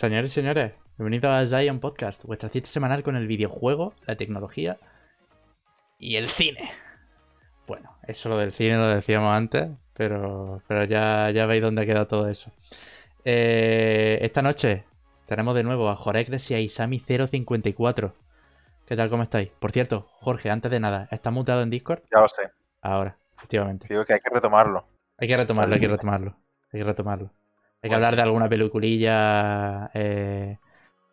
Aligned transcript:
Señores 0.00 0.32
y 0.32 0.34
señores, 0.36 0.72
bienvenidos 0.96 1.30
a 1.30 1.46
Zion 1.46 1.78
Podcast, 1.78 2.24
vuestra 2.24 2.48
cita 2.48 2.66
semanal 2.68 3.02
con 3.02 3.16
el 3.16 3.26
videojuego, 3.26 3.92
la 4.06 4.16
tecnología 4.16 4.78
y 5.98 6.16
el 6.16 6.30
cine. 6.30 6.70
Bueno, 7.66 7.98
eso 8.06 8.30
lo 8.30 8.38
del 8.38 8.54
cine 8.54 8.78
lo 8.78 8.86
decíamos 8.86 9.36
antes, 9.36 9.68
pero, 9.92 10.62
pero 10.66 10.84
ya, 10.84 11.30
ya 11.32 11.44
veis 11.44 11.60
dónde 11.60 11.82
ha 11.82 11.84
quedado 11.84 12.06
todo 12.06 12.30
eso. 12.30 12.50
Eh, 13.26 14.20
esta 14.22 14.40
noche 14.40 14.86
tenemos 15.26 15.54
de 15.54 15.64
nuevo 15.64 15.90
a 15.90 15.96
Jorecres 15.96 16.50
y 16.50 16.54
a 16.54 16.60
Isami054. 16.60 18.14
¿Qué 18.86 18.96
tal? 18.96 19.10
¿Cómo 19.10 19.24
estáis? 19.24 19.50
Por 19.50 19.70
cierto, 19.70 20.08
Jorge, 20.12 20.48
antes 20.48 20.70
de 20.70 20.80
nada, 20.80 21.08
¿estás 21.10 21.34
mutado 21.34 21.60
en 21.60 21.68
Discord? 21.68 22.04
Ya 22.10 22.22
lo 22.22 22.28
sé. 22.28 22.50
Ahora, 22.80 23.18
efectivamente. 23.36 23.86
Digo 23.90 24.06
que 24.06 24.14
hay 24.14 24.20
que 24.20 24.30
retomarlo. 24.32 24.82
Hay 25.18 25.28
que 25.28 25.36
retomarlo, 25.36 25.74
hay 25.74 25.80
que 25.82 25.88
retomarlo. 25.88 26.36
Hay 26.72 26.80
que 26.80 26.84
retomarlo. 26.84 27.30
Hay 27.82 27.88
que 27.88 27.94
Pues 27.94 28.04
hablar 28.04 28.16
de 28.16 28.22
alguna 28.22 28.46
peliculilla 28.46 29.90
eh, 29.94 30.58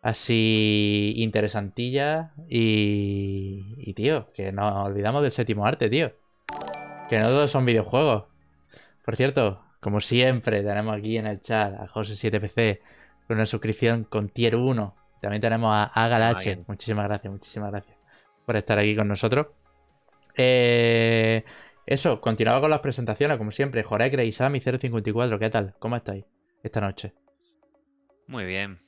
así 0.02 1.14
interesantilla 1.16 2.32
y, 2.46 3.74
y, 3.78 3.94
tío, 3.94 4.30
que 4.34 4.52
nos 4.52 4.86
olvidamos 4.86 5.22
del 5.22 5.32
séptimo 5.32 5.64
arte, 5.64 5.88
tío. 5.88 6.12
Que 7.08 7.20
no 7.20 7.28
todos 7.28 7.50
son 7.50 7.64
videojuegos. 7.64 8.24
Por 9.02 9.16
cierto, 9.16 9.62
como 9.80 10.02
siempre, 10.02 10.62
tenemos 10.62 10.94
aquí 10.94 11.16
en 11.16 11.26
el 11.26 11.40
chat 11.40 11.72
a 11.72 11.88
José7PC 11.88 12.80
con 13.26 13.38
una 13.38 13.46
suscripción 13.46 14.04
con 14.04 14.28
tier 14.28 14.54
1. 14.54 14.94
También 15.22 15.40
tenemos 15.40 15.72
a 15.72 15.84
Agalache. 15.84 16.64
Muchísimas 16.66 17.06
gracias, 17.06 17.32
muchísimas 17.32 17.70
gracias 17.70 17.96
por 18.44 18.56
estar 18.56 18.78
aquí 18.78 18.94
con 18.94 19.08
nosotros. 19.08 19.46
Eh, 20.36 21.44
eso, 21.86 22.20
continuaba 22.20 22.60
con 22.60 22.68
las 22.68 22.80
presentaciones, 22.80 23.38
como 23.38 23.52
siempre. 23.52 23.82
Jorecre 23.82 24.26
y 24.26 24.32
Sami054, 24.32 25.38
¿qué 25.38 25.48
tal? 25.48 25.74
¿Cómo 25.78 25.96
estáis 25.96 26.24
esta 26.62 26.80
noche? 26.80 27.12
Muy 28.26 28.44
bien. 28.44 28.80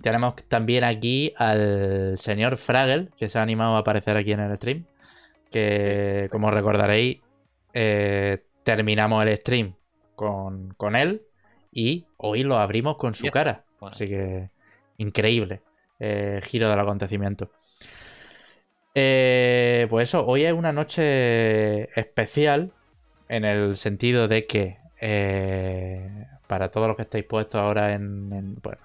Tenemos 0.00 0.34
también 0.48 0.84
aquí 0.84 1.32
al 1.36 2.16
señor 2.16 2.56
Fraggle, 2.56 3.10
que 3.16 3.28
se 3.28 3.38
ha 3.38 3.42
animado 3.42 3.76
a 3.76 3.80
aparecer 3.80 4.16
aquí 4.16 4.32
en 4.32 4.40
el 4.40 4.56
stream. 4.56 4.86
Que, 5.50 6.28
como 6.30 6.50
recordaréis, 6.50 7.20
eh, 7.74 8.44
terminamos 8.62 9.26
el 9.26 9.36
stream 9.36 9.74
con, 10.14 10.72
con 10.74 10.96
él 10.96 11.22
y 11.72 12.06
hoy 12.16 12.42
lo 12.42 12.56
abrimos 12.58 12.96
con 12.96 13.14
su 13.14 13.26
cara. 13.28 13.64
Bueno. 13.78 13.94
Así 13.94 14.06
que, 14.06 14.50
increíble 14.98 15.62
eh, 16.00 16.40
giro 16.42 16.68
del 16.68 16.80
acontecimiento. 16.80 17.50
Eh, 18.94 19.86
pues 19.88 20.08
eso, 20.08 20.26
hoy 20.26 20.44
es 20.44 20.52
una 20.52 20.72
noche 20.72 21.84
especial 21.98 22.72
en 23.28 23.44
el 23.44 23.76
sentido 23.76 24.26
de 24.26 24.46
que 24.46 24.78
eh, 25.00 26.26
para 26.50 26.70
todos 26.72 26.88
los 26.88 26.96
que 26.96 27.02
estáis 27.04 27.24
puestos 27.24 27.60
ahora 27.60 27.94
en, 27.94 28.32
en- 28.32 28.56
bueno, 28.62 28.80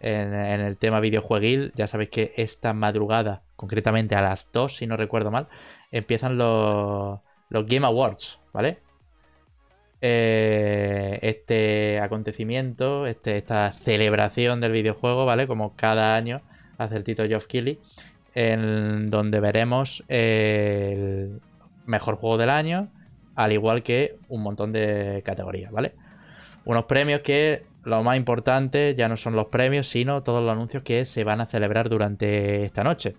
en, 0.00 0.32
el 0.60 0.76
tema 0.78 1.00
videojueguil, 1.00 1.72
ya 1.74 1.86
sabéis 1.86 2.10
que 2.10 2.32
esta 2.36 2.72
madrugada, 2.72 3.42
concretamente 3.56 4.14
a 4.14 4.22
las 4.22 4.50
2, 4.52 4.76
si 4.76 4.86
no 4.86 4.96
recuerdo 4.96 5.30
mal, 5.30 5.48
empiezan 5.92 6.38
los, 6.38 7.20
los 7.50 7.66
Game 7.66 7.86
Awards, 7.86 8.40
¿vale? 8.54 8.78
Eh, 10.06 11.18
este 11.22 11.98
acontecimiento, 12.00 13.06
este, 13.06 13.38
esta 13.38 13.72
celebración 13.72 14.60
del 14.60 14.72
videojuego, 14.72 15.24
¿vale? 15.24 15.46
Como 15.46 15.74
cada 15.76 16.14
año 16.16 16.42
hace 16.76 16.96
el 16.96 17.04
Tito 17.04 17.24
Geoff 17.26 17.46
Keighley, 17.46 17.80
en 18.34 19.10
donde 19.10 19.40
veremos 19.40 20.04
el 20.08 21.40
mejor 21.86 22.16
juego 22.16 22.36
del 22.38 22.50
año, 22.50 22.88
al 23.34 23.52
igual 23.52 23.82
que 23.82 24.16
un 24.28 24.42
montón 24.42 24.72
de 24.72 25.22
categorías, 25.24 25.72
¿vale? 25.72 25.94
Unos 26.64 26.84
premios 26.84 27.20
que 27.22 27.64
lo 27.84 28.02
más 28.02 28.16
importante 28.16 28.94
ya 28.96 29.08
no 29.08 29.16
son 29.16 29.36
los 29.36 29.46
premios, 29.46 29.86
sino 29.88 30.22
todos 30.22 30.42
los 30.42 30.52
anuncios 30.52 30.82
que 30.82 31.04
se 31.04 31.24
van 31.24 31.40
a 31.40 31.46
celebrar 31.46 31.88
durante 31.88 32.64
esta 32.64 32.82
noche. 32.84 33.16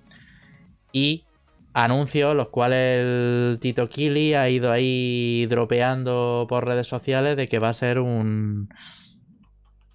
Y 0.91 1.25
anuncios 1.73 2.35
los 2.35 2.50
cuales 2.50 3.01
el 3.01 3.57
Tito 3.61 3.89
Kili 3.89 4.34
ha 4.34 4.50
ido 4.50 4.72
ahí 4.72 5.45
dropeando 5.47 6.45
por 6.50 6.66
redes 6.66 6.88
sociales 6.88 7.35
de 7.38 7.47
que 7.47 7.59
va 7.59 7.69
a 7.69 7.73
ser 7.73 8.00
un, 8.00 8.69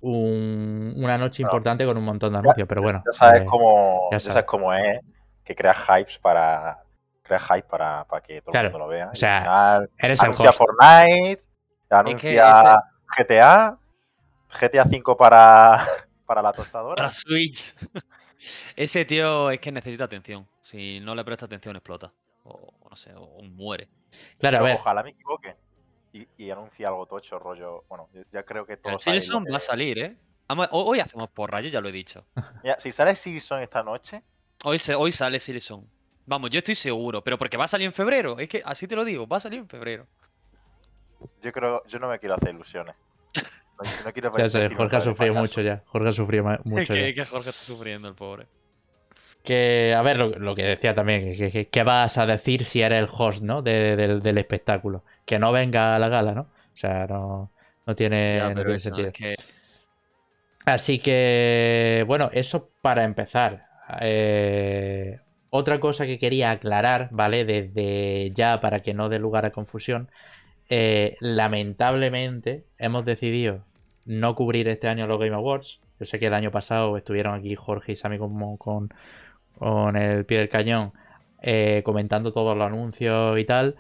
un- 0.01 0.95
una 0.97 1.19
noche 1.19 1.43
Bueno, 1.43 1.57
importante 1.57 1.85
con 1.87 1.97
un 1.97 2.05
montón 2.05 2.33
de 2.33 2.39
anuncios, 2.39 2.69
pero 2.69 2.83
bueno. 2.83 3.03
Ya 3.07 3.13
sabes 3.13 3.43
eh, 3.43 3.47
cómo, 3.47 4.09
ya 4.11 4.19
ya 4.19 4.21
sabes. 4.33 4.45
cómo 4.45 4.73
es 4.75 5.01
que 5.45 5.55
creas 5.55 5.77
hypes 5.89 6.19
para 6.19 6.79
creas 7.23 7.43
hype 7.43 7.63
para, 7.69 8.05
para 8.05 8.23
que 8.23 8.41
todo 8.43 8.53
Claro, 8.53 8.69
el 8.69 8.73
mundo 8.73 8.87
lo 8.87 8.89
vea. 8.91 9.11
o 9.13 9.17
sea, 9.17 9.39
al 9.39 9.45
final 9.45 9.91
eres 9.99 10.23
el 10.23 10.31
host. 10.31 10.59
Fortnite, 10.59 11.43
anuncia 11.91 12.83
GTA, 13.17 13.79
GTA 14.61 14.85
5 14.85 15.17
para, 15.17 15.81
para 16.27 16.43
la 16.43 16.53
tostadora. 16.53 16.97
Para 16.97 17.11
Switch. 17.11 17.75
Ese 18.77 19.05
tío 19.05 19.51
es 19.51 19.61
que 19.61 19.73
necesita 19.73 20.05
atención. 20.05 20.49
Si 20.61 21.01
no 21.01 21.15
le 21.15 21.25
presta 21.25 21.47
atención, 21.47 21.77
explota. 21.77 22.13
O 22.45 22.73
no 22.89 22.97
sé, 22.97 23.13
o 23.15 23.43
muere. 23.43 23.89
Claro, 24.39 24.59
a 24.59 24.61
Pero 24.61 24.65
ver, 24.65 24.77
ojalá 24.77 25.03
me 25.03 25.11
equivoque. 25.11 25.57
Y, 26.13 26.27
y 26.37 26.51
anuncia 26.51 26.89
algo 26.89 27.07
tocho, 27.07 27.39
rollo. 27.39 27.85
Bueno, 27.89 28.09
ya 28.33 28.43
creo 28.43 28.67
que 28.67 28.79
lo 28.83 29.01
Silson 29.01 29.45
va 29.45 29.59
a 29.59 29.61
salir, 29.61 29.99
¿eh? 29.99 30.17
Hoy 30.73 30.99
hacemos 30.99 31.31
porra, 31.31 31.61
yo 31.61 31.69
ya 31.69 31.81
lo 31.81 31.89
he 31.89 31.93
dicho. 31.93 32.27
Mira, 32.65 32.79
si 32.81 32.91
sale 32.91 33.15
Silson 33.15 33.61
esta 33.61 33.83
noche, 33.83 34.23
Hoy, 34.65 34.79
se, 34.79 34.95
hoy 34.95 35.13
sale 35.13 35.41
Silson. 35.41 35.89
Vamos, 36.27 36.51
yo 36.51 36.59
estoy 36.59 36.75
seguro, 36.75 37.23
pero 37.25 37.39
porque 37.39 37.57
va 37.57 37.65
a 37.65 37.69
salir 37.69 37.87
en 37.87 37.93
febrero. 37.93 38.39
Es 38.39 38.49
que 38.49 38.63
así 38.65 38.87
te 38.87 38.95
lo 38.97 39.05
digo, 39.05 39.27
va 39.27 39.39
a 39.39 39.41
salir 39.41 39.59
en 39.61 39.69
febrero. 39.69 40.07
Yo 41.43 41.53
creo, 41.53 41.83
yo 41.87 41.99
no 41.99 42.09
me 42.09 42.19
quiero 42.19 42.35
hacer 42.35 42.55
ilusiones. 42.55 42.95
No, 43.79 43.85
no 44.05 44.13
quiero 44.13 44.31
ya 44.37 44.49
sé, 44.49 44.69
Jorge 44.71 44.97
ha 44.97 45.01
sufrido 45.01 45.35
mucho 45.35 45.61
ya. 45.61 45.83
Jorge 45.87 46.09
ha 46.09 46.13
sufrido 46.13 46.45
mucho 46.65 46.95
ya. 46.95 47.09
que, 47.09 47.15
que 47.15 47.25
Jorge 47.25 47.51
está 47.51 47.65
sufriendo, 47.65 48.09
el 48.09 48.15
pobre. 48.15 48.47
Que, 49.43 49.95
a 49.97 50.03
ver, 50.03 50.19
lo, 50.19 50.29
lo 50.31 50.55
que 50.55 50.65
decía 50.65 50.95
también, 50.95 51.35
que, 51.35 51.51
que- 51.51 51.69
¿qué 51.69 51.83
vas 51.83 52.19
a 52.19 52.27
decir 52.27 52.65
si 52.65 52.83
eres 52.83 52.99
el 53.01 53.09
host, 53.11 53.43
¿no? 53.43 53.63
De- 53.63 53.97
del, 53.97 54.21
del 54.21 54.39
espectáculo. 54.39 55.03
Que 55.25 55.39
no 55.39 55.51
venga 55.53 55.95
a 55.97 55.99
la 55.99 56.09
gala, 56.09 56.35
¿no? 56.35 56.43
O 56.43 56.77
sea, 56.77 57.07
no, 57.07 57.51
no 57.87 57.95
tiene, 57.95 58.37
Ya, 58.37 58.55
no 58.55 58.55
pero 58.55 58.65
tiene 58.65 58.77
eso, 58.77 58.91
sentido. 58.91 59.09
es 59.09 59.15
que 59.15 59.35
Así 60.67 60.99
que, 61.01 62.05
bueno, 62.07 62.31
eso 62.33 62.71
para 62.83 63.05
empezar. 63.05 63.67
Eh, 64.01 65.19
otra 65.51 65.81
cosa 65.81 66.07
que 66.07 66.19
quería 66.19 66.51
aclarar, 66.53 67.09
¿vale? 67.13 67.45
Desde 67.45 68.31
ya 68.35 68.61
para 68.61 68.83
que 68.83 68.95
no 68.95 69.09
dé 69.09 69.19
lugar 69.19 69.47
a 69.47 69.53
confusión. 69.53 70.11
Eh, 70.71 71.17
lamentablemente 71.21 72.65
hemos 72.79 73.05
decidido 73.05 73.65
no 74.05 74.35
cubrir 74.37 74.69
este 74.69 74.89
año 74.89 75.07
los 75.07 75.19
Game 75.19 75.35
Awards. 75.35 75.81
Yo 75.99 76.07
sé 76.07 76.19
que 76.19 76.29
el 76.29 76.35
año 76.35 76.51
pasado 76.51 76.97
estuvieron 76.97 77.35
aquí 77.35 77.55
Jorge 77.57 77.93
y 77.93 78.19
como 78.19 78.57
con, 78.57 78.89
con 79.59 79.97
el 79.97 80.25
pie 80.25 80.39
del 80.39 80.49
cañón 80.49 80.93
eh, 81.43 81.83
comentando 81.85 82.33
todos 82.33 82.57
los 82.57 82.67
anuncios 82.67 83.39
y 83.39 83.45
tal. 83.45 83.77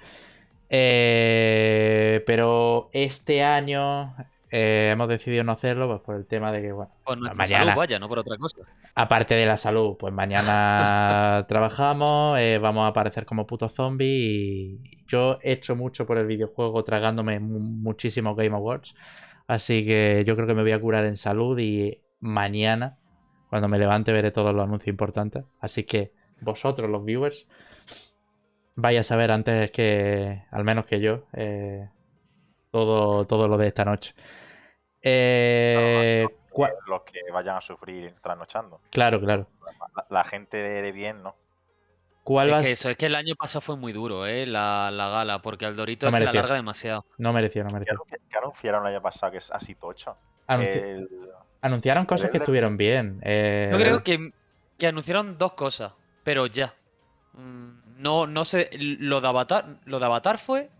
Eh, 0.68 2.22
pero 2.26 2.90
este 2.92 3.42
año 3.42 4.14
eh, 4.52 4.90
hemos 4.92 5.08
decidido 5.08 5.44
no 5.44 5.52
hacerlo 5.52 5.88
pues, 5.88 6.00
por 6.00 6.16
el 6.16 6.26
tema 6.26 6.50
de 6.50 6.62
que, 6.62 6.72
bueno, 6.72 6.90
por 7.04 7.18
mañana. 7.18 7.46
salud, 7.46 7.72
vaya, 7.76 7.98
no 8.00 8.08
por 8.08 8.18
otra 8.18 8.36
cosa. 8.36 8.62
aparte 8.96 9.34
de 9.34 9.46
la 9.46 9.56
salud, 9.56 9.96
pues 9.96 10.12
mañana 10.12 11.44
trabajamos, 11.48 12.36
eh, 12.38 12.58
vamos 12.58 12.84
a 12.84 12.88
aparecer 12.88 13.26
como 13.26 13.46
putos 13.46 13.72
zombies 13.74 14.10
y 14.10 14.99
yo 15.10 15.38
he 15.42 15.52
hecho 15.52 15.76
mucho 15.76 16.06
por 16.06 16.18
el 16.18 16.26
videojuego 16.26 16.84
tragándome 16.84 17.40
mu- 17.40 17.58
muchísimos 17.60 18.36
Game 18.36 18.54
Awards. 18.56 18.94
Así 19.46 19.84
que 19.84 20.24
yo 20.26 20.36
creo 20.36 20.46
que 20.46 20.54
me 20.54 20.62
voy 20.62 20.72
a 20.72 20.80
curar 20.80 21.04
en 21.06 21.16
salud 21.16 21.58
y 21.58 22.00
mañana, 22.20 22.98
cuando 23.48 23.68
me 23.68 23.78
levante, 23.78 24.12
veré 24.12 24.30
todos 24.30 24.54
los 24.54 24.64
anuncios 24.64 24.88
importantes. 24.88 25.44
Así 25.60 25.84
que 25.84 26.12
vosotros, 26.40 26.88
los 26.88 27.04
viewers, 27.04 27.46
vais 28.76 28.98
a 28.98 29.02
saber 29.02 29.30
antes 29.30 29.70
que, 29.70 30.42
al 30.50 30.64
menos 30.64 30.86
que 30.86 31.00
yo, 31.00 31.24
eh, 31.32 31.88
todo, 32.70 33.26
todo 33.26 33.48
lo 33.48 33.58
de 33.58 33.68
esta 33.68 33.84
noche. 33.84 34.14
Eh, 35.02 36.26
los 36.86 37.02
que 37.02 37.20
vayan 37.32 37.56
a 37.56 37.60
sufrir 37.60 38.14
trasnochando. 38.22 38.80
claro, 38.90 39.20
claro. 39.20 39.46
La, 39.96 40.06
la 40.08 40.24
gente 40.24 40.56
de 40.58 40.92
bien, 40.92 41.22
¿no? 41.22 41.34
¿Cuál 42.30 42.50
Es 42.50 42.62
que 42.62 42.70
eso, 42.70 42.90
es 42.90 42.96
que 42.96 43.06
el 43.06 43.16
año 43.16 43.34
pasado 43.34 43.60
fue 43.60 43.76
muy 43.76 43.92
duro, 43.92 44.24
¿eh? 44.24 44.46
La, 44.46 44.88
la 44.92 45.08
gala, 45.08 45.42
porque 45.42 45.66
al 45.66 45.74
Dorito 45.74 46.08
No 46.08 46.16
es 46.16 46.20
que 46.20 46.26
la 46.26 46.32
larga 46.32 46.54
demasiado. 46.54 47.04
No 47.18 47.32
mereció, 47.32 47.64
no 47.64 47.70
¿Qué, 47.70 47.74
mereció. 47.74 48.04
qué 48.30 48.38
anunciaron 48.38 48.86
el 48.86 48.92
año 48.94 49.02
pasado 49.02 49.32
que 49.32 49.38
es 49.38 49.50
así 49.50 49.74
tocho? 49.74 50.16
Anunci- 50.46 50.80
El- 50.80 51.08
Anunciaron 51.60 52.06
cosas 52.06 52.30
que 52.30 52.38
estuvieron 52.38 52.76
bien. 52.76 53.18
eh, 53.24 53.68
Yo 53.72 53.78
creo 53.78 54.04
que, 54.04 54.32
que 54.78 54.86
anunciaron 54.86 55.38
dos 55.38 55.54
cosas, 55.54 55.92
pero 56.22 56.46
ya. 56.46 56.72
Mm, 57.32 57.98
No, 58.00 58.28
no 58.28 58.44
sé, 58.44 58.70
lo 58.78 59.20
de 59.20 59.26
Avatar, 59.26 59.80
lo 59.84 59.98
de 59.98 60.06
Avatar 60.06 60.38
fue. 60.38 60.70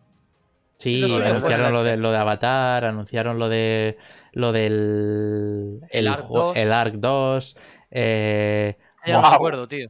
Sí, 0.79 1.03
anunciaron 1.03 1.67
el 1.67 1.73
lo 1.73 1.82
de, 1.82 1.96
lo 1.96 2.11
de 2.12 2.17
Avatar, 2.17 2.85
anunciaron 2.85 3.38
lo 3.41 3.49
de 3.49 3.99
lo 4.32 4.53
del 4.53 5.81
El 5.91 6.06
Ark 6.06 6.23
ju- 6.26 6.35
2. 6.35 6.56
el 6.56 6.73
Ark 6.73 6.94
2. 6.94 7.56
eh, 7.91 8.79
Ya 9.05 9.14
no 9.17 9.20
Wow. 9.23 9.31
me 9.31 9.35
acuerdo, 9.37 9.69
tío. 9.69 9.88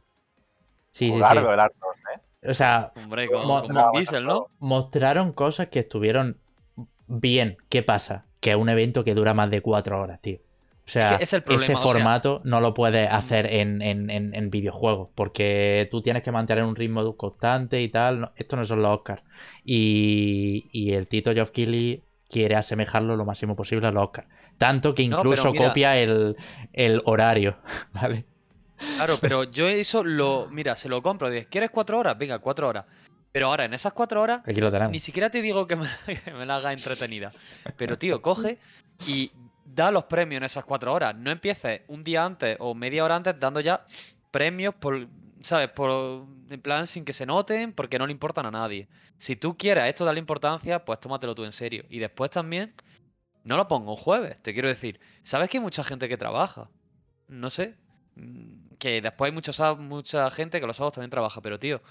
Sí, 0.91 1.07
sí, 1.07 1.11
sí. 1.11 1.17
del 1.17 1.23
Arthur, 1.59 1.95
¿eh? 2.15 2.49
O 2.49 2.53
sea, 2.53 2.91
Hombre, 3.03 3.27
con, 3.29 3.45
Mo- 3.47 3.61
con 3.63 3.73
mo- 3.73 3.91
Vin 3.91 3.99
Diesel, 4.01 4.25
¿no? 4.25 4.47
mostraron 4.59 5.31
cosas 5.33 5.67
que 5.67 5.79
estuvieron 5.79 6.37
bien. 7.07 7.57
¿Qué 7.69 7.83
pasa? 7.83 8.25
Que 8.39 8.51
es 8.51 8.55
un 8.55 8.69
evento 8.69 9.03
que 9.03 9.13
dura 9.13 9.33
más 9.33 9.49
de 9.51 9.61
cuatro 9.61 10.01
horas, 10.01 10.19
tío. 10.21 10.39
O 10.83 10.89
sea, 10.91 11.17
que 11.19 11.23
es 11.23 11.33
el 11.33 11.43
problema, 11.43 11.63
ese 11.63 11.73
o 11.73 11.77
sea- 11.77 11.91
formato 11.91 12.41
no 12.43 12.59
lo 12.59 12.73
puedes 12.73 13.09
hacer 13.09 13.45
en, 13.45 13.81
en- 13.83 14.09
en- 14.09 14.33
en 14.33 14.49
videojuegos, 14.49 15.09
porque 15.13 15.87
tú 15.91 16.01
tienes 16.01 16.23
que 16.23 16.31
mantener 16.31 16.63
un 16.63 16.75
ritmo 16.75 17.15
constante 17.15 17.79
y 17.81 17.89
tal. 17.89 18.21
no- 18.21 18.31
Estos 18.35 18.57
no 18.59 18.65
son 18.65 18.81
los 18.81 18.97
Oscars. 18.97 19.21
Y, 19.63 20.67
y 20.71 20.93
el 20.93 21.07
Tito 21.07 21.33
Geoff 21.33 21.51
Keighley 21.51 22.01
quiere 22.29 22.55
asemejarlo 22.55 23.15
lo 23.15 23.25
máximo 23.25 23.55
posible 23.55 23.87
a 23.87 23.91
los 23.91 24.03
Oscars. 24.05 24.27
Tanto 24.57 24.93
que 24.95 25.07
No, 25.07 25.17
incluso 25.19 25.51
mira- 25.51 25.67
copia 25.67 25.97
el, 25.97 26.35
el 26.73 27.01
horario, 27.05 27.57
¿vale? 27.93 28.25
Claro, 28.95 29.17
pero 29.21 29.43
yo 29.43 29.67
eso 29.67 30.03
lo. 30.03 30.47
Mira, 30.49 30.75
se 30.75 30.89
lo 30.89 31.01
compro. 31.01 31.29
dices, 31.29 31.47
¿Quieres 31.49 31.69
cuatro 31.69 31.99
horas? 31.99 32.17
Venga, 32.17 32.39
cuatro 32.39 32.67
horas. 32.67 32.85
Pero 33.31 33.47
ahora, 33.47 33.65
en 33.65 33.73
esas 33.73 33.93
cuatro 33.93 34.21
horas, 34.21 34.41
Aquí 34.45 34.59
lo 34.59 34.89
ni 34.89 34.99
siquiera 34.99 35.29
te 35.29 35.41
digo 35.41 35.65
que 35.65 35.75
me, 35.75 35.87
que 36.25 36.31
me 36.31 36.45
la 36.45 36.57
haga 36.57 36.73
entretenida. 36.73 37.31
Pero, 37.77 37.97
tío, 37.97 38.21
coge 38.21 38.57
y 39.07 39.31
da 39.63 39.91
los 39.91 40.05
premios 40.05 40.39
en 40.39 40.43
esas 40.43 40.65
cuatro 40.65 40.93
horas. 40.93 41.15
No 41.15 41.31
empieces 41.31 41.81
un 41.87 42.03
día 42.03 42.25
antes 42.25 42.57
o 42.59 42.75
media 42.75 43.05
hora 43.05 43.15
antes 43.15 43.39
dando 43.39 43.59
ya 43.59 43.85
premios 44.31 44.75
por. 44.75 45.07
¿Sabes? 45.41 45.69
Por. 45.69 46.25
En 46.49 46.61
plan, 46.61 46.85
sin 46.85 47.05
que 47.05 47.13
se 47.13 47.25
noten, 47.25 47.71
porque 47.71 47.97
no 47.97 48.05
le 48.05 48.11
importan 48.11 48.45
a 48.45 48.51
nadie. 48.51 48.87
Si 49.17 49.35
tú 49.35 49.57
quieres 49.57 49.85
esto 49.85 50.03
darle 50.03 50.19
importancia, 50.19 50.83
pues 50.83 50.99
tómatelo 50.99 51.33
tú 51.33 51.45
en 51.45 51.53
serio. 51.53 51.85
Y 51.89 51.99
después 51.99 52.29
también, 52.29 52.73
no 53.43 53.55
lo 53.55 53.67
pongo 53.67 53.91
un 53.91 53.97
jueves, 53.97 54.39
te 54.41 54.53
quiero 54.53 54.67
decir. 54.67 54.99
¿Sabes 55.23 55.49
que 55.49 55.57
hay 55.57 55.63
mucha 55.63 55.83
gente 55.83 56.09
que 56.09 56.17
trabaja? 56.17 56.69
No 57.27 57.49
sé. 57.49 57.75
Mm, 58.15 58.75
Que 58.79 59.01
después 59.01 59.29
hay 59.29 59.33
mucha, 59.35 59.73
mucha 59.75 60.29
gente 60.31 60.59
que 60.59 60.67
los 60.67 60.77
sábados 60.77 60.93
también 60.93 61.11
trabaja, 61.11 61.39
pero 61.41 61.59
tío, 61.59 61.81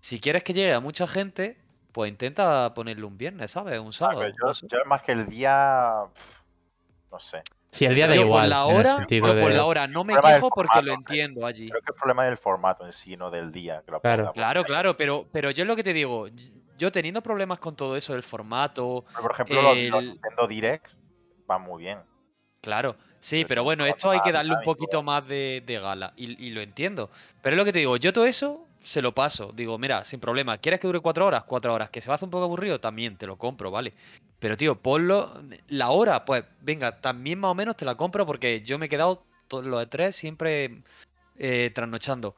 si 0.00 0.20
quieres 0.20 0.44
que 0.44 0.52
llegue 0.54 0.72
a 0.72 0.80
mucha 0.80 1.06
gente, 1.06 1.56
pues 1.92 2.10
intenta 2.10 2.72
ponerle 2.74 3.04
un 3.04 3.18
viernes, 3.18 3.50
¿sabes? 3.50 3.80
Un 3.80 3.88
Ah, 3.88 3.92
sábado. 3.92 4.22
yo, 4.28 4.78
más 4.86 5.02
que 5.02 5.12
el 5.12 5.26
día. 5.26 6.04
No 7.10 7.18
sé. 7.20 7.42
Si 7.72 7.84
el 7.86 7.94
día 7.94 8.06
da 8.06 8.14
Yo 8.14 8.22
igual. 8.22 8.42
por 8.44 8.48
la 8.50 8.64
en 8.64 8.70
el 8.70 8.76
hora, 8.76 9.06
por 9.20 9.34
de- 9.50 9.54
la 9.56 9.64
hora 9.64 9.86
no 9.86 10.04
me 10.04 10.14
quejo 10.14 10.48
porque 10.50 10.80
lo 10.82 10.92
formato, 10.92 11.12
entiendo 11.12 11.44
allí. 11.46 11.68
Creo 11.68 11.82
que 11.82 11.90
el 11.92 11.96
problema 11.96 12.24
es 12.26 12.30
el 12.32 12.38
formato 12.38 12.86
en 12.86 12.92
sí, 12.92 13.16
no 13.16 13.30
del 13.30 13.50
día. 13.52 13.82
Que 13.84 13.90
lo 13.92 14.00
Claro. 14.00 14.32
Claro, 14.32 14.64
claro, 14.64 14.96
pero, 14.96 15.26
pero 15.32 15.50
yo 15.50 15.64
es 15.64 15.68
lo 15.68 15.76
que 15.76 15.82
te 15.84 15.92
digo, 15.92 16.28
yo 16.78 16.92
teniendo 16.92 17.22
problemas 17.22 17.58
con 17.58 17.76
todo 17.76 17.96
eso 17.96 18.12
del 18.14 18.22
formato, 18.22 19.04
Pero, 19.08 19.22
por 19.22 19.32
ejemplo, 19.32 19.62
los, 19.62 19.76
los 19.90 20.02
el- 20.02 20.08
Nintendo 20.10 20.46
Direct 20.46 20.86
van 21.46 21.62
muy 21.62 21.82
bien. 21.82 21.98
Claro, 22.62 22.96
sí, 23.20 23.44
Pero 23.46 23.64
bueno, 23.64 23.86
esto 23.86 24.10
hay 24.10 24.20
que 24.20 24.32
darle 24.32 24.54
un 24.54 24.62
poquito 24.62 25.02
más 25.02 25.26
de, 25.26 25.62
de 25.66 25.78
gala 25.80 26.12
y, 26.16 26.46
y 26.46 26.50
lo 26.50 26.60
entiendo. 26.60 27.10
Pero 27.42 27.54
es 27.54 27.58
lo 27.58 27.64
que 27.64 27.72
te 27.72 27.80
digo, 27.80 27.96
yo 27.96 28.12
todo 28.12 28.26
eso 28.26 28.64
se 28.82 29.02
lo 29.02 29.14
paso. 29.14 29.52
Digo, 29.54 29.78
mira, 29.78 30.04
sin 30.04 30.20
problema, 30.20 30.58
¿quieres 30.58 30.80
que 30.80 30.86
dure 30.86 31.00
cuatro 31.00 31.26
horas? 31.26 31.44
Cuatro 31.44 31.74
horas. 31.74 31.90
¿Que 31.90 32.00
se 32.00 32.08
va 32.08 32.14
a 32.14 32.16
hacer 32.16 32.26
un 32.26 32.30
poco 32.30 32.44
aburrido? 32.44 32.80
También 32.80 33.16
te 33.16 33.26
lo 33.26 33.36
compro, 33.36 33.70
¿vale? 33.70 33.92
Pero 34.38 34.56
tío, 34.56 34.76
ponlo, 34.76 35.34
la 35.68 35.90
hora, 35.90 36.24
pues 36.24 36.44
venga, 36.62 37.00
también 37.00 37.40
más 37.40 37.50
o 37.50 37.54
menos 37.54 37.76
te 37.76 37.84
la 37.84 37.96
compro 37.96 38.24
porque 38.24 38.62
yo 38.62 38.78
me 38.78 38.86
he 38.86 38.88
quedado 38.88 39.24
todos 39.48 39.64
los 39.64 39.80
de 39.80 39.86
tres 39.86 40.16
siempre 40.16 40.82
eh, 41.38 41.70
trasnochando. 41.74 42.36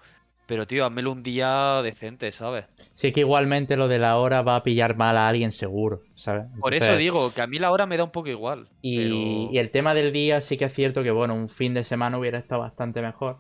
Pero 0.51 0.67
tío, 0.67 0.85
házmelo 0.85 1.13
un 1.13 1.23
día 1.23 1.81
decente, 1.81 2.33
¿sabes? 2.33 2.65
Sí 2.95 3.13
que 3.13 3.21
igualmente 3.21 3.77
lo 3.77 3.87
de 3.87 4.01
la 4.01 4.17
hora 4.17 4.43
va 4.43 4.57
a 4.57 4.65
pillar 4.65 4.97
mal 4.97 5.17
a 5.17 5.29
alguien 5.29 5.53
seguro, 5.53 6.03
¿sabes? 6.17 6.47
Por 6.59 6.75
eso 6.75 6.97
digo 6.97 7.33
que 7.33 7.41
a 7.41 7.47
mí 7.47 7.61
la 7.61 7.71
hora 7.71 7.87
me 7.87 7.97
da 7.97 8.03
un 8.03 8.11
poco 8.11 8.31
igual. 8.31 8.67
Y, 8.83 8.97
pero- 8.97 9.15
y 9.55 9.59
el 9.59 9.71
tema 9.71 9.95
del 9.95 10.13
día 10.13 10.41
sí 10.41 10.57
que 10.57 10.65
es 10.65 10.75
cierto 10.75 11.05
que, 11.05 11.13
bueno, 11.13 11.37
un 11.37 11.49
fin 11.49 11.73
de 11.73 11.85
semana 11.85 12.19
hubiera 12.19 12.41
estado 12.41 12.63
bastante 12.63 13.01
mejor. 13.01 13.37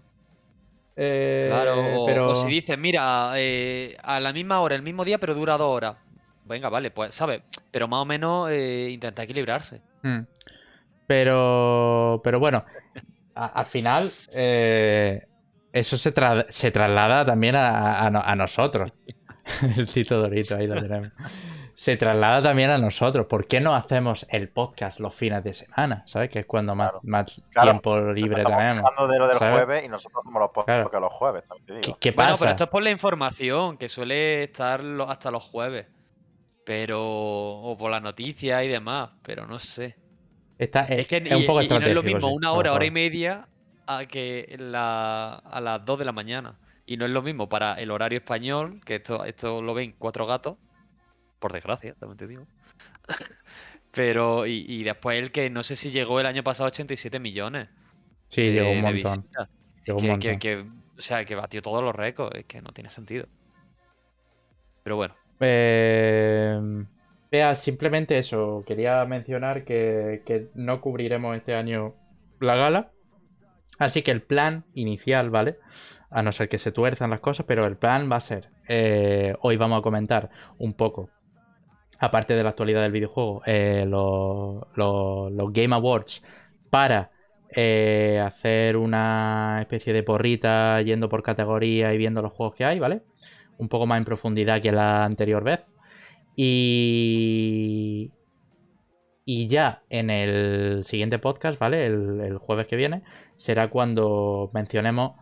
Eh, 0.94 1.46
Claro, 1.50 2.02
o, 2.02 2.06
pero... 2.06 2.28
o 2.28 2.34
si 2.36 2.46
dices, 2.46 2.78
mira, 2.78 3.32
eh, 3.34 3.96
a 4.04 4.20
la 4.20 4.32
misma 4.32 4.60
hora, 4.60 4.76
el 4.76 4.82
mismo 4.82 5.04
día, 5.04 5.18
pero 5.18 5.34
dura 5.34 5.56
dos 5.58 5.68
horas. 5.76 5.96
Venga, 6.44 6.68
vale, 6.68 6.92
pues, 6.92 7.12
¿sabes? 7.12 7.42
Pero 7.72 7.88
más 7.88 8.02
o 8.02 8.04
menos 8.04 8.48
eh, 8.52 8.88
intenta 8.92 9.24
equilibrarse. 9.24 9.80
Mm. 10.02 10.20
Pero, 11.08 12.20
pero 12.22 12.38
bueno, 12.38 12.64
a- 13.34 13.46
al 13.46 13.66
final 13.66 14.12
eh, 14.32 15.26
eso 15.72 15.96
se, 15.96 16.14
tra- 16.14 16.46
se 16.48 16.70
traslada 16.70 17.24
también 17.24 17.56
a, 17.56 18.00
a 18.00 18.10
no- 18.10 18.22
a 18.22 18.34
nosotros. 18.36 18.92
El 19.76 19.88
Tito 19.90 20.18
Dorito, 20.20 20.56
ahí 20.56 20.66
lo 20.66 20.80
tenemos. 20.80 21.10
Se 21.74 21.96
traslada 21.96 22.42
también 22.42 22.68
a 22.70 22.76
nosotros. 22.78 23.26
¿Por 23.26 23.46
qué 23.46 23.58
no 23.60 23.74
hacemos 23.74 24.26
el 24.28 24.50
podcast 24.50 25.00
los 25.00 25.14
fines 25.14 25.42
de 25.42 25.54
semana? 25.54 26.02
¿Sabes? 26.06 26.28
Que 26.28 26.40
es 26.40 26.46
cuando 26.46 26.74
más, 26.74 26.90
Claro. 26.90 27.00
más 27.04 27.42
Claro, 27.50 27.70
tiempo 27.70 27.98
libre 28.12 28.42
Estamos 28.42 28.58
tenemos. 28.58 28.84
hablando 28.90 29.12
de 29.12 29.18
lo 29.18 29.28
del 29.28 29.38
¿sabes? 29.38 29.54
jueves 29.54 29.84
y 29.86 29.88
nosotros 29.88 30.20
hacemos 30.22 30.40
los 30.42 30.50
podcasts 30.50 30.90
Claro. 30.90 31.04
los 31.06 31.12
jueves, 31.14 31.44
también 31.48 31.66
te 31.66 31.72
¿Qué, 31.74 31.80
digo. 31.86 31.98
qué 31.98 32.10
Bueno, 32.10 32.30
pasa? 32.32 32.40
pero 32.40 32.50
esto 32.50 32.64
es 32.64 32.70
por 32.70 32.82
la 32.82 32.90
información, 32.90 33.78
que 33.78 33.88
suele 33.88 34.42
estar 34.42 34.84
lo- 34.84 35.08
hasta 35.08 35.30
los 35.30 35.42
jueves. 35.42 35.86
Pero. 36.64 37.00
O 37.02 37.76
por 37.78 37.90
las 37.90 38.02
noticias 38.02 38.62
y 38.62 38.68
demás, 38.68 39.10
pero 39.22 39.46
no 39.46 39.58
sé. 39.58 39.96
Está- 40.58 40.84
es, 40.84 41.00
Es 41.00 41.08
que 41.08 41.16
es 41.24 41.32
un 41.34 41.46
poco 41.46 41.62
y 41.62 41.68
no 41.68 41.78
es 41.78 41.94
lo 41.94 42.02
mismo 42.02 42.28
sí, 42.28 42.34
una 42.34 42.52
hora, 42.52 42.72
hora 42.74 42.84
y 42.84 42.90
media 42.90 43.48
a 43.86 44.06
que 44.06 44.56
la, 44.58 45.34
a 45.34 45.60
las 45.60 45.84
2 45.84 45.98
de 45.98 46.04
la 46.04 46.12
mañana. 46.12 46.58
Y 46.86 46.96
no 46.96 47.04
es 47.04 47.10
lo 47.12 47.22
mismo 47.22 47.48
para 47.48 47.74
el 47.74 47.90
horario 47.90 48.18
español, 48.18 48.80
que 48.84 48.96
esto, 48.96 49.24
esto 49.24 49.62
lo 49.62 49.74
ven 49.74 49.94
cuatro 49.98 50.26
gatos, 50.26 50.58
por 51.40 51.52
desgracia, 51.52 51.94
también 51.96 52.18
te 52.18 52.28
digo. 52.28 52.48
Pero, 53.90 54.46
y, 54.46 54.64
y 54.68 54.82
después 54.84 55.18
el 55.18 55.32
que 55.32 55.50
no 55.50 55.62
sé 55.62 55.76
si 55.76 55.90
llegó 55.90 56.20
el 56.20 56.26
año 56.26 56.42
pasado 56.44 56.66
a 56.66 56.70
87 56.70 57.18
millones 57.20 57.68
Sí, 58.28 58.50
de, 58.52 58.52
llegó 58.52 58.70
un 58.72 58.80
montón. 58.80 59.28
llegó 59.84 59.98
un 60.00 60.06
Que, 60.06 60.06
montón. 60.06 60.38
que- 60.38 60.38
que- 60.38 60.58
o 60.98 61.02
sea, 61.02 61.24
que 61.26 61.34
batió 61.36 61.62
todos 61.62 61.82
los 61.84 61.94
récords, 61.96 62.38
es 62.40 62.46
que 62.46 62.62
no 62.62 62.72
tiene 62.72 62.90
sentido. 62.90 63.28
Pero 64.82 64.96
bueno, 64.96 65.14
Eh, 65.40 66.58
vea, 67.30 67.54
simplemente 67.54 68.18
eso. 68.18 68.64
Quería 68.66 69.04
mencionar 69.06 69.64
que, 69.64 70.22
que 70.26 70.50
no 70.54 70.80
cubriremos 70.80 71.36
este 71.36 71.54
año 71.54 71.94
la 72.40 72.56
gala. 72.56 72.92
Así 73.80 74.02
que 74.02 74.10
el 74.10 74.22
plan 74.22 74.64
inicial, 74.74 75.30
¿vale? 75.30 75.56
A 76.10 76.22
no 76.22 76.32
ser 76.32 76.50
que 76.50 76.58
se 76.58 76.70
tuerzan 76.70 77.10
las 77.10 77.20
cosas, 77.20 77.46
pero 77.48 77.66
el 77.66 77.78
plan 77.78 78.10
va 78.12 78.16
a 78.16 78.20
ser. 78.20 78.50
eh, 78.68 79.34
hoy 79.40 79.56
vamos 79.56 79.78
a 79.80 79.82
comentar 79.82 80.28
un 80.58 80.74
poco, 80.74 81.08
aparte 81.98 82.34
de 82.34 82.42
la 82.42 82.50
actualidad 82.50 82.82
del 82.82 82.92
videojuego, 82.92 83.42
eh, 83.46 83.86
los, 83.88 84.66
Game 85.52 85.74
Awards 85.74 86.22
para 86.68 87.10
eh, 87.56 88.22
hacer 88.22 88.76
una 88.76 89.58
especie 89.60 89.94
de 89.94 90.02
porrita 90.02 90.82
yendo 90.82 91.08
por 91.08 91.22
categoría 91.22 91.94
y 91.94 91.98
viendo 91.98 92.20
los 92.20 92.32
juegos 92.34 92.56
que 92.56 92.66
hay, 92.66 92.78
¿vale? 92.78 93.02
Un 93.56 93.68
poco 93.70 93.86
más 93.86 93.96
en 93.98 94.04
profundidad 94.04 94.60
que 94.60 94.72
la 94.72 95.04
anterior 95.06 95.42
vez. 95.42 95.60
Y. 96.36 98.12
Y 99.24 99.48
ya 99.48 99.82
en 99.90 100.10
el 100.10 100.84
siguiente 100.84 101.18
podcast, 101.18 101.58
¿vale? 101.58 101.86
El, 101.86 102.20
el 102.20 102.38
jueves 102.38 102.66
que 102.66 102.76
viene, 102.76 103.02
será 103.36 103.68
cuando 103.68 104.50
mencionemos 104.52 105.12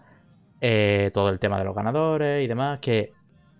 eh, 0.61 1.11
todo 1.14 1.28
el 1.31 1.38
tema 1.38 1.59
de 1.59 1.64
los 1.64 1.75
ganadores 1.75 2.45
y 2.45 2.49
demás. 2.49 2.81
Que, 2.81 3.12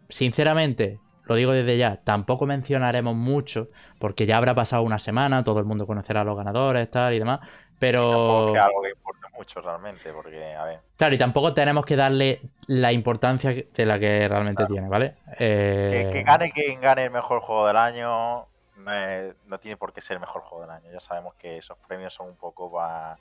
sinceramente, 0.09 0.99
lo 1.25 1.35
digo 1.35 1.53
desde 1.53 1.77
ya, 1.77 2.01
tampoco 2.03 2.47
mencionaremos 2.47 3.15
mucho, 3.15 3.69
porque 3.99 4.27
ya 4.27 4.37
habrá 4.37 4.55
pasado 4.55 4.83
una 4.83 4.99
semana, 4.99 5.45
todo 5.45 5.59
el 5.59 5.65
mundo 5.65 5.87
conocerá 5.87 6.23
a 6.23 6.25
los 6.25 6.37
ganadores, 6.37 6.91
tal 6.91 7.15
y 7.15 7.19
demás. 7.19 7.41
Pero. 7.79 8.53
Es 8.55 8.61
algo 8.61 8.83
que 8.83 8.91
importe 8.91 9.27
mucho 9.37 9.61
realmente, 9.61 10.13
porque, 10.13 10.55
a 10.55 10.65
ver, 10.65 10.81
Claro, 10.97 11.15
y 11.15 11.19
tampoco 11.19 11.55
tenemos 11.55 11.85
que 11.85 11.95
darle 11.95 12.41
la 12.67 12.93
importancia 12.93 13.51
de 13.53 13.87
la 13.87 13.99
que 13.99 14.27
realmente 14.27 14.67
tiene, 14.67 14.89
¿vale? 14.89 15.15
que, 15.37 16.09
Eh, 16.09 16.11
que 16.13 16.23
gane 16.25 16.51
quien 16.51 16.81
gane 16.81 17.05
el 17.05 17.11
mejor 17.13 17.41
juego 17.41 17.69
del 17.69 17.77
año 17.77 18.47
no, 18.89 18.95
es- 18.95 19.37
no 19.45 19.59
tiene 19.61 19.77
por 19.77 19.93
qué 19.93 20.01
ser 20.01 20.15
el 20.17 20.21
mejor 20.21 20.43
juego 20.43 20.63
del 20.63 20.71
año. 20.73 20.91
Ya 20.91 21.01
sabemos 21.01 21.35
que 21.37 21.59
esos 21.59 21.79
premios 21.87 22.13
son 22.15 22.29
un 22.29 22.37
poco 22.37 22.71
para 22.73 23.19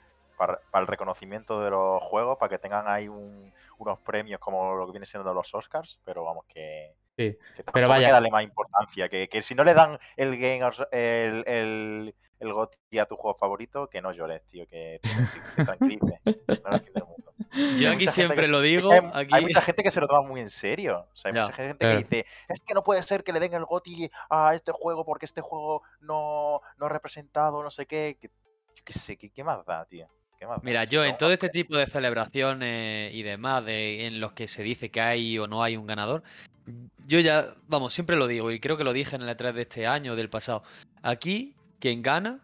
el 0.74 0.86
reconocimiento 0.86 1.60
de 1.62 1.70
los 1.70 2.02
juegos, 2.02 2.38
para 2.38 2.50
que 2.50 2.58
tengan 2.58 2.88
ahí 2.88 3.08
un- 3.08 3.52
unos 3.78 3.98
premios 4.00 4.40
como 4.40 4.74
lo 4.74 4.86
que 4.86 4.92
viene 4.92 5.06
siendo 5.06 5.32
los 5.34 5.54
Oscars, 5.54 6.00
pero 6.04 6.24
vamos 6.24 6.44
que, 6.46 6.94
Sí, 7.16 7.32
que 7.56 7.62
tampoco 7.64 7.72
pero 7.72 7.86
hay 7.86 7.98
que 8.00 8.04
vaya. 8.04 8.12
darle 8.12 8.30
más 8.30 8.44
importancia. 8.44 9.08
Que, 9.08 9.28
que 9.28 9.42
si 9.42 9.54
no 9.56 9.64
le 9.64 9.74
dan 9.74 9.98
el 10.16 10.36
Game 10.38 10.60
el, 10.92 11.44
el, 11.46 12.14
el 12.38 12.52
GOTY 12.52 12.98
a 13.00 13.06
tu 13.06 13.16
juego 13.16 13.36
favorito, 13.36 13.88
que 13.88 14.00
no 14.00 14.12
llores, 14.12 14.44
tío, 14.46 14.66
que 14.68 15.00
te, 15.02 15.08
te 15.56 15.64
tranquilice. 15.64 16.20
No 16.64 16.70
es 16.74 16.80
el 16.80 16.84
fin 16.86 16.94
del 16.94 17.04
mundo. 17.04 17.27
Yo 17.78 17.90
aquí 17.92 18.06
siempre 18.08 18.42
que- 18.42 18.48
lo 18.48 18.60
digo, 18.60 18.90
hay, 18.92 19.00
aquí... 19.12 19.34
hay 19.34 19.42
mucha 19.42 19.60
gente 19.60 19.82
que 19.82 19.90
se 19.90 20.00
lo 20.00 20.06
toma 20.08 20.26
muy 20.28 20.40
en 20.40 20.50
serio. 20.50 21.06
O 21.12 21.16
sea, 21.16 21.30
hay 21.30 21.34
Ya, 21.36 21.42
mucha 21.42 21.52
gente 21.54 21.78
claro. 21.78 21.94
que 21.98 22.04
dice, 22.04 22.26
es 22.48 22.60
que 22.60 22.74
no 22.74 22.82
puede 22.82 23.02
ser 23.02 23.24
que 23.24 23.32
le 23.32 23.40
den 23.40 23.54
el 23.54 23.64
GOTY 23.64 24.10
a 24.30 24.54
este 24.54 24.72
juego 24.72 25.04
porque 25.04 25.24
este 25.26 25.40
juego 25.40 25.82
no, 26.00 26.60
no 26.78 26.86
ha 26.86 26.88
representado 26.88 27.62
no 27.62 27.70
sé 27.70 27.86
qué. 27.86 28.16
Que- 28.20 28.28
yo 28.76 28.82
qué 28.84 28.92
sé, 28.92 29.16
¿qué, 29.16 29.30
qué 29.30 29.44
más 29.44 29.64
da, 29.66 29.84
tío? 29.84 30.08
¿Qué 30.38 30.46
más 30.46 30.56
da? 30.58 30.62
Mira, 30.64 30.84
yo 30.84 31.04
en 31.04 31.16
todo 31.16 31.32
este 31.32 31.48
tipo 31.48 31.76
de 31.76 31.86
celebraciones 31.86 33.12
y 33.14 33.22
demás, 33.22 33.64
de, 33.64 34.06
en 34.06 34.20
los 34.20 34.32
que 34.32 34.46
se 34.46 34.62
dice 34.62 34.90
que 34.90 35.00
hay 35.00 35.38
o 35.38 35.46
no 35.46 35.62
hay 35.62 35.76
un 35.76 35.86
ganador, 35.86 36.22
yo 37.06 37.18
ya, 37.20 37.54
vamos, 37.66 37.92
siempre 37.94 38.16
lo 38.16 38.26
digo 38.26 38.50
y 38.50 38.60
creo 38.60 38.76
que 38.76 38.84
lo 38.84 38.92
dije 38.92 39.16
en 39.16 39.22
el 39.22 39.28
E3 39.36 39.52
de 39.52 39.62
este 39.62 39.86
año, 39.86 40.14
del 40.16 40.28
pasado. 40.30 40.62
Aquí, 41.02 41.56
quien 41.80 42.02
gana 42.02 42.40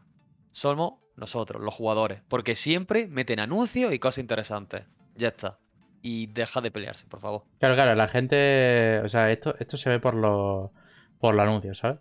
somos 0.52 0.94
nosotros, 1.16 1.62
los 1.62 1.74
jugadores, 1.74 2.22
porque 2.28 2.56
siempre 2.56 3.06
meten 3.06 3.40
anuncios 3.40 3.92
y 3.92 3.98
cosas 3.98 4.18
interesantes. 4.18 4.84
Ya 5.16 5.28
está. 5.28 5.58
Y 6.02 6.26
deja 6.26 6.60
de 6.60 6.70
pelearse, 6.70 7.06
por 7.06 7.20
favor. 7.20 7.44
Claro, 7.58 7.74
claro, 7.74 7.94
la 7.94 8.08
gente. 8.08 9.00
O 9.04 9.08
sea, 9.08 9.30
esto, 9.30 9.54
esto 9.58 9.76
se 9.76 9.90
ve 9.90 10.00
por 10.00 10.14
los, 10.14 10.70
por 11.18 11.34
los 11.34 11.42
anuncios, 11.42 11.78
¿sabes? 11.78 11.98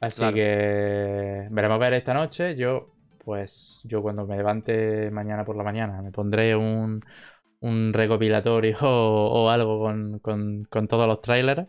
Así 0.00 0.20
Claro. 0.20 0.34
que 0.34 1.48
veremos 1.50 1.78
ver 1.78 1.94
esta 1.94 2.12
noche. 2.14 2.56
Yo 2.56 2.94
pues 3.24 3.80
yo 3.84 4.02
cuando 4.02 4.26
me 4.26 4.36
levante 4.36 5.10
mañana 5.10 5.44
por 5.44 5.56
la 5.56 5.64
mañana 5.64 6.02
me 6.02 6.12
pondré 6.12 6.54
un, 6.54 7.00
un 7.60 7.92
recopilatorio 7.92 8.76
o, 8.82 9.48
algo 9.48 9.80
con, 9.80 10.66
con, 10.68 10.88
todos 10.88 11.06
los 11.08 11.20
trailers 11.20 11.66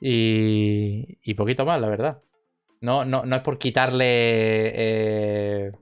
y, 0.00 1.18
y, 1.22 1.34
poquito 1.34 1.64
más, 1.64 1.80
la 1.80 1.88
verdad. 1.88 2.18
No, 2.80 3.04
no, 3.04 3.24
no 3.24 3.36
es 3.36 3.42
por 3.42 3.58
quitarle, 3.58 4.04
eh, 4.74 5.72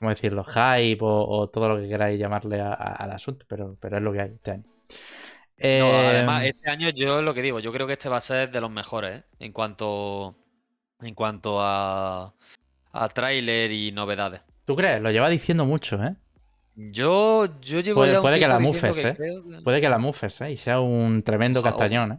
¿cómo 0.00 0.08
decirlo?, 0.08 0.44
hype 0.44 0.98
o, 1.02 1.48
todo 1.48 1.68
lo 1.68 1.80
que 1.80 1.88
queráis 1.88 2.18
llamarle 2.18 2.60
al 2.60 3.12
asunto, 3.12 3.44
pero, 3.46 3.76
pero 3.78 3.98
es 3.98 4.02
lo 4.02 4.12
que 4.12 4.20
hay 4.20 4.30
este 4.30 4.50
año. 4.52 4.64
No, 5.62 5.92
además, 5.92 6.42
em, 6.42 6.48
este 6.48 6.70
año 6.70 6.88
yo 6.88 7.20
lo 7.20 7.34
que 7.34 7.42
digo, 7.42 7.60
yo 7.60 7.70
creo 7.70 7.86
que 7.86 7.92
este 7.92 8.08
va 8.08 8.16
a 8.16 8.22
ser 8.22 8.50
de 8.50 8.62
los 8.62 8.70
mejores 8.70 9.20
¿eh? 9.20 9.24
en 9.40 9.52
cuanto 9.52 10.34
en 11.02 11.14
cuanto 11.14 11.60
a, 11.60 12.32
a 12.92 13.08
tráiler 13.10 13.70
y 13.70 13.92
novedades. 13.92 14.40
¿Tú 14.64 14.74
crees? 14.74 15.02
Lo 15.02 15.10
lleva 15.10 15.28
diciendo 15.28 15.66
mucho, 15.66 16.02
¿eh? 16.02 16.14
Yo, 16.76 17.60
yo 17.60 17.80
llevo 17.80 18.00
puede, 18.00 18.12
ya 18.12 18.20
puede 18.22 18.38
que 18.38 18.48
la 18.48 18.58
mufes, 18.58 19.04
¿eh? 19.04 19.16
Puede 19.62 19.80
que 19.82 19.88
la 19.88 19.98
mufes, 19.98 20.40
¿eh? 20.40 20.52
Y 20.52 20.56
sea 20.56 20.80
un 20.80 21.22
tremendo 21.22 21.62
castañón, 21.62 22.12
¿eh? 22.12 22.18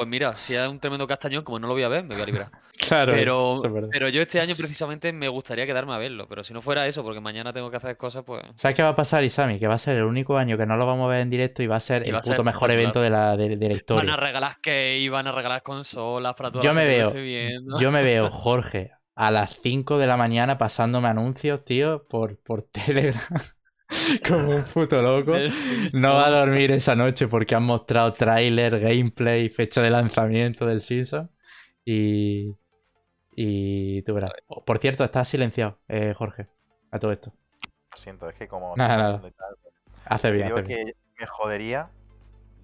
Pues 0.00 0.08
mira, 0.08 0.34
si 0.36 0.54
es 0.54 0.66
un 0.66 0.80
tremendo 0.80 1.06
castañón, 1.06 1.44
como 1.44 1.58
no 1.58 1.66
lo 1.68 1.74
voy 1.74 1.82
a 1.82 1.88
ver, 1.88 2.04
me 2.04 2.14
voy 2.14 2.22
a 2.22 2.24
librar. 2.24 2.50
claro. 2.88 3.12
Pero, 3.12 3.60
pero 3.90 4.08
yo 4.08 4.22
este 4.22 4.40
año 4.40 4.56
precisamente 4.56 5.12
me 5.12 5.28
gustaría 5.28 5.66
quedarme 5.66 5.92
a 5.92 5.98
verlo. 5.98 6.26
Pero 6.26 6.42
si 6.42 6.54
no 6.54 6.62
fuera 6.62 6.86
eso, 6.86 7.02
porque 7.02 7.20
mañana 7.20 7.52
tengo 7.52 7.70
que 7.70 7.76
hacer 7.76 7.98
cosas, 7.98 8.24
pues. 8.24 8.42
¿Sabes 8.54 8.74
qué 8.74 8.82
va 8.82 8.88
a 8.88 8.96
pasar, 8.96 9.22
Isami? 9.24 9.58
Que 9.58 9.66
va 9.66 9.74
a 9.74 9.78
ser 9.78 9.98
el 9.98 10.04
único 10.04 10.38
año 10.38 10.56
que 10.56 10.64
no 10.64 10.78
lo 10.78 10.86
vamos 10.86 11.04
a 11.04 11.10
ver 11.10 11.20
en 11.20 11.28
directo 11.28 11.62
y 11.62 11.66
va 11.66 11.76
a 11.76 11.80
ser 11.80 12.08
el 12.08 12.16
puto 12.18 12.42
mejor 12.42 12.70
evento 12.70 13.02
de 13.02 13.10
la, 13.10 13.36
de, 13.36 13.58
la, 13.58 13.74
historia. 13.74 14.02
Van 14.02 14.08
a 14.08 14.16
regalar 14.16 14.56
que 14.62 15.06
van 15.12 15.26
a 15.26 15.32
regalar 15.32 15.62
consolas 15.62 16.32
para 16.32 16.50
toda 16.50 16.64
yo 16.64 16.72
me 16.72 16.86
veo, 16.86 17.12
Yo 17.78 17.90
me 17.90 18.02
veo, 18.02 18.30
Jorge, 18.30 18.92
a 19.16 19.30
las 19.30 19.54
5 19.60 19.98
de 19.98 20.06
la 20.06 20.16
mañana 20.16 20.56
pasándome 20.56 21.08
anuncios, 21.08 21.62
tío, 21.66 22.06
por, 22.08 22.38
por 22.38 22.62
Telegram. 22.62 23.20
como 24.28 24.56
un 24.56 24.64
puto 24.64 25.02
loco. 25.02 25.32
No 25.94 26.14
va 26.14 26.26
a 26.26 26.30
dormir 26.30 26.70
esa 26.70 26.94
noche 26.94 27.28
porque 27.28 27.54
han 27.54 27.64
mostrado 27.64 28.12
tráiler, 28.12 28.78
gameplay, 28.78 29.48
fecha 29.48 29.82
de 29.82 29.90
lanzamiento 29.90 30.66
del 30.66 30.82
Simpson. 30.82 31.30
Y. 31.84 32.56
Y 33.34 34.02
tú 34.02 34.14
verás. 34.14 34.32
Por 34.64 34.78
cierto, 34.78 35.04
estás 35.04 35.28
silenciado, 35.28 35.78
eh, 35.88 36.14
Jorge, 36.16 36.48
a 36.90 36.98
todo 36.98 37.12
esto. 37.12 37.32
Lo 37.90 37.96
siento, 37.96 38.28
es 38.28 38.36
que 38.36 38.48
como. 38.48 38.76
Nada, 38.76 38.96
nada. 38.96 39.22
Hace 40.04 40.30
bien. 40.30 40.48
Digo 40.48 40.62
que 40.62 40.94
me 41.18 41.26
jodería 41.26 41.90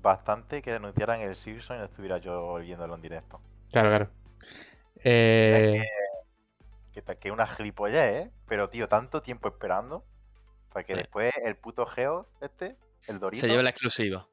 bastante 0.02 0.62
que 0.62 0.72
denunciaran 0.72 1.20
el 1.20 1.34
Simpson 1.34 1.76
y 1.76 1.80
no 1.80 1.86
estuviera 1.86 2.18
yo 2.18 2.56
viéndolo 2.56 2.94
en 2.94 3.02
directo. 3.02 3.40
Claro, 3.72 3.88
claro. 3.88 4.10
Eh... 5.02 5.82
Que, 6.92 7.02
que, 7.02 7.16
que, 7.16 7.30
una 7.30 7.46
gilipollez, 7.46 8.26
¿eh? 8.26 8.30
Pero, 8.46 8.68
tío, 8.70 8.88
tanto 8.88 9.22
tiempo 9.22 9.48
esperando. 9.48 10.04
Para 10.76 10.84
que 10.84 10.94
después 10.94 11.32
el 11.42 11.56
puto 11.56 11.86
Geo, 11.86 12.28
este, 12.42 12.76
el 13.08 13.18
Dorito. 13.18 13.40
Se 13.40 13.48
lleve 13.48 13.62
la 13.62 13.70
exclusiva. 13.70 14.28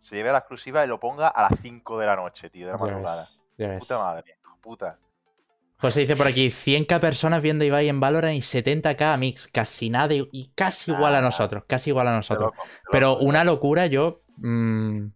Se 0.00 0.16
lleve 0.16 0.32
la 0.32 0.38
exclusiva 0.38 0.84
y 0.84 0.88
lo 0.88 0.98
ponga 0.98 1.28
a 1.28 1.42
las 1.42 1.60
5 1.60 2.00
de 2.00 2.06
la 2.06 2.16
noche, 2.16 2.50
tío, 2.50 2.66
de 2.66 2.72
la 2.72 2.78
madrugada. 2.78 3.28
Puta 3.78 3.98
madre, 3.98 4.36
puta. 4.60 4.98
Pues 5.78 5.94
se 5.94 6.00
dice 6.00 6.16
por 6.16 6.26
aquí, 6.26 6.48
100k 6.48 6.98
personas 6.98 7.40
viendo 7.40 7.64
Ibai 7.64 7.88
en 7.88 8.00
Valorant 8.00 8.34
y 8.34 8.40
70k 8.40 9.02
a 9.02 9.16
Mix. 9.16 9.46
Casi 9.46 9.88
nada 9.88 10.12
y 10.12 10.50
casi 10.56 10.90
igual 10.90 11.14
a 11.14 11.20
nosotros. 11.20 11.62
Casi 11.68 11.90
igual 11.90 12.08
a 12.08 12.16
nosotros. 12.16 12.50
Pero 12.90 13.18
una 13.18 13.44
locura, 13.44 13.86
yo... 13.86 14.22
Mm, 14.38 15.10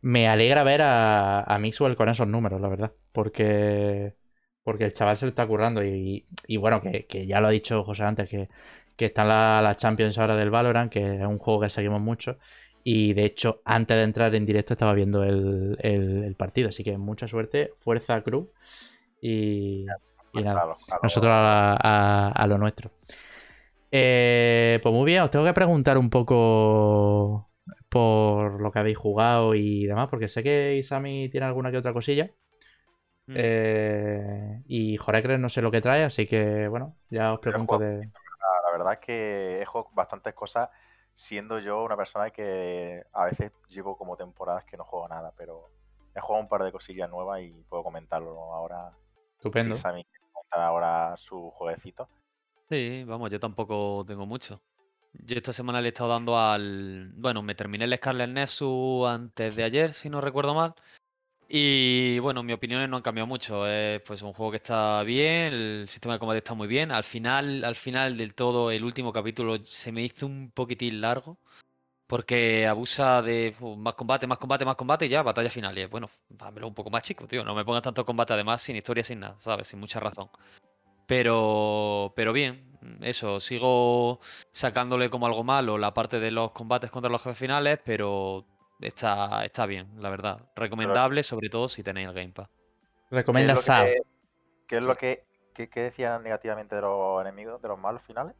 me 0.00 0.28
alegra 0.28 0.64
ver 0.64 0.80
a, 0.80 1.42
a 1.42 1.58
Mixwell 1.58 1.94
con 1.94 2.08
esos 2.08 2.26
números, 2.26 2.58
la 2.58 2.68
verdad. 2.68 2.92
Porque... 3.12 4.14
Porque 4.62 4.86
el 4.86 4.94
chaval 4.94 5.18
se 5.18 5.26
lo 5.26 5.28
está 5.28 5.46
currando 5.46 5.84
y, 5.84 6.24
y 6.46 6.56
bueno, 6.56 6.80
que, 6.80 7.04
que, 7.04 7.26
ya 7.26 7.38
lo 7.38 7.48
ha 7.48 7.50
dicho 7.50 7.84
José 7.84 8.04
antes, 8.04 8.30
que 8.30 8.48
que 8.96 9.06
está 9.06 9.24
la, 9.24 9.60
la 9.62 9.76
Champions 9.76 10.18
ahora 10.18 10.36
del 10.36 10.50
Valorant, 10.50 10.90
que 10.92 11.16
es 11.16 11.22
un 11.22 11.38
juego 11.38 11.60
que 11.62 11.70
seguimos 11.70 12.00
mucho. 12.00 12.38
Y 12.86 13.14
de 13.14 13.24
hecho, 13.24 13.60
antes 13.64 13.96
de 13.96 14.02
entrar 14.02 14.34
en 14.34 14.44
directo 14.44 14.74
estaba 14.74 14.92
viendo 14.92 15.24
el, 15.24 16.34
partido. 16.36 16.68
Así 16.68 16.84
que 16.84 16.98
mucha 16.98 17.26
suerte, 17.26 17.72
fuerza 17.78 18.20
Cruz. 18.22 18.48
Y, 19.22 19.86
nada, 20.34 20.76
nosotros 21.02 21.32
a, 21.34 22.46
lo 22.46 22.58
nuestro. 22.58 22.90
Eh, 23.90 24.80
pues 24.82 24.94
muy 24.94 25.06
bien, 25.06 25.22
os 25.22 25.30
tengo 25.30 25.46
que 25.46 25.54
preguntar 25.54 25.96
un 25.96 26.10
poco 26.10 27.48
por 27.88 28.60
lo 28.60 28.70
que 28.70 28.80
habéis 28.80 28.98
jugado 28.98 29.54
y 29.54 29.86
demás, 29.86 30.08
porque 30.10 30.28
sé 30.28 30.42
que 30.42 30.76
Isami 30.76 31.30
tiene 31.30 31.46
alguna 31.46 31.70
que 31.70 31.78
otra 31.78 31.94
cosilla. 31.94 32.30
Mm. 33.26 33.34
Eh, 33.34 34.62
y 34.66 34.96
Jorecre 34.98 35.38
no 35.38 35.48
sé 35.48 35.62
lo 35.62 35.70
que 35.70 35.80
trae, 35.80 36.02
así 36.02 36.26
que 36.26 36.68
bueno, 36.68 36.96
ya 37.08 37.32
os 37.32 37.40
pregunto 37.40 37.78
de 37.78 38.10
verdad 38.74 38.94
es 38.94 38.98
que 39.00 39.62
he 39.62 39.64
jugado 39.64 39.90
bastantes 39.94 40.34
cosas 40.34 40.68
siendo 41.12 41.60
yo 41.60 41.84
una 41.84 41.96
persona 41.96 42.30
que 42.30 43.04
a 43.12 43.26
veces 43.26 43.52
llevo 43.68 43.96
como 43.96 44.16
temporadas 44.16 44.64
que 44.64 44.76
no 44.76 44.84
juego 44.84 45.08
nada, 45.08 45.32
pero 45.36 45.70
he 46.14 46.20
jugado 46.20 46.42
un 46.42 46.48
par 46.48 46.62
de 46.64 46.72
cosillas 46.72 47.08
nuevas 47.08 47.40
y 47.42 47.50
puedo 47.68 47.82
comentarlo 47.84 48.52
ahora. 48.52 48.92
Estupendo. 49.36 49.74
Si 49.74 49.82
comentar 49.82 50.60
ahora 50.60 51.16
su 51.16 51.50
jueguecito. 51.50 52.08
Sí, 52.68 53.04
vamos, 53.04 53.30
yo 53.30 53.38
tampoco 53.38 54.04
tengo 54.06 54.26
mucho. 54.26 54.60
Yo 55.12 55.36
esta 55.36 55.52
semana 55.52 55.80
le 55.80 55.88
he 55.88 55.92
estado 55.92 56.10
dando 56.10 56.36
al. 56.36 57.12
Bueno, 57.14 57.42
me 57.42 57.54
terminé 57.54 57.84
el 57.84 57.96
Scarlet 57.96 58.30
Nexus 58.30 59.06
antes 59.06 59.54
de 59.54 59.62
ayer, 59.62 59.94
si 59.94 60.10
no 60.10 60.20
recuerdo 60.20 60.54
mal. 60.54 60.74
Y 61.48 62.18
bueno, 62.20 62.42
mis 62.42 62.54
opiniones 62.56 62.88
no 62.88 62.96
han 62.96 63.02
cambiado 63.02 63.26
mucho. 63.26 63.66
Es 63.66 64.00
pues 64.02 64.22
un 64.22 64.32
juego 64.32 64.50
que 64.52 64.56
está 64.56 65.02
bien, 65.02 65.52
el 65.52 65.84
sistema 65.88 66.14
de 66.14 66.20
combate 66.20 66.38
está 66.38 66.54
muy 66.54 66.66
bien. 66.68 66.90
Al 66.92 67.04
final, 67.04 67.64
al 67.64 67.76
final 67.76 68.16
del 68.16 68.34
todo, 68.34 68.70
el 68.70 68.84
último 68.84 69.12
capítulo 69.12 69.58
se 69.64 69.92
me 69.92 70.02
hizo 70.02 70.26
un 70.26 70.50
poquitín 70.50 71.00
largo. 71.00 71.38
Porque 72.06 72.66
abusa 72.66 73.22
de 73.22 73.56
más 73.78 73.94
combate, 73.94 74.26
más 74.26 74.38
combate, 74.38 74.64
más 74.64 74.76
combate 74.76 75.06
y 75.06 75.08
ya, 75.08 75.22
batalla 75.22 75.50
final. 75.50 75.78
Y 75.78 75.86
bueno, 75.86 76.10
dámelo 76.28 76.68
un 76.68 76.74
poco 76.74 76.90
más 76.90 77.02
chico, 77.02 77.26
tío. 77.26 77.44
No 77.44 77.54
me 77.54 77.64
pongas 77.64 77.82
tanto 77.82 78.04
combate 78.04 78.34
además 78.34 78.62
sin 78.62 78.76
historia, 78.76 79.04
sin 79.04 79.20
nada, 79.20 79.36
¿sabes? 79.40 79.68
Sin 79.68 79.80
mucha 79.80 80.00
razón. 80.00 80.28
Pero, 81.06 82.12
pero 82.16 82.32
bien, 82.32 82.78
eso, 83.00 83.40
sigo 83.40 84.20
sacándole 84.52 85.10
como 85.10 85.26
algo 85.26 85.44
malo 85.44 85.78
la 85.78 85.94
parte 85.94 86.20
de 86.20 86.30
los 86.30 86.52
combates 86.52 86.90
contra 86.90 87.10
los 87.10 87.22
jefes 87.22 87.38
finales, 87.38 87.78
pero 87.84 88.46
está, 88.80 89.44
está 89.44 89.66
bien, 89.66 89.88
la 89.98 90.10
verdad. 90.10 90.40
Recomendable, 90.56 91.22
sobre 91.22 91.48
todo 91.48 91.68
si 91.68 91.82
tenéis 91.82 92.08
el 92.08 92.14
Game 92.14 92.32
Pass. 92.32 92.48
Recomienda 93.10 93.56
SAB. 93.56 93.94
¿Qué 94.66 94.76
es 94.76 94.84
lo 94.84 94.96
que, 94.96 95.24
decían 95.54 96.22
negativamente 96.22 96.76
de 96.76 96.82
los 96.82 97.20
enemigos, 97.20 97.60
de 97.62 97.68
los 97.68 97.78
malos 97.78 98.02
finales? 98.02 98.34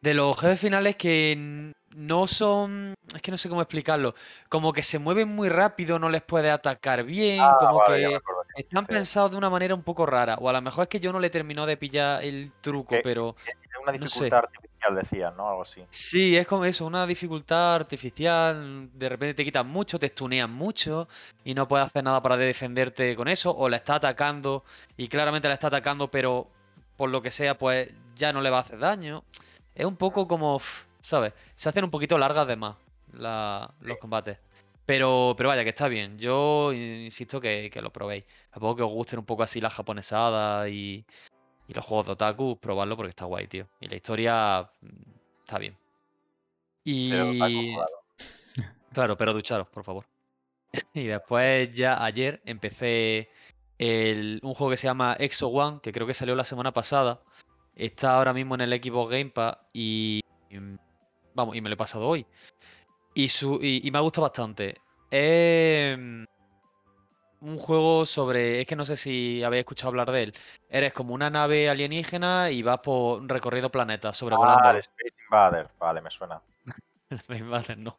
De 0.00 0.14
los 0.14 0.38
jefes 0.38 0.60
finales 0.60 0.96
que 0.96 1.72
no 1.94 2.26
son. 2.26 2.94
Es 3.14 3.20
que 3.20 3.30
no 3.30 3.38
sé 3.38 3.48
cómo 3.48 3.60
explicarlo. 3.60 4.14
Como 4.48 4.72
que 4.72 4.82
se 4.82 4.98
mueven 4.98 5.28
muy 5.28 5.48
rápido, 5.48 5.98
no 5.98 6.08
les 6.08 6.22
puede 6.22 6.50
atacar 6.50 7.04
bien. 7.04 7.40
Ah, 7.42 7.56
como 7.58 7.84
que 7.84 8.18
están 8.56 8.86
pensados 8.86 9.32
de 9.32 9.36
una 9.36 9.50
manera 9.50 9.74
un 9.74 9.82
poco 9.82 10.06
rara. 10.06 10.36
O 10.36 10.48
a 10.48 10.52
lo 10.52 10.62
mejor 10.62 10.84
es 10.84 10.88
que 10.88 11.00
yo 11.00 11.12
no 11.12 11.20
le 11.20 11.28
terminó 11.28 11.66
de 11.66 11.76
pillar 11.76 12.24
el 12.24 12.52
truco, 12.62 12.96
pero. 13.02 13.36
Es 13.44 13.54
una 13.82 13.92
dificultad 13.92 14.44
artificial, 14.80 14.94
decían, 14.94 15.36
¿no? 15.36 15.48
Algo 15.48 15.62
así. 15.62 15.84
Sí, 15.90 16.36
es 16.36 16.46
como 16.46 16.64
eso, 16.64 16.86
una 16.86 17.06
dificultad 17.06 17.74
artificial. 17.74 18.90
De 18.92 19.08
repente 19.08 19.34
te 19.34 19.44
quitan 19.44 19.68
mucho, 19.68 19.98
te 19.98 20.08
stunean 20.08 20.50
mucho. 20.50 21.08
Y 21.44 21.54
no 21.54 21.68
puedes 21.68 21.86
hacer 21.86 22.04
nada 22.04 22.22
para 22.22 22.36
defenderte 22.36 23.14
con 23.16 23.28
eso. 23.28 23.54
O 23.56 23.68
la 23.68 23.76
está 23.76 23.96
atacando. 23.96 24.64
Y 24.96 25.08
claramente 25.08 25.48
la 25.48 25.54
está 25.54 25.68
atacando, 25.68 26.10
pero 26.10 26.48
por 26.96 27.10
lo 27.10 27.22
que 27.22 27.30
sea, 27.30 27.56
pues 27.56 27.88
ya 28.16 28.32
no 28.32 28.40
le 28.40 28.50
va 28.50 28.58
a 28.58 28.62
hacer 28.62 28.78
daño. 28.78 29.24
Es 29.74 29.84
un 29.84 29.96
poco 29.96 30.26
como. 30.26 30.60
¿Sabes? 31.00 31.32
Se 31.54 31.68
hacen 31.68 31.84
un 31.84 31.90
poquito 31.90 32.18
largas 32.18 32.46
de 32.46 32.56
más 32.56 32.76
los 33.12 33.98
combates. 33.98 34.38
Pero, 34.86 35.34
pero 35.36 35.48
vaya, 35.50 35.62
que 35.62 35.70
está 35.70 35.88
bien. 35.88 36.18
Yo 36.18 36.72
insisto 36.72 37.40
que, 37.40 37.70
lo 37.80 37.92
probéis. 37.92 38.24
Poco 38.52 38.76
que 38.76 38.82
os 38.82 38.90
gusten 38.90 39.20
un 39.20 39.24
poco 39.24 39.42
así 39.42 39.60
las 39.60 39.72
japonesadas 39.74 40.68
y, 40.68 41.04
los 41.74 41.84
juegos 41.84 42.06
de 42.06 42.12
otaku, 42.12 42.58
probadlo 42.58 42.96
porque 42.96 43.10
está 43.10 43.24
guay, 43.24 43.46
tío. 43.46 43.68
Y 43.80 43.88
la 43.88 43.96
historia 43.96 44.70
mm, 44.80 44.88
está 45.40 45.58
bien. 45.58 45.76
Y. 46.84 47.10
claro, 48.92 49.16
pero 49.16 49.32
ducharos, 49.32 49.68
por 49.68 49.84
favor. 49.84 50.06
y 50.94 51.04
después 51.04 51.72
ya 51.72 52.04
ayer 52.04 52.40
empecé 52.44 53.30
un 53.78 54.54
juego 54.54 54.70
que 54.70 54.76
se 54.76 54.86
llama 54.86 55.16
Exo 55.18 55.48
One, 55.48 55.80
que 55.82 55.92
creo 55.92 56.06
que 56.06 56.14
salió 56.14 56.34
la 56.34 56.44
semana 56.44 56.72
pasada. 56.72 57.22
Está 57.74 58.16
ahora 58.16 58.34
mismo 58.34 58.54
en 58.54 58.60
el 58.60 58.82
Xbox 58.82 59.10
Game 59.10 59.30
Pass 59.30 59.56
y. 59.72 60.20
Vamos, 61.34 61.56
y 61.56 61.60
me 61.60 61.68
lo 61.68 61.74
he 61.74 61.78
pasado 61.78 62.06
hoy. 62.06 62.26
Y, 63.14 63.28
su, 63.28 63.58
y, 63.62 63.88
me 63.90 63.98
ha 63.98 64.02
gustado 64.02 64.22
bastante. 64.22 64.76
Mm, 65.10 66.24
un 67.40 67.58
juego 67.58 68.06
sobre. 68.06 68.60
Es 68.60 68.66
que 68.66 68.76
no 68.76 68.84
sé 68.84 68.96
si 68.96 69.42
habéis 69.42 69.60
escuchado 69.60 69.88
hablar 69.88 70.10
de 70.10 70.24
él. 70.24 70.34
Eres 70.68 70.92
como 70.92 71.14
una 71.14 71.30
nave 71.30 71.68
alienígena 71.68 72.50
y 72.50 72.62
vas 72.62 72.78
por 72.78 73.20
un 73.20 73.28
recorrido 73.28 73.70
planeta 73.70 74.12
sobrevolando. 74.12 74.64
Ah, 74.64 74.70
el 74.70 74.78
Space 74.78 75.14
Invader. 75.26 75.68
Vale, 75.78 76.00
me 76.00 76.10
suena. 76.10 76.40
Space 77.10 77.40
Invader 77.40 77.78
no. 77.78 77.96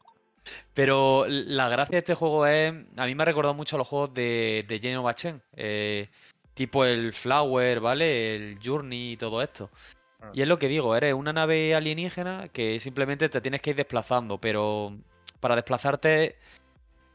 Pero 0.73 1.25
la 1.27 1.69
gracia 1.69 1.93
de 1.93 1.99
este 1.99 2.15
juego 2.15 2.45
es. 2.45 2.73
A 2.97 3.05
mí 3.05 3.15
me 3.15 3.23
ha 3.23 3.25
recordado 3.25 3.53
mucho 3.53 3.75
a 3.75 3.79
los 3.79 3.87
juegos 3.87 4.13
de, 4.13 4.65
de 4.67 4.79
Jane 4.79 4.97
of 4.97 5.15
eh, 5.55 6.09
tipo 6.53 6.85
el 6.85 7.13
Flower, 7.13 7.79
¿vale? 7.79 8.35
El 8.35 8.59
Journey 8.63 9.13
y 9.13 9.17
todo 9.17 9.41
esto. 9.41 9.69
Y 10.33 10.41
es 10.41 10.47
lo 10.47 10.59
que 10.59 10.67
digo, 10.67 10.95
eres 10.95 11.13
una 11.13 11.33
nave 11.33 11.73
alienígena 11.73 12.47
que 12.49 12.79
simplemente 12.79 13.27
te 13.27 13.41
tienes 13.41 13.61
que 13.61 13.71
ir 13.71 13.75
desplazando, 13.75 14.37
pero 14.37 14.95
para 15.39 15.55
desplazarte, 15.55 16.37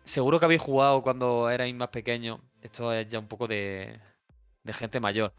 seguro 0.06 0.38
que 0.40 0.46
habéis 0.46 0.62
jugado 0.62 1.02
cuando 1.02 1.50
erais 1.50 1.74
más 1.74 1.88
pequeños. 1.90 2.40
Esto 2.62 2.92
es 2.92 3.08
ya 3.08 3.18
un 3.18 3.28
poco 3.28 3.48
de, 3.48 4.00
de 4.64 4.72
gente 4.74 5.00
mayor. 5.00 5.34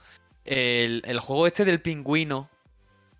El, 0.45 1.01
el 1.05 1.19
juego 1.19 1.47
este 1.47 1.65
del 1.65 1.81
pingüino 1.81 2.49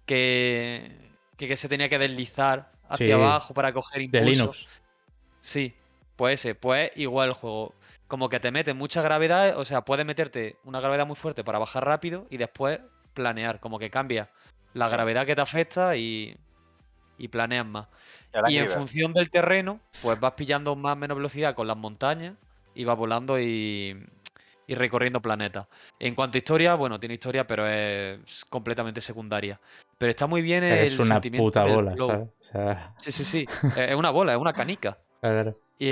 que, 0.06 1.12
que, 1.38 1.48
que 1.48 1.58
se 1.58 1.70
tenía 1.70 1.90
que 1.90 2.00
deslizar 2.00 2.72
hacia 2.90 3.06
Sí, 3.08 3.12
abajo 3.12 3.54
para 3.54 3.74
coger 3.74 4.00
De 4.12 4.20
impulso. 4.20 4.54
Linux. 4.54 4.68
Sí, 5.40 5.76
pues 6.16 6.42
ese, 6.42 6.56
pues 6.56 6.92
igual 6.96 7.30
el 7.30 7.36
juego. 7.36 7.76
Como 8.08 8.30
que 8.30 8.40
te 8.40 8.52
mete 8.52 8.74
mucha 8.74 9.02
gravedad, 9.02 9.58
o 9.58 9.66
sea, 9.66 9.84
puedes 9.84 10.06
meterte 10.06 10.60
una 10.64 10.80
gravedad 10.80 11.06
muy 11.08 11.18
fuerte 11.18 11.44
para 11.44 11.60
bajar 11.60 11.86
rápido 11.86 12.28
y 12.30 12.38
después 12.38 12.80
planear, 13.14 13.60
como 13.60 13.80
que 13.80 13.90
cambia 13.90 14.32
la 14.74 14.90
gravedad 14.90 15.26
que 15.26 15.36
te 15.36 15.42
afecta 15.42 15.98
y, 15.98 16.38
y 17.18 17.28
planeas 17.28 17.66
más. 17.66 17.88
Y 18.48 18.58
en 18.58 18.70
función 18.70 19.14
del 19.14 19.30
terreno, 19.30 19.80
pues 20.02 20.20
vas 20.20 20.34
pillando 20.34 20.76
más 20.76 20.94
o 20.94 20.96
menos 20.98 21.18
velocidad 21.18 21.56
con 21.56 21.68
las 21.68 21.78
montañas 21.78 22.34
y 22.76 22.84
vas 22.86 22.98
volando 22.98 23.40
y, 23.40 23.98
y 24.68 24.76
recorriendo 24.76 25.22
planetas. 25.22 25.68
En 26.00 26.14
cuanto 26.16 26.38
a 26.38 26.40
historia, 26.40 26.76
bueno, 26.76 27.00
tiene 27.00 27.16
historia, 27.16 27.48
pero 27.48 27.68
es 27.68 28.46
completamente 28.50 29.02
secundaria. 29.02 29.60
Pero 29.98 30.10
está 30.12 30.28
muy 30.28 30.42
bien 30.42 30.64
el 30.64 30.86
Es 30.86 31.00
una 31.00 31.06
sentimiento 31.16 31.46
puta 31.46 31.64
del 31.64 31.76
bola, 31.76 31.94
flow. 31.94 32.08
¿sabes? 32.10 32.28
O 32.40 32.44
sea, 32.44 32.94
Sí, 32.98 33.12
sí, 33.12 33.24
sí. 33.24 33.48
Es 33.78 33.96
una 33.96 34.12
bola, 34.12 34.34
es 34.34 34.40
una 34.40 34.54
canica. 34.54 34.98
claro. 35.22 35.58
Y, 35.80 35.88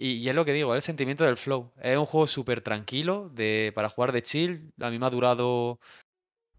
y- 0.00 0.12
y 0.22 0.28
es 0.28 0.34
lo 0.34 0.44
que 0.46 0.52
digo, 0.54 0.74
es 0.74 0.78
el 0.78 0.82
sentimiento 0.82 1.24
del 1.24 1.36
flow. 1.36 1.70
Es 1.82 1.96
un 1.98 2.06
juego 2.06 2.26
súper 2.26 2.62
tranquilo 2.62 3.30
de, 3.34 3.70
para 3.74 3.88
jugar 3.90 4.12
de 4.12 4.22
chill. 4.22 4.70
A 4.80 4.90
mí 4.90 4.98
me 4.98 5.06
ha 5.06 5.10
durado 5.10 5.78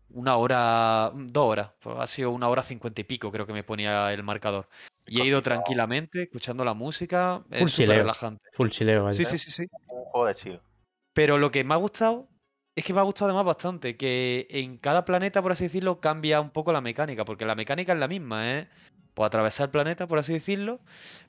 una 0.09 0.37
hora, 0.37 1.11
dos 1.13 1.45
horas. 1.45 1.71
Pues 1.79 1.97
ha 1.99 2.07
sido 2.07 2.31
una 2.31 2.49
hora 2.49 2.63
cincuenta 2.63 3.01
y 3.01 3.03
pico, 3.03 3.31
creo 3.31 3.45
que 3.45 3.53
me 3.53 3.63
ponía 3.63 4.11
el 4.13 4.23
marcador. 4.23 4.67
Y 5.05 5.21
he 5.21 5.25
ido 5.25 5.41
tranquilamente, 5.41 6.23
escuchando 6.23 6.65
la 6.65 6.73
música. 6.73 7.41
Full 7.49 7.67
Es 7.67 7.73
chileo. 7.73 7.97
relajante. 7.97 8.43
Full 8.53 8.69
chileo, 8.69 9.05
vaya. 9.05 9.13
Sí, 9.13 9.23
sí, 9.25 9.37
sí, 9.37 9.51
sí. 9.51 9.67
Un 9.87 10.03
juego 10.05 10.27
de 10.27 10.35
chill. 10.35 10.59
Pero 11.13 11.37
lo 11.37 11.49
que 11.49 11.63
me 11.63 11.73
ha 11.73 11.77
gustado 11.77 12.27
es 12.75 12.83
que 12.83 12.93
me 12.93 12.99
ha 12.99 13.03
gustado 13.03 13.29
además 13.29 13.45
bastante, 13.45 13.97
que 13.97 14.47
en 14.49 14.77
cada 14.77 15.03
planeta, 15.05 15.41
por 15.41 15.51
así 15.51 15.63
decirlo, 15.63 15.99
cambia 15.99 16.41
un 16.41 16.51
poco 16.51 16.71
la 16.71 16.81
mecánica, 16.81 17.25
porque 17.25 17.45
la 17.45 17.55
mecánica 17.55 17.93
es 17.93 17.99
la 17.99 18.07
misma, 18.07 18.51
¿eh? 18.51 18.67
Pues 19.15 19.25
atravesar 19.25 19.65
el 19.65 19.71
planeta, 19.71 20.07
por 20.07 20.19
así 20.19 20.33
decirlo. 20.33 20.79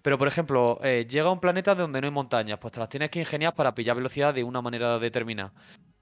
Pero, 0.03 0.19
por 0.19 0.29
ejemplo, 0.29 0.79
eh, 0.83 1.07
llega 1.09 1.29
a 1.29 1.33
un 1.33 1.41
planeta 1.41 1.75
donde 1.75 2.03
no 2.03 2.07
hay 2.07 2.13
montañas, 2.13 2.59
pues 2.59 2.73
te 2.75 2.81
las 2.81 2.91
tienes 2.91 3.09
que 3.09 3.21
ingeniar 3.21 3.55
para 3.55 3.75
pillar 3.75 3.97
velocidad 3.97 4.35
de 4.35 4.45
una 4.45 4.61
manera 4.61 4.99
determinada. 4.99 5.53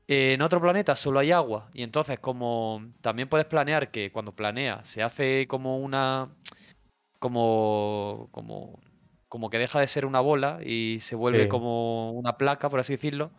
En 0.08 0.40
otro 0.42 0.60
planeta 0.60 0.94
solo 0.94 1.18
hay 1.18 1.32
agua, 1.32 1.68
y 1.74 1.82
entonces 1.82 2.18
como 2.20 2.80
también 3.00 3.28
puedes 3.28 3.46
planear 3.46 3.90
que 3.90 4.12
cuando 4.12 4.32
planeas 4.32 4.88
se 4.88 5.02
hace 5.02 5.46
como 5.48 5.78
una... 5.78 6.28
como... 7.18 8.26
como... 8.30 8.78
como 9.28 9.50
que 9.50 9.58
deja 9.58 9.80
de 9.80 9.88
ser 9.88 10.06
una 10.06 10.20
bola 10.20 10.60
y 10.64 10.98
se 11.00 11.16
vuelve 11.16 11.42
Sí. 11.44 11.48
como 11.48 12.12
una 12.12 12.36
placa, 12.36 12.68
por 12.70 12.80
así 12.80 12.92
decirlo. 12.94 13.30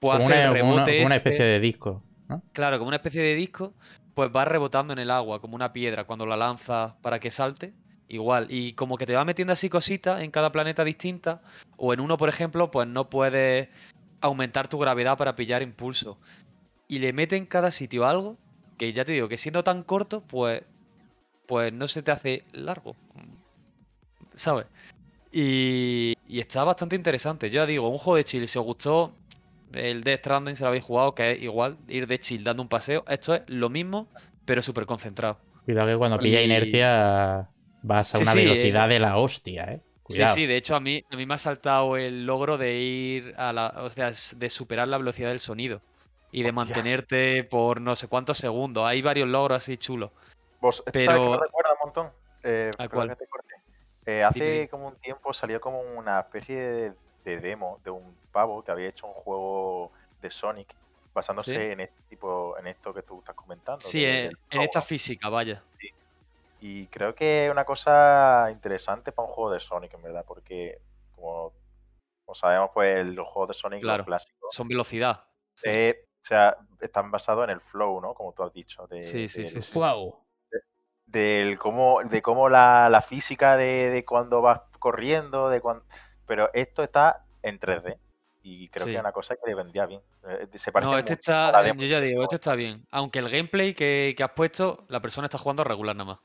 Pues 0.00 0.16
Como 0.18 0.30
hace 0.30 0.38
el 0.42 0.50
una, 0.50 0.58
como 0.60 0.72
una- 0.72 0.84
rebote 0.84 0.96
como 0.96 1.06
una 1.06 1.16
este- 1.16 1.28
especie 1.30 1.44
de 1.46 1.60
disco, 1.60 2.02
¿no? 2.28 2.42
Claro, 2.52 2.78
como 2.78 2.88
una 2.88 2.96
especie 2.96 3.20
de 3.22 3.34
disco, 3.34 3.74
pues 4.14 4.30
va 4.34 4.46
rebotando 4.46 4.94
en 4.94 4.98
el 4.98 5.10
agua, 5.10 5.40
como 5.40 5.54
una 5.54 5.72
piedra, 5.74 6.04
cuando 6.04 6.24
la 6.24 6.36
lanzas 6.38 6.94
para 7.02 7.18
que 7.20 7.30
salte, 7.30 7.74
igual. 8.08 8.46
Y 8.48 8.72
como 8.72 8.96
que 8.96 9.04
te 9.06 9.14
va 9.14 9.26
metiendo 9.26 9.52
así 9.52 9.68
cositas 9.68 10.22
en 10.22 10.30
cada 10.30 10.50
planeta 10.50 10.82
distinta, 10.84 11.42
o 11.76 11.92
en 11.92 12.00
uno, 12.00 12.16
por 12.16 12.30
ejemplo, 12.30 12.70
pues 12.70 12.88
no 12.88 13.10
puedes 13.10 13.68
aumentar 14.20 14.68
tu 14.68 14.78
gravedad 14.78 15.16
para 15.18 15.36
pillar 15.36 15.62
impulso. 15.62 16.18
Y 16.88 16.98
le 16.98 17.12
mete 17.12 17.36
en 17.36 17.46
cada 17.46 17.70
sitio 17.70 18.06
algo, 18.06 18.36
que 18.78 18.92
ya 18.92 19.04
te 19.04 19.12
digo, 19.12 19.28
que 19.28 19.38
siendo 19.38 19.64
tan 19.64 19.82
corto, 19.82 20.22
pues, 20.22 20.62
pues 21.46 21.72
no 21.72 21.88
se 21.88 22.02
te 22.02 22.10
hace 22.10 22.44
largo. 22.52 22.96
¿Sabes? 24.36 24.66
Y, 25.32 26.14
y 26.26 26.40
está 26.40 26.64
bastante 26.64 26.96
interesante. 26.96 27.50
Yo 27.50 27.56
ya 27.56 27.66
digo, 27.66 27.88
un 27.88 27.98
juego 27.98 28.16
de 28.16 28.24
chill, 28.24 28.48
si 28.48 28.58
os 28.58 28.64
gustó 28.64 29.12
el 29.72 30.02
Death 30.02 30.20
Stranding, 30.20 30.56
si 30.56 30.62
lo 30.62 30.68
habéis 30.68 30.84
jugado, 30.84 31.14
que 31.14 31.32
es 31.32 31.42
igual, 31.42 31.76
ir 31.88 32.06
de 32.06 32.18
chill 32.18 32.44
dando 32.44 32.62
un 32.62 32.68
paseo, 32.68 33.04
esto 33.08 33.34
es 33.34 33.42
lo 33.46 33.68
mismo, 33.68 34.08
pero 34.44 34.62
súper 34.62 34.86
concentrado. 34.86 35.38
Cuidado 35.64 35.88
que 35.88 35.96
cuando 35.96 36.18
pilla 36.18 36.40
Y- 36.40 36.46
inercia 36.46 37.48
vas 37.82 38.14
a 38.14 38.18
Sí, 38.18 38.22
una 38.22 38.32
sí, 38.32 38.38
velocidad 38.38 38.88
de 38.88 38.98
la 38.98 39.16
hostia, 39.16 39.64
¿eh? 39.72 39.80
Cuidado. 40.10 40.34
Sí, 40.34 40.40
sí, 40.42 40.46
de 40.46 40.56
hecho 40.56 40.76
a 40.76 40.80
mí, 40.80 41.04
a 41.10 41.16
mí 41.16 41.26
me 41.26 41.34
ha 41.34 41.38
saltado 41.38 41.96
el 41.96 42.26
logro 42.26 42.58
de 42.58 42.74
ir 42.74 43.34
a 43.38 43.52
la, 43.52 43.74
o 43.78 43.90
sea, 43.90 44.10
de 44.36 44.50
superar 44.50 44.88
la 44.88 44.98
velocidad 44.98 45.28
del 45.30 45.40
sonido 45.40 45.80
y 46.32 46.42
de 46.42 46.52
mantenerte 46.52 47.44
por 47.44 47.80
no 47.80 47.96
sé 47.96 48.08
cuántos 48.08 48.38
segundos. 48.38 48.84
Hay 48.84 49.02
varios 49.02 49.28
logros 49.28 49.56
así 49.56 49.76
chulos. 49.76 50.10
Vos, 50.60 50.78
¿esto 50.78 50.90
Pero- 50.92 51.04
¿sabes 51.12 51.22
que 51.22 51.30
me 51.30 51.36
recuerda 51.38 51.72
un 51.72 51.78
montón? 51.84 52.10
Eh, 52.42 52.70
¿A 52.78 52.88
perdón 52.88 53.06
cuál? 53.08 53.16
te. 53.16 53.24
Eh, 54.06 54.24
hace 54.24 54.68
como 54.68 54.88
un 54.88 54.96
tiempo 54.96 55.32
salió 55.32 55.60
como 55.60 55.80
una 55.80 56.20
especie 56.20 56.56
de, 56.56 56.92
de 57.24 57.38
demo 57.38 57.78
de 57.84 57.90
un 57.90 58.16
pavo 58.32 58.64
que 58.64 58.72
había 58.72 58.88
hecho 58.88 59.06
un 59.06 59.12
juego 59.12 59.92
de 60.22 60.30
Sonic 60.30 60.74
basándose 61.14 61.50
Sí. 61.52 61.72
en 61.72 61.80
este 61.80 62.02
tipo, 62.08 62.56
en 62.58 62.66
esto 62.66 62.94
que 62.94 63.02
tú 63.02 63.18
estás 63.18 63.34
comentando. 63.34 63.80
Sí, 63.80 64.00
de- 64.00 64.24
en, 64.24 64.28
del 64.28 64.38
en 64.50 64.62
esta 64.62 64.80
física, 64.82 65.28
vaya. 65.28 65.62
Y 66.60 66.86
creo 66.88 67.14
que 67.14 67.46
es 67.46 67.50
una 67.50 67.64
cosa 67.64 68.48
interesante 68.50 69.12
para 69.12 69.26
un 69.28 69.34
juego 69.34 69.50
de 69.52 69.60
Sonic, 69.60 69.94
en 69.94 70.02
verdad, 70.02 70.24
porque 70.26 70.80
como, 71.14 71.52
como 72.24 72.34
sabemos, 72.34 72.70
pues 72.74 72.98
el- 72.98 73.14
los 73.14 73.26
juegos 73.28 73.48
de 73.48 73.54
Sonic, 73.54 73.80
Claro. 73.80 74.04
clásicos, 74.04 74.54
Son 74.54 74.68
velocidad. 74.68 75.24
Sí, 75.54 75.68
eh, 75.68 76.06
o 76.06 76.24
sea, 76.24 76.56
están 76.80 77.10
basados 77.10 77.44
en 77.44 77.50
el 77.50 77.60
flow, 77.60 78.00
¿no? 78.00 78.12
Como 78.14 78.32
tú 78.34 78.42
has 78.42 78.52
dicho. 78.52 78.86
De, 78.86 79.02
Sí, 79.02 79.26
sí, 79.28 79.42
del- 79.42 79.50
sí, 79.50 79.60
sí. 79.62 79.72
Flow. 79.72 80.24
del 81.06 81.58
cómo, 81.58 82.02
de 82.04 82.22
cómo 82.22 82.48
la, 82.48 82.88
la 82.88 83.00
física 83.02 83.56
de, 83.56 83.90
de 83.90 84.04
cuando 84.04 84.42
vas 84.42 84.60
corriendo, 84.78 85.48
de 85.48 85.60
cuando... 85.60 85.84
pero 86.24 86.50
esto 86.54 86.84
está 86.84 87.24
en 87.42 87.58
3D 87.58 87.98
y 88.42 88.68
creo 88.68 88.86
Sí. 88.86 88.92
que 88.92 88.96
es 88.96 89.00
una 89.00 89.10
cosa 89.10 89.34
que 89.34 89.42
le 89.50 89.56
vendría 89.56 89.86
bien. 89.86 90.00
Eh, 90.28 90.46
Se 90.54 90.70
parece 90.70 90.92
No, 90.92 90.96
este 90.98 91.14
está, 91.14 91.68
eh, 91.68 91.72
yo 91.76 91.86
ya 91.86 91.98
digo, 92.00 92.22
este 92.22 92.36
está 92.36 92.54
bien. 92.54 92.86
Aunque 92.92 93.18
el 93.18 93.28
gameplay 93.28 93.74
que, 93.74 94.14
que 94.16 94.22
has 94.22 94.30
puesto, 94.30 94.84
la 94.88 95.00
persona 95.00 95.26
está 95.26 95.38
jugando 95.38 95.64
regular 95.64 95.96
nada 95.96 96.12
más. 96.12 96.18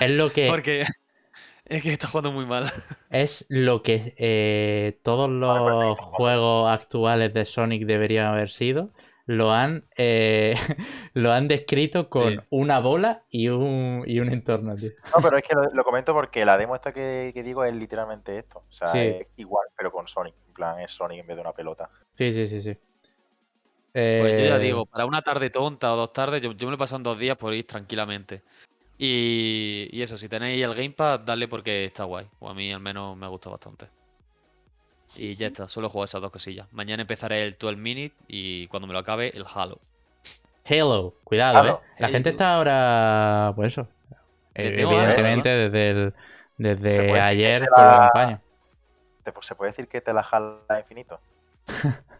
Es 0.00 0.10
lo 0.10 0.30
que 0.30 0.48
Porque 0.48 0.84
es 1.66 1.82
que 1.82 1.92
está 1.92 2.06
jugando 2.08 2.32
muy 2.32 2.46
mal. 2.46 2.70
es 3.10 3.44
lo 3.48 3.82
que 3.82 4.14
eh, 4.18 4.98
todos 5.02 5.28
los 5.30 5.58
jugando. 5.58 5.96
juegos 5.96 6.70
actuales 6.70 7.32
de 7.34 7.44
Sonic 7.46 7.84
deberían 7.86 8.26
haber 8.26 8.50
sido. 8.50 8.90
Lo 9.26 9.52
han 9.52 9.84
eh, 9.96 10.56
lo 11.14 11.32
han 11.32 11.46
descrito 11.46 12.08
con 12.10 12.32
Sí. 12.34 12.40
una 12.50 12.80
bola 12.80 13.22
y 13.30 13.48
un, 13.48 14.02
y 14.06 14.18
un 14.18 14.32
entorno, 14.32 14.74
tío. 14.74 14.90
No, 15.14 15.22
pero 15.22 15.36
es 15.36 15.44
que 15.44 15.54
lo, 15.54 15.62
lo 15.72 15.84
comento 15.84 16.12
porque 16.12 16.44
la 16.44 16.58
demo 16.58 16.74
esta 16.74 16.92
que, 16.92 17.30
que 17.32 17.42
digo 17.44 17.62
es 17.64 17.72
literalmente 17.74 18.38
esto. 18.38 18.64
O 18.68 18.72
sea, 18.72 18.88
Sí. 18.88 18.98
es 18.98 19.26
igual, 19.36 19.66
pero 19.76 19.92
con 19.92 20.08
Sonic. 20.08 20.34
En 20.48 20.54
plan, 20.54 20.80
es 20.80 20.90
Sonic 20.90 21.20
en 21.20 21.26
vez 21.28 21.36
de 21.36 21.42
una 21.42 21.52
pelota. 21.52 21.88
Sí, 22.18 22.32
sí, 22.32 22.48
sí, 22.48 22.60
sí. 22.62 22.76
Pues 23.92 24.38
yo 24.38 24.44
ya 24.46 24.56
Eh, 24.56 24.60
digo, 24.60 24.86
para 24.86 25.04
una 25.06 25.22
tarde 25.22 25.50
tonta 25.50 25.92
o 25.92 25.96
dos 25.96 26.12
tardes, 26.12 26.40
yo, 26.40 26.52
yo 26.52 26.66
me 26.66 26.72
lo 26.72 26.74
he 26.76 26.78
pasado 26.78 26.98
en 26.98 27.02
dos 27.04 27.18
días 27.18 27.36
por 27.36 27.54
ir 27.54 27.66
tranquilamente. 27.66 28.42
Y, 29.00 29.88
y 29.92 30.02
eso, 30.02 30.16
si 30.18 30.28
tenéis 30.28 30.62
el 30.64 30.74
Gamepad, 30.74 31.20
dale 31.20 31.46
porque 31.48 31.84
está 31.86 32.04
guay. 32.04 32.26
O 32.40 32.48
a 32.50 32.54
mí 32.54 32.72
al 32.72 32.80
menos 32.80 33.16
me 33.16 33.26
ha 33.26 33.30
gustado 33.30 33.52
bastante. 33.56 33.86
Y 35.14 35.34
ya 35.36 35.46
está, 35.48 35.68
solo 35.68 35.88
juego 35.88 36.04
esas 36.04 36.20
dos 36.20 36.30
cosillas. 36.32 36.66
Mañana 36.72 37.02
empezaré 37.02 37.44
el 37.44 37.56
12 37.58 37.76
Minute 37.76 38.14
y 38.28 38.66
cuando 38.68 38.86
me 38.88 38.92
lo 38.92 38.98
acabe, 39.00 39.32
el 39.36 39.44
Halo. 39.52 39.78
Halo, 40.64 41.14
cuidado, 41.24 41.58
Halo, 41.58 41.80
¿eh? 41.82 41.86
La 41.98 42.08
gente 42.08 42.30
está 42.30 42.54
ahora, 42.56 43.52
pues 43.56 43.72
eso. 43.72 43.88
eh, 44.54 44.74
evidentemente 44.78 45.48
desde 45.48 45.90
el, 45.90 46.14
desde 46.58 47.20
ayer 47.20 47.66
por 47.74 47.84
la 47.86 47.92
la- 47.92 47.98
campaña. 47.98 48.40
¿Te- 49.24 49.32
¿Se 49.42 49.54
puede 49.54 49.70
decir 49.72 49.88
que 49.88 50.00
te 50.00 50.12
la 50.12 50.22
jala 50.22 50.60
infinito? 50.78 51.20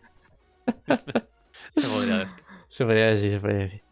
Se 1.74 1.88
podría 1.88 2.18
decir. 2.18 2.44
Se 2.68 2.84
podría 2.84 3.06
decir, 3.06 3.30
se 3.32 3.40
podría 3.40 3.58
decir. 3.58 3.82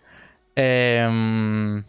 Em, 0.56 1.84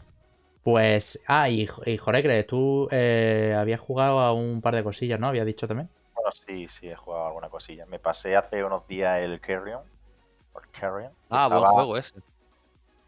pues, 0.63 1.19
ah, 1.27 1.49
y, 1.49 1.67
y 1.85 1.97
Jorecre, 1.97 2.43
tú 2.43 2.87
eh, 2.91 3.55
habías 3.57 3.79
jugado 3.79 4.19
a 4.19 4.33
un 4.33 4.61
par 4.61 4.75
de 4.75 4.83
cosillas, 4.83 5.19
¿no? 5.19 5.27
Habías 5.27 5.45
dicho 5.45 5.67
también. 5.67 5.89
Bueno, 6.13 6.31
sí, 6.31 6.67
sí, 6.67 6.89
he 6.89 6.95
jugado 6.95 7.27
alguna 7.27 7.49
cosilla. 7.49 7.85
Me 7.85 7.99
pasé 7.99 8.35
hace 8.35 8.63
unos 8.63 8.87
días 8.87 9.19
el 9.19 9.39
Carrion. 9.39 9.81
el 10.55 11.11
Ah, 11.29 11.47
buen 11.47 11.63
juego 11.63 11.97
ese. 11.97 12.19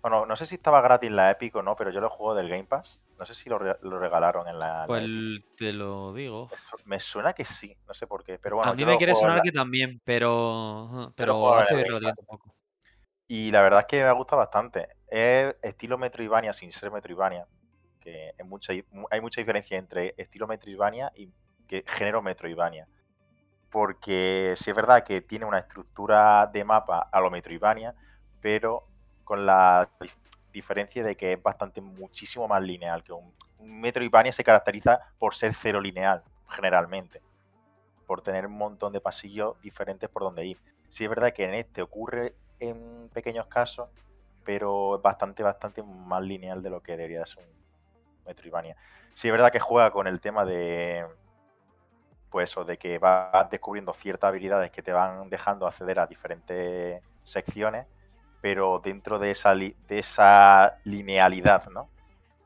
Bueno, 0.01 0.25
no 0.25 0.35
sé 0.35 0.45
si 0.45 0.55
estaba 0.55 0.81
gratis 0.81 1.11
la 1.11 1.29
Epic 1.29 1.55
o 1.55 1.61
no, 1.61 1.75
pero 1.75 1.91
yo 1.91 2.01
lo 2.01 2.09
juego 2.09 2.33
del 2.33 2.49
Game 2.49 2.63
Pass. 2.63 2.99
No 3.19 3.25
sé 3.25 3.35
si 3.35 3.49
lo, 3.49 3.59
re- 3.59 3.77
lo 3.83 3.99
regalaron 3.99 4.47
en 4.47 4.57
la, 4.57 4.85
Pues 4.87 5.03
te 5.57 5.73
lo 5.73 6.11
digo. 6.13 6.49
Me 6.85 6.99
suena 6.99 7.33
que 7.33 7.45
sí, 7.45 7.77
no 7.87 7.93
sé 7.93 8.07
por 8.07 8.23
qué. 8.23 8.39
Pero 8.39 8.55
bueno, 8.55 8.71
a 8.71 8.75
mí 8.75 8.83
me 8.83 8.97
quiere 8.97 9.13
sonar 9.13 9.37
la- 9.37 9.43
que 9.43 9.51
también, 9.51 10.01
pero. 10.03 11.13
Pero 11.15 11.57
en 11.59 11.63
hace. 11.63 11.85
Y 13.27 13.51
la 13.51 13.61
verdad 13.61 13.81
es 13.81 13.85
que 13.85 14.03
me 14.03 14.11
gusta 14.11 14.35
bastante. 14.35 14.87
Es 15.11 15.57
estilo 15.61 15.97
Metroidvania 15.97 16.53
sin 16.53 16.71
ser 16.71 16.89
Metroidvania. 16.89 17.45
Que 17.99 18.33
hay 18.37 19.21
mucha 19.21 19.41
diferencia 19.41 19.77
entre 19.77 20.15
estilo 20.17 20.47
Metroidvania 20.47 21.11
y 21.15 21.29
que 21.67 21.83
género 21.85 22.21
Metroidvania. 22.21 22.87
Porque 23.69 24.53
sí 24.55 24.69
es 24.69 24.75
verdad 24.75 25.03
que 25.03 25.21
tiene 25.21 25.45
una 25.45 25.59
estructura 25.59 26.47
de 26.47 26.63
mapa 26.63 27.09
a 27.11 27.19
lo 27.19 27.29
Metroidvania, 27.29 27.93
pero 28.39 28.87
con 29.25 29.45
la, 29.45 29.89
diferencia 30.53 31.03
de 31.03 31.15
que 31.15 31.33
es 31.33 31.43
bastante, 31.43 31.81
muchísimo 31.81 32.47
más 32.47 32.63
lineal. 32.63 33.03
Que 33.03 33.11
un, 33.11 33.33
un 33.59 33.81
Metroidvania 33.81 34.31
se 34.31 34.45
caracteriza 34.45 34.99
por 35.19 35.35
ser 35.35 35.53
cero 35.53 35.81
lineal, 35.81 36.23
generalmente. 36.47 37.21
Por 38.07 38.21
tener 38.21 38.47
un 38.47 38.57
montón 38.57 38.93
de 38.93 39.01
pasillos 39.01 39.59
diferentes 39.61 40.09
por 40.09 40.23
donde 40.23 40.45
ir. 40.45 40.61
Sí 40.87 41.03
es 41.03 41.09
verdad 41.09 41.33
que 41.33 41.43
en 41.43 41.53
este 41.53 41.81
ocurre 41.81 42.33
en 42.59 43.09
pequeños 43.09 43.47
casos, 43.47 43.89
pero 44.43 44.95
es 44.97 45.01
bastante, 45.01 45.43
bastante 45.43 45.83
más 45.83 46.21
lineal 46.23 46.61
de 46.61 46.69
lo 46.69 46.81
que 46.81 46.97
debería 46.97 47.25
ser 47.25 47.43
un 47.43 47.61
Metroidvania. 48.25 48.75
Sí 49.13 49.27
es 49.27 49.31
verdad 49.31 49.51
que 49.51 49.59
juega 49.59 49.91
con 49.91 50.07
el 50.07 50.19
tema 50.21 50.45
de, 50.45 51.05
pues 52.29 52.49
eso, 52.49 52.63
de 52.63 52.77
que 52.77 52.97
vas 52.97 53.49
descubriendo 53.49 53.93
ciertas 53.93 54.29
habilidades 54.29 54.71
que 54.71 54.81
te 54.81 54.93
van 54.93 55.29
dejando 55.29 55.67
acceder 55.67 55.99
a 55.99 56.07
diferentes 56.07 57.01
secciones, 57.23 57.87
pero 58.41 58.79
dentro 58.83 59.19
de 59.19 59.31
esa, 59.31 59.53
de 59.53 59.75
esa 59.89 60.77
linealidad, 60.85 61.67
¿no? 61.69 61.89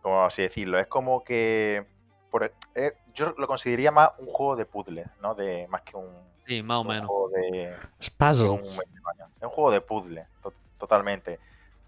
Como 0.02 0.26
así 0.26 0.42
decirlo. 0.42 0.80
Es 0.80 0.88
como 0.88 1.24
que. 1.24 1.86
Por, 2.30 2.52
eh, 2.74 2.94
yo 3.14 3.34
lo 3.38 3.48
consideraría 3.48 3.92
más 3.92 4.12
un 4.18 4.28
juego 4.28 4.56
de 4.56 4.66
puzzle, 4.66 5.06
¿no? 5.22 5.36
De, 5.36 5.68
más 5.70 5.84
que 5.84 5.96
un. 5.96 6.14
Sí, 6.46 6.62
más 6.62 6.78
o 6.78 6.82
un 6.82 6.88
menos. 6.88 7.08
Juego 7.08 7.30
de, 7.30 7.76
Es 8.00 8.10
puzzle. 8.10 8.50
un. 8.50 8.60
Es 8.66 9.44
un 9.44 9.50
juego 9.50 9.72
de 9.72 9.82
puzzle, 9.82 10.28
to- 10.42 10.54
totalmente. 10.78 11.40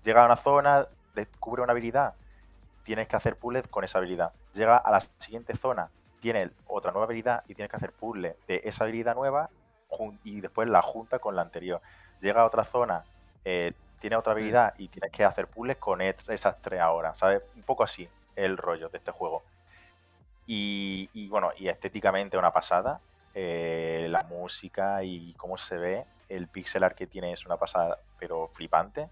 Llega 0.08 0.24
a 0.24 0.26
una 0.26 0.38
zona, 0.38 0.88
descubre 1.16 1.62
una 1.62 1.74
habilidad, 1.74 2.14
tienes 2.84 3.08
que 3.10 3.18
hacer 3.18 3.36
puzzles 3.38 3.68
con 3.68 3.84
esa 3.84 3.98
habilidad. 3.98 4.32
Llega 4.54 4.78
a 4.78 4.92
la 4.92 5.02
siguiente 5.20 5.56
zona, 5.56 5.90
tiene 6.22 6.52
otra 6.68 6.92
nueva 6.92 7.06
habilidad 7.06 7.44
y 7.48 7.56
tienes 7.56 7.70
que 7.70 7.76
hacer 7.78 7.92
puzzles 7.92 8.36
de 8.48 8.62
esa 8.64 8.86
habilidad 8.86 9.16
nueva 9.16 9.50
y 10.24 10.42
después 10.42 10.70
la 10.70 10.82
junta 10.82 11.20
con 11.20 11.36
la 11.36 11.42
anterior. 11.42 11.82
Llega 12.22 12.42
a 12.42 12.46
otra 12.46 12.64
zona, 12.64 13.04
eh, 13.46 13.74
tiene 14.00 14.16
otra 14.16 14.32
habilidad 14.34 14.74
y 14.78 14.88
tienes 14.88 15.12
que 15.12 15.26
hacer 15.26 15.48
puzzles 15.48 15.78
con 15.78 16.02
et- 16.02 16.30
esas 16.30 16.62
tres 16.62 16.80
ahora, 16.82 17.14
¿sabes? 17.16 17.42
Un 17.56 17.64
poco 17.64 17.84
así 17.84 18.08
el 18.36 18.58
rollo 18.58 18.90
de 18.90 18.98
este 19.00 19.12
juego. 19.12 19.44
Y, 20.46 21.10
y, 21.14 21.28
bueno, 21.30 21.52
y 21.58 21.68
estéticamente 21.68 22.38
una 22.38 22.52
pasada. 22.54 23.02
eh, 23.40 24.08
la 24.10 24.24
música 24.24 25.04
y 25.04 25.34
cómo 25.36 25.58
se 25.58 25.78
ve, 25.78 26.06
el 26.30 26.48
pixel 26.48 26.84
art 26.84 26.96
que 26.98 27.06
tiene 27.08 27.32
es 27.34 27.46
una 27.46 27.58
pasada, 27.58 28.00
pero 28.18 28.48
flipante. 28.54 29.10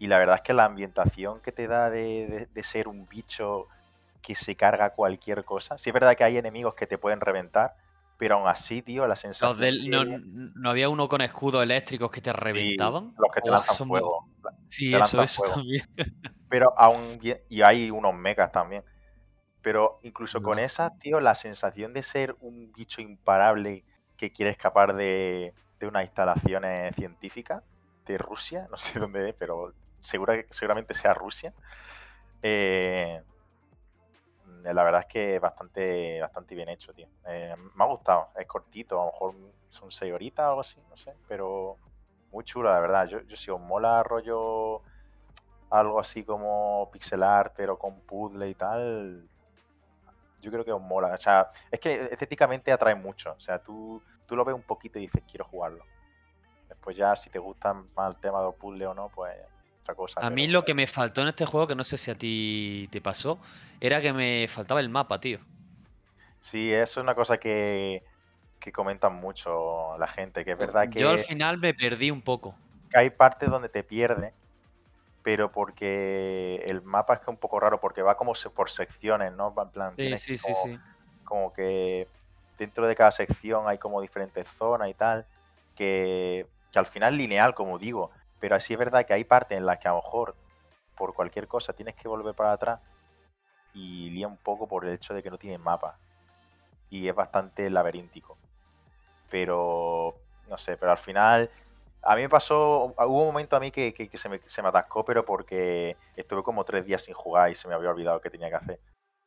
Y 0.00 0.08
la 0.08 0.18
verdad 0.18 0.36
es 0.36 0.42
que 0.42 0.54
la 0.54 0.64
ambientación 0.66 1.40
que 1.42 1.52
te 1.52 1.68
da 1.68 1.90
de, 1.90 2.26
de- 2.28 2.46
de 2.46 2.62
ser 2.64 2.88
un 2.88 3.06
bicho 3.08 3.68
que 4.22 4.34
se 4.34 4.56
carga 4.56 4.90
cualquier 4.94 5.44
cosa. 5.44 5.78
Sí 5.78 5.90
es 5.90 5.94
verdad 5.94 6.16
que 6.16 6.24
hay 6.24 6.38
enemigos 6.38 6.74
que 6.74 6.86
te 6.88 6.98
pueden 6.98 7.20
reventar, 7.20 7.74
pero 8.18 8.36
aún 8.36 8.48
así, 8.48 8.82
tío, 8.82 9.06
la 9.06 9.16
sensación... 9.16 9.58
del- 9.60 9.90
no, 9.90 10.04
que- 10.04 10.20
no 10.24 10.70
había 10.70 10.88
uno 10.88 11.08
con 11.08 11.20
escudos 11.22 11.62
eléctricos 11.62 12.10
que 12.10 12.20
te 12.20 12.32
sí, 12.32 12.36
reventaban. 12.38 13.14
los 13.18 13.32
que 13.32 13.40
te 13.42 13.50
Oh, 13.50 13.52
lanzan 13.52 13.76
son- 13.76 13.88
fuego. 13.88 14.26
Sí, 14.68 14.90
te 14.90 14.98
eso, 14.98 14.98
lanzan 14.98 15.24
eso 15.24 15.42
fuego. 15.42 15.54
también. 15.54 15.84
Pero 16.48 16.74
aún 16.78 17.18
bien, 17.20 17.40
y 17.48 17.62
hay 17.62 17.90
unos 17.90 18.14
mechas 18.14 18.52
también. 18.52 18.84
Pero 19.62 20.00
incluso 20.02 20.42
con 20.42 20.58
esas, 20.58 20.98
tío, 20.98 21.20
la 21.20 21.34
sensación 21.34 21.92
de 21.92 22.02
ser 22.02 22.36
un 22.40 22.72
bicho 22.72 23.00
imparable 23.02 23.84
que 24.16 24.32
quiere 24.32 24.50
escapar 24.52 24.94
de, 24.94 25.54
de 25.80 25.86
unas 25.86 26.04
instalaciones 26.04 26.94
científicas 26.96 27.62
de 28.06 28.18
Rusia, 28.18 28.68
no 28.72 28.78
sé 28.78 28.98
dónde 28.98 29.30
es, 29.30 29.34
pero 29.38 29.72
segura, 30.00 30.34
seguramente 30.50 30.94
sea 30.94 31.14
Rusia. 31.14 31.52
Eh, 32.42 33.22
la 34.62 34.84
verdad 34.84 35.00
es 35.00 35.06
que 35.06 35.38
bastante, 35.38 36.20
bastante 36.20 36.54
bien 36.54 36.68
hecho, 36.68 36.92
tío. 36.92 37.08
Eh, 37.26 37.54
me 37.74 37.84
ha 37.84 37.86
gustado, 37.86 38.28
es 38.36 38.46
cortito, 38.46 39.00
a 39.00 39.06
lo 39.06 39.12
mejor 39.12 39.34
son 39.70 39.90
6 39.90 40.12
horitas 40.12 40.46
o 40.46 40.48
algo 40.48 40.60
así, 40.60 40.80
no 40.88 40.96
sé, 40.96 41.14
pero 41.28 41.76
muy 42.32 42.44
chulo, 42.44 42.70
la 42.70 42.80
verdad. 42.80 43.06
Yo, 43.06 43.20
yo 43.22 43.36
si 43.36 43.50
os 43.50 43.60
mola 43.60 44.02
rollo 44.02 44.82
algo 45.70 46.00
así 46.00 46.24
como 46.24 46.90
pixel 46.92 47.22
art, 47.22 47.54
pero 47.56 47.78
con 47.78 48.00
puzzle 48.00 48.48
y 48.48 48.54
tal, 48.54 49.28
yo 50.40 50.50
creo 50.50 50.64
que 50.64 50.72
os 50.72 50.82
mola. 50.82 51.14
O 51.14 51.16
sea, 51.16 51.50
es 51.70 51.78
que 51.80 52.08
estéticamente 52.10 52.72
atrae 52.72 52.94
mucho. 52.94 53.32
O 53.32 53.40
sea, 53.40 53.62
tú, 53.62 54.02
tú 54.26 54.36
lo 54.36 54.44
ves 54.44 54.54
un 54.54 54.62
poquito 54.62 54.98
y 54.98 55.02
dices, 55.02 55.22
quiero 55.28 55.44
jugarlo. 55.44 55.84
Después 56.68 56.96
ya, 56.96 57.14
si 57.16 57.30
te 57.30 57.38
gustan 57.38 57.88
más 57.94 58.14
el 58.14 58.20
tema 58.20 58.38
de 58.40 58.46
los 58.46 58.54
puzzles 58.56 58.88
o 58.88 58.94
no, 58.94 59.08
pues 59.08 59.36
otra 59.90 59.94
cosa. 59.96 60.26
A 60.26 60.30
mí 60.30 60.46
lo 60.46 60.64
que 60.64 60.74
me 60.74 60.86
faltó 60.86 61.20
en 61.22 61.28
este 61.28 61.46
juego, 61.46 61.66
que 61.66 61.74
no 61.74 61.82
sé 61.84 61.98
si 61.98 62.10
a 62.10 62.14
ti 62.18 62.88
te 62.92 63.00
pasó, 63.00 63.40
era 63.80 64.00
que 64.00 64.12
me 64.12 64.46
faltaba 64.48 64.80
el 64.80 64.88
mapa, 64.88 65.18
tío. 65.20 65.40
Sí, 66.40 66.72
eso 66.72 67.00
es 67.00 67.04
una 67.04 67.14
cosa 67.14 67.38
que, 67.38 68.04
que 68.58 68.72
comentan 68.72 69.14
mucho 69.14 69.96
la 69.98 70.06
gente, 70.08 70.44
que 70.44 70.52
es 70.52 70.58
verdad 70.58 70.88
que, 70.90 71.00
Yo 71.00 71.08
al 71.10 71.18
final 71.18 71.58
me 71.58 71.72
perdí 71.74 72.10
un 72.10 72.22
poco. 72.22 72.54
que 72.88 72.98
hay 72.98 73.10
partes 73.10 73.48
donde 73.50 73.68
te 73.68 73.84
pierdes, 73.84 74.34
pero 75.22 75.52
porque 75.52 76.56
el 76.66 76.82
mapa 76.82 77.14
es 77.14 77.20
que 77.20 77.24
es 77.24 77.28
un 77.30 77.38
poco 77.38 77.60
raro, 77.60 77.80
porque 77.80 78.02
va 78.02 78.16
como 78.16 78.34
por 78.54 78.70
secciones, 78.70 79.32
¿no? 79.32 79.54
En 79.58 79.70
plan, 79.72 79.98
Sí, 79.98 80.16
sí, 80.16 80.36
sí, 80.36 80.54
como- 80.54 80.54
sí. 80.54 80.82
como 81.24 81.52
que 81.52 82.12
dentro 82.58 82.88
de 82.88 82.96
cada 82.96 83.12
sección 83.12 83.68
hay 83.68 83.78
como 83.78 84.00
diferentes 84.02 84.48
zonas 84.48 84.88
y 84.90 84.94
tal, 84.94 85.28
que, 85.74 86.50
que 86.72 86.78
al 86.78 86.86
final 86.86 87.14
es 87.14 87.18
lineal, 87.20 87.54
como 87.54 87.78
digo, 87.78 88.12
pero 88.40 88.56
así 88.56 88.72
es 88.72 88.78
verdad 88.78 89.06
que 89.06 89.12
hay 89.14 89.24
partes 89.24 89.56
en 89.58 89.66
las 89.66 89.78
que 89.78 89.88
a 89.88 89.92
lo 89.92 89.98
mejor 89.98 90.34
por 90.96 91.14
cualquier 91.14 91.46
cosa 91.46 91.72
tienes 91.72 91.94
que 91.94 92.08
volver 92.08 92.34
para 92.34 92.52
atrás 92.52 92.80
y 93.72 94.10
lía 94.10 94.26
un 94.26 94.36
poco 94.36 94.66
por 94.66 94.84
el 94.84 94.92
hecho 94.94 95.14
de 95.14 95.22
que 95.22 95.30
no 95.30 95.38
tiene 95.38 95.58
mapa 95.58 95.98
y 96.90 97.06
es 97.06 97.14
bastante 97.14 97.70
laberíntico. 97.70 98.36
Pero, 99.30 100.14
no 100.48 100.58
sé, 100.58 100.76
pero 100.76 100.90
al 100.92 100.98
final 100.98 101.50
a 102.02 102.16
mí 102.16 102.22
me 102.22 102.28
pasó, 102.28 102.94
hubo 102.98 103.20
un 103.20 103.26
momento 103.26 103.56
a 103.56 103.60
mí 103.60 103.70
que, 103.70 103.92
que- 103.94 104.08
que 104.08 104.18
se, 104.18 104.28
me, 104.28 104.40
se 104.46 104.62
me 104.62 104.68
atascó, 104.68 105.04
pero 105.04 105.24
porque 105.24 105.96
estuve 106.16 106.42
como 106.42 106.64
tres 106.64 106.84
días 106.84 107.02
sin 107.02 107.14
jugar 107.14 107.50
y 107.50 107.54
se 107.54 107.68
me 107.68 107.74
había 107.74 107.90
olvidado 107.90 108.20
qué 108.20 108.30
tenía 108.30 108.48
que 108.48 108.56
hacer. 108.56 108.80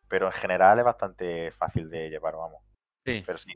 Pero 0.09 0.25
en 0.25 0.33
general 0.33 0.79
es 0.79 0.85
bastante 0.85 1.51
fácil 1.51 1.89
de 1.89 2.09
llevar, 2.09 2.35
vamos. 2.35 2.61
Sí. 3.05 3.23
Pero 3.25 3.37
sí. 3.37 3.53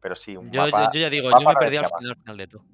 Pero 0.00 0.14
sí, 0.16 0.36
un 0.36 0.50
Yo, 0.50 0.66
yo- 0.66 0.72
mapa, 0.72 0.90
yo 0.92 1.00
ya 1.00 1.10
digo, 1.10 1.30
yo 1.30 1.46
me 1.48 1.54
perdí 1.56 1.76
al 1.76 1.84
vendría 1.84 1.88
final, 1.98 2.10
al 2.10 2.16
final 2.18 2.36
de 2.36 2.46
todo. 2.46 2.64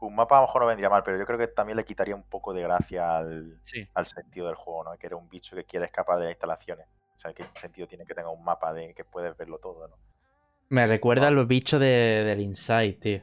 Un 0.00 0.14
mapa 0.14 0.36
a 0.38 0.40
lo 0.40 0.46
mejor 0.46 0.62
no 0.62 0.68
vendría 0.68 0.88
mal, 0.90 1.02
pero 1.02 1.18
yo 1.18 1.26
creo 1.26 1.38
que 1.38 1.46
también 1.48 1.76
le 1.76 1.84
quitaría 1.84 2.14
un 2.14 2.22
poco 2.24 2.52
de 2.54 2.62
gracia 2.62 3.18
al, 3.18 3.58
Sí. 3.62 3.86
al 3.94 4.06
sentido 4.06 4.46
del 4.46 4.56
juego, 4.56 4.84
¿no? 4.84 4.96
Que 4.98 5.06
era 5.06 5.16
un 5.16 5.28
bicho 5.28 5.54
que 5.56 5.64
quiere 5.64 5.86
escapar 5.86 6.18
de 6.18 6.24
las 6.24 6.32
instalaciones. 6.32 6.86
O 7.16 7.20
sea, 7.20 7.32
¿qué 7.34 7.44
sentido 7.54 7.86
tiene 7.86 8.06
que 8.06 8.14
tenga 8.14 8.30
un 8.30 8.42
mapa 8.42 8.72
de 8.72 8.94
que 8.94 9.04
puedes 9.04 9.36
verlo 9.36 9.58
todo, 9.58 9.88
¿no? 9.88 9.96
Me 10.70 10.86
recuerda 10.86 11.28
a 11.28 11.30
los 11.30 11.46
bichos 11.46 11.80
de, 11.80 11.86
del 12.24 12.40
Inside, 12.40 12.92
tío. 12.94 13.20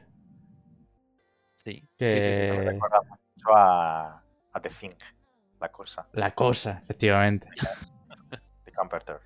Sí, 1.56 1.88
Que- 1.98 2.06
sí, 2.06 2.20
sí, 2.22 2.34
sí. 2.34 2.42
Eso 2.44 2.54
me 2.54 2.62
Eh. 2.62 2.70
recuerda 2.72 3.00
mucho 3.02 3.48
a, 3.56 4.22
a 4.52 4.60
The 4.62 4.68
Thing, 4.70 4.90
la 5.60 5.70
cosa, 5.70 6.06
La 6.12 6.34
cosa, 6.34 6.78
efectivamente. 6.82 7.48
de 8.64 8.72
Camperter. 8.72 9.20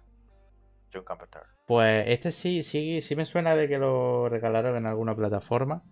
John 0.92 1.04
Camperter. 1.04 1.42
Pues 1.66 2.04
este 2.08 2.32
sí, 2.32 2.62
sí, 2.62 3.00
sí 3.02 3.16
me 3.16 3.24
suena 3.26 3.54
de 3.54 3.66
que 3.68 3.78
lo 3.78 4.28
regalaron 4.28 4.76
en 4.76 4.86
alguna 4.86 5.14
plataforma. 5.14 5.82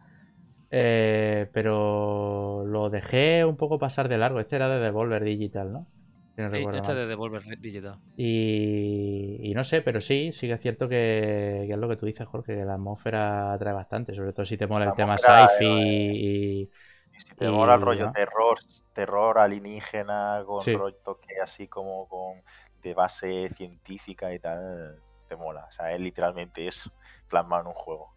Eh, 0.71 1.51
pero 1.53 2.65
lo 2.67 2.91
dejé 2.91 3.45
un 3.45 3.57
poco 3.57 3.79
pasar 3.79 4.09
de 4.09 4.19
largo. 4.19 4.41
Este 4.41 4.57
era 4.57 4.69
de 4.69 4.81
Devolver 4.81 5.25
Digital, 5.25 5.73
¿no? 5.73 5.91
Si 6.37 6.43
no 6.43 6.49
Sí, 6.49 6.51
recuerdo 6.51 6.83
este 6.83 6.93
mal. 6.93 6.97
de 6.97 7.07
Devolver 7.07 7.45
Digital. 7.61 7.99
Y, 8.17 9.39
y 9.51 9.55
no 9.55 9.65
sé, 9.65 9.81
pero 9.83 10.01
sí, 10.03 10.33
sí 10.35 10.47
que 10.47 10.53
es 10.55 10.61
cierto 10.61 10.89
que, 10.89 11.65
que 11.67 11.73
es 11.73 11.79
lo 11.79 11.89
que 11.89 11.97
tú 11.97 12.05
dices, 12.07 12.27
Jorge, 12.27 12.55
que 12.57 12.65
la 12.67 12.75
atmósfera 12.75 13.53
atrae 13.55 13.73
bastante, 13.73 14.15
sobre 14.15 14.33
todo 14.35 14.45
si 14.45 14.59
te 14.59 14.67
mola 14.67 14.85
La 14.85 14.87
el 14.87 14.95
tema 14.95 15.17
sci-fi 15.19 15.65
eh, 15.67 16.21
y, 16.65 16.71
Y 17.13 17.21
si 17.21 17.35
te 17.37 17.51
mola 17.51 17.75
el 17.75 17.81
rollo 17.83 18.09
¿no? 18.09 18.11
terror, 18.11 18.59
terror 18.93 19.39
alienígena, 19.39 20.43
con 20.47 20.67
Sí. 20.67 20.73
rollo 20.73 20.97
toque 21.05 21.41
así 21.43 21.69
como 21.69 22.09
con 22.09 22.43
de 22.83 22.95
base 22.95 23.51
científica 23.57 24.33
y 24.35 24.39
tal, 24.39 25.03
te 25.29 25.37
mola. 25.37 25.65
O 25.69 25.73
sea, 25.73 25.93
es 25.93 26.01
literalmente 26.01 26.67
eso, 26.67 26.91
plasmado 27.29 27.63
en 27.63 27.69
un 27.69 27.75
juego. 27.75 28.15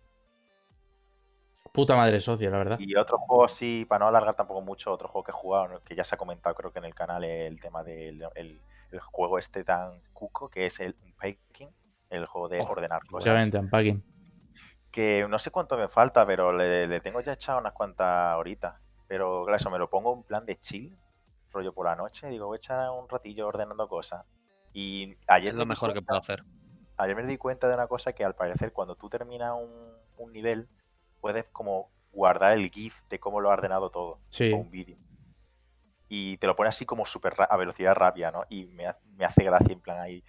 Puta 1.74 1.96
madre 1.98 2.22
socio, 2.22 2.50
la 2.52 2.58
verdad. 2.60 2.80
Y 2.80 2.96
otro 2.96 3.18
juego 3.18 3.44
así, 3.46 3.86
para 3.86 4.00
no 4.00 4.08
alargar 4.08 4.36
tampoco 4.36 4.62
mucho, 4.62 4.92
otro 4.94 5.10
juego 5.10 5.24
que 5.26 5.32
he 5.32 5.34
jugado, 5.34 5.84
que 5.84 5.96
ya 5.96 6.04
se 6.06 6.16
ha 6.16 6.18
comentado 6.18 6.56
creo 6.56 6.72
que 6.72 6.80
en 6.80 6.86
el 6.86 6.96
canal, 6.96 7.24
es 7.26 7.52
el 7.52 7.60
tema 7.60 7.84
del 7.84 8.24
el, 8.36 8.62
el 8.92 9.00
juego 9.02 9.38
este 9.40 9.64
tan 9.66 10.02
cuco, 10.14 10.50
que 10.50 10.66
es 10.68 10.80
el 10.80 10.96
Unpacking, 11.04 11.70
el 12.10 12.26
juego 12.28 12.48
de 12.50 12.62
Oh, 12.62 12.68
ordenar 12.68 13.06
cosas. 13.06 13.28
Efectivamente, 13.28 13.58
Unpacking. 13.60 14.04
que 14.92 15.26
no 15.30 15.40
sé 15.40 15.52
cuánto 15.52 15.78
me 15.78 15.88
falta, 15.88 16.26
pero 16.26 16.54
le, 16.54 16.88
le 16.88 17.02
tengo 17.02 17.22
ya 17.22 17.34
echado 17.34 17.60
unas 17.60 17.74
cuantas 17.74 18.38
horitas. 18.38 18.76
Pero 19.08 19.44
claro, 19.46 19.58
eso 19.58 19.70
me 19.72 19.80
lo 19.80 19.90
pongo 19.90 20.14
en 20.16 20.24
plan 20.24 20.46
de 20.46 20.60
chill, 20.60 20.98
rollo 21.52 21.74
por 21.74 21.86
la 21.88 21.96
noche, 21.96 22.28
digo, 22.30 22.48
voy 22.48 22.56
a 22.56 22.58
echar 22.58 22.90
un 22.92 23.10
ratillo 23.10 23.48
ordenando 23.48 23.88
cosas. 23.88 24.26
Y 24.74 25.16
ayer 25.28 25.50
Es 25.50 25.54
me 25.56 25.60
lo 25.62 25.66
mejor 25.66 25.94
que 25.94 26.02
puedo 26.02 26.20
hacer. 26.20 26.44
Ayer 26.98 27.16
me 27.16 27.24
di 27.26 27.38
cuenta 27.38 27.68
de 27.68 27.74
una 27.76 27.88
cosa 27.88 28.14
que 28.14 28.24
al 28.24 28.36
parecer 28.36 28.72
cuando 28.74 28.96
tú 28.96 29.10
terminas 29.10 29.54
un, 29.56 29.72
un 30.18 30.32
nivel, 30.34 30.70
puedes 31.24 31.46
como 31.54 31.90
guardar 32.12 32.58
el 32.58 32.70
GIF 32.70 33.00
de 33.10 33.18
cómo 33.18 33.40
lo 33.40 33.50
ha 33.50 33.54
ordenado 33.54 33.90
todo, 33.90 34.20
Sí. 34.28 34.52
o 34.52 34.58
un 34.58 34.70
vídeo. 34.70 34.98
Y 36.10 36.36
te 36.38 36.48
lo 36.48 36.56
pone 36.58 36.68
así 36.68 36.86
como 36.86 37.06
súper 37.06 37.34
ra- 37.34 37.46
a 37.46 37.56
velocidad 37.56 37.96
rápida, 37.96 38.30
¿no? 38.30 38.44
Y 38.50 38.66
me, 38.66 38.88
ha- 38.88 38.98
me 39.16 39.24
hace 39.24 39.42
gracia 39.46 39.72
en 39.72 39.80
plan 39.80 40.00
ahí, 40.02 40.22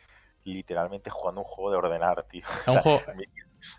literalmente 0.44 1.10
jugando 1.10 1.40
un 1.40 1.46
juego 1.48 1.72
de 1.72 1.76
ordenar, 1.78 2.22
tío. 2.28 2.44
O 2.68 2.72
sea, 2.72 2.82
juego- 2.82 3.02
me- 3.16 3.24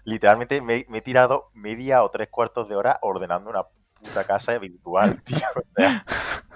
literalmente 0.04 0.62
me, 0.62 0.86
me 0.90 0.98
he 0.98 1.02
tirado 1.02 1.50
media 1.54 2.04
o 2.04 2.10
tres 2.10 2.28
cuartos 2.30 2.68
de 2.68 2.76
hora 2.76 3.00
ordenando 3.02 3.50
una 3.50 3.64
puta 3.94 4.26
casa 4.26 4.58
virtual, 4.60 5.24
tío. 5.24 5.48
O 5.56 5.62
sea, 5.82 6.06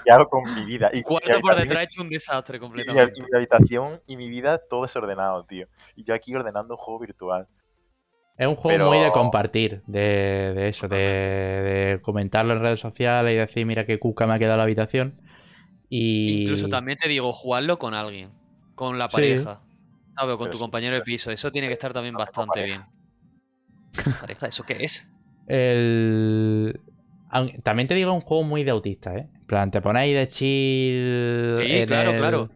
¿qué 0.04 0.12
hago 0.12 0.28
con 0.28 0.44
mi 0.54 0.66
vida? 0.66 0.90
Y, 0.92 1.04
Cuarto 1.04 1.30
mi 1.30 1.42
por 1.42 1.52
habitación- 1.54 1.68
detrás 1.70 1.84
hecho 1.86 2.02
un 2.02 2.10
desastre 2.10 2.58
y 2.58 2.60
mi, 2.60 2.66
completamente. 2.68 3.20
y 3.20 3.24
mi 3.24 3.30
habitación 3.34 4.02
y 4.08 4.18
mi 4.18 4.30
vida 4.30 4.58
todo 4.60 4.82
desordenado, 4.84 5.46
tío. 5.46 5.68
Y 5.96 6.04
yo 6.04 6.14
aquí 6.14 6.36
ordenando 6.36 6.74
un 6.76 6.80
juego 6.80 7.00
virtual. 7.00 7.48
Es 8.40 8.48
un 8.48 8.56
juego 8.56 8.88
muy 8.88 9.00
de 9.00 9.12
compartir, 9.12 9.82
de, 9.86 10.54
de 10.56 10.68
eso, 10.70 10.88
de, 10.88 10.96
de 10.98 12.00
comentarlo 12.02 12.54
en 12.54 12.62
redes 12.62 12.80
sociales 12.80 13.34
y 13.34 13.36
decir, 13.36 13.66
mira 13.66 13.86
qué 13.86 14.00
cuca 14.00 14.26
me 14.28 14.34
ha 14.34 14.40
quedado 14.40 14.56
la 14.58 14.64
habitación. 14.64 15.14
Y... 15.90 16.44
Incluso 16.44 16.70
también 16.70 16.98
te 16.98 17.10
digo, 17.10 17.34
jugarlo 17.34 17.78
con 17.78 17.94
alguien, 17.94 18.30
con 18.76 18.98
la 18.98 19.10
Sí. 19.10 19.16
pareja, 19.16 19.60
¿sabes? 20.18 20.36
O 20.36 20.38
con 20.38 20.46
Pero 20.46 20.54
tu 20.54 20.58
sí, 20.58 20.64
compañero 20.64 20.96
de 20.96 21.02
piso. 21.02 21.32
Eso 21.32 21.52
tiene 21.52 21.68
que 21.68 21.74
estar 21.74 21.92
también 21.92 22.16
bastante 22.16 22.64
bien. 22.64 22.82
¿Pareja? 24.22 24.48
¿Eso 24.48 24.64
qué 24.66 24.78
es? 24.80 25.12
El... 25.48 26.80
También 27.64 27.88
te 27.88 27.94
digo, 27.94 28.12
es 28.12 28.16
un 28.16 28.22
juego 28.22 28.44
muy 28.44 28.64
de 28.64 28.72
autista, 28.72 29.16
¿eh? 29.16 29.28
En 29.34 29.46
plan, 29.46 29.70
te 29.72 29.82
pones 29.82 30.02
ahí 30.04 30.14
de 30.14 30.28
chill. 30.28 31.56
Sí, 31.58 31.64
en 31.76 31.88
claro, 31.88 32.12
el- 32.12 32.18
claro. 32.18 32.50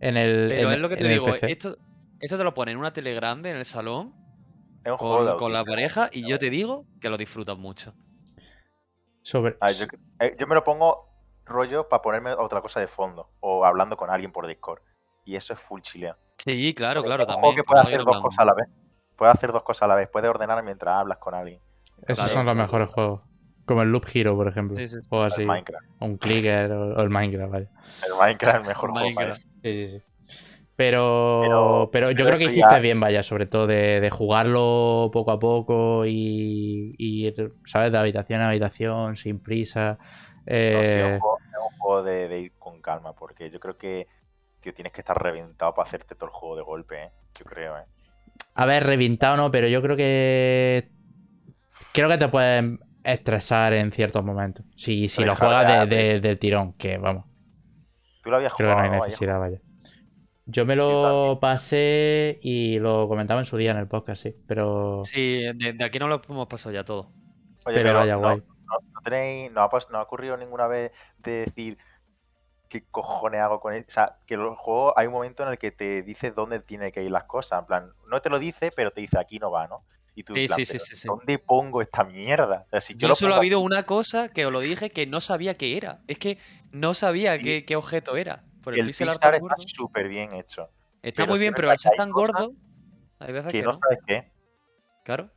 En 0.00 0.16
el. 0.16 0.52
Pero 0.54 0.68
en- 0.68 0.74
es 0.74 0.80
lo 0.80 0.88
que 0.88 0.96
te 0.96 1.08
digo, 1.08 1.34
esto, 1.34 1.76
esto 2.20 2.38
te 2.38 2.44
lo 2.44 2.54
ponen 2.54 2.72
en 2.74 2.78
una 2.78 2.92
tele 2.92 3.14
grande 3.14 3.50
en 3.50 3.56
el 3.56 3.64
salón 3.64 4.14
Es 4.86 4.92
un 4.92 4.98
juego 4.98 5.24
de 5.24 5.30
con, 5.32 5.38
con 5.40 5.52
la 5.52 5.64
pareja 5.64 6.08
y 6.12 6.26
yo 6.28 6.38
te 6.38 6.48
digo 6.48 6.86
que 7.00 7.10
lo 7.10 7.16
disfrutas 7.16 7.58
mucho. 7.58 7.92
Sobre... 9.22 9.56
Ah, 9.60 9.72
yo, 9.72 9.86
eh, 10.20 10.36
yo 10.38 10.46
me 10.46 10.54
lo 10.54 10.62
pongo 10.62 11.08
rollo 11.44 11.88
para 11.88 12.02
ponerme 12.02 12.32
otra 12.32 12.60
cosa 12.60 12.78
de 12.78 12.86
fondo 12.86 13.28
o 13.40 13.64
hablando 13.64 13.96
con 13.96 14.10
alguien 14.10 14.30
por 14.30 14.46
Discord. 14.46 14.80
Y 15.24 15.34
eso 15.34 15.54
es 15.54 15.58
full 15.58 15.80
chileo. 15.80 16.16
Sí, 16.38 16.72
claro, 16.72 17.02
claro, 17.02 17.24
juego 17.24 17.40
también. 17.40 17.56
que 17.56 17.62
alguien 17.62 17.94
hacer 17.94 18.04
dos 18.04 18.22
cosas 18.22 18.38
a 18.38 18.44
la 18.44 18.54
vez. 18.54 18.68
Puedes 19.16 19.34
hacer 19.34 19.50
dos 19.50 19.64
cosas 19.64 19.82
a 19.82 19.86
la 19.88 19.96
vez. 19.96 20.08
Puedes 20.08 20.30
ordenar 20.30 20.62
mientras 20.62 20.94
hablas 20.94 21.18
con 21.18 21.34
alguien. 21.34 21.60
Esos 22.02 22.18
claro. 22.18 22.30
son 22.30 22.46
los 22.46 22.54
mejores 22.54 22.88
juegos. 22.90 23.22
Como 23.64 23.82
el 23.82 23.90
Loop 23.90 24.06
Hero, 24.14 24.36
por 24.36 24.46
ejemplo. 24.46 24.76
Sí, 24.76 24.88
sí. 24.88 24.98
O 25.10 25.24
El 25.24 25.32
así. 25.32 25.44
Minecraft. 25.44 25.84
O 25.98 26.04
un 26.04 26.18
clicker 26.18 26.70
o, 26.70 26.94
o 26.96 27.00
el 27.00 27.10
Minecraft, 27.10 27.52
vaya. 27.52 27.70
El 28.06 28.14
Minecraft 28.16 28.54
es 28.54 28.62
el 28.62 28.68
mejor 28.68 28.90
juego 28.90 29.06
para 29.16 29.26
Minecraft. 29.26 29.38
eso. 29.38 29.48
Sí, 29.62 29.86
sí, 29.86 29.98
sí. 29.98 30.04
Pero, 30.76 31.40
Pero- 31.42 31.88
pero, 31.90 32.10
yo 32.10 32.26
creo 32.26 32.36
que 32.38 32.44
hiciste 32.44 32.60
ya- 32.74 32.78
bien, 32.80 33.00
vaya, 33.00 33.22
sobre 33.22 33.46
todo 33.46 33.66
de, 33.66 34.00
de 34.00 34.10
jugarlo 34.10 35.10
poco 35.12 35.30
a 35.30 35.38
poco 35.38 36.04
y, 36.04 36.94
y, 36.98 37.34
¿sabes? 37.64 37.90
De 37.92 37.98
habitación 37.98 38.42
a 38.42 38.48
habitación, 38.48 39.16
sin 39.16 39.38
prisa. 39.40 39.96
No, 39.98 40.04
sí, 40.44 40.52
Eh, 40.54 41.00
es 41.00 41.12
un 41.14 41.18
juego, 41.20 41.38
es 41.38 41.72
un 41.72 41.78
juego 41.78 42.02
de, 42.02 42.28
de 42.28 42.40
ir 42.40 42.52
con 42.58 42.80
calma. 42.82 43.14
Porque 43.14 43.50
yo 43.50 43.58
creo 43.58 43.78
que 43.78 44.06
tío, 44.60 44.74
tienes 44.74 44.92
que 44.92 45.00
estar 45.00 45.20
reventado 45.20 45.72
para 45.74 45.86
hacerte 45.88 46.14
todo 46.14 46.26
el 46.26 46.32
juego 46.32 46.56
de 46.56 46.62
golpe. 46.62 47.02
¿eh? 47.04 47.10
Yo 47.38 47.44
creo, 47.46 47.78
¿eh? 47.78 47.84
A 48.54 48.66
ver, 48.66 48.84
reventado 48.84 49.36
no, 49.38 49.50
pero 49.50 49.68
yo 49.68 49.80
creo 49.80 49.96
que. 49.96 50.90
Creo 51.92 52.08
que 52.10 52.18
te 52.18 52.28
pueden 52.28 52.80
estresar 53.02 53.72
en 53.72 53.92
ciertos 53.92 54.22
momentos. 54.24 54.66
Si, 54.76 55.08
si 55.08 55.24
lo 55.24 55.34
juegas 55.34 55.66
de 55.66 55.72
de- 55.72 55.78
de- 55.78 56.04
darle. 56.06 56.20
del 56.20 56.38
tirón, 56.38 56.72
que 56.74 56.98
vamos, 56.98 57.24
Tú 58.22 58.30
lo 58.30 58.36
habías 58.36 58.52
creo 58.54 58.68
que 58.68 58.74
no 58.74 58.80
jugado, 58.82 58.94
hay 58.94 59.00
necesidad, 59.08 59.38
vaya. 59.38 59.58
Yo 60.46 60.64
me 60.64 60.76
lo 60.76 61.38
pasé 61.40 62.38
y 62.40 62.78
lo 62.78 63.08
comentaba 63.08 63.40
en 63.40 63.46
su 63.46 63.56
día 63.56 63.72
en 63.72 63.78
el 63.78 63.88
podcast, 63.88 64.22
sí. 64.22 64.36
Pero. 64.46 65.02
Sí, 65.04 65.42
de, 65.54 65.72
de 65.72 65.84
aquí 65.84 65.98
no 65.98 66.06
lo 66.08 66.22
hemos 66.28 66.46
pasado 66.46 66.72
ya 66.72 66.84
todo. 66.84 67.10
Oye, 67.66 67.76
pero 67.78 67.88
pero, 67.88 67.98
vaya 67.98 68.12
no, 68.14 68.18
guay. 68.20 68.36
no- 68.38 68.78
no 68.94 69.00
tenéis, 69.02 69.50
no 69.52 69.62
ha, 69.62 69.70
pas- 69.70 69.88
no 69.90 69.98
ha 69.98 70.02
ocurrido 70.02 70.36
ninguna 70.36 70.66
vez 70.68 70.92
de 71.18 71.30
decir 71.46 71.78
qué 72.68 72.84
cojones 72.90 73.40
hago 73.40 73.60
con 73.60 73.74
él. 73.74 73.84
O 73.88 73.90
sea, 73.90 74.18
que 74.26 74.34
el 74.34 74.40
juego 74.56 74.96
hay 74.96 75.08
un 75.08 75.12
momento 75.14 75.42
en 75.42 75.48
el 75.50 75.58
que 75.58 75.72
te 75.72 76.02
dice 76.02 76.30
dónde 76.30 76.60
tiene 76.60 76.92
que 76.92 77.02
ir 77.02 77.10
las 77.10 77.24
cosas. 77.24 77.60
En 77.60 77.66
plan, 77.66 77.92
no 78.08 78.20
te 78.20 78.30
lo 78.30 78.38
dice, 78.38 78.70
pero 78.74 78.92
te 78.92 79.00
dice 79.00 79.18
aquí 79.18 79.38
no 79.40 79.50
va, 79.50 79.66
¿no? 79.66 79.82
Y 80.14 80.22
tú, 80.22 80.34
en 80.34 80.42
Sí, 80.42 80.46
plan, 80.46 80.56
sí, 80.58 80.66
sí, 80.66 80.72
"¿Pero 80.74 80.84
sí, 80.84 80.94
sí. 80.96 81.08
¿dónde 81.08 81.38
pongo 81.38 81.82
esta 81.82 82.04
mierda? 82.04 82.64
O 82.68 82.70
sea, 82.70 82.80
si 82.80 82.94
yo, 82.94 83.00
Yo 83.00 83.08
lo 83.08 83.14
solo 83.16 83.34
ha 83.34 83.38
habido 83.38 83.58
aquí, 83.58 83.66
una 83.66 83.82
cosa 83.82 84.28
que 84.32 84.46
os 84.46 84.52
lo 84.52 84.60
dije 84.60 84.90
que 84.90 85.06
no 85.06 85.20
sabía 85.20 85.56
qué 85.56 85.76
era. 85.76 86.00
Es 86.06 86.18
que 86.18 86.38
no 86.70 86.94
sabía 86.94 87.36
Sí. 87.36 87.42
qué, 87.42 87.64
qué 87.66 87.76
objeto 87.76 88.16
era. 88.16 88.44
Por 88.66 88.74
el, 88.74 88.80
el 88.80 88.86
pixel 88.86 89.08
art 89.08 89.22
está 89.22 89.54
súper 89.58 90.08
bien 90.08 90.34
hecho. 90.34 90.68
Está 91.00 91.22
pero 91.22 91.30
muy 91.34 91.38
bien, 91.40 91.54
pero 91.54 91.70
al 91.70 91.78
ser 91.78 91.92
tan 91.96 92.10
gordo, 92.10 92.52
hay 93.20 93.32
veces 93.32 93.52
Que 93.52 93.60
que 93.60 93.64
no 93.64 93.74
no. 93.74 93.78
sabes 93.78 93.98
qué. 94.04 94.32
Claro. 95.04 95.26
Yo 95.26 95.30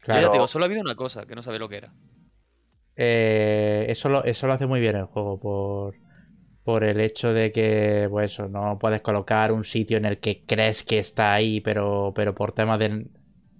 Claro. 0.00 0.20
ya 0.22 0.26
te 0.26 0.32
digo, 0.32 0.32
Pero- 0.32 0.46
solo 0.48 0.64
ha 0.64 0.66
habido 0.66 0.80
una 0.82 0.96
cosa 0.96 1.24
que 1.24 1.36
no 1.36 1.42
sabía 1.44 1.60
lo 1.60 1.68
que 1.68 1.76
era. 1.76 1.92
Eh, 2.96 3.86
eso, 3.88 4.08
lo, 4.08 4.24
eso 4.24 4.46
lo 4.48 4.52
hace 4.54 4.66
muy 4.66 4.80
bien 4.80 4.96
el 4.96 5.04
juego 5.04 5.38
por, 5.38 5.94
por 6.64 6.82
el 6.82 7.00
hecho 7.00 7.32
de 7.32 7.52
que, 7.52 8.08
pues 8.10 8.32
eso, 8.32 8.48
no 8.48 8.76
puedes 8.80 9.00
colocar 9.02 9.52
un 9.52 9.64
sitio 9.64 9.96
en 9.98 10.04
el 10.04 10.18
que 10.18 10.44
crees 10.44 10.82
que 10.82 10.98
está 10.98 11.32
ahí, 11.32 11.60
pero, 11.60 12.12
pero 12.14 12.34
por 12.34 12.50
temas 12.52 12.80
de, 12.80 13.06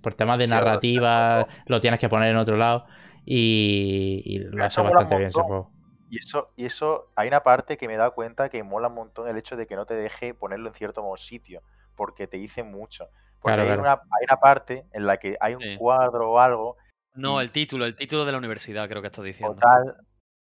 por 0.03 0.14
temas 0.14 0.38
de 0.38 0.44
Sí, 0.46 0.50
narrativa 0.50 1.46
lo 1.66 1.81
tienes 1.81 2.00
que 2.00 2.09
poner 2.09 2.31
en 2.31 2.37
otro 2.37 2.57
lado 2.57 2.85
y, 3.24 4.22
y 4.24 4.38
lo 4.40 4.64
hace 4.64 4.83
bastante 4.83 5.16
bien 5.18 5.29
ese 5.31 5.40
juego. 5.40 5.70
Y 6.14 6.18
eso, 6.18 6.53
y 6.55 6.64
eso, 6.64 7.11
hay 7.16 7.27
una 7.27 7.42
parte 7.42 7.77
que 7.77 7.88
me 7.88 7.94
he 7.94 7.96
dado 7.96 8.14
cuenta 8.14 8.48
que 8.48 8.62
mola 8.62 8.87
un 8.87 8.94
montón 8.94 9.27
el 9.27 9.37
hecho 9.37 9.57
de 9.57 9.66
que 9.66 9.74
no 9.74 9.85
te 9.85 9.94
deje 9.94 10.33
ponerlo 10.33 10.68
en 10.68 10.74
cierto 10.74 11.03
sitio, 11.16 11.61
porque 11.96 12.29
te 12.29 12.37
dice 12.37 12.62
mucho. 12.62 13.09
Porque 13.40 13.57
Claro, 13.57 13.62
hay, 13.62 13.66
claro. 13.68 13.83
Una, 13.83 13.92
hay 13.94 14.24
una 14.31 14.37
parte 14.40 14.87
en 14.92 15.07
la 15.07 15.16
que 15.16 15.37
hay 15.40 15.57
un 15.57 15.61
Sí. 15.62 15.77
cuadro 15.77 16.31
o 16.31 16.38
algo, 16.38 16.77
No, 17.16 17.40
Y- 17.40 17.44
el 17.44 17.50
título, 17.53 17.85
el 17.85 17.96
título 17.96 18.24
de 18.24 18.33
la 18.33 18.38
universidad, 18.38 18.88
creo 18.88 19.00
que 19.00 19.07
estás 19.09 19.22
o 19.22 19.27
diciendo. 19.27 19.57
tal. 19.61 19.96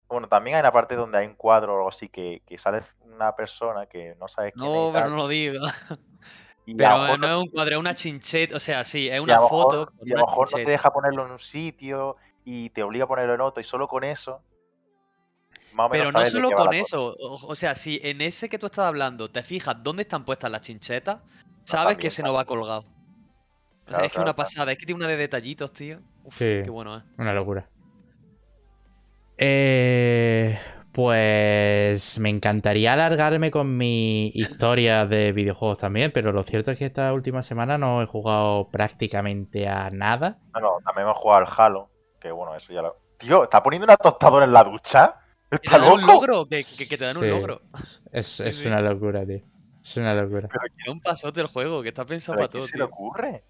Bueno, 0.07 0.27
también 0.27 0.55
hay 0.57 0.61
una 0.61 0.71
parte 0.71 0.95
donde 0.95 1.17
hay 1.17 1.25
un 1.27 1.35
cuadro 1.35 1.73
o 1.73 1.77
algo 1.77 1.89
así 1.89 2.07
que, 2.09 2.41
que 2.45 2.57
sale 2.59 2.81
una 3.01 3.35
persona 3.35 3.85
que 3.87 4.15
no 4.19 4.27
sabes 4.27 4.53
quién 4.53 4.65
es 4.65 4.71
No, 4.71 4.91
pero 4.91 5.03
tal, 5.05 5.11
no 5.11 5.17
lo 5.17 5.27
y 6.65 6.71
lo 6.73 6.77
Pero 6.77 6.99
mejor 7.01 7.19
no 7.19 7.27
es 7.27 7.43
un 7.43 7.49
cuadro, 7.49 7.73
es 7.75 7.79
una 7.79 7.95
chincheta. 7.95 8.55
O 8.57 8.59
sea, 8.59 8.83
sí, 8.83 9.07
es 9.07 9.13
y 9.13 9.17
a 9.17 9.21
una 9.21 9.35
lo 9.37 9.41
mejor- 9.43 9.63
foto 9.63 9.91
y 10.03 10.13
a 10.13 10.17
lo 10.17 10.25
mejor 10.25 10.51
no 10.51 10.57
te 10.57 10.71
deja 10.71 10.91
ponerlo 10.91 11.25
en 11.25 11.31
un 11.31 11.39
sitio 11.39 12.15
y 12.43 12.69
te 12.71 12.83
obliga 12.83 13.05
a 13.05 13.07
ponerlo 13.07 13.33
en 13.35 13.41
otro 13.41 13.61
y 13.61 13.63
solo 13.63 13.87
con 13.87 14.03
eso 14.03 14.41
más 15.77 15.87
o 15.87 15.89
menos 15.89 16.07
Pero 16.07 16.11
no 16.11 16.25
sabes 16.25 16.31
solo 16.31 16.51
con 16.51 16.73
eso. 16.73 17.15
O, 17.19 17.47
o 17.47 17.55
sea, 17.55 17.75
si 17.75 17.99
en 18.03 18.21
ese 18.21 18.49
que 18.49 18.59
tú 18.59 18.65
estás 18.65 18.85
hablando 18.85 19.29
te 19.29 19.43
fijas 19.43 19.75
dónde 19.81 20.03
están 20.03 20.25
puestas 20.25 20.51
las 20.51 20.61
chinchetas, 20.61 21.19
sabes 21.65 21.97
también, 21.97 21.99
que 21.99 22.07
ese 22.07 22.23
no 22.23 22.33
va 22.33 22.45
colgado. 22.45 22.85
O 23.87 23.93
sea, 23.93 24.01
Claro, 24.01 24.05
es 24.05 24.11
que 24.11 24.19
una 24.19 24.33
claro, 24.33 24.35
claro. 24.35 24.35
pasada, 24.35 24.71
es 24.73 24.77
que 24.77 24.85
tiene 24.85 24.97
una 24.99 25.07
de 25.07 25.17
detallitos, 25.17 25.71
tío. 25.73 25.99
Uf, 26.23 26.35
Sí. 26.35 26.61
qué 26.63 26.69
bueno, 26.69 26.97
eh. 26.97 27.03
Una 27.17 27.33
locura. 27.33 27.69
Eh, 29.37 30.57
pues 30.91 32.17
me 32.19 32.29
encantaría 32.29 32.93
alargarme 32.93 33.51
con 33.51 33.77
mi 33.77 34.31
historia 34.33 35.05
de 35.05 35.31
videojuegos 35.31 35.77
también, 35.77 36.11
pero 36.11 36.31
lo 36.31 36.43
cierto 36.43 36.71
es 36.71 36.77
que 36.79 36.87
esta 36.87 37.13
última 37.13 37.43
semana 37.43 37.77
no 37.77 38.01
he 38.01 38.07
jugado 38.07 38.69
prácticamente 38.69 39.67
a 39.67 39.89
nada. 39.91 40.39
Bueno, 40.53 40.77
también 40.83 41.07
hemos 41.07 41.17
jugado 41.19 41.45
al 41.45 41.53
Halo, 41.55 41.91
que 42.19 42.31
bueno, 42.31 42.55
eso 42.55 42.73
ya 42.73 42.81
lo... 42.81 42.97
Tío, 43.17 43.43
¿está 43.43 43.61
poniendo 43.61 43.85
una 43.85 43.97
tostadora 43.97 44.45
en 44.45 44.53
la 44.53 44.63
ducha? 44.63 45.15
¿Te 45.49 45.55
¿Está 45.57 45.77
dan 45.79 45.91
un 45.93 46.05
logro? 46.05 46.47
Que, 46.47 46.63
que- 46.63 46.87
que 46.87 46.97
te 46.97 47.05
dan 47.05 47.17
un 47.17 47.29
logro. 47.29 47.61
Es, 48.11 48.27
Sí, 48.27 48.47
es 48.47 48.57
sí. 48.57 48.67
una 48.67 48.81
locura, 48.81 49.25
tío. 49.25 49.41
Es 49.83 49.97
una 49.97 50.13
locura. 50.13 50.49
Es 50.77 50.91
un 50.91 50.99
pasote 50.99 51.41
el 51.41 51.47
juego, 51.47 51.81
que 51.81 51.89
está 51.89 52.05
pensado 52.05 52.35
¿Pero 52.35 52.45
a 52.45 52.49
para 52.49 52.59
todo, 52.59 52.67
se 52.67 52.77
le 52.77 52.83
ocurre? 52.83 53.43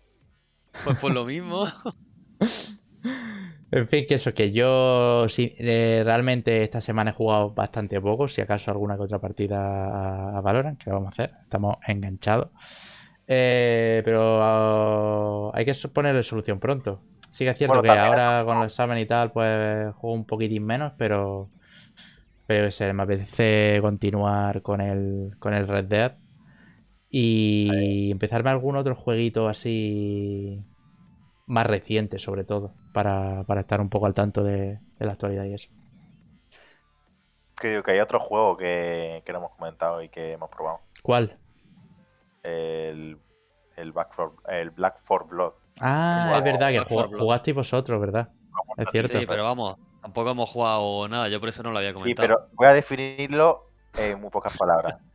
Pues 0.83 0.97
por 0.97 1.11
lo 1.11 1.25
mismo. 1.25 1.65
En 3.69 3.87
fin, 3.87 4.05
que 4.07 4.15
eso, 4.15 4.33
que 4.33 4.51
yo 4.53 5.27
sí, 5.27 5.53
eh, 5.59 6.01
realmente 6.05 6.61
esta 6.63 6.79
semana 6.79 7.11
he 7.11 7.13
jugado 7.13 7.51
bastante 7.53 7.99
poco, 7.99 8.29
si 8.29 8.39
acaso 8.39 8.71
alguna 8.71 8.95
que 8.95 9.03
otra 9.03 9.19
partida 9.19 10.37
a, 10.37 10.41
Valorant, 10.41 10.81
que 10.81 10.89
vamos 10.89 11.07
a 11.07 11.09
hacer, 11.09 11.33
estamos 11.43 11.75
enganchados. 11.85 12.49
Eh, 13.27 14.01
pero 14.05 14.39
ah, 14.41 15.51
hay 15.53 15.65
que 15.65 15.73
ponerle 15.89 16.23
solución 16.23 16.59
pronto. 16.59 17.01
Sí 17.29 17.43
que 17.43 17.51
es 17.51 17.57
cierto 17.57 17.79
Bueno, 17.79 17.93
que 17.93 17.99
ahora 17.99 18.43
con 18.45 18.59
el 18.59 18.65
examen 18.67 18.97
y 18.99 19.05
tal, 19.05 19.31
pues 19.33 19.93
juego 19.95 20.15
un 20.15 20.25
poquitín 20.25 20.65
menos, 20.65 20.93
pero, 20.97 21.49
pero 22.47 22.61
yo 22.61 22.67
qué 22.67 22.71
sé, 22.71 22.93
me 22.93 23.03
apetece 23.03 23.77
continuar 23.81 24.61
con 24.61 24.81
el, 24.81 25.35
con 25.39 25.53
el 25.53 25.67
Red 25.67 25.85
Dead 25.85 26.17
y 27.09 28.11
empezarme 28.11 28.49
algún 28.49 28.75
otro 28.75 28.95
jueguito 28.95 29.47
así 29.47 30.63
más 31.45 31.65
reciente, 31.67 32.19
sobre 32.19 32.43
todo, 32.43 32.73
para, 32.93 33.43
para 33.43 33.61
estar 33.61 33.79
un 33.81 33.89
poco 33.89 34.05
al 34.05 34.13
tanto 34.13 34.43
de, 34.43 34.79
de 34.99 35.05
la 35.05 35.13
actualidad 35.13 35.45
y 35.45 35.53
eso. 35.53 35.69
Que 37.59 37.69
digo 37.71 37.83
que 37.83 37.91
hay 37.91 37.99
otro 37.99 38.19
juego 38.19 38.55
que, 38.57 39.23
que 39.25 39.31
no 39.31 39.39
hemos 39.39 39.51
comentado 39.55 40.01
y 40.03 40.09
que 40.09 40.33
hemos 40.33 40.49
probado. 40.49 40.79
¿Cuál? 41.01 41.37
El, 42.43 43.17
el, 43.77 43.91
Back 43.93 44.13
for- 44.13 44.35
el 44.47 44.69
Black 44.71 44.99
4 45.07 45.27
Blood. 45.27 45.53
Ah, 45.79 46.35
es 46.37 46.43
verdad 46.43 46.69
que 46.71 46.79
Back 46.79 46.87
jugá- 46.87 47.03
4 47.03 47.09
Blood. 47.11 47.21
jugasteis 47.23 47.55
vosotros, 47.55 47.99
¿verdad? 48.01 48.29
Es 48.77 48.89
cierto. 48.91 49.19
Sí, 49.19 49.25
pero 49.25 49.43
vamos, 49.43 49.77
tampoco 50.01 50.29
hemos 50.31 50.49
jugado 50.49 51.07
nada, 51.07 51.27
yo 51.29 51.39
por 51.39 51.49
eso 51.49 51.63
no 51.63 51.71
lo 51.71 51.77
había 51.79 51.91
Sí, 51.93 51.99
comentado. 51.99 52.27
pero 52.27 52.47
voy 52.53 52.67
a 52.67 52.73
definirlo 52.73 53.69
en 53.97 54.19
muy 54.21 54.29
pocas 54.29 54.55
palabras. 54.57 54.95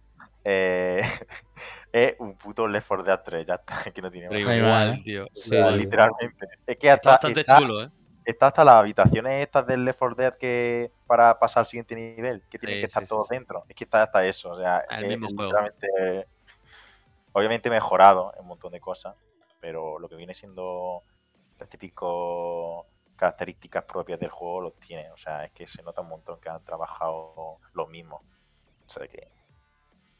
Eh, 0.44 1.00
es 1.92 2.16
un 2.18 2.34
puto 2.36 2.66
Left 2.66 2.88
4 2.88 3.04
Dead 3.04 3.20
3, 3.24 3.46
ya 3.46 3.54
está, 3.54 3.92
que 3.92 4.02
no 4.02 4.10
tiene 4.10 4.28
más. 4.28 4.56
Igual, 4.56 4.90
¿eh? 4.94 5.02
tío. 5.04 5.26
Sí. 5.34 5.54
igual. 5.54 5.78
Literalmente. 5.78 6.46
Es 6.66 6.76
que 6.78 6.88
Está 6.88 6.94
hasta, 6.94 7.10
bastante 7.10 7.40
está, 7.42 7.58
chulo, 7.60 7.82
¿eh? 7.84 7.90
está 8.24 8.46
hasta 8.48 8.64
las 8.64 8.74
habitaciones 8.74 9.40
estas 9.40 9.64
del 9.68 9.84
Left 9.84 10.00
4 10.00 10.16
Dead 10.16 10.34
que 10.34 10.90
para 11.06 11.38
pasar 11.38 11.60
al 11.60 11.66
siguiente 11.66 11.94
nivel, 11.94 12.42
que 12.50 12.58
tienen 12.58 12.78
Sí, 12.78 12.80
que 12.80 12.86
estar 12.86 13.02
sí, 13.04 13.06
sí, 13.06 13.10
todos 13.10 13.28
sí. 13.28 13.36
dentro. 13.36 13.64
Es 13.68 13.76
que 13.76 13.84
está 13.84 14.02
hasta 14.02 14.26
eso, 14.26 14.50
o 14.50 14.56
sea, 14.56 14.78
El 14.90 15.04
es 15.04 15.08
mismo 15.10 15.28
juego. 15.28 15.44
literalmente, 15.44 16.26
obviamente 17.32 17.70
mejorado 17.70 18.32
en 18.34 18.40
un 18.42 18.48
montón 18.48 18.72
de 18.72 18.80
cosas, 18.80 19.14
pero 19.60 20.00
lo 20.00 20.08
que 20.08 20.16
viene 20.16 20.34
siendo 20.34 21.04
el 21.60 21.68
típico 21.68 22.86
características 23.22 23.84
propias 23.84 24.18
del 24.18 24.30
juego 24.30 24.60
los 24.62 24.74
tiene. 24.80 25.10
O 25.12 25.16
sea, 25.16 25.44
es 25.44 25.52
que 25.52 25.66
se 25.68 25.80
nota 25.82 26.00
un 26.00 26.08
montón 26.08 26.40
que 26.40 26.48
han 26.48 26.62
trabajado 26.64 27.58
lo 27.72 27.86
mismo. 27.86 28.16
O 28.86 28.90
sea, 28.90 29.06
que, 29.06 29.28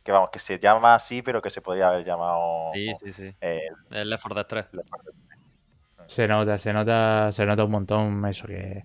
que 0.05 0.13
vamos, 0.13 0.31
que 0.31 0.39
se 0.39 0.59
llama 0.61 0.95
así, 0.95 1.21
pero 1.21 1.43
que 1.43 1.51
se 1.51 1.61
podría 1.61 1.89
haber 1.89 2.05
llamado 2.05 2.71
Sí, 2.75 2.93
sí, 3.01 3.13
sí. 3.13 3.35
eh, 3.41 3.63
El 3.91 4.09
Left 4.11 4.23
4 4.23 4.35
Dead 4.37 4.47
3. 4.47 4.67
Left 4.75 4.89
4 4.89 5.13
Dead. 5.13 6.07
Se 6.07 6.29
nota, 6.29 6.59
se 6.59 6.73
nota, 6.73 7.33
se 7.33 7.45
nota 7.47 7.65
un 7.65 7.71
montón 7.73 8.25
eso 8.27 8.47
que, 8.47 8.85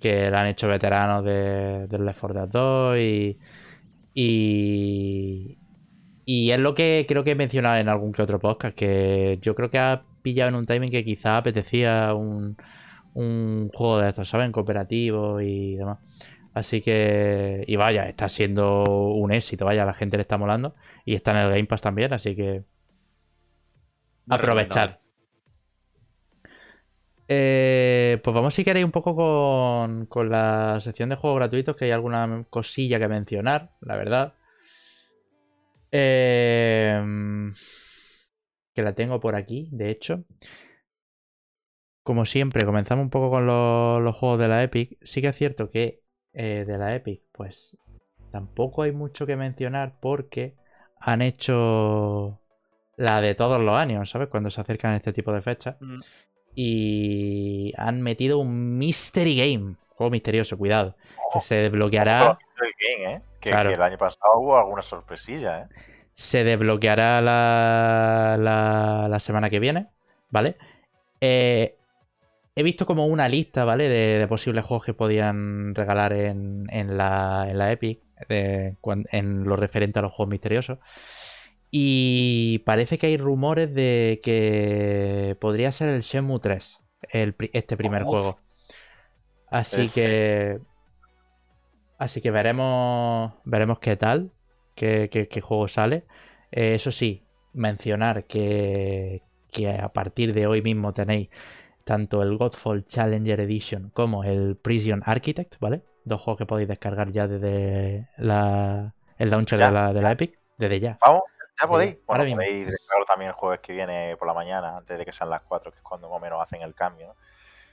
que 0.00 0.30
lo 0.30 0.38
han 0.38 0.46
hecho 0.48 0.66
veteranos 0.68 1.24
de, 1.24 1.86
del 1.88 2.04
Left 2.04 2.20
4 2.20 2.34
Dead 2.40 2.48
2 2.48 2.98
y, 2.98 3.38
y, 4.14 5.58
y 6.24 6.50
es 6.50 6.58
lo 6.60 6.74
que 6.74 7.04
creo 7.08 7.24
que 7.24 7.32
he 7.32 7.34
mencionado 7.36 7.76
en 7.76 7.88
algún 7.88 8.12
que 8.12 8.22
otro 8.22 8.38
podcast, 8.40 8.76
que 8.76 9.38
yo 9.40 9.54
creo 9.54 9.70
que 9.70 9.78
ha 9.78 10.02
pillado 10.22 10.50
en 10.50 10.54
un 10.56 10.66
timing 10.66 10.90
que 10.90 11.04
quizá 11.04 11.36
apetecía 11.38 12.14
un, 12.14 12.56
un 13.14 13.70
juego 13.74 13.98
de 13.98 14.10
estos, 14.10 14.28
¿saben? 14.28 14.52
Cooperativo 14.52 15.40
y 15.40 15.76
demás. 15.76 15.98
Así 16.54 16.82
que, 16.82 17.64
y 17.66 17.76
vaya, 17.76 18.08
está 18.08 18.28
siendo 18.28 18.84
un 18.84 19.32
éxito, 19.32 19.64
vaya, 19.64 19.84
a 19.84 19.86
la 19.86 19.94
gente 19.94 20.18
le 20.18 20.22
está 20.22 20.36
molando 20.36 20.74
y 21.04 21.14
está 21.14 21.30
en 21.30 21.38
el 21.38 21.50
Game 21.50 21.64
Pass 21.64 21.80
también, 21.82 22.12
así 22.12 22.36
que 22.36 22.64
aprovechar. 24.28 25.00
Eh, 27.28 28.20
pues 28.22 28.34
vamos 28.34 28.52
si 28.52 28.64
queréis 28.64 28.84
un 28.84 28.92
poco 28.92 29.16
con, 29.16 30.04
con 30.06 30.28
la 30.28 30.78
sección 30.82 31.08
de 31.08 31.16
juegos 31.16 31.38
gratuitos, 31.38 31.74
que 31.74 31.86
hay 31.86 31.90
alguna 31.90 32.44
cosilla 32.50 32.98
que 32.98 33.08
mencionar, 33.08 33.70
la 33.80 33.96
verdad. 33.96 34.34
Eh, 35.90 37.02
que 38.74 38.82
la 38.82 38.94
tengo 38.94 39.20
por 39.20 39.34
aquí, 39.34 39.68
de 39.72 39.90
hecho. 39.90 40.24
Como 42.02 42.24
siempre, 42.26 42.64
comenzamos 42.64 43.02
un 43.04 43.10
poco 43.10 43.30
con 43.30 43.46
los, 43.46 44.00
los 44.02 44.16
juegos 44.16 44.38
de 44.38 44.48
la 44.48 44.62
Epic. 44.62 44.98
Sí 45.02 45.20
que 45.20 45.28
es 45.28 45.36
cierto 45.36 45.70
que 45.70 46.00
eh, 46.32 46.64
de 46.66 46.78
la 46.78 46.94
Epic, 46.94 47.22
pues 47.32 47.76
tampoco 48.32 48.82
hay 48.82 48.92
mucho 48.92 49.26
que 49.26 49.36
mencionar 49.36 49.94
porque 50.00 50.54
han 51.00 51.22
hecho 51.22 52.40
la 52.96 53.20
de 53.20 53.34
todos 53.34 53.60
los 53.60 53.74
años, 53.76 54.10
¿sabes? 54.10 54.28
Cuando 54.28 54.50
se 54.50 54.60
acercan 54.60 54.94
este 54.94 55.12
tipo 55.12 55.32
de 55.32 55.42
fechas. 55.42 55.76
Mm. 55.80 56.00
Y 56.54 57.72
han 57.78 58.02
metido 58.02 58.38
un 58.38 58.78
Mystery 58.78 59.36
Game. 59.36 59.76
Juego 59.90 60.10
misterioso, 60.10 60.58
cuidado. 60.58 60.96
Que 61.32 61.40
se 61.40 61.54
desbloqueará. 61.56 62.38
Game, 62.98 63.14
¿eh? 63.14 63.22
Que, 63.40 63.50
Claro. 63.50 63.70
que 63.70 63.74
el 63.76 63.82
año 63.82 63.98
pasado 63.98 64.38
hubo 64.38 64.56
alguna 64.56 64.82
sorpresilla, 64.82 65.62
¿eh? 65.62 65.66
Se 66.14 66.44
desbloqueará 66.44 67.20
la, 67.22 68.36
la, 68.38 69.06
la 69.08 69.18
semana 69.18 69.48
que 69.50 69.60
viene, 69.60 69.88
¿vale? 70.30 70.56
Eh, 71.20 71.76
he 72.54 72.62
visto 72.62 72.86
como 72.86 73.06
una 73.06 73.28
lista, 73.28 73.64
¿vale? 73.64 73.88
De, 73.88 74.18
de 74.18 74.28
posibles 74.28 74.64
juegos 74.64 74.84
que 74.86 74.94
podían 74.94 75.74
regalar 75.74 76.12
en, 76.12 76.66
en 76.70 76.96
la, 76.96 77.46
en 77.48 77.58
la 77.58 77.72
Epic, 77.72 78.00
de 78.28 78.76
en 79.10 79.44
lo 79.44 79.56
referente 79.56 79.98
a 79.98 80.02
los 80.02 80.12
juegos 80.12 80.30
misteriosos. 80.30 80.78
Y 81.70 82.60
parece 82.60 82.98
que 82.98 83.06
hay 83.08 83.16
rumores 83.16 83.74
de 83.74 84.20
que 84.22 85.36
podría 85.40 85.72
ser 85.72 85.88
el 85.88 86.02
Shenmue 86.02 86.38
3, 86.40 86.80
el, 87.10 87.34
pri- 87.34 87.50
este 87.54 87.76
primer 87.76 88.02
Uf. 88.02 88.04
juego. 88.04 88.38
Así 89.50 89.90
que... 89.90 90.60
Así 91.98 92.20
que 92.20 92.30
veremos, 92.30 93.32
veremos 93.44 93.78
qué 93.78 93.96
tal, 93.96 94.32
qué, 94.74 95.08
qué- 95.10 95.28
qué 95.28 95.40
juego 95.40 95.68
sale. 95.68 96.04
Eh, 96.50 96.74
eso 96.74 96.90
sí, 96.90 97.22
mencionar 97.52 98.26
que, 98.26 99.22
que 99.52 99.68
a 99.70 99.92
partir 99.92 100.34
de 100.34 100.46
hoy 100.46 100.62
mismo 100.62 100.92
tenéis 100.94 101.28
tanto 101.84 102.22
el 102.22 102.36
Godfall 102.36 102.84
Challenger 102.86 103.40
Edition 103.40 103.90
como 103.90 104.24
el 104.24 104.56
Prison 104.56 105.02
Architect, 105.04 105.56
¿vale? 105.60 105.82
Dos 106.04 106.20
juegos 106.20 106.38
que 106.38 106.46
podéis 106.46 106.68
descargar 106.68 107.10
ya 107.10 107.28
desde 107.28 108.08
la, 108.16 108.94
el 109.18 109.30
launcher 109.30 109.58
Ya, 109.58 109.66
de, 109.66 109.72
la, 109.72 109.92
de 109.92 110.02
la 110.02 110.12
Epic, 110.12 110.38
desde 110.58 110.80
ya. 110.80 110.98
Vamos, 111.04 111.22
ya 111.60 111.68
podéis. 111.68 111.98
ahora 112.08 112.24
Bueno, 112.24 112.24
mismo. 112.24 112.36
podéis 112.38 112.66
descargarlo 112.66 113.04
también 113.06 113.28
el 113.30 113.34
jueves 113.36 113.60
que 113.60 113.72
viene 113.72 114.16
por 114.16 114.26
la 114.28 114.34
mañana, 114.34 114.76
antes 114.78 114.98
de 114.98 115.04
que 115.04 115.12
sean 115.12 115.30
las 115.30 115.42
4, 115.42 115.70
que 115.70 115.78
es 115.78 115.82
cuando 115.84 116.08
más 116.08 116.16
o 116.16 116.20
menos 116.20 116.40
hacen 116.42 116.62
el 116.62 116.74
cambio. 116.74 117.08
¿no? 117.08 117.14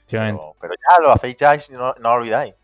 Efectivamente, 0.06 0.42
Pero, 0.42 0.56
pero 0.60 0.74
ya 0.74 1.02
lo 1.02 1.12
hacéis 1.12 1.36
ya 1.36 1.54
y 1.56 1.60
no, 1.72 1.94
no 1.94 2.08
lo 2.10 2.14
olvidáis. 2.14 2.54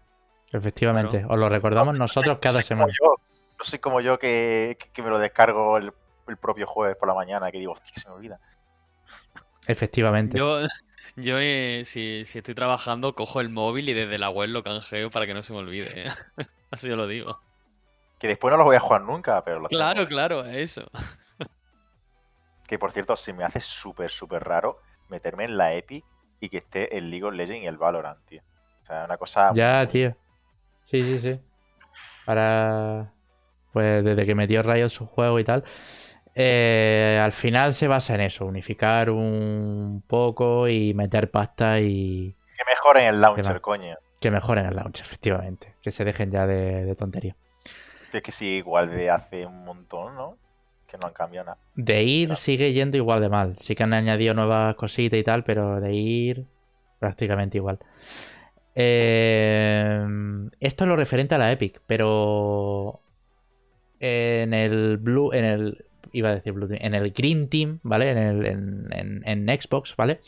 efectivamente. 0.52 1.24
Os 1.28 1.38
lo 1.38 1.48
recordamos 1.48 1.98
nosotros 1.98 2.38
cada 2.40 2.62
semana. 2.62 2.92
yo, 3.00 3.14
no 3.58 3.64
soy 3.64 3.78
como 3.78 4.00
yo 4.00 4.18
que, 4.18 4.76
que- 4.78 4.90
que 4.90 5.02
me 5.02 5.10
lo 5.10 5.18
descargo 5.18 5.76
el, 5.78 5.92
el 6.28 6.36
propio 6.36 6.66
jueves 6.66 6.96
por 6.96 7.08
la 7.08 7.14
mañana, 7.14 7.50
que 7.50 7.58
digo, 7.58 7.72
hostia, 7.72 7.92
que 7.94 8.00
se 8.00 8.08
me 8.08 8.14
olvida. 8.14 8.38
Efectivamente. 9.66 10.38
Yo, 10.38 10.60
yo 11.16 11.38
eh, 11.38 11.82
si, 11.84 12.24
si 12.26 12.38
estoy 12.38 12.54
trabajando, 12.54 13.14
cojo 13.14 13.40
el 13.40 13.48
móvil 13.48 13.88
y 13.88 13.94
desde 13.94 14.18
la 14.18 14.30
web 14.30 14.50
lo 14.50 14.62
canjeo 14.62 15.10
para 15.10 15.26
que 15.26 15.34
no 15.34 15.42
se 15.42 15.52
me 15.52 15.58
olvide. 15.60 15.88
¿eh? 16.02 16.10
Así 16.70 16.88
yo 16.88 16.96
lo 16.96 17.06
digo. 17.06 17.40
Que 18.18 18.28
después 18.28 18.50
no 18.52 18.58
lo 18.58 18.64
voy 18.64 18.76
a 18.76 18.80
jugar 18.80 19.02
nunca, 19.02 19.42
pero 19.44 19.60
lo 19.60 19.68
tengo. 19.68 19.78
Claro, 19.78 20.06
claro, 20.06 20.44
eso. 20.44 20.82
Que 22.66 22.78
por 22.80 22.90
cierto, 22.90 23.14
se 23.14 23.32
me 23.32 23.44
hace 23.44 23.60
súper, 23.60 24.10
súper 24.10 24.42
raro 24.42 24.80
meterme 25.08 25.44
en 25.44 25.56
la 25.56 25.74
Epic 25.74 26.04
y 26.40 26.48
que 26.48 26.58
esté 26.58 26.98
el 26.98 27.10
League 27.10 27.24
of 27.24 27.32
Legends 27.34 27.62
y 27.62 27.66
el 27.66 27.78
Valorant, 27.78 28.18
tío. 28.26 28.42
O 28.82 28.86
sea, 28.86 29.04
una 29.04 29.16
cosa. 29.16 29.52
Ya, 29.54 29.78
muy- 29.78 29.86
tío. 29.86 30.16
Sí, 30.82 31.02
sí, 31.04 31.18
sí. 31.20 31.40
Para. 32.24 33.12
Pues 33.72 34.02
desde 34.04 34.26
que 34.26 34.34
metió 34.34 34.62
Riot 34.64 34.88
su 34.88 35.06
juego 35.06 35.38
y 35.38 35.44
tal. 35.44 35.62
Eh, 36.38 37.18
al 37.22 37.32
final 37.32 37.72
se 37.72 37.88
basa 37.88 38.14
en 38.14 38.20
eso, 38.20 38.44
unificar 38.44 39.08
un 39.10 40.02
poco 40.06 40.68
y 40.68 40.92
meter 40.92 41.30
pasta 41.30 41.80
y 41.80 42.36
Que 42.56 42.62
mejoren 42.70 43.06
el 43.06 43.20
launcher, 43.22 43.44
Demás. 43.46 43.60
coño. 43.62 43.96
que 44.20 44.30
mejoren 44.30 44.66
el 44.66 44.76
launch, 44.76 45.00
efectivamente. 45.00 45.74
Que 45.82 45.90
se 45.90 46.04
dejen 46.04 46.30
ya 46.30 46.46
de, 46.46 46.84
de 46.84 46.94
tontería. 46.94 47.34
Es 48.12 48.22
que 48.22 48.32
sí, 48.32 48.56
igual 48.56 48.90
de 48.90 49.10
hace 49.10 49.44
un 49.46 49.64
montón, 49.64 50.14
¿no? 50.14 50.36
Que 50.86 50.96
no 50.98 51.08
han 51.08 51.12
cambiado 51.14 51.46
nada. 51.46 51.58
De 51.74 52.02
ir 52.02 52.28
Claro. 52.28 52.40
sigue 52.40 52.72
yendo 52.72 52.96
igual 52.98 53.20
de 53.22 53.28
mal. 53.30 53.56
Sí 53.58 53.74
que 53.74 53.82
han 53.82 53.92
añadido 53.94 54.32
nuevas 54.34 54.74
cositas 54.76 55.18
y 55.18 55.24
tal, 55.24 55.42
pero 55.44 55.80
de 55.80 55.92
ir 55.94 56.44
prácticamente 56.98 57.58
igual. 57.58 57.78
Eh, 58.74 60.06
esto 60.60 60.84
es 60.84 60.88
lo 60.88 60.96
referente 60.96 61.34
a 61.34 61.38
la 61.38 61.50
Epic, 61.52 61.80
pero 61.86 63.00
en 64.00 64.52
el 64.54 64.98
Blue, 64.98 65.32
en 65.32 65.44
el 65.44 65.85
iba 66.12 66.30
a 66.30 66.34
decir 66.34 66.52
Blue 66.52 66.68
Team, 66.68 66.80
en 66.82 66.94
el 66.94 67.12
Green 67.12 67.48
Team, 67.48 67.80
¿vale? 67.82 68.10
En, 68.10 68.18
el, 68.18 68.46
en, 68.46 68.86
en- 68.92 69.22
en 69.48 69.58
Xbox, 69.60 69.96
¿vale? 69.96 70.20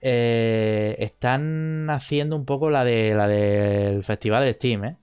Eh, 0.00 0.96
están 1.00 1.88
haciendo 1.90 2.36
un 2.36 2.44
poco 2.44 2.70
la 2.70 2.84
de 2.84 3.14
la 3.14 3.28
del 3.28 4.04
festival 4.04 4.44
de 4.44 4.52
Steam, 4.52 4.84
¿eh? 4.84 4.96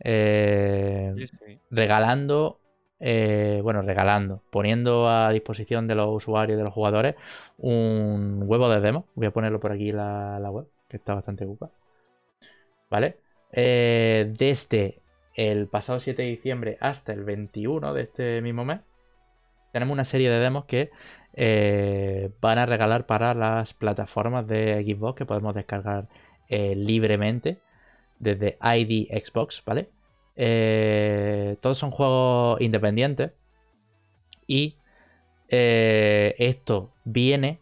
Eh, 0.00 1.12
Sí, 1.16 1.26
sí. 1.26 1.60
regalando, 1.70 2.60
eh, 3.00 3.60
bueno, 3.62 3.82
regalando, 3.82 4.42
poniendo 4.50 5.08
a 5.08 5.30
disposición 5.32 5.88
de 5.88 5.94
los 5.96 6.08
usuarios, 6.14 6.58
de 6.58 6.64
los 6.64 6.72
jugadores, 6.72 7.16
un 7.58 8.42
huevo 8.46 8.68
de 8.68 8.80
demo. 8.80 9.06
Voy 9.14 9.26
a 9.26 9.30
ponerlo 9.32 9.60
por 9.60 9.72
aquí 9.72 9.92
la, 9.92 10.38
la 10.40 10.50
web, 10.50 10.66
que 10.88 10.96
está 10.98 11.14
bastante 11.14 11.44
ocupada. 11.44 11.72
¿Vale? 12.90 13.16
Desde 13.52 15.00
el 15.34 15.66
pasado 15.68 16.00
7 16.00 16.22
de 16.22 16.28
diciembre 16.28 16.78
hasta 16.80 17.12
el 17.12 17.24
21 17.24 17.92
de 17.94 18.02
este 18.02 18.40
mismo 18.42 18.64
mes, 18.64 18.80
tenemos 19.76 19.92
una 19.92 20.06
serie 20.06 20.30
de 20.30 20.38
demos 20.38 20.64
que 20.64 20.90
eh, 21.34 22.30
van 22.40 22.56
a 22.56 22.64
regalar 22.64 23.04
para 23.04 23.34
las 23.34 23.74
plataformas 23.74 24.46
de 24.46 24.82
Xbox 24.82 25.18
que 25.18 25.26
podemos 25.26 25.54
descargar 25.54 26.08
eh, 26.48 26.74
libremente 26.74 27.60
desde 28.18 28.56
ID 28.62 29.08
Xbox, 29.22 29.62
¿vale? 29.66 29.90
Eh, 30.34 31.58
todos 31.60 31.76
son 31.76 31.90
juegos 31.90 32.58
independientes 32.62 33.32
y 34.46 34.78
esto 35.46 36.94
viene 37.04 37.60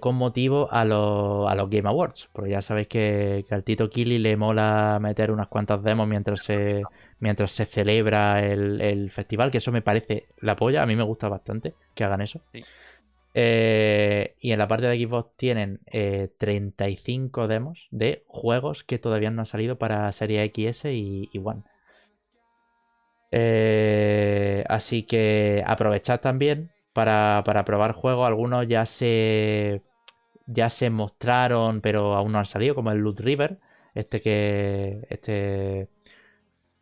con 0.00 0.14
motivo 0.14 0.72
a 0.72 0.86
los 0.86 1.68
Game 1.68 1.90
Awards, 1.90 2.30
porque 2.32 2.52
ya 2.52 2.62
sabéis 2.62 2.88
que, 2.88 3.44
que 3.46 3.54
al 3.54 3.64
Tito 3.64 3.90
Kili 3.90 4.18
le 4.18 4.34
mola 4.38 4.98
meter 4.98 5.30
unas 5.30 5.48
cuantas 5.48 5.82
demos 5.82 6.08
mientras 6.08 6.40
se, 6.42 6.84
mientras 7.18 7.52
se 7.52 7.66
celebra 7.66 8.44
el, 8.44 8.80
el 8.80 9.10
festival, 9.10 9.50
que 9.50 9.58
eso 9.58 9.72
me 9.72 9.82
parece 9.82 10.26
la 10.40 10.56
polla, 10.56 10.82
a 10.82 10.86
mí 10.86 10.96
me 10.96 11.02
gusta 11.02 11.28
bastante 11.28 11.74
que 11.94 12.04
hagan 12.04 12.20
eso. 12.20 12.42
Sí. 12.52 12.62
Eh, 13.38 14.34
y 14.40 14.52
en 14.52 14.58
la 14.58 14.66
parte 14.66 14.86
de 14.86 14.98
Xbox 14.98 15.36
tienen 15.36 15.80
eh, 15.92 16.30
35 16.38 17.48
demos 17.48 17.86
de 17.90 18.24
juegos 18.28 18.82
que 18.82 18.98
todavía 18.98 19.30
no 19.30 19.42
han 19.42 19.46
salido 19.46 19.76
para 19.76 20.10
Serie 20.14 20.50
XS 20.54 20.86
y, 20.86 21.28
y 21.30 21.38
One. 21.38 21.62
Eh, 23.30 24.64
así 24.70 25.02
que 25.02 25.62
aprovechad 25.66 26.20
también 26.20 26.70
para, 26.94 27.42
para 27.44 27.66
probar 27.66 27.92
juegos. 27.92 28.26
Algunos 28.26 28.66
ya 28.68 28.86
se, 28.86 29.82
ya 30.46 30.70
se 30.70 30.88
mostraron, 30.88 31.82
pero 31.82 32.14
aún 32.14 32.32
no 32.32 32.38
han 32.38 32.46
salido, 32.46 32.74
como 32.74 32.90
el 32.90 32.98
Loot 33.00 33.20
River. 33.20 33.58
Este 33.94 34.22
que. 34.22 35.06
Este 35.10 35.88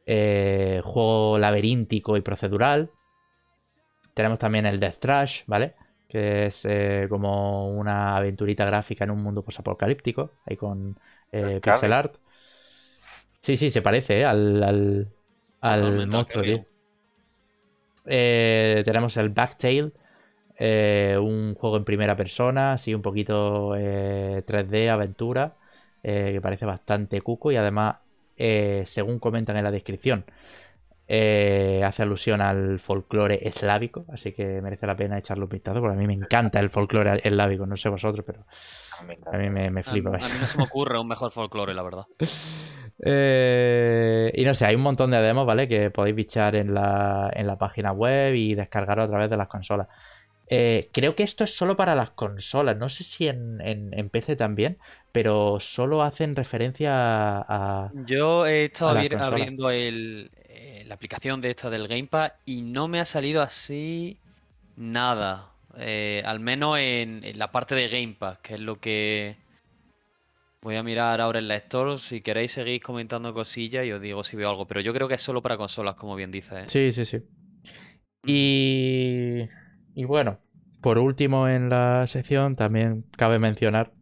eh, 0.06 0.80
juego 0.84 1.38
laberíntico 1.38 2.16
y 2.16 2.20
procedural. 2.20 2.90
Tenemos 4.14 4.38
también 4.38 4.66
el 4.66 4.78
Death 4.78 4.98
Trash, 4.98 5.42
¿vale? 5.46 5.74
Que 6.08 6.46
es 6.46 6.64
eh, 6.64 7.06
como 7.08 7.68
una 7.70 8.16
aventurita 8.16 8.64
gráfica 8.64 9.04
en 9.04 9.10
un 9.10 9.22
mundo 9.22 9.42
posapocalíptico, 9.42 10.30
ahí 10.46 10.56
con 10.56 10.96
eh, 11.32 11.60
pixel 11.62 11.92
art. 11.92 12.16
Sí, 13.40 13.56
sí, 13.56 13.70
se 13.70 13.82
parece 13.82 14.20
¿eh? 14.20 14.24
al, 14.24 14.62
al, 14.62 15.08
al 15.60 16.06
monstruo, 16.06 16.44
tío. 16.44 16.64
Tenemos 18.04 19.16
el 19.16 19.30
Backtail, 19.30 19.92
un 20.60 21.54
juego 21.54 21.76
en 21.76 21.84
primera 21.84 22.16
persona, 22.16 22.74
así 22.74 22.94
un 22.94 23.02
poquito 23.02 23.74
eh, 23.76 24.42
3D, 24.46 24.88
aventura, 24.88 25.56
que 26.02 26.40
parece 26.40 26.66
bastante 26.66 27.20
cuco 27.22 27.50
y 27.50 27.56
además, 27.56 27.96
eh, 28.36 28.82
según 28.86 29.18
comentan 29.18 29.56
en 29.56 29.64
la 29.64 29.70
descripción, 29.70 30.24
eh, 31.06 31.82
hace 31.84 32.02
alusión 32.02 32.40
al 32.40 32.78
folclore 32.78 33.46
eslávico, 33.46 34.06
así 34.10 34.32
que 34.32 34.62
merece 34.62 34.86
la 34.86 34.96
pena 34.96 35.18
echarle 35.18 35.44
un 35.44 35.50
vistazo, 35.50 35.80
porque 35.80 35.96
a 35.96 35.98
mí 35.98 36.06
me 36.06 36.14
encanta 36.14 36.60
el 36.60 36.70
folclore 36.70 37.20
eslávico, 37.22 37.66
no 37.66 37.76
sé 37.76 37.90
vosotros, 37.90 38.24
pero 38.26 38.46
A 38.98 39.36
mí 39.36 39.50
me 39.50 39.50
me, 39.50 39.70
me 39.70 39.80
A, 39.80 39.84
flipa. 39.84 40.10
a 40.10 40.12
mí 40.12 40.24
no 40.40 40.46
se 40.46 40.56
me 40.58 40.64
ocurre 40.64 40.98
un 40.98 41.06
mejor 41.08 41.30
folclore, 41.30 41.74
la 41.74 41.82
verdad. 41.82 42.04
Eh, 43.06 44.30
y 44.34 44.44
no 44.44 44.54
sé, 44.54 44.66
hay 44.66 44.76
un 44.76 44.82
montón 44.82 45.10
de 45.10 45.18
demos, 45.20 45.44
¿vale? 45.44 45.66
Que 45.66 45.90
podéis 45.90 46.14
bichar 46.14 46.54
en 46.54 46.72
la, 46.72 47.28
en 47.34 47.46
la 47.46 47.58
página 47.58 47.90
web 47.92 48.34
y 48.34 48.54
descargar 48.54 49.00
a 49.00 49.08
través 49.08 49.28
de 49.28 49.36
las 49.36 49.48
consolas. 49.48 49.88
Eh, 50.48 50.90
creo 50.92 51.14
que 51.16 51.22
esto 51.22 51.44
es 51.44 51.54
solo 51.56 51.76
para 51.76 51.94
las 51.94 52.10
consolas. 52.10 52.76
No 52.76 52.90
sé 52.90 53.04
si 53.04 53.28
en, 53.28 53.60
en- 53.62 53.92
en 53.98 54.10
PC 54.10 54.36
también, 54.36 54.78
pero 55.12 55.58
solo 55.60 56.02
hacen 56.02 56.36
referencia 56.36 56.92
a. 56.94 57.86
a- 57.86 57.96
Yo 58.06 58.46
he 58.46 58.64
estado 58.66 58.90
abri- 58.96 59.16
abriendo 59.18 59.70
el, 59.70 60.30
eh, 60.48 60.84
la 60.86 60.94
aplicación 60.96 61.40
de 61.40 61.50
esta 61.50 61.70
del 61.70 61.86
Gamepad 61.88 62.32
y 62.44 62.62
no 62.62 62.88
me 62.88 63.00
ha 63.00 63.04
salido 63.04 63.42
así 63.42 64.18
nada. 64.76 65.52
Eh, 65.78 66.22
al 66.26 66.40
menos 66.40 66.78
en, 66.78 67.24
en 67.24 67.38
la 67.38 67.52
parte 67.52 67.74
de 67.74 67.88
Gamepad, 67.88 68.38
que 68.40 68.54
es 68.54 68.60
lo 68.60 68.80
que 68.80 69.36
voy 70.62 70.74
a 70.74 70.82
mirar 70.82 71.20
ahora 71.20 71.38
en 71.38 71.46
la 71.46 71.54
Store. 71.54 71.96
Si 71.98 72.20
queréis 72.20 72.50
seguir 72.50 72.82
comentando 72.82 73.32
cosillas 73.32 73.86
y 73.86 73.92
os 73.92 74.00
digo 74.00 74.24
si 74.24 74.36
veo 74.36 74.50
algo. 74.50 74.66
Pero 74.66 74.80
yo 74.80 74.92
creo 74.92 75.06
que 75.06 75.14
es 75.14 75.22
solo 75.22 75.42
para 75.42 75.56
consolas, 75.56 75.94
como 75.94 76.16
bien 76.16 76.32
dices. 76.32 76.52
¿eh? 76.70 76.72
Sí, 76.72 76.92
sí, 76.92 77.04
sí. 77.06 77.22
Y, 78.26 79.48
y 79.94 80.04
bueno, 80.04 80.38
por 80.80 80.98
último 80.98 81.48
en 81.48 81.70
la 81.70 82.06
sección 82.06 82.56
también 82.56 83.04
cabe 83.16 83.38
mencionar 83.38 83.92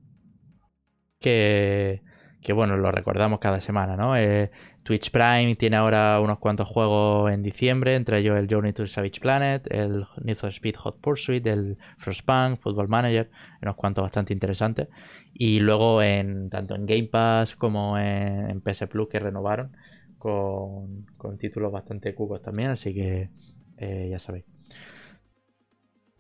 que, 1.21 2.03
que 2.43 2.53
bueno, 2.53 2.77
lo 2.77 2.91
recordamos 2.91 3.39
cada 3.39 3.61
semana, 3.61 3.97
¿no? 3.97 4.17
Eh, 4.17 4.51
Twitch 4.83 5.13
Prime 5.13 5.55
tiene 5.55 5.77
ahora 5.77 6.21
unos 6.21 6.39
cuantos 6.39 6.67
juegos 6.67 7.31
en 7.31 7.43
diciembre, 7.43 7.95
entre 7.95 8.19
ellos 8.19 8.37
el 8.37 8.49
Journey 8.51 8.73
to 8.73 8.87
Savage 8.87 9.21
Planet, 9.21 9.67
el 9.71 10.07
Need 10.25 10.37
for 10.37 10.51
Speed 10.51 10.75
Hot 10.77 11.01
Pursuit, 11.01 11.47
el 11.47 11.79
Frostpunk, 11.99 12.59
Football 12.59 12.89
Manager, 12.89 13.31
unos 13.63 13.77
cuantos 13.77 14.03
bastante 14.03 14.33
interesantes. 14.33 14.89
Y 15.33 15.61
luego 15.61 16.03
en 16.03 16.51
tanto 16.51 16.75
en 16.75 16.85
Game 16.85 17.09
Pass 17.09 17.55
como 17.55 17.97
en, 17.97 18.61
PS 18.61 18.89
Plus 18.89 19.09
que 19.09 19.21
renovaron 19.21 19.77
con, 20.19 21.07
con 21.17 21.39
títulos 21.39 21.71
bastante 21.71 22.15
cucos 22.15 22.43
también, 22.43 22.71
así 22.71 22.93
que 22.93 23.31
eh, 23.79 24.09
ya 24.11 24.19
sabéis. 24.19 24.52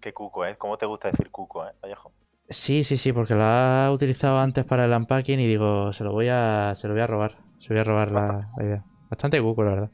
Qué 0.03 0.13
cuco, 0.13 0.45
¿eh? 0.45 0.57
¿Cómo 0.59 0.77
te 0.77 0.85
gusta 0.85 1.09
decir 1.11 1.31
cuco, 1.31 1.65
eh, 1.65 1.73
Vallejo? 1.81 2.13
Sí, 2.49 2.83
sí, 2.83 2.97
sí, 2.97 3.13
porque 3.13 3.35
lo 3.35 3.45
ha 3.45 3.91
utilizado 3.93 4.37
antes 4.39 4.65
para 4.65 4.85
el 4.85 4.93
unpacking 4.93 5.39
y 5.39 5.47
digo, 5.47 5.93
se 5.93 6.03
lo 6.03 6.11
voy 6.13 6.29
a, 6.29 6.75
se 6.75 6.89
lo 6.89 6.95
voy 6.95 7.03
a 7.03 7.07
robar. 7.07 7.39
Se 7.61 7.69
voy 7.73 7.79
a 7.81 7.85
robar 7.85 8.11
la, 8.11 8.51
la 8.57 8.65
idea. 8.65 8.85
Bastante 9.09 9.41
cuco, 9.41 9.63
la 9.63 9.71
verdad. 9.71 9.91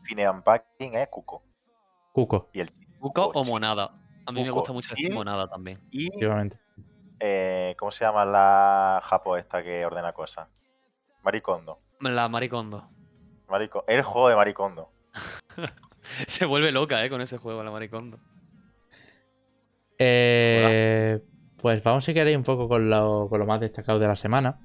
Define 0.00 0.28
unpacking 0.30 0.94
es 0.94 1.08
cuco. 1.08 1.42
Cuco, 2.12 2.50
Y 2.54 2.60
el 2.60 2.70
Cuco 2.98 3.26
o 3.34 3.44
monada. 3.44 3.92
A 4.24 4.32
mí 4.32 4.42
me 4.42 4.50
gusta 4.50 4.72
mucho 4.72 4.94
decir 4.94 5.12
monada 5.12 5.48
también. 5.48 5.78
Y, 5.90 6.06
efectivamente. 6.08 6.58
eh, 7.20 7.74
¿cómo 7.78 7.90
se 7.90 8.04
llama 8.06 8.24
la 8.24 9.00
japo 9.04 9.36
esta 9.36 9.62
que 9.62 9.84
ordena 9.84 10.12
cosas? 10.12 10.48
Maricondo. 11.22 11.78
La 12.00 12.28
maricondo. 12.28 12.88
Marico- 13.48 13.84
El 13.86 14.02
juego 14.02 14.28
de 14.30 14.36
Maricondo. 14.36 14.90
Se 16.26 16.46
vuelve 16.46 16.72
loca, 16.72 17.04
eh, 17.04 17.10
con 17.10 17.20
ese 17.20 17.36
juego, 17.38 17.62
la 17.62 17.70
maricondo. 17.70 18.18
Eh, 20.04 21.20
pues 21.60 21.82
vamos 21.84 22.04
si 22.04 22.12
queréis 22.12 22.36
un 22.36 22.42
poco 22.42 22.68
con 22.68 22.90
lo, 22.90 23.28
con 23.28 23.38
lo 23.38 23.46
más 23.46 23.60
destacado 23.60 23.98
de 24.00 24.08
la 24.08 24.16
semana. 24.16 24.58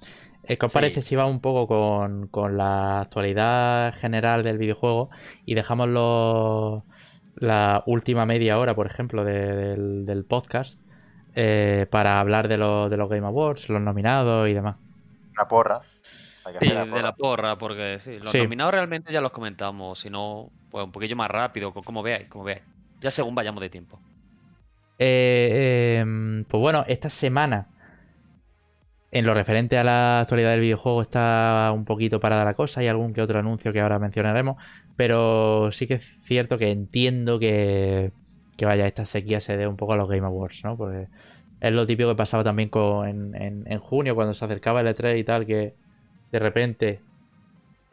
Eh, 0.44 0.58
¿Qué 0.58 0.66
os 0.66 0.72
Sí. 0.72 0.78
parece 0.78 1.02
si 1.02 1.16
va 1.16 1.26
un 1.28 1.42
poco 1.42 1.68
con, 1.68 2.28
con 2.28 2.58
la 2.58 3.02
actualidad 3.02 3.94
general 3.94 4.44
del 4.44 4.58
videojuego 4.58 5.10
y 5.46 5.54
dejamos 5.56 5.90
los- 5.90 6.84
la 7.36 7.84
última 7.86 8.26
media 8.26 8.58
hora, 8.58 8.74
por 8.74 8.88
ejemplo, 8.88 9.24
de- 9.24 9.56
del, 9.56 10.06
del 10.06 10.26
podcast 10.26 10.82
eh, 11.36 11.86
para 11.92 12.20
hablar 12.20 12.48
de, 12.48 12.58
los- 12.58 12.90
de 12.90 12.98
los 12.98 13.10
Game 13.10 13.28
Awards, 13.28 13.70
los 13.70 13.80
nominados 13.82 14.50
y 14.50 14.54
demás? 14.54 14.78
Una 15.34 15.48
porra. 15.48 15.82
Sí, 16.60 16.68
de 16.70 17.02
la 17.04 17.14
porra, 17.14 17.58
porque 17.58 17.98
sí, 18.00 18.18
los 18.20 18.32
Sí. 18.32 18.40
nominados 18.40 18.74
realmente 18.74 19.14
ya 19.14 19.22
los 19.22 19.32
comentamos, 19.32 20.00
si 20.00 20.10
no, 20.10 20.50
pues 20.72 20.84
un 20.84 20.92
poquillo 20.92 21.16
más 21.16 21.30
rápido, 21.30 21.74
co- 21.74 21.84
como 21.84 22.02
veáis, 22.02 22.28
como 22.28 22.44
veáis. 22.46 22.64
Ya 23.02 23.12
según 23.12 23.36
vayamos 23.36 23.62
de 23.62 23.70
tiempo. 23.70 24.00
Eh, 25.00 26.00
em, 26.02 26.44
pues 26.46 26.60
bueno, 26.62 26.84
esta 26.88 27.10
semana, 27.10 27.68
en 29.12 29.26
lo 29.26 29.34
referente 29.34 29.78
a 29.78 29.84
la 29.84 30.20
actualidad 30.22 30.52
del 30.52 30.60
videojuego, 30.62 31.02
está 31.02 31.72
un 31.74 31.86
poquito 31.86 32.20
parada 32.20 32.44
la 32.46 32.54
cosa. 32.56 32.82
Hay 32.82 32.88
algún 32.88 33.14
que 33.14 33.22
otro 33.22 33.40
anuncio 33.40 33.72
que 33.74 33.80
ahora 33.80 34.00
mencionaremos. 34.00 34.58
Pero 34.98 35.72
sí 35.72 35.88
que 35.88 35.96
es 35.96 36.18
cierto 36.22 36.58
que 36.58 36.72
entiendo 36.72 37.40
que, 37.40 38.12
que 38.58 38.66
vaya, 38.66 38.86
esta 38.88 39.06
sequía 39.06 39.40
se 39.42 39.56
dé 39.58 39.68
un 39.68 39.78
poco 39.78 39.94
a 39.94 39.98
los 39.98 40.10
Game 40.10 40.26
Awards, 40.26 40.64
¿no? 40.64 40.76
Porque 40.78 41.08
es 41.62 41.72
lo 41.72 41.88
típico 41.88 42.10
que 42.10 42.16
pasaba 42.16 42.44
también 42.44 42.70
con, 42.70 43.08
en, 43.08 43.36
en- 43.36 43.64
en 43.72 43.80
junio, 43.80 44.16
cuando 44.16 44.34
se 44.34 44.44
acercaba 44.46 44.82
el 44.82 44.88
E3 44.88 45.18
y 45.18 45.24
tal, 45.24 45.46
que 45.46 45.74
de 46.32 46.40
repente 46.40 47.00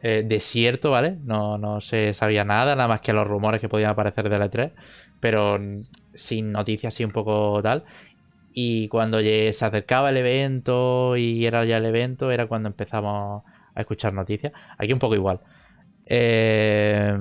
eh, 0.04 0.24
desierto, 0.26 0.92
¿vale? 0.92 1.18
No, 1.24 1.58
no 1.58 1.80
se 1.82 2.14
sabía 2.14 2.44
nada, 2.44 2.76
nada 2.76 2.88
más 2.88 3.02
que 3.02 3.14
los 3.14 3.26
rumores 3.28 3.60
que 3.62 3.70
podían 3.70 3.90
aparecer 3.92 4.28
del 4.30 4.42
E3, 4.42 4.72
pero 5.20 5.58
mm, 5.60 5.82
sin 6.14 6.52
noticias 6.52 6.94
así 6.94 7.04
un 7.04 7.12
poco 7.12 7.60
tal. 7.62 7.84
Y 8.52 8.88
cuando 8.88 9.20
se 9.20 9.50
acercaba 9.50 10.10
el 10.10 10.16
evento 10.18 11.16
y 11.16 11.46
era 11.46 11.64
ya 11.64 11.78
el 11.78 11.86
evento, 11.86 12.30
era 12.30 12.46
cuando 12.46 12.68
empezamos 12.68 13.44
a 13.74 13.80
escuchar 13.80 14.12
noticias. 14.14 14.52
Aquí 14.78 14.92
un 14.92 15.00
poco 15.00 15.14
igual. 15.16 15.40
Eh, 16.06 17.16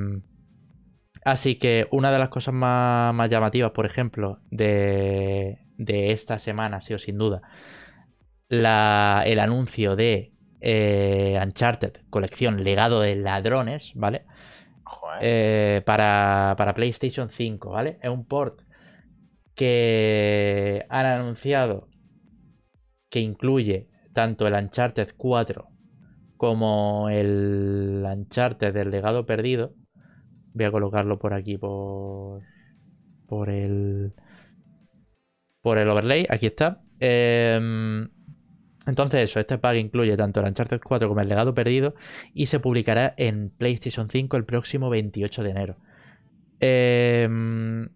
así 1.26 1.56
que 1.56 1.88
una 1.92 2.12
de 2.12 2.20
las 2.20 2.30
cosas 2.30 2.54
más, 2.54 3.14
más 3.14 3.30
llamativas, 3.30 3.72
por 3.72 3.86
ejemplo, 3.86 4.40
de, 4.52 5.60
de 5.78 6.12
esta 6.12 6.40
semana 6.40 6.78
ha 6.78 6.82
sido 6.82 7.00
sin 7.00 7.18
duda 7.18 7.42
la- 8.50 9.24
el 9.26 9.40
anuncio 9.40 9.96
de 9.96 10.33
eh, 10.66 11.38
Uncharted, 11.44 11.98
colección 12.10 12.64
legado 12.64 13.02
de 13.02 13.18
ladrones, 13.18 13.92
¿vale? 13.96 14.26
Joder. 14.84 15.20
Eh, 15.22 15.82
para, 15.86 16.56
para 16.58 16.74
PlayStation 16.74 17.30
5, 17.30 17.70
¿vale? 17.70 18.00
Es 18.02 18.10
un 18.10 18.26
port 18.26 18.62
que 19.56 20.86
han 20.90 21.06
anunciado 21.06 21.90
que 23.10 23.20
incluye 23.20 23.90
tanto 24.14 24.48
el 24.48 24.54
Uncharted 24.54 25.10
4 25.18 25.68
como 26.38 27.10
el 27.10 28.04
Uncharted 28.06 28.74
del 28.74 28.90
legado 28.90 29.26
perdido. 29.26 29.76
Voy 30.54 30.66
a 30.66 30.72
colocarlo 30.72 31.20
por 31.20 31.34
aquí 31.34 31.58
por 31.58 32.42
por 33.28 33.50
el 33.50 34.14
por 35.62 35.78
el 35.78 35.90
overlay, 35.90 36.26
aquí 36.30 36.48
está. 36.48 36.82
Em, 37.00 38.10
entonces 38.86 39.30
eso, 39.30 39.40
este 39.40 39.58
pack 39.58 39.78
incluye 39.78 40.16
tanto 40.18 40.42
el 40.42 40.48
Uncharted 40.48 40.82
4 40.84 41.08
como 41.08 41.22
el 41.22 41.30
legado 41.30 41.54
perdido 41.54 41.96
y 42.34 42.48
se 42.48 42.60
publicará 42.60 43.14
en 43.18 43.50
PlayStation 43.50 44.10
5 44.10 44.38
el 44.38 44.46
próximo 44.46 44.90
28 44.90 45.44
de 45.44 45.50
enero. 45.50 45.78
Em, 46.60 47.90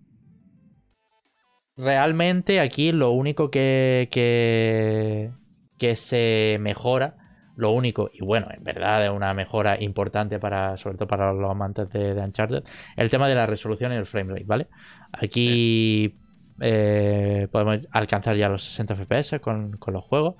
realmente 1.75 2.59
aquí 2.59 2.91
lo 2.91 3.11
único 3.11 3.51
que, 3.51 4.07
que, 4.11 5.31
que 5.77 5.95
se 5.95 6.57
mejora, 6.59 7.15
lo 7.55 7.71
único, 7.71 8.09
y 8.13 8.23
bueno, 8.23 8.47
en 8.51 8.63
verdad 8.63 9.05
es 9.05 9.11
una 9.11 9.33
mejora 9.33 9.81
importante 9.81 10.39
para, 10.39 10.77
sobre 10.77 10.97
todo 10.97 11.07
para 11.07 11.33
los 11.33 11.49
amantes 11.51 11.89
de, 11.89 12.13
de 12.13 12.21
Uncharted, 12.21 12.63
el 12.95 13.09
tema 13.09 13.27
de 13.27 13.35
la 13.35 13.45
resolución 13.45 13.91
y 13.91 13.95
el 13.95 14.05
frame 14.05 14.33
rate, 14.33 14.45
¿vale? 14.45 14.67
Aquí 15.11 16.15
eh, 16.59 17.47
podemos 17.51 17.79
alcanzar 17.91 18.35
ya 18.35 18.49
los 18.49 18.63
60 18.63 18.95
FPS 18.95 19.39
con, 19.39 19.77
con 19.77 19.93
los 19.93 20.03
juegos. 20.03 20.35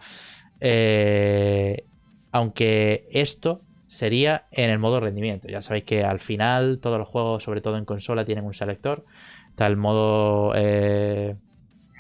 Eh, 0.60 1.86
aunque 2.32 3.08
esto 3.12 3.62
sería 3.88 4.48
en 4.52 4.70
el 4.70 4.80
modo 4.80 5.00
rendimiento. 5.00 5.48
Ya 5.48 5.62
sabéis 5.62 5.86
que 5.86 6.04
al 6.04 6.20
final 6.20 6.80
todos 6.82 7.00
los 7.00 7.08
juegos, 7.08 7.44
sobre 7.44 7.62
todo 7.62 7.78
en 7.78 7.86
consola, 7.86 8.26
tienen 8.26 8.46
un 8.46 8.54
selector. 8.54 9.06
Está 9.50 9.68
el 9.68 9.78
modo... 9.78 10.54
eh, 10.56 11.36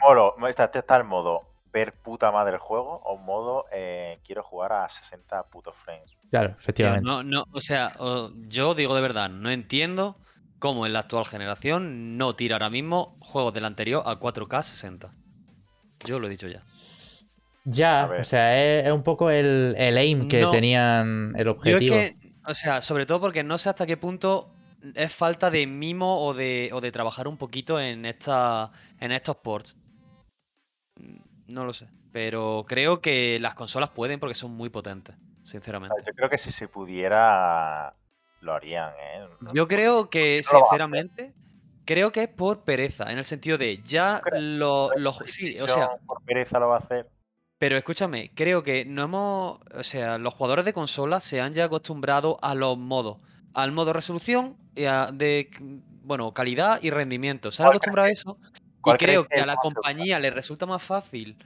Modo, 0.01 0.36
está, 0.47 0.66
este 0.66 0.80
está 0.80 0.97
el 0.97 1.03
modo 1.03 1.41
ver 1.74 1.93
puta 1.93 2.32
madre 2.32 2.53
el 2.53 2.60
juego 2.60 3.01
o 3.03 3.18
modo 3.18 3.66
eh, 3.72 4.20
quiero 4.26 4.43
jugar 4.43 4.74
a 4.74 4.89
60 4.89 5.43
putos 5.49 5.76
frames. 5.76 6.18
claro, 6.30 6.55
efectivamente. 6.60 7.05
no, 7.05 7.24
no, 7.24 7.45
o 7.51 7.62
sea, 7.62 7.89
yo 8.47 8.74
digo 8.74 8.95
de 8.95 9.01
verdad, 9.01 9.30
no 9.30 9.49
entiendo 9.49 10.18
cómo 10.60 10.86
en 10.86 10.93
la 10.93 10.99
actual 10.99 11.26
generación 11.26 12.18
no 12.18 12.36
tira 12.36 12.55
ahora 12.55 12.70
mismo 12.70 13.18
juegos 13.20 13.28
juegos 13.38 13.53
del 13.53 13.66
anterior 13.66 14.03
a 14.05 14.20
4K 14.20 14.64
60. 14.64 15.14
Yo 16.05 16.20
lo 16.20 16.28
he 16.28 16.30
dicho 16.30 16.47
ya. 16.47 16.64
Ya, 17.70 18.09
o 18.20 18.24
sea, 18.24 18.57
es, 18.63 18.86
es 18.86 18.91
un 18.93 19.03
poco 19.03 19.30
el, 19.30 19.76
el 19.78 19.97
aim 19.97 20.28
que 20.30 20.41
No. 20.41 20.51
tenían 20.51 21.34
el 21.36 21.43
Yo 21.45 21.51
es 21.51 21.57
objetivo. 21.57 21.95
que, 21.95 22.15
o 22.45 22.53
sea, 22.53 22.82
sobre 22.82 23.05
todo 23.05 23.20
porque 23.20 23.43
no 23.43 23.57
sé 23.57 23.68
hasta 23.68 23.86
qué 23.86 23.97
punto 23.97 24.53
es 24.95 25.13
falta 25.13 25.49
de 25.51 25.68
mimo 25.68 26.22
o 26.24 26.34
de, 26.34 26.70
o 26.72 26.80
de 26.80 26.91
trabajar 26.93 27.28
un 27.28 27.36
poquito 27.38 27.78
en 27.80 28.05
esta, 28.05 28.72
en 29.01 29.11
estos 29.11 29.36
ports. 29.38 29.76
No 31.47 31.65
lo 31.65 31.74
sé. 31.74 31.88
Pero 32.13 32.65
creo 32.68 33.01
que 33.01 33.38
las 33.41 33.53
consolas 33.53 33.89
pueden 33.89 34.20
porque 34.20 34.34
son 34.36 34.51
muy 34.51 34.70
potentes, 34.70 35.15
sinceramente. 35.43 35.95
Yo 36.05 36.13
creo 36.13 36.30
que 36.30 36.38
si 36.38 36.51
se 36.51 36.68
pudiera, 36.70 37.93
lo 38.41 38.53
harían, 38.53 38.91
¿eh? 38.93 39.28
No- 39.41 39.53
Yo 39.53 39.68
creo 39.68 40.09
que, 40.09 40.41
no 40.45 40.59
lo 40.59 40.65
sinceramente, 40.65 41.34
creo 41.86 42.11
que 42.13 42.24
es 42.24 42.30
por 42.30 42.63
pereza, 42.63 43.11
en 43.11 43.18
el 43.18 43.26
sentido 43.26 43.57
de 43.57 43.82
ya 43.84 44.22
lo- 44.39 44.88
¿Crees 44.89 45.03
los... 45.03 45.18
que 45.22 45.28
Sí, 45.28 45.59
o 45.59 45.68
sea, 45.68 45.89
Por 46.05 46.24
pereza 46.24 46.59
lo 46.59 46.70
va 46.70 46.76
a 46.76 46.80
hacer. 46.80 47.07
Pero 47.58 47.78
escúchame, 47.78 48.32
creo 48.36 48.64
que 48.64 48.86
no 48.86 49.03
hemos... 49.03 49.60
O 49.74 49.84
sea, 49.84 50.18
los 50.18 50.34
jugadores 50.34 50.66
de 50.66 50.74
consola 50.74 51.20
se 51.22 51.41
han 51.41 51.53
ya 51.53 51.66
acostumbrado 51.66 52.38
a 52.41 52.53
los 52.55 52.78
modos. 52.78 53.18
Al 53.53 53.72
modo 53.72 53.93
resolución, 53.93 54.58
y 54.76 54.86
a- 54.86 55.10
de, 55.12 55.49
bueno, 56.03 56.34
calidad 56.34 56.80
y 56.82 56.91
rendimiento. 56.91 57.51
Se 57.51 57.64
han 57.64 57.68
¿Cuál 57.68 57.78
acostumbrado 57.78 58.08
a 58.08 58.12
eso. 58.12 58.39
Y 58.86 58.93
creo 58.93 59.28
que 59.28 59.39
a 59.41 59.45
la 59.45 59.58
compañía 59.58 60.20
le 60.20 60.30
resulta 60.30 60.66
más 60.66 60.84
fácil 60.84 61.38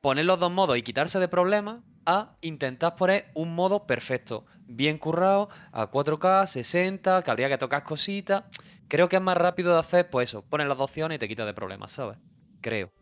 poner 0.00 0.24
los 0.26 0.40
dos 0.40 0.50
modos 0.52 0.76
y 0.78 0.82
quitarse 0.82 1.18
de 1.18 1.28
problemas 1.28 1.80
a 2.06 2.36
intentar 2.40 2.96
poner 2.96 3.30
un 3.34 3.54
modo 3.54 3.86
perfecto, 3.86 4.46
bien 4.66 4.98
currado, 4.98 5.50
a 5.72 5.88
4K, 5.88 6.46
60, 6.46 7.22
que 7.22 7.30
habría 7.30 7.48
que 7.48 7.58
tocar 7.58 7.84
cositas. 7.84 8.44
Creo 8.88 9.08
que 9.08 9.16
es 9.16 9.22
más 9.22 9.36
rápido 9.36 9.72
de 9.74 9.80
hacer, 9.80 10.10
pues 10.10 10.30
eso, 10.30 10.42
pones 10.48 10.66
las 10.68 10.78
dos 10.78 10.86
opciones 10.86 11.16
y 11.16 11.18
te 11.18 11.28
quitas 11.28 11.46
de 11.46 11.54
problemas, 11.54 11.92
¿sabes? 11.92 12.18
Creo. 12.60 12.92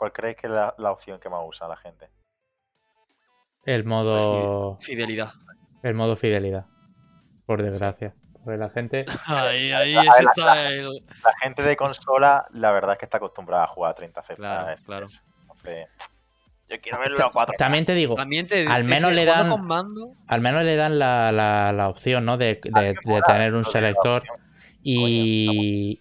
¿Cuál 0.00 0.12
creéis 0.14 0.38
que 0.38 0.46
es 0.46 0.52
la, 0.54 0.74
la 0.78 0.92
opción 0.92 1.20
que 1.20 1.28
más 1.28 1.42
usa 1.46 1.68
la 1.68 1.76
gente? 1.76 2.08
El 3.66 3.84
modo. 3.84 4.78
Fidelidad. 4.80 5.30
El 5.82 5.92
modo 5.94 6.16
fidelidad. 6.16 6.64
Por 7.44 7.62
desgracia. 7.62 8.14
Porque 8.42 8.56
la 8.56 8.70
gente. 8.70 9.04
Ahí, 9.26 9.70
ahí, 9.72 9.92
la- 9.92 10.00
ese 10.04 10.22
la- 10.24 10.30
está 10.30 10.68
el... 10.70 10.86
La 11.22 11.32
gente 11.42 11.62
de 11.62 11.76
consola, 11.76 12.46
la 12.52 12.72
verdad 12.72 12.92
es 12.92 12.98
que 12.98 13.04
está 13.04 13.18
acostumbrada 13.18 13.64
a 13.64 13.66
jugar 13.66 13.90
a 13.90 13.94
30 13.94 14.22
FPS. 14.22 14.36
Claro, 14.36 14.76
claro. 14.86 15.06
Entonces, 15.42 15.86
yo 16.70 16.80
quiero 16.80 16.98
verlo 17.00 17.26
a 17.26 17.30
4 17.30 17.54
También 17.58 17.84
te 17.84 17.92
digo, 17.92 18.14
También 18.14 18.46
te 18.46 18.66
Al 18.66 18.84
menos 18.84 19.10
que 19.10 19.16
le 19.16 19.24
jugando 19.26 19.44
dan- 19.44 19.58
con 19.58 19.66
mando, 19.68 20.14
al 20.28 20.40
menos 20.40 20.62
le 20.64 20.76
dan 20.76 20.98
la, 20.98 21.30
la- 21.30 21.72
la 21.74 21.88
opción, 21.90 22.24
¿no? 22.24 22.38
De, 22.38 22.58
de- 22.64 22.70
de 22.70 22.94
mola, 23.04 23.22
tener 23.26 23.52
un 23.52 23.66
selector. 23.66 24.22
opción. 24.22 24.36
Y. 24.82 26.00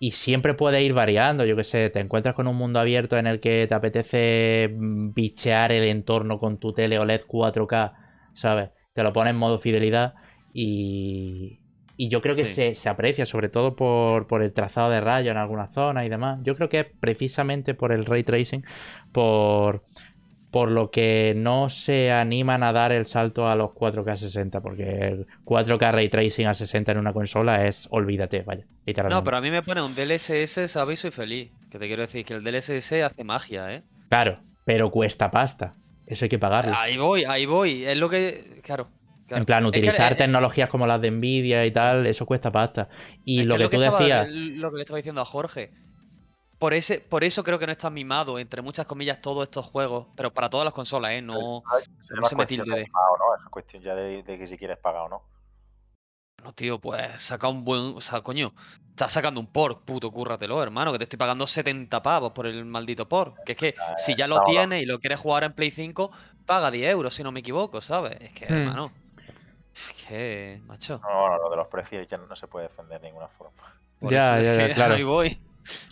Y 0.00 0.12
siempre 0.12 0.54
puede 0.54 0.82
ir 0.84 0.92
variando, 0.94 1.44
yo 1.44 1.56
que 1.56 1.64
sé, 1.64 1.90
te 1.90 1.98
encuentras 2.00 2.34
con 2.34 2.46
un 2.46 2.56
mundo 2.56 2.78
abierto 2.78 3.16
en 3.18 3.26
el 3.26 3.40
que 3.40 3.66
te 3.66 3.74
apetece 3.74 4.68
mm, 4.72 5.12
bichear 5.12 5.72
el 5.72 5.84
entorno 5.84 6.38
con 6.38 6.58
tu 6.58 6.72
tele 6.72 6.98
OLED 7.00 7.22
4K, 7.26 7.94
¿sabes? 8.32 8.70
Te 8.94 9.02
lo 9.02 9.12
pones 9.12 9.32
en 9.32 9.38
modo 9.38 9.58
fidelidad 9.58 10.14
y, 10.52 11.60
y 11.96 12.08
yo 12.10 12.22
creo 12.22 12.36
que 12.36 12.44
Sí. 12.44 12.46
se, 12.46 12.74
se 12.76 12.88
aprecia, 12.88 13.26
sobre 13.26 13.48
todo 13.48 13.74
por, 13.74 14.28
por 14.28 14.42
el 14.42 14.52
trazado 14.52 14.90
de 14.90 15.00
rayos 15.00 15.32
en 15.32 15.36
algunas 15.38 15.72
zonas 15.74 16.06
y 16.06 16.08
demás. 16.08 16.38
Yo 16.44 16.54
creo 16.56 16.68
que 16.68 16.80
es 16.80 16.86
precisamente 17.00 17.74
por 17.74 17.90
el 17.92 18.04
ray 18.06 18.22
tracing, 18.24 18.64
por, 19.12 19.84
por 20.50 20.70
lo 20.70 20.90
que 20.90 21.34
no 21.36 21.68
se 21.68 22.10
animan 22.10 22.62
a 22.62 22.72
dar 22.72 22.92
el 22.92 23.06
salto 23.06 23.48
a 23.48 23.54
los 23.54 23.70
4K 23.70 24.16
60, 24.16 24.60
porque 24.60 24.82
el 24.84 25.26
4K 25.44 25.92
ray 25.92 26.08
tracing 26.08 26.46
a 26.46 26.54
60 26.54 26.92
en 26.92 26.98
una 26.98 27.12
consola 27.12 27.66
es 27.66 27.86
olvídate, 27.90 28.42
vaya, 28.42 28.64
literalmente. 28.86 29.14
No, 29.14 29.24
pero 29.24 29.36
a 29.36 29.40
mí 29.40 29.50
me 29.50 29.62
pone 29.62 29.82
un 29.82 29.94
DLSS, 29.94 30.70
¿sabes? 30.70 31.00
Soy 31.00 31.10
feliz. 31.10 31.50
Que 31.70 31.78
te 31.78 31.86
quiero 31.86 32.02
decir 32.02 32.24
que 32.24 32.34
el 32.34 32.42
DLSS 32.42 32.92
hace 33.04 33.24
magia, 33.24 33.74
¿eh? 33.74 33.82
Claro, 34.08 34.40
pero 34.64 34.90
cuesta 34.90 35.30
pasta. 35.30 35.74
Eso 36.06 36.24
hay 36.24 36.28
que 36.30 36.38
pagarlo. 36.38 36.72
Ahí 36.74 36.96
voy, 36.96 37.24
ahí 37.24 37.44
voy. 37.44 37.84
Es 37.84 37.98
lo 37.98 38.08
que. 38.08 38.62
Claro. 38.64 38.88
claro. 39.26 39.42
en 39.42 39.44
plan, 39.44 39.66
Es 39.66 39.72
que, 39.72 39.78
utilizar 39.80 40.12
eh, 40.12 40.16
tecnologías 40.16 40.70
como 40.70 40.86
las 40.86 41.02
de 41.02 41.10
Nvidia 41.10 41.66
y 41.66 41.70
tal, 41.70 42.06
eso 42.06 42.24
cuesta 42.24 42.50
pasta. 42.50 42.88
Y 43.26 43.42
lo 43.42 43.58
que 43.58 43.64
que, 43.64 43.76
tú 43.76 43.82
estaba- 43.82 43.98
decías, 43.98 44.28
lo 44.30 44.70
que 44.70 44.76
le 44.76 44.82
estaba 44.82 44.96
diciendo 44.96 45.20
a 45.20 45.26
Jorge. 45.26 45.70
Por, 46.58 46.74
ese, 46.74 47.00
por 47.00 47.22
eso 47.22 47.44
creo 47.44 47.58
que 47.58 47.66
no 47.66 47.72
está 47.72 47.88
mimado, 47.88 48.38
entre 48.38 48.62
muchas 48.62 48.86
comillas, 48.86 49.20
todos 49.20 49.44
estos 49.44 49.66
juegos. 49.66 50.08
Pero 50.16 50.32
para 50.32 50.50
todas 50.50 50.64
las 50.64 50.74
consolas, 50.74 51.12
¿eh? 51.12 51.22
No. 51.22 51.62
Eso 52.00 52.14
no 52.14 52.22
es 52.22 52.28
se 52.28 52.36
me 52.36 52.46
tilde 52.46 52.74
de 52.74 52.86
pago, 52.86 53.16
¿no? 53.18 53.36
Es 53.36 53.48
cuestión 53.50 53.82
ya 53.82 53.94
de, 53.94 54.22
de 54.22 54.38
que 54.38 54.46
si 54.46 54.58
quieres 54.58 54.78
pagar 54.78 55.02
o 55.02 55.08
no. 55.08 55.22
No, 56.42 56.52
tío, 56.52 56.78
pues 56.80 57.20
saca 57.22 57.48
un 57.48 57.64
buen. 57.64 57.96
O 57.96 58.00
sea, 58.00 58.20
coño. 58.22 58.52
Estás 58.90 59.12
sacando 59.12 59.38
un 59.40 59.46
port, 59.46 59.84
puto, 59.84 60.10
cúrratelo, 60.10 60.60
hermano. 60.60 60.90
Que 60.90 60.98
te 60.98 61.04
estoy 61.04 61.16
pagando 61.16 61.46
70 61.46 62.02
pavos 62.02 62.32
por 62.32 62.46
el 62.46 62.64
maldito 62.64 63.08
port. 63.08 63.36
Que 63.44 63.52
es 63.52 63.58
que 63.58 63.74
si 63.96 64.16
ya 64.16 64.26
lo 64.26 64.42
tienes 64.42 64.82
y 64.82 64.86
lo 64.86 64.98
quieres 64.98 65.20
jugar 65.20 65.44
en 65.44 65.52
Play 65.52 65.70
5, 65.70 66.10
paga 66.46 66.70
10 66.72 66.90
euros, 66.90 67.14
si 67.14 67.22
no 67.22 67.30
me 67.30 67.40
equivoco, 67.40 67.80
¿sabes? 67.80 68.16
Es 68.20 68.32
que, 68.32 68.46
Hmm. 68.46 68.56
hermano. 68.58 68.92
Es 69.74 69.92
que, 70.08 70.60
macho. 70.66 71.00
No, 71.04 71.20
bueno, 71.20 71.36
lo 71.38 71.50
de 71.50 71.56
los 71.56 71.68
precios 71.68 72.08
ya 72.08 72.16
no 72.18 72.34
se 72.34 72.48
puede 72.48 72.66
defender 72.66 73.00
de 73.00 73.06
ninguna 73.06 73.28
forma. 73.28 73.52
Por 74.00 74.10
Ya, 74.10 74.38
eso 74.40 74.44
ya, 74.44 74.52
es 74.52 74.68
ya, 74.70 74.74
claro. 74.74 74.94
Ahí 74.94 75.04
voy. 75.04 75.40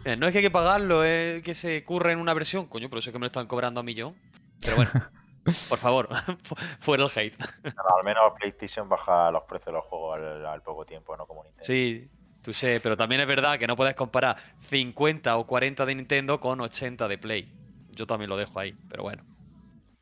Eh, 0.05 0.17
No 0.17 0.27
es 0.27 0.33
que 0.33 0.39
hay 0.39 0.45
que 0.45 0.51
pagarlo, 0.51 1.05
es 1.05 1.43
que 1.43 1.55
se 1.55 1.85
curre 1.85 2.13
en 2.13 2.19
una 2.19 2.35
versión. 2.35 2.67
Coño, 2.67 2.89
pero 2.89 3.01
eso 3.01 3.11
es 3.11 3.13
que 3.13 3.19
me 3.19 3.25
lo 3.25 3.29
están 3.29 3.47
cobrando 3.47 3.81
a 3.81 3.83
millón. 3.83 4.17
Pero 4.61 4.77
bueno, 4.77 4.91
por 5.69 5.79
favor, 5.79 6.09
fu- 6.43 6.55
fuera 6.81 7.05
el 7.05 7.11
hate. 7.15 7.37
Al 7.65 8.05
menos 8.05 8.33
PlayStation 8.39 8.89
baja 8.89 9.31
los 9.31 9.43
precios 9.45 9.67
de 9.67 9.73
los 9.73 9.85
juegos 9.85 10.17
al, 10.17 10.47
al 10.47 10.63
poco 10.63 10.85
tiempo, 10.85 11.17
no 11.17 11.27
como 11.27 11.43
Nintendo. 11.45 11.65
Sí, 11.65 12.09
tú 12.43 12.53
sé, 12.53 12.81
pero 12.83 12.97
también 12.97 13.21
es 13.21 13.27
verdad 13.27 13.59
que 13.59 13.67
no 13.67 13.77
puedes 13.77 13.95
comparar 13.95 14.37
50 14.63 15.37
o 15.37 15.47
40 15.47 15.87
de 15.87 15.95
Nintendo 15.95 16.41
con 16.41 16.61
80 16.61 17.09
de 17.09 17.19
Play. 17.19 17.53
Yo 17.91 18.07
también 18.07 18.29
lo 18.29 18.37
dejo 18.37 18.59
ahí, 18.61 18.75
pero 18.89 19.03
bueno. 19.03 19.25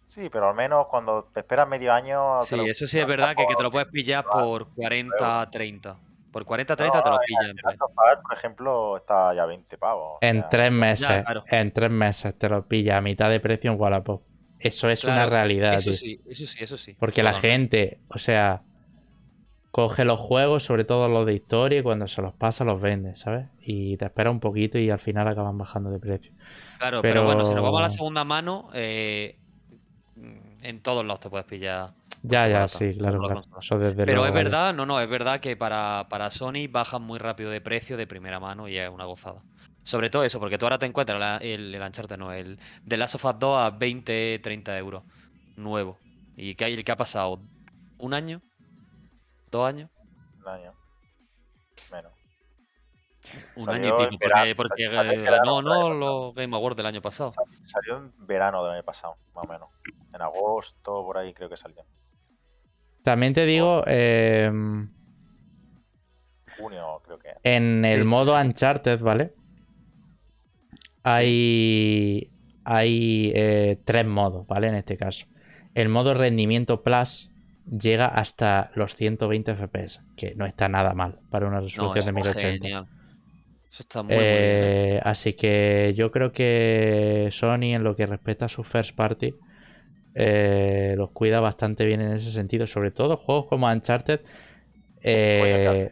Sí, 0.07 0.29
pero 0.31 0.49
al 0.49 0.55
menos 0.55 0.87
cuando 0.89 1.25
te 1.33 1.41
esperas 1.41 1.67
medio 1.69 1.93
año. 1.93 2.43
Sí, 2.43 2.57
lo- 2.57 2.65
eso 2.65 2.87
sí 2.87 2.99
es 2.99 3.07
verdad 3.07 3.35
que, 3.37 3.47
que 3.47 3.55
te 3.57 3.63
lo 3.63 3.71
puedes 3.71 3.89
pillar 3.89 4.25
por 4.25 4.73
40, 4.75 5.51
30. 5.51 5.97
Por 6.35 6.45
40, 6.45 6.75
30 6.75 7.01
te 7.01 7.11
lo 7.11 7.19
pillas 7.25 7.45
en 7.45 7.57
Us, 7.65 7.77
por 8.21 8.33
ejemplo, 8.37 8.97
está 8.97 9.33
ya 9.35 9.47
20 9.47 9.79
pavos. 9.79 10.19
en 10.21 10.45
tres 10.51 10.73
meses, 10.73 11.07
claro. 11.23 11.45
en 11.47 11.73
tres 11.73 11.91
meses 11.93 12.37
te 12.37 12.49
lo 12.49 12.67
pilla 12.67 12.97
a 12.97 13.01
mitad 13.01 13.31
de 13.31 13.39
precio 13.39 13.71
en 13.71 13.81
Wallapop. 13.81 14.21
Eso 14.59 14.91
es 14.91 15.05
una 15.05 15.27
realidad, 15.27 15.75
Eso 15.75 15.91
tío. 15.91 15.99
sí, 15.99 16.21
eso 16.29 16.45
sí, 16.49 16.59
eso 16.61 16.77
sí. 16.77 16.97
Porque 16.99 17.23
la 17.23 17.35
gente, 17.35 18.01
o 18.09 18.19
sea, 18.19 18.63
coge 19.71 20.05
los 20.05 20.19
juegos, 20.19 20.65
sobre 20.65 20.85
todo 20.85 21.09
los 21.09 21.25
de 21.25 21.35
historia, 21.35 21.79
y 21.79 21.83
cuando 21.85 22.09
se 22.09 22.21
los 22.21 22.35
pasa 22.35 22.65
los 22.65 22.81
vende, 22.81 23.15
¿sabes? 23.15 23.47
Y 23.61 23.97
te 23.97 24.07
espera 24.07 24.33
un 24.33 24.41
poquito 24.41 24.77
y 24.77 24.91
al 24.91 24.99
final 24.99 25.29
acaban 25.29 25.57
bajando 25.57 25.91
de 25.91 26.01
precio. 26.01 26.33
Claro, 26.79 27.01
pero... 27.01 27.25
bueno, 27.25 27.45
si 27.45 27.55
nos 27.55 27.63
vamos 27.63 27.79
a 27.79 27.83
la 27.85 27.91
segunda 27.91 28.25
mano, 28.25 28.71
eh, 28.75 29.39
en 30.63 30.81
todos 30.81 31.07
lados 31.07 31.21
te 31.21 31.31
puedes 31.31 31.47
pillar. 31.47 31.93
Ya, 32.27 32.49
ya, 32.49 32.53
barata, 32.55 32.79
sí, 32.79 32.97
claro, 32.97 33.19
claro. 33.19 33.35
consola. 33.35 33.61
Eso 33.61 33.79
desde 33.79 34.05
Pero 34.05 34.13
luego, 34.13 34.27
es 34.27 34.33
vale. 34.33 34.45
verdad, 34.45 34.75
no, 34.75 34.87
no, 34.87 35.01
es 35.01 35.09
verdad 35.09 35.41
que 35.41 35.57
para, 35.57 36.07
para 36.09 36.31
Sony 36.31 36.69
bajan 36.71 37.03
muy 37.03 37.19
rápido 37.19 37.51
de 37.51 37.61
precio 37.61 37.97
de 37.97 38.07
primera 38.07 38.41
mano 38.41 38.69
y 38.69 38.79
es 38.79 38.89
una 38.89 39.05
gozada. 39.05 39.43
Sobre 39.83 40.09
todo 40.09 40.25
eso, 40.25 40.41
porque 40.41 40.57
tú 40.57 40.65
ahora 40.65 40.79
te 40.79 40.87
encuentras 40.87 41.21
la- 41.21 41.37
el, 41.37 41.75
el 41.75 41.83
Uncharted, 41.83 42.17
no, 42.17 42.33
el 42.33 42.59
The 42.89 42.97
Last 42.97 43.17
of 43.17 43.25
Us 43.27 43.39
2 43.39 43.59
a 43.61 43.71
20, 43.71 44.39
30 44.43 44.77
euros. 44.79 45.03
Nuevo. 45.57 45.99
¿Y 46.37 46.55
qué, 46.55 46.65
hay- 46.65 46.83
qué 46.83 46.93
ha 46.93 46.97
pasado? 46.97 47.41
¿Un 47.99 48.15
año? 48.15 48.41
¿Dos 49.51 49.69
años? 49.69 49.91
Un 50.41 50.49
año. 50.49 50.73
Menos. 51.93 52.13
Un 53.57 53.65
Salió 53.65 53.95
año 53.97 54.03
y 54.05 54.09
pico, 54.11 54.25
verano, 54.25 54.53
porque, 54.57 54.91
porque 54.97 55.13
eh, 55.15 55.39
¿no? 55.45 55.59
año 55.59 55.95
los 55.95 56.35
Game 56.35 56.57
Awards 56.57 56.77
del 56.77 56.87
año 56.87 57.01
pasado. 57.03 57.33
Salió 57.65 57.97
en 57.99 58.13
verano 58.27 58.65
del 58.65 58.75
año 58.75 58.83
pasado, 58.85 59.17
más 59.35 59.45
o 59.45 59.49
menos. 59.53 59.69
En 60.13 60.23
agosto, 60.23 61.05
por 61.05 61.19
ahí 61.19 61.33
creo 61.35 61.49
que 61.49 61.57
salió. 61.57 61.85
También 63.05 63.35
te 63.35 63.45
digo, 63.45 63.85
eh, 63.87 64.51
Junio, 66.57 67.03
creo 67.05 67.19
que. 67.19 67.29
en 67.43 67.85
el 67.85 68.07
modo 68.07 68.41
sí. 68.41 68.47
Uncharted, 68.47 68.99
¿vale? 69.01 69.35
Hay, 71.03 72.31
hay 72.65 73.31
eh, 73.35 73.79
tres 73.85 74.07
modos, 74.07 74.47
¿vale? 74.47 74.69
En 74.69 74.75
este 74.77 74.97
caso. 74.97 75.27
El 75.75 75.91
modo 75.91 76.15
rendimiento 76.15 76.83
plus 76.83 77.31
llega 77.71 78.07
hasta 78.07 78.71
los 78.75 78.97
120 78.97 79.55
FPS, 79.55 80.01
que 80.17 80.35
no 80.35 80.47
está 80.47 80.71
nada 80.71 80.95
mal 80.95 81.19
para 81.29 81.47
una 81.47 81.61
resolución 81.61 81.99
eso 81.99 82.13
de 82.13 82.21
está 82.21 82.41
1080. 82.41 82.65
genial. 82.65 82.87
Eso 83.71 83.83
está 83.83 84.03
muy, 84.03 84.15
muy 84.15 84.25
bien. 84.25 84.35
Eh, 84.39 85.01
así 85.05 85.35
que 85.35 85.93
yo 85.95 86.11
creo 86.11 86.33
que 86.33 87.29
Sony, 87.31 87.75
en 87.75 87.85
lo 87.85 87.97
que 87.97 88.07
respecta 88.07 88.47
a 88.47 88.49
su 88.49 88.65
first 88.65 88.97
party, 88.97 89.35
eh, 90.15 90.95
los 90.97 91.11
cuida 91.11 91.41
bastante 91.41 91.85
bien 91.85 92.01
en 92.01 92.13
ese 92.13 92.31
sentido. 92.31 92.67
Sobre 92.67 92.91
todo 92.91 93.17
juegos 93.17 93.47
como 93.47 93.67
Uncharted. 93.69 94.21
eh, 95.03 95.91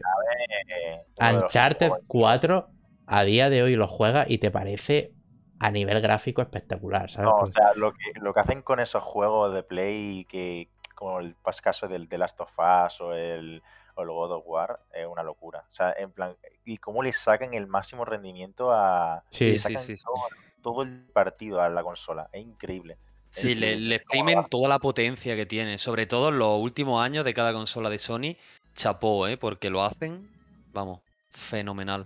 Eh, 0.67 1.01
los 1.17 1.43
Uncharted 1.43 1.89
juegos- 1.89 2.05
4 2.07 2.69
a 3.05 3.23
día 3.23 3.49
de 3.49 3.63
hoy 3.63 3.75
lo 3.75 3.87
juegas 3.87 4.29
y 4.29 4.37
te 4.39 4.49
parece 4.51 5.13
a 5.59 5.71
nivel 5.71 6.01
gráfico 6.01 6.41
espectacular, 6.41 7.11
¿sabes? 7.11 7.29
No, 7.29 7.35
o 7.37 7.51
sea, 7.51 7.73
lo 7.75 7.93
que, 7.93 8.11
lo 8.19 8.33
que 8.33 8.39
hacen 8.39 8.61
con 8.61 8.79
esos 8.79 9.03
juegos 9.03 9.53
de 9.53 9.63
Play 9.63 10.25
que 10.25 10.69
como 10.95 11.19
el 11.19 11.35
caso 11.61 11.87
del 11.87 12.07
The 12.07 12.17
Last 12.17 12.39
of 12.41 12.51
Us 12.57 13.01
o 13.01 13.13
el, 13.13 13.61
o 13.95 14.01
el 14.03 14.09
God 14.09 14.31
of 14.31 14.43
War, 14.47 14.79
es 14.93 15.05
una 15.05 15.23
locura. 15.23 15.65
O 15.69 15.73
sea, 15.73 15.93
en 15.97 16.11
plan, 16.11 16.35
y 16.65 16.77
cómo 16.77 17.03
le 17.03 17.11
sacan 17.13 17.53
el 17.53 17.67
máximo 17.67 18.05
rendimiento 18.05 18.71
a. 18.71 19.23
Sí. 19.29 19.55
Todo, 20.03 20.27
todo 20.61 20.81
el 20.83 21.05
partido 21.13 21.61
a 21.61 21.69
la 21.69 21.83
consola. 21.83 22.29
Es 22.31 22.41
increíble. 22.41 22.97
Sí, 23.33 23.55
le, 23.55 23.75
le 23.77 23.95
exprimen 23.95 24.43
toda 24.45 24.69
la 24.69 24.77
potencia 24.79 25.35
que 25.35 25.45
tiene, 25.47 25.77
sobre 25.79 26.05
todo 26.05 26.29
en 26.29 26.37
los 26.37 26.59
últimos 26.59 27.03
años 27.03 27.25
de 27.25 27.33
cada 27.33 27.51
consola 27.51 27.89
de 27.89 27.97
Sony. 27.97 28.35
Chapó, 28.75 29.27
¿eh? 29.27 29.37
Porque 29.37 29.69
lo 29.71 29.83
hacen, 29.83 30.29
vamos, 30.71 30.99
fenomenal. 31.31 32.05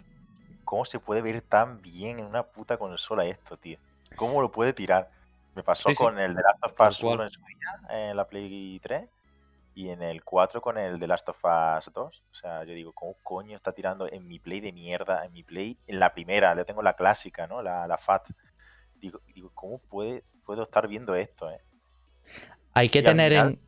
¿Cómo 0.63 0.85
se 0.85 0.99
puede 0.99 1.21
ver 1.21 1.41
tan 1.41 1.81
bien 1.81 2.19
en 2.19 2.25
una 2.25 2.43
puta 2.43 2.77
consola 2.77 3.25
esto, 3.25 3.57
tío? 3.57 3.77
¿Cómo 4.15 4.41
lo 4.41 4.51
puede 4.51 4.73
tirar? 4.73 5.09
Me 5.53 5.63
pasó 5.63 5.89
Sí, 5.89 5.95
sí. 5.95 6.03
con 6.03 6.17
el 6.19 6.35
The 6.35 6.41
Last 6.41 6.63
of 6.63 6.71
Us 6.87 6.99
cual. 7.01 7.13
1 7.15 7.23
en 7.23 7.29
su 7.31 7.41
día, 7.41 8.09
en 8.09 8.15
la 8.17 8.25
Play 8.27 8.79
3, 8.81 9.09
y 9.75 9.89
en 9.89 10.01
el 10.03 10.23
4 10.23 10.61
con 10.61 10.77
el 10.77 10.99
The 10.99 11.07
Last 11.07 11.29
of 11.29 11.43
Us 11.43 11.91
2. 11.93 12.23
O 12.31 12.35
sea, 12.35 12.63
yo 12.63 12.73
digo, 12.73 12.93
¿cómo 12.93 13.15
coño 13.23 13.57
está 13.57 13.73
tirando 13.73 14.09
en 14.11 14.27
mi 14.27 14.39
Play 14.39 14.59
de 14.61 14.71
mierda? 14.71 15.25
En 15.25 15.33
mi 15.33 15.43
Play, 15.43 15.77
en 15.87 15.99
la 15.99 16.13
primera, 16.13 16.55
yo 16.55 16.65
tengo 16.65 16.81
la 16.81 16.93
clásica, 16.93 17.47
¿no? 17.47 17.61
La, 17.61 17.85
la 17.87 17.97
FAT. 17.97 18.29
Digo, 18.95 19.19
digo, 19.33 19.51
¿cómo 19.53 19.79
puede, 19.79 20.23
puedo 20.47 20.63
estar 20.63 20.87
viendo 20.87 21.13
esto, 21.13 21.51
eh? 21.51 21.61
Hay 22.73 22.89
que 22.89 22.99
Y 22.99 23.03
tener 23.03 23.31
final- 23.33 23.47
en. 23.53 23.59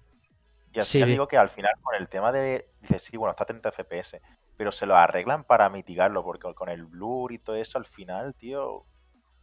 Y 0.74 0.80
al 0.80 0.86
Sí, 0.86 1.00
final 1.00 1.10
digo 1.10 1.28
que 1.28 1.38
al 1.38 1.50
final 1.50 1.74
con 1.82 1.96
el 1.96 2.08
tema 2.08 2.32
de, 2.32 2.70
dices, 2.82 3.04
sí, 3.04 3.18
bueno, 3.18 3.32
está 3.32 3.44
a 3.44 3.48
30 3.48 3.70
FPS, 3.70 4.22
pero 4.58 4.72
se 4.72 4.86
lo 4.86 4.96
arreglan 4.96 5.44
para 5.44 5.70
mitigarlo, 5.70 6.24
porque 6.24 6.54
con 6.54 6.70
el 6.70 6.86
blur 6.86 7.32
y 7.32 7.40
todo 7.40 7.56
eso, 7.56 7.78
al 7.78 7.86
final, 7.86 8.36
tío, 8.36 8.86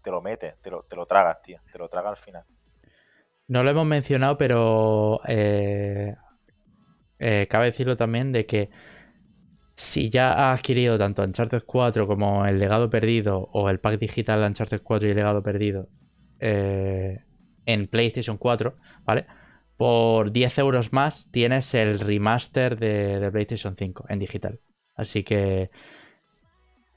te 0.03 0.11
lo 0.11 0.23
metes, 0.23 0.57
te 0.63 0.71
lo, 0.71 0.85
te 0.85 0.97
lo 0.97 1.05
tragas, 1.07 1.43
tío, 1.43 1.61
te 1.71 1.79
lo 1.79 1.89
tragas 1.89 2.11
al 2.13 2.17
final. 2.25 2.45
No 3.49 3.63
lo 3.65 3.71
hemos 3.71 3.87
mencionado, 3.87 4.39
pero 4.39 5.21
eh, 5.27 6.15
eh, 7.19 7.47
cabe 7.51 7.67
decirlo 7.67 7.97
también 7.97 8.33
de 8.33 8.47
que 8.47 8.71
si 9.75 10.09
ya 10.11 10.33
has 10.53 10.61
adquirido 10.61 10.99
tanto 10.99 11.23
Uncharted 11.23 11.63
4 11.67 12.07
como 12.07 12.47
el 12.47 12.59
Legado 12.59 12.89
Perdido 12.89 13.49
o 13.53 13.69
el 13.69 13.79
pack 13.81 13.99
digital 13.99 14.41
de 14.41 14.47
Uncharted 14.49 14.83
4 14.83 15.07
y 15.09 15.11
el 15.11 15.17
Legado 15.17 15.43
Perdido 15.43 15.89
eh, 16.41 17.26
en 17.67 17.89
PlayStation 17.89 18.39
4, 18.39 18.77
¿vale? 19.05 19.27
Por 19.77 20.33
10 20.33 20.59
euros 20.59 20.93
más 20.93 21.29
tienes 21.31 21.75
el 21.75 22.01
remaster 22.01 22.79
de, 22.79 23.21
de 23.21 23.31
PlayStation 23.33 23.77
5 23.77 24.07
en 24.09 24.19
digital. 24.19 24.61
Así 24.97 25.25
que 25.25 25.71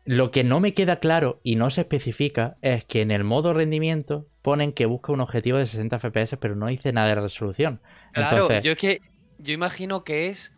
lo 0.06 0.32
que 0.32 0.44
no 0.44 0.60
me 0.60 0.74
queda 0.74 1.00
claro 1.00 1.40
y 1.44 1.56
no 1.56 1.70
se 1.70 1.82
especifica 1.82 2.58
es 2.62 2.86
que 2.86 3.02
en 3.02 3.12
el 3.12 3.24
modo 3.24 3.54
rendimiento 3.54 4.28
ponen 4.42 4.74
que 4.74 4.86
busca 4.86 5.12
un 5.12 5.22
objetivo 5.22 5.58
de 5.58 5.66
60 5.66 5.98
FPS, 6.00 6.38
pero 6.38 6.56
no 6.56 6.68
dice 6.68 6.92
nada 6.94 7.10
de 7.10 7.16
resolución. 7.22 7.82
Claro, 8.14 8.44
Entonces, 8.44 8.64
yo 8.64 8.72
es 8.72 8.78
que 8.78 9.02
yo 9.38 9.54
imagino 9.54 10.04
que 10.04 10.30
es 10.30 10.56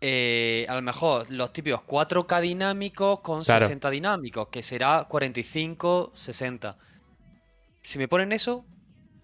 eh, 0.00 0.66
a 0.68 0.74
lo 0.76 0.82
mejor 0.82 1.30
los 1.30 1.52
típicos 1.52 1.82
4K 1.82 2.40
dinámicos 2.40 3.20
con 3.20 3.44
Claro. 3.44 3.66
60 3.66 3.90
dinámicos, 3.90 4.48
que 4.48 4.62
será 4.62 5.06
45, 5.08 6.12
60. 6.14 6.78
Si 7.82 7.98
me 7.98 8.08
ponen 8.08 8.32
eso, 8.32 8.64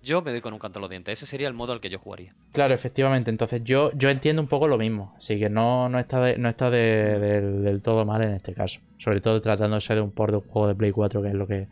yo 0.07 0.23
me 0.23 0.31
doy 0.31 0.41
con 0.41 0.53
un 0.55 0.59
canto 0.59 0.79
a 0.79 0.81
los 0.81 0.89
dientes. 0.89 1.19
Ese 1.19 1.27
sería 1.27 1.49
el 1.49 1.55
modo 1.55 1.73
al 1.73 1.81
que 1.81 1.91
yo 1.91 1.99
jugaría. 1.99 2.35
claro, 2.53 2.75
efectivamente. 2.75 3.31
Entonces 3.31 3.63
yo, 3.65 3.91
yo 3.95 4.09
entiendo 4.09 4.41
un 4.41 4.49
poco 4.49 4.69
lo 4.69 4.79
mismo. 4.79 5.15
Así 5.19 5.39
que 5.39 5.51
no, 5.51 5.89
no 5.89 5.99
está, 5.99 6.37
no 6.39 6.49
está 6.49 6.71
de- 6.71 7.19
del- 7.19 7.83
todo 7.83 8.05
mal 8.07 8.23
en 8.23 8.33
este 8.33 8.55
caso. 8.55 8.81
Sobre 8.99 9.21
todo 9.21 9.41
tratándose 9.43 9.95
de 9.95 10.01
un 10.01 10.13
port 10.13 10.31
de 10.31 10.37
un 10.39 10.45
juego 10.45 10.69
de 10.69 10.75
Play 10.75 10.93
4, 10.93 11.21
que 11.23 11.29
es 11.29 11.35
lo 11.35 11.47
que 11.47 11.69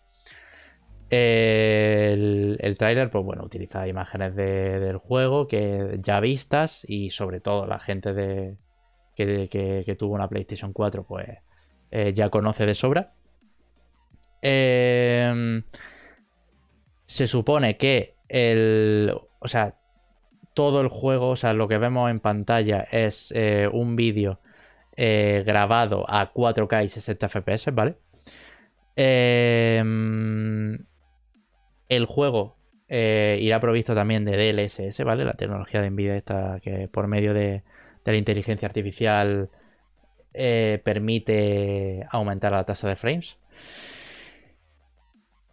El, 1.11 2.57
el 2.59 2.79
tráiler, 2.79 3.11
pues 3.11 3.23
bueno, 3.23 3.45
utiliza 3.45 3.87
imágenes 3.87 4.35
de- 4.35 4.81
del 4.81 4.97
juego 4.97 5.47
que 5.47 5.99
ya 6.01 6.21
vistas 6.21 6.87
y 6.89 7.11
sobre 7.11 7.41
todo 7.41 7.67
la 7.67 7.81
gente 7.81 8.15
de, 8.15 8.57
que 9.15 9.97
tuvo 9.99 10.15
una 10.15 10.29
PlayStation 10.29 10.73
4, 10.73 11.05
pues 11.05 11.29
eh, 11.91 12.15
ya 12.15 12.31
conoce 12.31 12.65
de 12.65 12.75
sobra. 12.75 13.13
Em, 14.41 15.63
se 17.05 17.27
supone 17.27 17.77
que 17.77 18.18
el. 18.29 19.13
O 19.41 19.49
sea, 19.49 19.75
todo 20.59 20.81
el 20.81 20.89
juego, 20.89 21.31
o 21.31 21.37
sea, 21.37 21.53
lo 21.53 21.69
que 21.69 21.79
vemos 21.79 22.11
en 22.11 22.19
pantalla 22.19 22.81
es 22.91 23.33
eh, 23.37 23.69
un 23.73 23.95
vídeo 23.95 24.41
eh, 24.97 25.45
grabado 25.47 26.05
a 26.09 26.33
4K 26.33 26.85
y 26.85 26.89
60 26.89 27.29
FPS, 27.29 27.71
¿vale? 27.73 27.95
Em, 28.97 30.85
el 31.89 32.07
juego 32.07 32.57
eh, 32.89 33.39
irá 33.41 33.61
provisto 33.61 33.95
también 33.95 34.25
de 34.25 34.37
DLSS, 34.37 35.05
¿vale? 35.05 35.25
La 35.25 35.35
tecnología 35.35 35.81
de 35.81 35.91
Nvidia 35.91 36.17
esta 36.17 36.59
que 36.61 36.89
por 36.89 37.07
medio 37.07 37.35
de, 37.35 37.63
la 38.05 38.17
inteligencia 38.17 38.67
artificial 38.67 39.51
permite 40.33 42.05
aumentar 42.11 42.51
la 42.51 42.65
tasa 42.65 42.89
de 42.89 42.97
frames. 42.97 43.39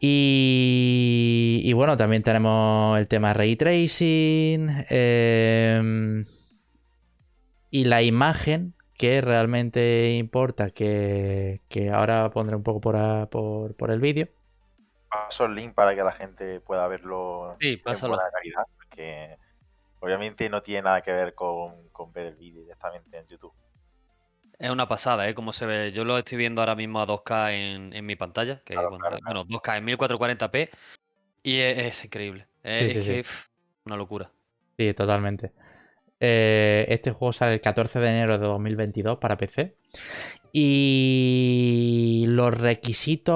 Y, 0.07 1.61
y 1.63 1.73
bueno, 1.73 1.97
también 1.97 2.21
tenemos 2.23 2.97
el 2.99 3.07
tema 3.07 3.33
ray 3.33 3.55
tracing 3.55 4.85
em, 4.89 6.23
y 7.69 7.85
la 7.85 8.01
imagen 8.03 8.75
que 8.93 9.21
realmente 9.21 10.15
importa, 10.17 10.71
que, 10.71 11.61
que 11.69 11.91
ahora 11.91 12.29
pondré 12.31 12.55
un 12.55 12.63
poco 12.63 12.79
por, 12.81 12.95
a- 12.97 13.29
por, 13.29 13.75
por 13.75 13.91
el 13.91 13.99
vídeo. 13.99 14.29
Paso 15.09 15.45
el 15.45 15.55
link 15.55 15.73
para 15.73 15.95
que 15.95 16.03
la 16.03 16.11
gente 16.11 16.59
pueda 16.61 16.87
verlo 16.87 17.59
Sí, 17.59 17.81
en 17.85 18.03
buena 18.05 18.23
calidad, 18.31 18.65
porque 18.75 19.37
obviamente 19.99 20.49
no 20.49 20.63
tiene 20.63 20.83
nada 20.83 21.01
que 21.03 21.13
ver 21.13 21.35
con, 21.35 21.89
con 21.91 22.11
ver 22.13 22.27
el 22.27 22.35
vídeo 22.37 22.61
directamente 22.61 23.17
en 23.17 23.27
YouTube. 23.27 23.53
Es 24.59 24.69
una 24.69 24.87
pasada, 24.87 25.27
¿eh? 25.27 25.35
Cómo 25.35 25.51
se 25.51 25.65
ve. 25.65 25.91
Yo 25.91 26.05
lo 26.05 26.17
estoy 26.17 26.37
viendo 26.37 26.61
ahora 26.61 26.75
mismo 26.75 26.99
a 27.01 27.05
2K 27.07 27.51
en, 27.53 27.93
en 27.93 28.05
mi 28.05 28.15
pantalla. 28.15 28.61
Que, 28.63 28.73
Claro, 28.73 28.89
bueno, 28.89 29.05
claro, 29.05 29.19
bueno, 29.23 29.45
2K 29.45 29.77
en 29.77 29.85
1440p. 29.85 30.69
Y 31.43 31.59
es, 31.59 31.77
es 31.77 32.05
increíble. 32.05 32.47
Es, 32.63 32.79
Sí, 32.79 32.89
sí, 32.89 32.99
es 32.99 33.05
que, 33.05 33.15
sí. 33.15 33.23
pf, 33.23 33.49
una 33.85 33.97
locura. 33.97 34.31
Sí, 34.77 34.93
totalmente. 34.93 35.51
Eh, 36.19 36.85
este 36.89 37.11
juego 37.11 37.33
sale 37.33 37.53
el 37.55 37.61
14 37.61 37.99
de 37.99 38.09
enero 38.09 38.37
de 38.37 38.47
2022 38.47 39.17
para 39.19 39.37
PC. 39.37 39.77
Y 40.51 42.25
los 42.27 42.53
requisitos 42.53 43.35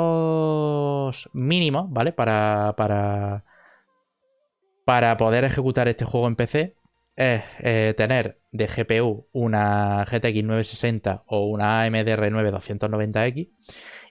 mínimos, 1.34 1.91
¿vale? 1.91 2.13
Para, 2.13 2.74
para, 2.78 3.43
para 4.86 5.17
poder 5.17 5.43
ejecutar 5.43 5.88
este 5.88 6.05
juego 6.05 6.28
en 6.28 6.36
PC 6.36 6.79
es 7.20 7.43
eh, 7.59 7.93
tener 7.97 8.39
de 8.51 8.67
GPU 8.67 9.28
una 9.34 10.05
GTX 10.05 10.41
960 10.41 11.24
o 11.28 11.47
una 11.47 11.84
AMD 11.84 12.07
R9 12.07 12.49
290X 12.49 13.49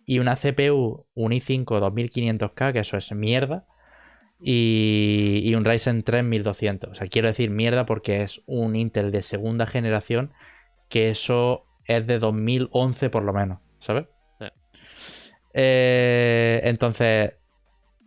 y 0.04 0.18
una 0.18 0.36
CPU, 0.36 1.06
un 1.14 1.32
i5 1.32 1.64
2500K, 1.64 2.72
que 2.72 2.80
eso 2.80 2.98
es 2.98 3.11
mierda, 3.12 3.66
y, 4.40 5.40
y 5.42 5.54
un 5.54 5.64
Ryzen 5.64 6.02
3 6.02 6.22
1200. 6.22 6.90
O 6.90 6.94
sea, 6.94 7.06
quiero 7.06 7.28
decir 7.28 7.50
mierda 7.50 7.86
porque 7.86 8.22
es 8.22 8.42
un 8.46 8.76
Intel 8.76 9.11
de 9.11 9.22
segunda 9.22 9.66
generación, 9.66 10.32
que 10.90 11.09
eso 11.09 11.64
es 11.86 12.06
de 12.06 12.18
2011 12.18 13.09
por 13.09 13.24
lo 13.24 13.32
menos, 13.32 13.61
¿sabes? 13.80 14.06
Sí. 14.38 14.46
Eh, 15.54 16.61
entonces, 16.64 17.32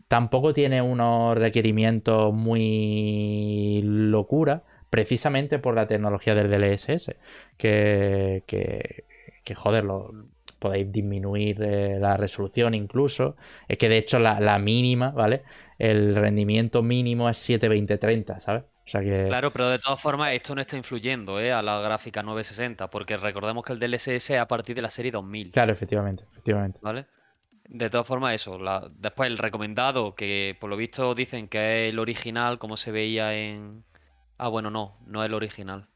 tampoco 0.07 0.53
tiene 0.53 0.81
unos 0.81 1.35
requerimientos 1.37 2.33
muy 2.33 3.81
locura, 3.83 4.63
precisamente 4.91 5.57
por 5.57 5.73
la 5.73 5.87
tecnología 5.87 6.35
del 6.35 6.51
DLSS, 6.51 7.15
que, 7.57 8.43
que, 8.45 9.05
que 9.43 9.55
joder, 9.55 9.83
lo, 9.85 10.11
podéis 10.59 10.91
disminuir 10.91 11.59
eh, 11.63 11.97
la 11.99 12.17
resolución 12.17 12.75
incluso. 12.75 13.35
Es 13.67 13.79
que 13.79 13.89
de 13.89 13.97
hecho 13.97 14.19
la, 14.19 14.39
la 14.39 14.59
mínima, 14.59 15.09
¿vale? 15.09 15.41
El 15.79 16.13
rendimiento 16.15 16.83
mínimo 16.83 17.27
es 17.29 17.39
720-30, 17.49 18.39
¿sabes? 18.39 18.63
O 18.85 18.89
sea 18.91 19.01
que... 19.01 19.25
Claro, 19.27 19.49
pero 19.49 19.69
de 19.69 19.79
todas 19.79 19.99
formas 19.99 20.33
esto 20.33 20.53
no 20.53 20.61
está 20.61 20.77
influyendo 20.77 21.39
¿eh? 21.39 21.51
a 21.51 21.63
la 21.63 21.79
gráfica 21.81 22.21
960, 22.21 22.89
porque 22.91 23.17
recordemos 23.17 23.63
que 23.65 23.73
el 23.73 23.79
DLSS 23.79 24.07
es 24.29 24.39
a 24.39 24.47
partir 24.47 24.75
de 24.75 24.81
la 24.83 24.91
serie 24.91 25.11
2000, 25.11 25.51
Claro, 25.51 25.71
efectivamente, 25.73 26.25
efectivamente. 26.31 26.77
¿vale? 26.83 27.07
De 27.67 27.89
todas 27.89 28.05
formas 28.05 28.35
eso, 28.35 28.59
la- 28.59 28.87
después 28.99 29.29
el 29.29 29.37
recomendado, 29.37 30.13
que 30.13 30.57
por 30.59 30.69
lo 30.69 30.75
visto 30.77 31.15
dicen 31.15 31.47
que 31.47 31.85
es 31.85 31.89
el 31.89 31.99
original, 31.99 32.59
como 32.59 32.75
se 32.77 32.91
veía 32.91 33.33
en... 33.33 33.83
Ah, 34.41 34.49
bueno, 34.49 34.69
no, 34.69 34.97
no 35.05 35.23
es 35.23 35.27
el 35.27 35.33
original. 35.35 35.87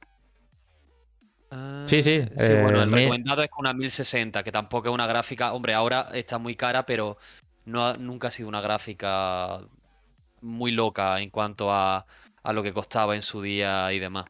Sí, 1.86 2.02
sí, 2.02 2.22
Ah, 2.22 2.36
sí, 2.38 2.56
bueno, 2.56 2.82
eh, 2.82 2.84
el 2.84 2.88
mi- 2.88 2.92
recomendado 2.92 3.44
es 3.44 3.50
una 3.58 3.74
1060, 3.74 4.44
que 4.44 4.52
tampoco 4.52 4.90
es 4.90 4.94
una 4.94 5.08
gráfica... 5.08 5.54
Hombre, 5.54 5.74
ahora 5.74 6.08
está 6.14 6.38
muy 6.38 6.56
cara, 6.56 6.86
pero 6.86 7.18
no 7.66 7.86
ha- 7.86 7.98
nunca 7.98 8.28
ha 8.30 8.32
sido 8.32 8.50
una 8.50 8.62
gráfica 8.62 9.62
muy 10.42 10.72
loca 10.72 11.20
en 11.22 11.30
cuanto 11.32 11.72
a, 11.72 12.06
a 12.44 12.54
lo 12.54 12.64
que 12.64 12.74
costaba 12.74 13.16
en 13.16 13.24
su 13.24 13.42
día 13.42 13.92
y 13.94 14.00
demás. 14.00 14.26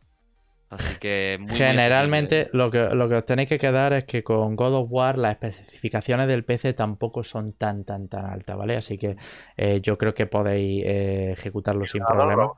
Así 0.69 0.97
que 0.97 1.37
muy, 1.41 1.75
Generalmente 1.77 1.77
asequible. 1.77 2.51
lo 2.53 2.71
que, 2.71 2.79
lo 2.95 3.07
que 3.07 3.15
os 3.15 3.25
tenéis 3.25 3.47
que 3.49 3.59
quedar 3.59 3.93
es 3.93 4.05
que 4.05 4.23
con 4.23 4.55
God 4.55 4.73
of 4.75 4.87
War 4.91 5.17
las 5.19 5.33
especificaciones 5.43 6.27
del 6.27 6.43
PC 6.43 6.73
tampoco 6.73 7.23
son 7.23 7.53
tan 7.53 7.83
tan 7.85 8.07
tan 8.09 8.25
altas, 8.25 8.57
¿vale? 8.57 8.75
Así 8.77 8.97
que 8.97 9.15
eh, 9.55 9.79
yo 9.81 9.97
creo 9.97 10.13
que 10.15 10.25
podéis 10.25 10.83
eh, 10.85 11.31
ejecutarlo 11.33 11.85
sin 11.85 12.05
problema. 12.05 12.51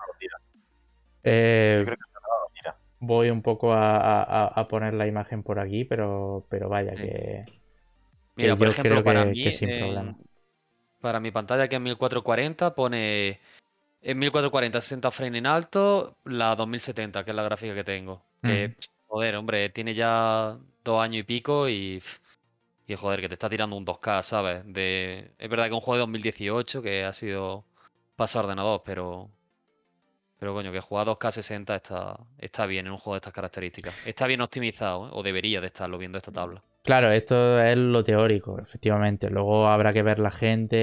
Eh, 1.23 1.77
Yo 1.79 1.85
creo 1.85 1.97
que 1.97 2.03
lo 2.13 2.53
tira. 2.53 2.77
voy 2.99 3.29
un 3.29 3.41
poco 3.41 3.73
a, 3.73 3.97
a- 3.97 4.47
a- 4.47 4.67
poner 4.67 4.93
la 4.93 5.07
imagen 5.07 5.43
por 5.43 5.59
aquí, 5.59 5.83
pero, 5.85 6.45
pero 6.49 6.69
vaya 6.69 6.93
Sí. 6.93 7.01
que... 7.03 7.45
Mira, 8.35 8.53
que 8.53 8.57
por 8.57 8.67
yo 8.67 8.71
ejemplo, 8.73 8.91
creo 9.01 9.03
para 9.03 9.23
que- 9.25 9.31
mí, 9.31 9.43
que 9.43 9.51
sin 9.51 9.69
problema. 9.69 10.17
para 11.01 11.19
mi 11.19 11.31
pantalla 11.31 11.67
que 11.67 11.75
es 11.75 11.81
1440 11.81 12.75
pone 12.75 13.39
en 14.01 14.19
1440 14.19 14.81
60 14.81 15.11
frames 15.11 15.39
en 15.39 15.47
alto, 15.47 16.15
la 16.25 16.55
2070, 16.55 17.23
que 17.23 17.31
es 17.31 17.35
la 17.35 17.43
gráfica 17.43 17.73
que 17.75 17.83
tengo. 17.83 18.21
Que, 18.43 18.75
joder, 19.07 19.35
hombre, 19.35 19.69
tiene 19.69 19.93
ya 19.93 20.57
dos 20.83 21.01
años 21.01 21.21
y 21.21 21.23
pico 21.23 21.67
y, 21.69 22.01
y 22.87 22.95
joder, 22.95 23.21
que 23.21 23.27
te 23.27 23.33
está 23.35 23.49
tirando 23.49 23.75
un 23.75 23.85
2K, 23.85 24.23
¿sabes? 24.23 24.61
De, 24.65 25.31
es 25.37 25.49
verdad 25.49 25.67
que 25.67 25.73
un 25.73 25.81
juego 25.81 25.95
de 25.97 26.01
2018 26.01 26.81
que 26.81 27.03
ha 27.03 27.13
sido 27.13 27.65
pasar 28.15 28.45
ordenador, 28.45 28.83
pero 28.85 29.29
pero 30.39 30.53
coño, 30.53 30.71
que 30.71 30.81
jugar 30.81 31.03
a 31.03 31.05
2K 31.11 31.31
60 31.31 31.75
está, 31.75 32.19
está 32.37 32.65
bien 32.65 32.85
en 32.87 32.93
un 32.93 32.97
juego 32.97 33.15
de 33.15 33.19
estas 33.19 33.33
características. 33.33 33.95
Está 34.03 34.27
bien 34.27 34.41
optimizado, 34.41 35.07
¿eh? 35.07 35.11
o 35.13 35.23
debería 35.23 35.61
de 35.61 35.67
estarlo 35.67 35.97
viendo 35.97 36.17
esta 36.17 36.31
tabla. 36.31 36.63
Claro, 36.83 37.11
esto 37.11 37.59
es 37.61 37.75
lo 37.77 38.03
teórico, 38.03 38.59
efectivamente. 38.59 39.29
Luego 39.29 39.67
habrá 39.67 39.91
que 39.91 40.03
ver 40.03 40.19
la 40.21 40.31
gente, 40.31 40.77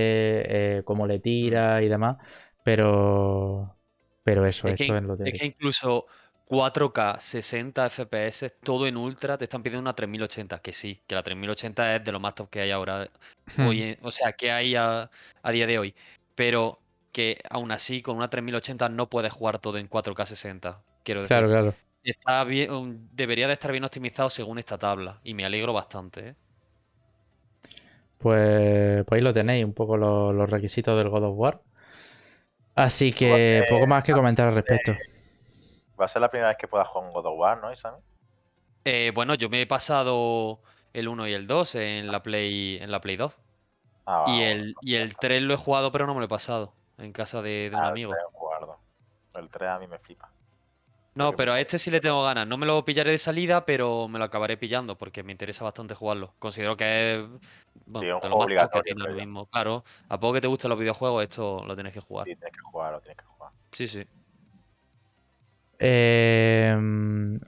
eh, 0.78 0.82
cómo 0.84 1.06
le 1.06 1.18
tira 1.18 1.82
y 1.82 1.88
demás, 1.88 2.18
pero, 2.62 3.78
pero 4.22 4.44
eso, 4.46 4.68
Es 4.68 4.74
que, 4.74 4.84
esto 4.84 4.96
es 4.96 5.02
lo 5.02 5.16
es 5.22 5.32
teórico. 5.32 5.38
que 5.38 5.46
incluso 5.46 6.06
4K 6.46 7.18
60 7.20 7.86
FPS, 7.86 8.50
todo 8.62 8.86
en 8.86 8.96
ultra, 8.96 9.38
te 9.38 9.44
están 9.44 9.62
pidiendo 9.62 9.80
una 9.82 9.94
3080, 9.94 10.60
que 10.60 10.72
sí, 10.72 11.02
que 11.06 11.14
la 11.14 11.22
3080 11.22 11.94
es 11.96 12.04
de 12.04 12.12
lo 12.12 12.20
más 12.20 12.34
top 12.34 12.50
que 12.50 12.60
hay 12.60 12.70
ahora, 12.70 13.10
Hmm. 13.56 13.62
hoy 13.66 13.82
en- 13.82 13.98
o 14.02 14.10
sea, 14.10 14.32
que 14.32 14.50
hay 14.52 14.74
a, 14.76 15.10
a 15.42 15.50
día 15.52 15.66
de 15.66 15.78
hoy, 15.78 15.94
pero 16.34 16.80
que 17.14 17.40
aún 17.50 17.72
así 17.72 18.02
con 18.02 18.18
una 18.18 18.30
3080 18.30 18.90
no 18.90 19.10
puedes 19.10 19.32
jugar 19.34 19.60
todo 19.60 19.78
en 19.78 19.88
4K 19.88 20.26
60, 20.26 20.82
quiero 21.04 21.22
decir. 21.22 21.36
Claro, 21.36 21.48
claro. 21.48 21.74
Está 22.04 22.44
bien, 22.44 22.70
um, 22.72 23.08
debería 23.12 23.48
de 23.48 23.54
estar 23.54 23.72
bien 23.72 23.84
optimizado 23.84 24.30
según 24.30 24.58
esta 24.60 24.78
tabla, 24.78 25.20
y 25.24 25.34
me 25.34 25.44
alegro 25.46 25.72
bastante, 25.74 26.28
¿eh? 26.30 26.36
Pues, 28.18 29.04
pues 29.06 29.18
ahí 29.18 29.22
lo 29.24 29.34
tenéis, 29.34 29.64
un 29.64 29.74
poco 29.74 29.96
lo- 29.96 30.32
los 30.32 30.48
requisitos 30.50 30.96
del 30.96 31.08
God 31.10 31.24
of 31.24 31.34
War. 31.36 31.60
Así 32.76 33.12
que 33.12 33.64
poco 33.68 33.86
más 33.88 34.04
que 34.04 34.14
comentar 34.14 34.46
al 34.48 34.54
respecto. 34.54 34.96
Va 36.00 36.04
a 36.06 36.08
ser 36.12 36.22
la 36.24 36.28
primera 36.34 36.50
vez 36.50 36.58
que 36.60 36.68
puedas 36.68 36.86
jugar 36.88 37.08
un 37.08 37.12
God 37.14 37.26
of 37.32 37.38
War, 37.38 37.58
¿no, 37.60 37.72
Isami? 37.72 37.98
Eh, 38.84 39.12
bueno, 39.14 39.34
yo 39.34 39.48
me 39.48 39.62
he 39.62 39.66
pasado 39.66 40.62
el 40.92 41.08
1 41.08 41.26
y 41.28 41.32
el 41.32 41.46
2 41.46 41.74
en 41.74 42.10
la 42.12 42.22
Play, 42.22 42.78
en 42.80 42.90
la 42.90 43.00
Play 43.00 43.16
2. 43.16 43.34
Ah, 44.06 44.20
Y 44.24 44.42
va, 44.42 44.44
el, 44.44 44.76
y 44.80 44.96
el 44.96 45.18
3 45.18 45.42
lo 45.42 45.54
he 45.54 45.56
jugado, 45.58 45.92
pero 45.92 46.06
no 46.06 46.14
me 46.14 46.20
lo 46.20 46.26
he 46.26 46.28
pasado. 46.28 46.74
En 46.98 47.12
casa 47.12 47.42
de, 47.42 47.70
de 47.70 47.76
un 47.76 47.82
Ah, 47.82 47.86
el 47.86 47.92
amigo. 47.92 48.12
3 48.12 48.24
jugarlo. 48.32 48.78
El 49.34 49.48
3 49.48 49.70
a 49.70 49.78
mí 49.78 49.86
me 49.86 49.98
flipa. 49.98 50.30
No, 51.16 51.26
porque 51.26 51.36
pero 51.36 51.52
a 51.52 51.60
este 51.60 51.78
sí 51.78 51.90
le 51.90 52.00
tengo 52.00 52.24
ganas. 52.24 52.46
No 52.46 52.56
me 52.56 52.66
lo 52.66 52.84
pillaré 52.84 53.12
de 53.12 53.18
salida, 53.18 53.64
pero 53.64 54.08
me 54.08 54.18
lo 54.18 54.24
acabaré 54.24 54.56
pillando 54.56 54.98
porque 54.98 55.22
me 55.22 55.32
interesa 55.32 55.62
bastante 55.64 55.94
jugarlo. 55.94 56.34
Considero 56.40 56.76
que 56.76 57.14
es 57.14 57.20
bueno, 57.86 58.00
Sí, 58.00 58.10
un 58.10 58.20
juego 58.20 58.34
lo 58.34 58.38
que 58.38 58.44
obligatorio, 58.44 58.82
tiene 58.82 59.10
lo 59.10 59.14
mismo. 59.14 59.46
Claro, 59.46 59.84
a 60.08 60.18
poco 60.18 60.34
que 60.34 60.40
te 60.40 60.48
gusten 60.48 60.70
los 60.70 60.78
videojuegos, 60.78 61.22
esto 61.22 61.64
lo 61.64 61.74
tienes 61.74 61.92
que 61.92 62.00
jugar. 62.00 62.26
Sí, 62.26 62.34
tienes 62.34 62.52
que 62.52 62.60
jugarlo, 62.60 63.00
tienes 63.00 63.18
que 63.18 63.24
jugar. 63.24 63.52
Sí, 63.70 63.86
sí. 63.86 64.04
Eh, 65.78 66.76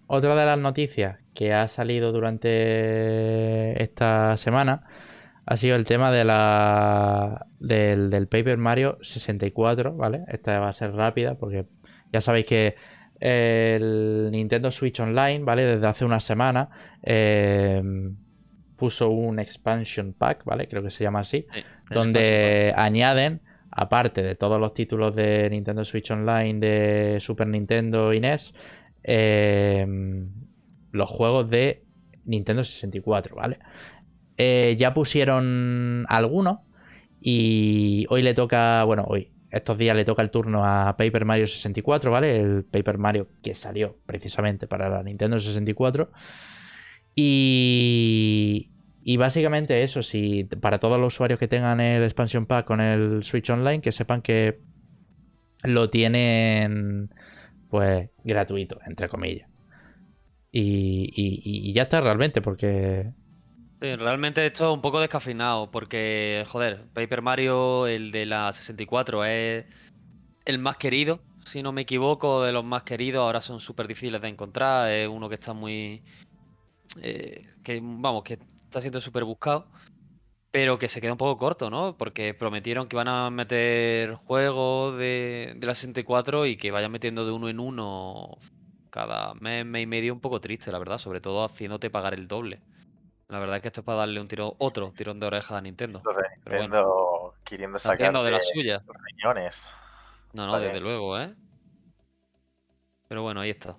otra 0.07 0.35
de 0.37 0.47
las 0.47 0.59
noticias 0.59 1.19
que 1.35 1.53
ha 1.53 1.69
salido 1.69 2.13
durante 2.13 3.83
esta 3.83 4.37
semana 4.37 4.83
ha 5.47 5.57
sido 5.57 5.77
el 5.77 5.85
tema 5.85 6.11
de 6.11 6.25
la, 6.25 7.47
del, 7.61 8.11
del 8.11 8.27
Paper 8.27 8.59
Mario 8.59 8.99
64, 9.01 9.95
¿vale? 9.95 10.25
Esta 10.29 10.59
va 10.59 10.69
a 10.69 10.73
ser 10.73 10.93
rápida 10.93 11.37
porque 11.37 11.67
ya 12.13 12.21
sabéis 12.21 12.47
que 12.47 12.75
el 13.21 14.29
Nintendo 14.33 14.71
Switch 14.73 14.99
Online, 14.99 15.45
¿vale? 15.45 15.65
Desde 15.65 15.87
hace 15.87 16.05
una 16.05 16.19
semana 16.19 16.69
eh, 17.03 17.81
puso 18.77 19.09
un 19.11 19.39
expansion 19.39 20.13
pack, 20.13 20.45
¿vale? 20.45 20.69
Creo 20.69 20.83
que 20.83 20.91
se 20.91 21.05
llama 21.05 21.21
así, 21.21 21.47
Sí, 21.53 21.61
donde 21.91 22.75
añaden, 22.77 23.41
aparte 23.71 24.23
de 24.23 24.35
todos 24.35 24.61
los 24.61 24.75
títulos 24.75 25.15
de 25.15 25.49
Nintendo 25.49 25.85
Switch 25.85 26.11
Online, 26.11 26.59
de 26.59 27.21
Super 27.21 27.47
Nintendo 27.47 28.13
y 28.13 28.19
NES, 28.19 28.53
eh, 29.05 29.87
los 30.91 31.09
juegos 31.09 31.49
de 31.49 31.85
Nintendo 32.25 32.65
64, 32.65 33.37
¿vale? 33.37 33.59
Eh, 34.39 34.77
ya 34.79 34.93
pusieron 34.95 36.05
algunos 36.09 36.59
y 37.21 38.07
hoy 38.11 38.23
le 38.23 38.35
toca, 38.35 38.85
bueno, 38.85 39.05
hoy, 39.09 39.31
estos 39.51 39.79
días 39.79 39.97
le 39.97 40.05
toca 40.05 40.23
el 40.23 40.31
turno 40.31 40.65
a 40.67 40.97
Paper 40.97 41.25
Mario 41.25 41.47
64, 41.47 42.11
¿vale? 42.11 42.37
El 42.41 42.65
Paper 42.65 42.99
Mario 42.99 43.29
que 43.43 43.55
salió 43.55 43.97
precisamente 44.07 44.67
para 44.67 44.89
la 44.91 45.03
Nintendo 45.03 45.39
64. 45.41 46.11
Y, 47.15 48.71
y 49.03 49.17
básicamente 49.17 49.83
eso, 49.83 50.01
para 50.61 50.79
todos 50.79 51.01
los 51.01 51.15
usuarios 51.15 51.39
que 51.39 51.49
tengan 51.49 51.81
el 51.81 52.03
expansion 52.05 52.47
pack 52.47 52.67
con 52.67 52.81
el 52.81 53.25
Switch 53.25 53.49
Online, 53.51 53.81
que 53.81 53.93
sepan 53.93 54.21
que 54.21 54.59
lo 55.63 55.89
tienen 55.89 57.11
pues 57.71 58.11
gratuito, 58.25 58.79
entre 58.87 59.09
comillas. 59.09 59.49
Y- 60.53 61.13
y 61.69 61.73
ya 61.73 61.83
está 61.83 62.01
realmente, 62.01 62.41
porque 62.41 63.11
Sí, 63.81 63.95
realmente 63.97 64.45
esto 64.47 64.71
es 64.71 64.75
un 64.75 64.81
poco 64.81 65.01
descafeinado 65.01 65.71
porque, 65.71 66.45
joder, 66.49 66.89
Paper 66.95 67.21
Mario, 67.21 67.87
el 67.87 68.11
de 68.11 68.25
la 68.25 68.51
64, 68.53 69.25
es 69.27 69.67
el 70.47 70.59
más 70.59 70.77
querido, 70.79 71.21
si 71.45 71.63
no 71.63 71.73
me 71.73 71.83
equivoco, 71.83 72.43
de 72.45 72.53
los 72.53 72.65
más 72.65 72.85
queridos, 72.85 73.23
ahora 73.23 73.41
son 73.43 73.61
súper 73.61 73.89
difíciles 73.89 74.21
de 74.23 74.29
encontrar, 74.29 74.91
es 74.91 75.09
uno 75.09 75.29
que 75.29 75.37
está 75.37 75.53
muy... 75.55 76.03
eh, 77.03 77.47
que, 77.65 77.81
vamos, 77.83 78.25
que 78.25 78.35
está 78.35 78.81
siendo 78.81 79.01
súper 79.01 79.25
buscado, 79.25 79.71
pero 80.51 80.79
que 80.79 80.89
se 80.89 81.01
queda 81.01 81.13
un 81.13 81.19
poco 81.19 81.39
corto, 81.39 81.71
¿no? 81.71 81.97
Porque 81.97 82.35
prometieron 82.35 82.89
que 82.89 82.97
iban 82.97 83.09
a 83.09 83.31
meter 83.31 84.15
juegos 84.17 84.99
de, 84.99 85.55
de 85.57 85.67
la 85.67 85.75
64 85.75 86.47
y 86.47 86.57
que 86.57 86.71
vayan 86.73 86.93
metiendo 86.93 87.27
de 87.27 87.33
uno 87.33 87.49
en 87.49 87.61
uno 87.61 88.39
cada 88.91 89.35
mes, 89.35 89.67
mes 89.67 89.85
y 89.85 89.87
medio, 89.87 90.15
un 90.15 90.21
poco 90.21 90.41
triste, 90.41 90.73
la 90.73 90.79
verdad, 90.79 90.99
sobre 90.99 91.21
todo 91.21 91.45
haciéndote 91.45 91.91
pagar 91.91 92.15
el 92.15 92.29
doble. 92.29 92.63
La 93.29 93.39
verdad 93.39 93.55
es 93.57 93.63
que 93.63 93.69
esto 93.69 93.83
es 93.83 93.85
para 93.85 93.99
darle 93.99 94.21
un 94.21 94.27
tiro, 94.27 94.57
otro 94.59 94.93
tirón 94.93 95.21
de 95.21 95.27
oreja 95.29 95.57
a 95.57 95.61
Nintendo. 95.61 96.05
Entonces, 96.05 96.25
Pero 96.43 96.57
bueno. 96.57 96.77
Nintendo 96.77 97.35
queriendo 97.45 97.79
sacar 97.79 98.19
de 98.19 98.31
las 98.31 98.49
suyas. 98.49 98.83
riñones. 99.05 99.73
No, 100.33 100.47
no, 100.47 100.57
Está 100.57 100.61
desde 100.61 100.79
bien. 100.79 100.81
luego, 100.81 101.19
¿eh? 101.19 101.35
Pero 103.09 103.23
bueno, 103.23 103.41
ahí 103.41 103.51
está. 103.51 103.79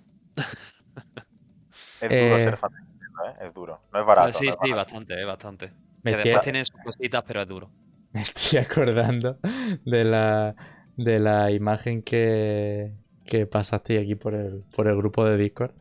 Es 2.00 2.16
duro 2.16 2.40
Eh, 2.40 2.40
ser 2.40 2.56
fan 2.56 2.70
de 2.72 2.80
Nintendo, 2.80 3.24
¿eh? 3.42 3.46
Es 3.46 3.54
duro. 3.54 3.80
No 3.92 4.00
es 4.00 4.06
barato. 4.06 4.42
sí, 4.42 4.44
no 4.44 4.52
es 4.52 4.56
sí, 4.60 4.72
barato. 4.72 4.74
bastante, 4.74 5.14
eh, 5.20 5.24
bastante. 5.24 5.72
Me 6.02 6.10
Que 6.10 6.16
estoy, 6.16 6.32
después 6.32 6.40
tienen 6.42 6.64
sus 6.64 6.80
cositas, 6.80 7.22
pero 7.26 7.42
es 7.42 7.48
duro. 7.48 7.72
me 8.12 8.22
estoy 8.22 8.58
acordando 8.60 9.38
de 9.84 10.04
la, 10.04 10.54
de 10.96 11.18
la 11.18 11.50
imagen 11.50 12.02
que, 12.02 12.94
que 13.24 13.46
pasaste 13.46 13.98
aquí 13.98 14.14
por 14.14 14.34
el, 14.34 14.64
por 14.74 14.88
el 14.88 14.96
grupo 14.96 15.24
de 15.24 15.36
Discord 15.36 15.74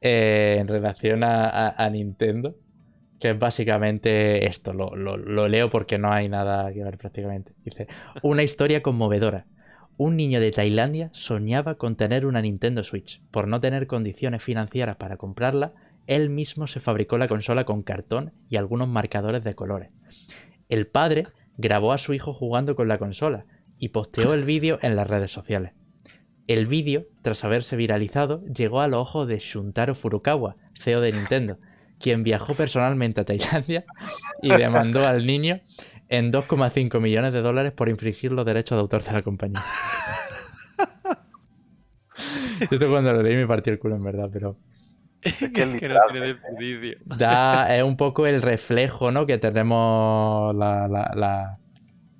eh, 0.00 0.56
en 0.60 0.68
relación 0.68 1.24
a, 1.24 1.48
a- 1.48 1.84
a 1.86 1.90
Nintendo, 1.90 2.56
que 3.24 3.30
es 3.30 3.38
básicamente 3.38 4.44
esto, 4.46 4.74
lo, 4.74 4.94
lo- 4.94 5.16
lo 5.16 5.48
leo 5.48 5.70
porque 5.70 5.96
no 5.96 6.12
hay 6.12 6.28
nada 6.28 6.70
que 6.74 6.84
ver 6.84 6.98
prácticamente. 6.98 7.54
Dice, 7.64 7.86
una 8.22 8.42
historia 8.42 8.82
conmovedora. 8.82 9.46
Un 9.96 10.14
niño 10.16 10.40
de 10.40 10.50
Tailandia 10.50 11.08
soñaba 11.14 11.76
con 11.76 11.96
tener 11.96 12.26
una 12.26 12.42
Nintendo 12.42 12.84
Switch. 12.84 13.22
Por 13.30 13.48
no 13.48 13.62
tener 13.62 13.86
condiciones 13.86 14.42
financieras 14.42 14.96
para 14.96 15.16
comprarla, 15.16 15.72
él 16.06 16.28
mismo 16.28 16.66
se 16.66 16.80
fabricó 16.80 17.16
la 17.16 17.26
consola 17.26 17.64
con 17.64 17.82
cartón 17.82 18.32
y 18.50 18.56
algunos 18.56 18.88
marcadores 18.88 19.42
de 19.42 19.54
colores. 19.54 19.88
El 20.68 20.86
padre 20.86 21.26
grabó 21.56 21.94
a 21.94 21.98
su 21.98 22.12
hijo 22.12 22.34
jugando 22.34 22.76
con 22.76 22.88
la 22.88 22.98
consola 22.98 23.46
y 23.78 23.88
posteó 23.88 24.34
el 24.34 24.44
vídeo 24.44 24.78
en 24.82 24.96
las 24.96 25.08
redes 25.08 25.32
sociales. 25.32 25.72
El 26.46 26.66
vídeo, 26.66 27.06
tras 27.22 27.42
haberse 27.42 27.74
viralizado, 27.76 28.44
llegó 28.44 28.82
a 28.82 28.88
los 28.88 29.00
ojos 29.00 29.28
de 29.28 29.38
Shuntaro 29.38 29.94
Furukawa, 29.94 30.56
CEO 30.78 31.00
de 31.00 31.12
Nintendo, 31.12 31.56
quien 32.04 32.22
viajó 32.22 32.54
personalmente 32.54 33.22
a 33.22 33.24
Tailandia 33.24 33.84
y 34.42 34.50
demandó 34.54 35.06
al 35.06 35.26
niño 35.26 35.60
en 36.10 36.30
2,5 36.30 37.00
millones 37.00 37.32
de 37.32 37.40
dólares 37.40 37.72
por 37.72 37.88
infringir 37.88 38.30
los 38.30 38.44
derechos 38.44 38.76
de 38.76 38.80
autor 38.82 39.02
de 39.02 39.12
la 39.12 39.22
compañía. 39.22 39.62
Esto 42.70 42.88
cuando 42.90 43.12
lo 43.12 43.22
leí 43.22 43.36
me 43.36 43.46
partió 43.46 43.72
el 43.72 43.78
culo 43.78 43.96
en 43.96 44.04
verdad, 44.04 44.28
pero 44.32 44.56
Es 45.22 45.34
que 45.38 45.62
es 45.62 45.80
que 45.80 45.88
no 45.88 45.98
tiene 46.10 46.26
¿eh? 46.28 46.34
desperdicio. 46.34 46.98
da, 47.04 47.74
es 47.74 47.82
un 47.82 47.96
poco 47.96 48.26
el 48.26 48.42
reflejo 48.42 49.10
¿no? 49.10 49.26
que 49.26 49.38
tenemos 49.38 50.54
la, 50.54 50.86
la, 50.86 51.10
la, 51.14 51.58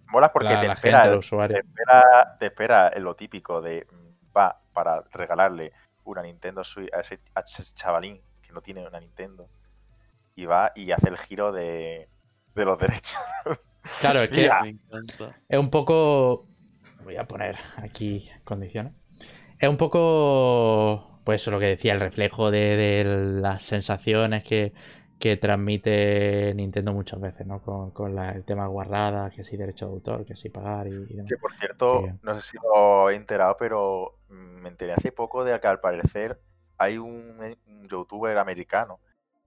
Mola 0.09 0.33
porque 0.33 0.55
la- 0.55 0.61
te 0.61 0.67
la 0.69 0.73
espera, 0.75 0.99
gente, 1.01 1.11
el- 1.11 1.17
los 1.17 1.27
usuarios. 1.27 1.61
te 1.61 1.67
espera, 1.67 2.37
te 2.41 2.47
espera 2.47 2.91
lo 2.99 3.15
típico 3.15 3.61
de 3.61 3.87
mm, 3.91 4.37
va 4.37 4.59
para 4.73 5.05
regalarle 5.13 5.73
una 6.05 6.23
Nintendo 6.23 6.65
Switch 6.65 6.93
a 6.93 7.01
ese, 7.01 7.21
a 7.35 7.41
ese 7.41 7.63
chavalín 7.75 8.21
que 8.43 8.53
no 8.53 8.61
tiene 8.61 8.87
una 8.87 8.99
Nintendo 8.99 9.49
y 10.35 10.47
va 10.47 10.73
y 10.75 10.91
hace 10.93 11.09
el 11.09 11.19
giro 11.19 11.53
de, 11.53 12.09
de 12.55 12.65
los 12.65 12.79
derechos. 12.79 13.19
Claro, 14.01 14.23
es 14.23 14.31
que 14.31 14.49
Me 14.63 14.69
encanta. 14.71 15.37
Es 15.49 15.59
un 15.59 15.69
poco. 15.71 16.47
Voy 17.05 17.17
a 17.17 17.25
poner 17.29 17.57
aquí 17.77 18.31
condiciones. 18.45 18.95
Es 19.59 19.69
un 19.69 19.77
poco. 19.77 21.21
Pues 21.25 21.43
eso, 21.43 21.51
lo 21.51 21.59
que 21.61 21.67
decía, 21.67 21.93
el 21.95 22.01
reflejo 22.01 22.51
de, 22.51 22.77
de 22.77 23.05
las 23.41 23.63
sensaciones 23.63 24.43
que, 24.45 24.73
que 25.19 25.37
transmite 25.37 26.53
Nintendo 26.55 26.93
muchas 26.93 27.21
veces, 27.21 27.47
¿no? 27.47 27.61
Con, 27.63 27.91
con 27.93 28.15
la- 28.15 28.33
el 28.33 28.45
tema 28.45 28.67
guarrada, 28.67 29.31
que 29.31 29.45
si 29.45 29.57
derecho 29.57 29.87
de 29.87 29.93
autor, 29.93 30.25
que 30.27 30.35
si 30.37 30.49
pagar 30.51 30.87
y, 30.87 30.91
y 30.91 31.15
demás. 31.17 31.29
Que 31.29 31.37
por 31.39 31.53
cierto, 31.55 32.03
Sí. 32.07 32.13
no 32.23 32.35
sé 32.35 32.41
si 32.53 32.57
lo 32.63 33.11
he 33.11 33.17
enterado, 33.17 33.57
pero 33.59 34.19
me 34.29 34.69
enteré 34.69 34.93
hace 34.95 35.13
poco 35.13 35.45
de 35.45 35.59
que 35.61 35.67
al 35.67 35.81
parecer 35.81 36.41
hay 36.79 36.99
un, 36.99 37.57
un 37.67 37.89
youtuber 37.89 38.37
americano 38.39 39.01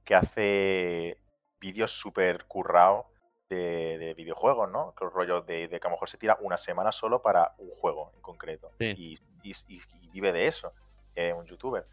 que 0.08 0.16
hace 0.16 1.18
vídeos 1.60 1.92
súper 1.92 2.46
currados 2.46 3.06
de, 3.50 3.98
de 3.98 4.14
videojuegos, 4.14 4.70
¿no? 4.72 4.94
Que 4.98 5.04
rollo 5.06 5.42
de, 5.42 5.68
de 5.68 5.80
que 5.82 5.88
a 5.88 5.90
lo 5.90 5.96
mejor 5.96 6.10
se 6.10 6.18
tira 6.18 6.38
una 6.40 6.56
semana 6.56 6.94
solo 6.94 7.22
para 7.22 7.54
un 7.58 7.70
juego 7.72 8.12
en 8.16 8.22
concreto. 8.22 8.72
Sí. 8.80 8.94
Y, 8.98 9.50
y- 9.50 9.56
y- 9.68 9.82
y 10.02 10.10
vive 10.10 10.32
de 10.32 10.48
eso, 10.48 10.72
es 11.14 11.34
un 11.34 11.46
youtuber. 11.46 11.86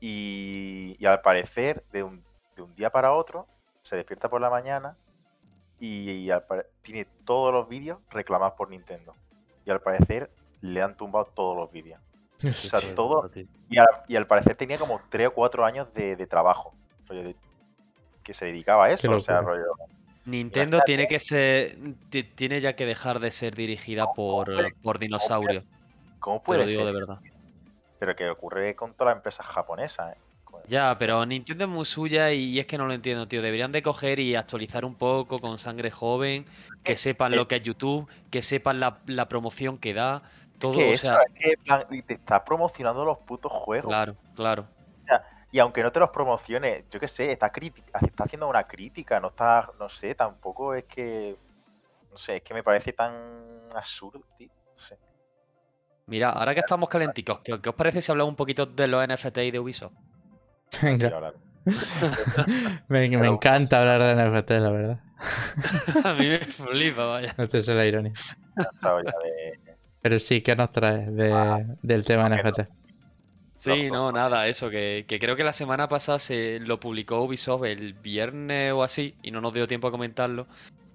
Y, 0.00 0.96
y 0.98 1.06
al 1.06 1.20
parecer, 1.20 1.84
de 1.92 2.02
un, 2.02 2.24
de 2.56 2.62
un 2.62 2.74
día 2.74 2.90
para 2.90 3.12
otro, 3.12 3.46
se 3.82 3.94
despierta 3.94 4.28
por 4.28 4.40
la 4.40 4.50
mañana 4.50 4.96
y, 5.78 6.30
al 6.30 6.44
tiene 6.82 7.04
todos 7.24 7.52
los 7.52 7.68
vídeos 7.68 8.00
reclamados 8.10 8.54
por 8.54 8.70
Nintendo. 8.70 9.14
Y 9.64 9.70
al 9.70 9.80
parecer 9.80 10.30
le 10.62 10.82
han 10.82 10.96
tumbado 10.96 11.26
todos 11.26 11.56
los 11.56 11.70
vídeos. 11.70 12.00
O 12.44 12.52
sea, 12.52 12.94
todo-. 12.94 13.30
Y 13.70 13.78
al, 13.78 13.86
y 14.08 14.16
al 14.16 14.26
parecer 14.26 14.56
tenía 14.56 14.78
como 14.78 15.00
3 15.08 15.28
o 15.28 15.32
4 15.34 15.64
años 15.64 15.92
de, 15.94 16.16
de 16.16 16.26
trabajo. 16.26 16.74
Rollo 17.08 17.22
de- 17.22 17.36
que 18.22 18.34
se 18.34 18.46
dedicaba 18.46 18.86
a 18.86 18.90
eso. 18.90 19.10
O 19.12 19.20
sea, 19.20 19.40
rollo. 19.40 19.66
Nintendo 20.24 20.80
tiene 20.84 21.06
que 21.06 21.20
ser. 21.20 21.76
ti- 22.10 22.24
Tiene 22.24 22.60
ya 22.60 22.74
que 22.74 22.86
dejar 22.86 23.20
de 23.20 23.30
ser 23.30 23.54
dirigida 23.54 24.12
por, 24.12 24.48
por 24.82 24.98
dinosaurios. 24.98 25.64
¿Cómo 26.18 26.40
Te 26.40 26.44
puede 26.46 26.60
lo 26.62 26.66
digo 26.68 26.82
ser? 26.84 26.92
de 26.92 27.00
verdad. 27.00 27.20
Pero 27.98 28.16
que 28.16 28.28
ocurre 28.28 28.74
con 28.74 28.92
todas 28.94 29.12
las 29.12 29.18
empresas 29.18 29.46
japonesas. 29.46 30.14
¿eh? 30.14 30.18
Ya, 30.66 30.96
pero 30.98 31.24
Nintendo 31.24 31.64
es 31.64 31.70
muy 31.70 31.84
suya 31.84 32.32
y 32.32 32.58
es 32.58 32.66
que 32.66 32.76
no 32.76 32.86
lo 32.86 32.92
entiendo, 32.92 33.28
tío. 33.28 33.40
Deberían 33.40 33.70
de 33.70 33.82
coger 33.82 34.18
y 34.18 34.34
actualizar 34.34 34.84
un 34.84 34.96
poco 34.96 35.38
con 35.38 35.58
sangre 35.60 35.92
joven, 35.92 36.44
que 36.82 36.96
sepan 36.96 37.36
lo 37.36 37.46
que 37.46 37.56
es 37.56 37.62
YouTube, 37.62 38.08
que 38.30 38.42
sepan 38.42 38.80
la, 38.80 38.98
la 39.06 39.28
promoción 39.28 39.78
que 39.78 39.94
da, 39.94 40.22
todo, 40.58 40.72
que 40.78 40.90
o 40.90 40.92
eso, 40.94 41.16
es 41.36 41.58
que 41.88 42.02
te 42.02 42.14
está 42.14 42.44
promocionando 42.44 43.04
los 43.04 43.18
putos 43.18 43.52
juegos. 43.52 43.86
claro, 43.86 44.16
claro. 44.34 44.66
Y 45.56 45.58
aunque 45.58 45.82
no 45.82 45.90
te 45.90 45.98
los 46.00 46.10
promocione, 46.10 46.84
yo 46.90 47.00
qué 47.00 47.08
sé, 47.08 47.32
está, 47.32 47.50
está 48.02 48.24
haciendo 48.24 48.46
una 48.46 48.64
crítica, 48.64 49.18
no 49.18 49.28
está, 49.28 49.70
no 49.78 49.88
sé, 49.88 50.14
tampoco 50.14 50.74
es 50.74 50.84
que, 50.84 51.34
no 52.10 52.16
sé, 52.18 52.36
es 52.36 52.42
que 52.42 52.52
me 52.52 52.62
parece 52.62 52.92
tan 52.92 53.14
absurdo, 53.74 54.22
tío. 54.36 54.50
No 54.74 54.78
sé. 54.78 54.98
Mira, 56.08 56.28
ahora 56.28 56.52
que 56.52 56.60
estamos 56.60 56.90
calenticos, 56.90 57.40
¿qué, 57.42 57.58
qué 57.58 57.70
os 57.70 57.74
parece 57.74 58.02
si 58.02 58.12
hablamos 58.12 58.32
un 58.32 58.36
poquito 58.36 58.66
de 58.66 58.86
los 58.86 59.08
NFT 59.08 59.38
y 59.38 59.50
de 59.50 59.58
Ubisoft? 59.58 59.94
Venga. 60.82 60.98
quiero 60.98 61.16
hablar. 61.16 61.34
Me, 62.88 63.08
me 63.08 63.26
encanta 63.26 63.80
hablar 63.80 64.02
de 64.14 64.28
NFT, 64.28 64.50
la 64.60 64.70
verdad. 64.70 65.00
A 66.04 66.12
mí 66.12 66.28
me 66.28 66.38
flipa, 66.40 67.06
vaya. 67.06 67.34
No 67.38 67.48
te 67.48 67.62
sé 67.62 67.72
la 67.72 67.86
ironía. 67.86 68.12
Pero 70.02 70.18
sí, 70.18 70.42
¿qué 70.42 70.54
nos 70.54 70.70
traes 70.70 71.06
de- 71.16 71.76
del 71.80 72.04
tema 72.04 72.28
no, 72.28 72.36
no. 72.36 72.42
Sí, 73.74 73.90
no, 73.90 74.12
nada, 74.12 74.46
eso, 74.48 74.70
que, 74.70 75.04
que 75.08 75.18
creo 75.18 75.36
que 75.36 75.44
la 75.44 75.52
semana 75.52 75.88
pasada 75.88 76.18
se 76.18 76.60
lo 76.60 76.78
publicó 76.80 77.22
Ubisoft 77.22 77.64
el 77.64 77.94
viernes 77.94 78.72
o 78.72 78.82
así, 78.82 79.14
y 79.22 79.30
no 79.30 79.40
nos 79.40 79.52
dio 79.54 79.66
tiempo 79.66 79.88
a 79.88 79.90
comentarlo. 79.90 80.46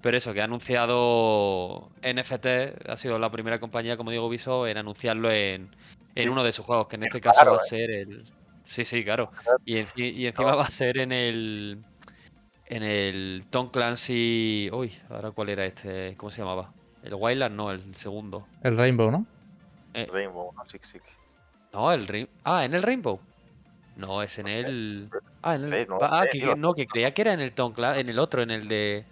Pero 0.02 0.18
eso, 0.18 0.34
que 0.34 0.42
ha 0.42 0.46
anunciado 0.46 1.92
NFT, 2.02 2.90
ha 2.90 2.96
sido 2.98 3.20
la 3.20 3.30
primera 3.30 3.60
compañía, 3.60 3.98
como 3.98 4.12
digo, 4.12 4.26
Ubisoft, 4.28 4.68
en 4.70 4.78
anunciarlo 4.78 5.30
en, 5.32 5.70
en 6.16 6.24
Sí. 6.24 6.30
uno 6.30 6.44
de 6.44 6.52
sus 6.52 6.66
juegos, 6.66 6.88
que 6.88 6.96
en 6.96 7.04
este 7.04 7.20
Es 7.20 7.24
caso 7.24 7.46
va 7.46 7.54
a 7.54 7.56
¿eh? 7.58 7.60
ser 7.60 7.92
el. 7.92 8.24
Sí, 8.64 8.84
sí, 8.86 9.04
claro. 9.04 9.32
Y, 9.66 9.76
enci- 9.76 10.14
y 10.14 10.26
encima 10.28 10.52
No. 10.52 10.58
va 10.58 10.64
a 10.66 10.72
ser 10.72 10.98
en 10.98 11.12
el. 11.12 11.78
En 12.66 12.84
el 12.84 13.44
Tom 13.50 13.70
Clancy. 13.70 14.70
Uy, 14.72 14.94
ahora 15.10 15.32
cuál 15.32 15.50
era 15.50 15.66
este. 15.66 16.16
¿Cómo 16.18 16.32
se 16.32 16.42
llamaba? 16.42 16.72
El 17.04 17.14
Wildland, 17.16 17.56
no, 17.56 17.70
el 17.72 17.96
segundo. 17.96 18.48
El 18.64 18.78
Rainbow, 18.78 19.12
¿no? 19.12 19.26
Rainbow, 19.94 20.52
no, 20.56 20.66
Six 20.68 20.88
Six. 20.88 21.04
No, 21.74 21.92
el 21.92 22.08
Rain- 22.08 22.30
Ah, 22.44 22.66
en 22.66 22.74
el 22.74 22.84
Rainbow. 22.84 23.20
No, 23.98 24.22
es 24.24 24.38
en 24.40 24.46
No 24.46 24.52
sé. 24.52 24.60
el. 24.60 25.10
Ah, 25.42 25.56
en 25.56 25.66
el. 25.66 25.74
Sí, 25.84 25.86
no 25.90 25.98
ah, 26.02 26.26
que, 26.32 26.56
no, 26.56 26.74
que 26.74 26.88
creía 26.88 27.14
que 27.14 27.22
era 27.22 27.34
en 27.34 27.40
el 27.42 27.52
Tom 27.54 27.74
Cla- 27.74 27.98
en 27.98 28.10
el 28.10 28.20
otro, 28.20 28.42
en 28.42 28.52
el 28.52 28.68
de. 28.68 29.06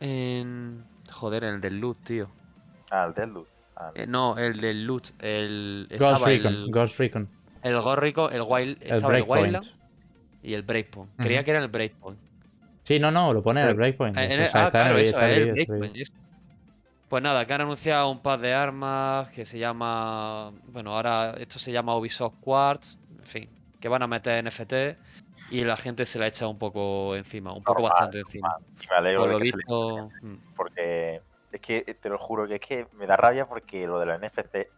En. 0.00 0.84
Joder, 1.12 1.44
en 1.44 1.54
el 1.56 1.60
del 1.60 1.78
loot, 1.80 1.98
tío. 2.04 2.28
Ah, 2.90 3.06
el 3.08 3.14
Deadloop. 3.14 3.46
Ah, 3.76 3.90
Eh, 3.94 4.06
no, 4.06 4.36
el 4.38 4.60
del 4.60 4.86
loot. 4.86 5.08
El. 5.22 5.88
Ghost 5.98 6.26
Recon. 6.26 6.54
el, 6.54 6.70
Ghost 6.70 6.98
Recon. 6.98 7.28
el 7.62 7.80
Gorrico, 7.80 8.30
el 8.30 8.42
Wild. 8.46 8.78
El 8.82 8.92
estaba 8.92 8.98
el 9.16 9.22
Breakpoint. 9.24 9.44
Wildland 9.46 9.66
y 10.42 10.54
el 10.54 10.62
Breakpoint. 10.62 11.10
Creía 11.16 11.44
que 11.44 11.50
era 11.52 11.60
el 11.60 11.68
Breakpoint. 11.68 12.18
Sí, 12.82 12.98
no, 12.98 13.10
no, 13.10 13.32
lo 13.32 13.42
pone 13.42 13.62
en 13.62 13.68
el 13.68 13.74
Breakpoint. 13.74 14.16
Eh, 14.18 14.20
O 14.20 14.42
el- 14.42 14.48
sea, 14.48 14.66
ah, 14.66 14.70
claro, 14.70 14.98
eso, 14.98 15.18
es 15.20 15.36
el 15.38 15.52
Breakpoint. 15.52 15.96
Pues 17.08 17.22
nada, 17.22 17.46
que 17.46 17.52
han 17.54 17.60
anunciado 17.60 18.10
un 18.10 18.20
par 18.20 18.40
de 18.40 18.52
armas 18.54 19.28
que 19.30 19.44
se 19.44 19.58
llama. 19.58 20.50
Bueno, 20.68 20.94
ahora 20.96 21.34
esto 21.38 21.58
se 21.58 21.70
llama 21.70 21.96
Ubisoft 21.96 22.36
Quartz. 22.40 22.98
En 23.18 23.26
fin, 23.26 23.50
que 23.80 23.88
van 23.88 24.02
a 24.02 24.06
meter 24.06 24.42
NFT 24.44 24.72
y 25.50 25.62
la 25.64 25.76
gente 25.76 26.06
se 26.06 26.18
la 26.18 26.26
echa 26.26 26.46
un 26.48 26.58
poco 26.58 27.14
encima, 27.14 27.52
un 27.52 27.62
poco 27.62 27.82
Normal, 27.82 27.90
bastante 27.92 28.18
encima. 28.20 28.56
y 28.82 28.86
me 28.88 28.96
alegro 28.96 29.20
Por 29.20 29.28
de 29.28 29.32
lo 29.34 29.38
que 29.40 29.44
se 29.44 29.50
le 29.52 29.56
visto. 29.58 30.10
mm, 30.22 30.34
porque 30.56 31.20
es 31.52 31.60
que 31.60 31.82
te 31.94 32.08
lo 32.08 32.18
juro 32.18 32.48
que 32.48 32.54
es 32.56 32.60
que 32.60 32.86
me 32.94 33.06
da 33.06 33.16
rabia 33.16 33.46
porque 33.46 33.86
lo 33.86 34.00
de 34.00 34.06
la 34.06 34.18
NFC 34.18 34.68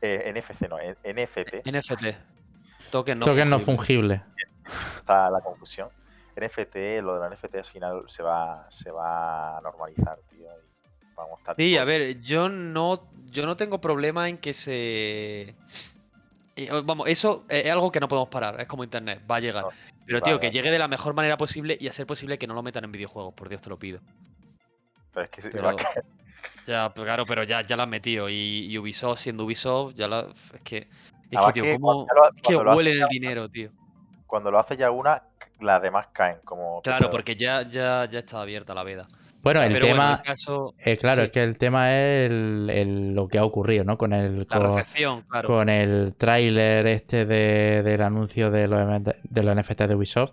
eh, 0.00 0.32
NFC 0.34 0.68
no, 0.68 0.78
eh, 0.78 0.96
NFT 1.04 1.66
NFT. 1.66 2.90
Token 2.90 3.18
no 3.18 3.26
Token 3.26 3.50
no 3.50 3.60
fungible. 3.60 4.18
fungible. 4.20 4.96
está 4.98 5.30
la 5.30 5.40
confusión. 5.40 5.88
NFT, 6.36 6.76
lo 7.02 7.14
de 7.14 7.20
la 7.20 7.28
NFT 7.34 7.54
al 7.56 7.64
final 7.64 8.04
se 8.08 8.22
va 8.22 8.66
se 8.70 8.90
va 8.90 9.58
a 9.58 9.60
normalizar, 9.60 10.18
tío, 10.30 10.46
y 10.46 10.71
vamos 11.22 11.40
Sí, 11.56 11.76
a 11.76 11.84
ver, 11.84 12.20
yo 12.20 12.48
no, 12.48 13.08
yo 13.30 13.46
no 13.46 13.56
tengo 13.56 13.80
problema 13.80 14.28
en 14.28 14.38
que 14.38 14.54
se. 14.54 15.54
eh, 16.56 16.68
Vamos, 16.84 17.08
eso 17.08 17.44
es 17.48 17.70
algo 17.70 17.90
que 17.90 18.00
no 18.00 18.08
podemos 18.08 18.28
parar, 18.28 18.60
es 18.60 18.66
como 18.66 18.84
internet, 18.84 19.22
va 19.30 19.36
a 19.36 19.40
llegar. 19.40 19.64
No, 19.64 19.70
Pero 20.06 20.20
tío, 20.20 20.40
que 20.40 20.50
llegue 20.50 20.70
de 20.70 20.78
la 20.78 20.88
mejor 20.88 21.14
manera 21.14 21.36
posible 21.36 21.76
y 21.80 21.88
a 21.88 21.92
ser 21.92 22.06
posible 22.06 22.38
que 22.38 22.46
no 22.46 22.54
lo 22.54 22.62
metan 22.62 22.84
en 22.84 22.92
videojuegos, 22.92 23.34
por 23.34 23.48
Dios 23.48 23.62
te 23.62 23.70
lo 23.70 23.78
pido. 23.78 24.00
pero 25.12 25.24
es 25.24 25.30
que 25.30 25.42
pero- 25.50 25.64
va 25.64 25.70
a 25.70 25.76
caer. 25.76 26.04
Ya, 26.66 26.92
pues 26.94 27.04
claro, 27.04 27.24
pero 27.26 27.42
ya, 27.42 27.62
ya 27.62 27.76
la 27.76 27.84
han 27.84 27.90
metido. 27.90 28.28
Y, 28.28 28.66
y 28.66 28.78
Ubisoft, 28.78 29.18
siendo 29.20 29.44
Ubisoft, 29.44 29.94
ya 29.94 30.06
la. 30.06 30.28
Es 30.54 30.60
que. 30.62 30.88
Es 31.30 31.40
que, 31.46 31.52
tío, 31.54 31.62
que 31.64 31.72
cómo. 31.74 32.06
lo- 32.14 32.28
es 32.36 32.42
que 32.42 32.56
huelen 32.56 32.98
ya 32.98 33.02
el 33.04 33.08
dinero, 33.08 33.48
tío. 33.48 33.70
Cuando 34.26 34.50
lo 34.50 34.58
hace 34.60 34.76
ya 34.76 34.90
una, 34.92 35.22
las 35.60 35.82
demás 35.82 36.08
caen. 36.12 36.38
Como 36.44 36.80
Claro, 36.82 37.10
porque 37.10 37.34
ya, 37.34 37.62
ya, 37.68 38.04
ya 38.08 38.20
está 38.20 38.40
abierta 38.40 38.74
la 38.74 38.82
veda. 38.84 39.08
Bueno, 39.42 39.62
el 39.62 39.72
pero 39.72 39.86
bueno, 39.86 39.94
tema. 40.02 40.14
el 40.16 40.22
caso. 40.22 40.74
eh, 40.78 40.96
claro, 40.96 41.22
sí, 41.22 41.26
es 41.26 41.30
que 41.32 41.42
el 41.42 41.58
tema 41.58 41.90
es 41.92 42.30
el- 42.30 42.70
el- 42.70 43.14
lo 43.14 43.26
que 43.28 43.38
ha 43.38 43.44
ocurrido, 43.44 43.84
¿no? 43.84 43.98
Con 43.98 44.12
el, 44.12 44.38
La 44.40 44.44
con, 44.46 44.62
recepción, 44.74 45.22
claro. 45.28 45.48
con 45.48 45.68
el 45.68 46.14
tráiler 46.16 46.86
este 46.86 47.26
de- 47.26 47.82
del 47.82 48.02
anuncio 48.02 48.50
de 48.50 48.68
los, 48.68 49.02
de 49.04 49.42
los 49.42 49.56
NFT 49.56 49.86
de 49.88 49.94
Ubisoft, 49.96 50.32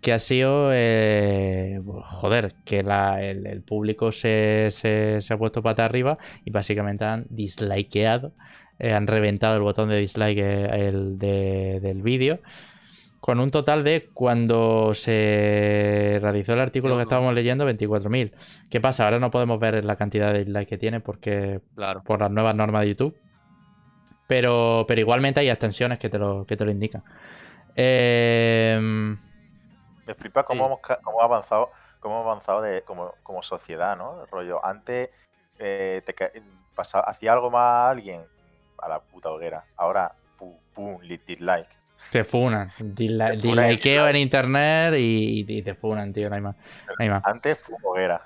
que 0.00 0.12
ha 0.12 0.18
sido, 0.18 0.70
eh, 0.72 1.80
joder, 2.04 2.54
que 2.64 2.82
la- 2.82 3.22
el, 3.22 3.46
el 3.46 3.62
público 3.62 4.12
se, 4.12 4.68
se- 4.70 5.20
se 5.20 5.34
ha 5.34 5.38
puesto 5.38 5.62
pata 5.62 5.84
arriba 5.84 6.18
y 6.44 6.50
básicamente 6.50 7.04
han 7.04 7.26
dislikeado, 7.30 8.32
eh, 8.78 8.92
han 8.92 9.06
reventado 9.06 9.56
el 9.56 9.62
botón 9.62 9.88
de 9.88 9.96
dislike 9.98 10.38
eh, 10.38 10.88
el 10.88 11.18
de- 11.18 11.80
del 11.80 12.02
vídeo. 12.02 12.38
Con 13.24 13.40
un 13.40 13.50
total 13.50 13.84
de, 13.84 14.10
cuando 14.12 14.92
se 14.94 16.18
realizó 16.20 16.52
el 16.52 16.60
artículo 16.60 16.92
que 16.92 16.96
no. 16.98 17.02
estábamos 17.04 17.32
leyendo, 17.32 17.64
24.000. 17.66 18.34
¿Qué 18.68 18.82
pasa? 18.82 19.04
Ahora 19.06 19.18
no 19.18 19.30
podemos 19.30 19.58
ver 19.58 19.82
la 19.82 19.96
cantidad 19.96 20.30
de 20.30 20.40
dislikes 20.40 20.66
que 20.66 20.76
tiene 20.76 21.00
porque 21.00 21.62
Claro. 21.74 22.02
por 22.02 22.20
las 22.20 22.30
nuevas 22.30 22.54
normas 22.54 22.82
de 22.82 22.88
YouTube. 22.88 23.16
Pero, 24.26 24.84
pero 24.86 25.00
igualmente 25.00 25.40
hay 25.40 25.48
extensiones 25.48 25.98
que 25.98 26.10
te 26.10 26.18
lo, 26.18 26.44
que 26.44 26.54
te 26.58 26.66
lo 26.66 26.70
indican. 26.70 27.02
Eh, 27.74 28.78
Me 30.06 30.14
flipa 30.14 30.42
cómo, 30.44 30.64
Sí. 30.64 30.66
hemos, 30.66 31.00
cómo 31.02 31.20
ha 31.22 31.24
avanzado, 31.24 31.70
cómo 32.00 32.16
hemos 32.16 32.26
avanzado 32.26 32.60
de, 32.60 32.82
como, 32.82 33.14
como 33.22 33.42
sociedad, 33.42 33.96
¿no? 33.96 34.20
El 34.22 34.28
rollo, 34.28 34.62
antes 34.62 35.08
eh, 35.58 36.02
te 36.04 36.12
ca- 36.12 36.30
pasa- 36.74 37.00
hacía 37.00 37.32
algo 37.32 37.50
más 37.50 37.62
a 37.62 37.90
alguien 37.90 38.20
a 38.82 38.88
la 38.88 39.00
puta 39.00 39.30
hoguera. 39.30 39.64
Ahora, 39.78 40.12
pum, 40.36 40.52
pum, 40.74 40.98
li- 41.00 41.20
dislike. 41.26 41.70
Te 42.10 42.24
funan. 42.24 42.70
Dislikeo 42.78 44.08
en 44.08 44.16
internet 44.16 44.94
y, 44.98 45.44
y 45.48 45.62
te 45.62 45.74
funan, 45.74 46.12
tío. 46.12 46.28
No 46.28 46.36
hay 46.36 46.40
más. 46.42 46.56
No 46.86 46.94
hay 46.98 47.08
más. 47.08 47.22
Antes, 47.24 47.56
pum, 47.58 47.76
hoguera. 47.82 48.22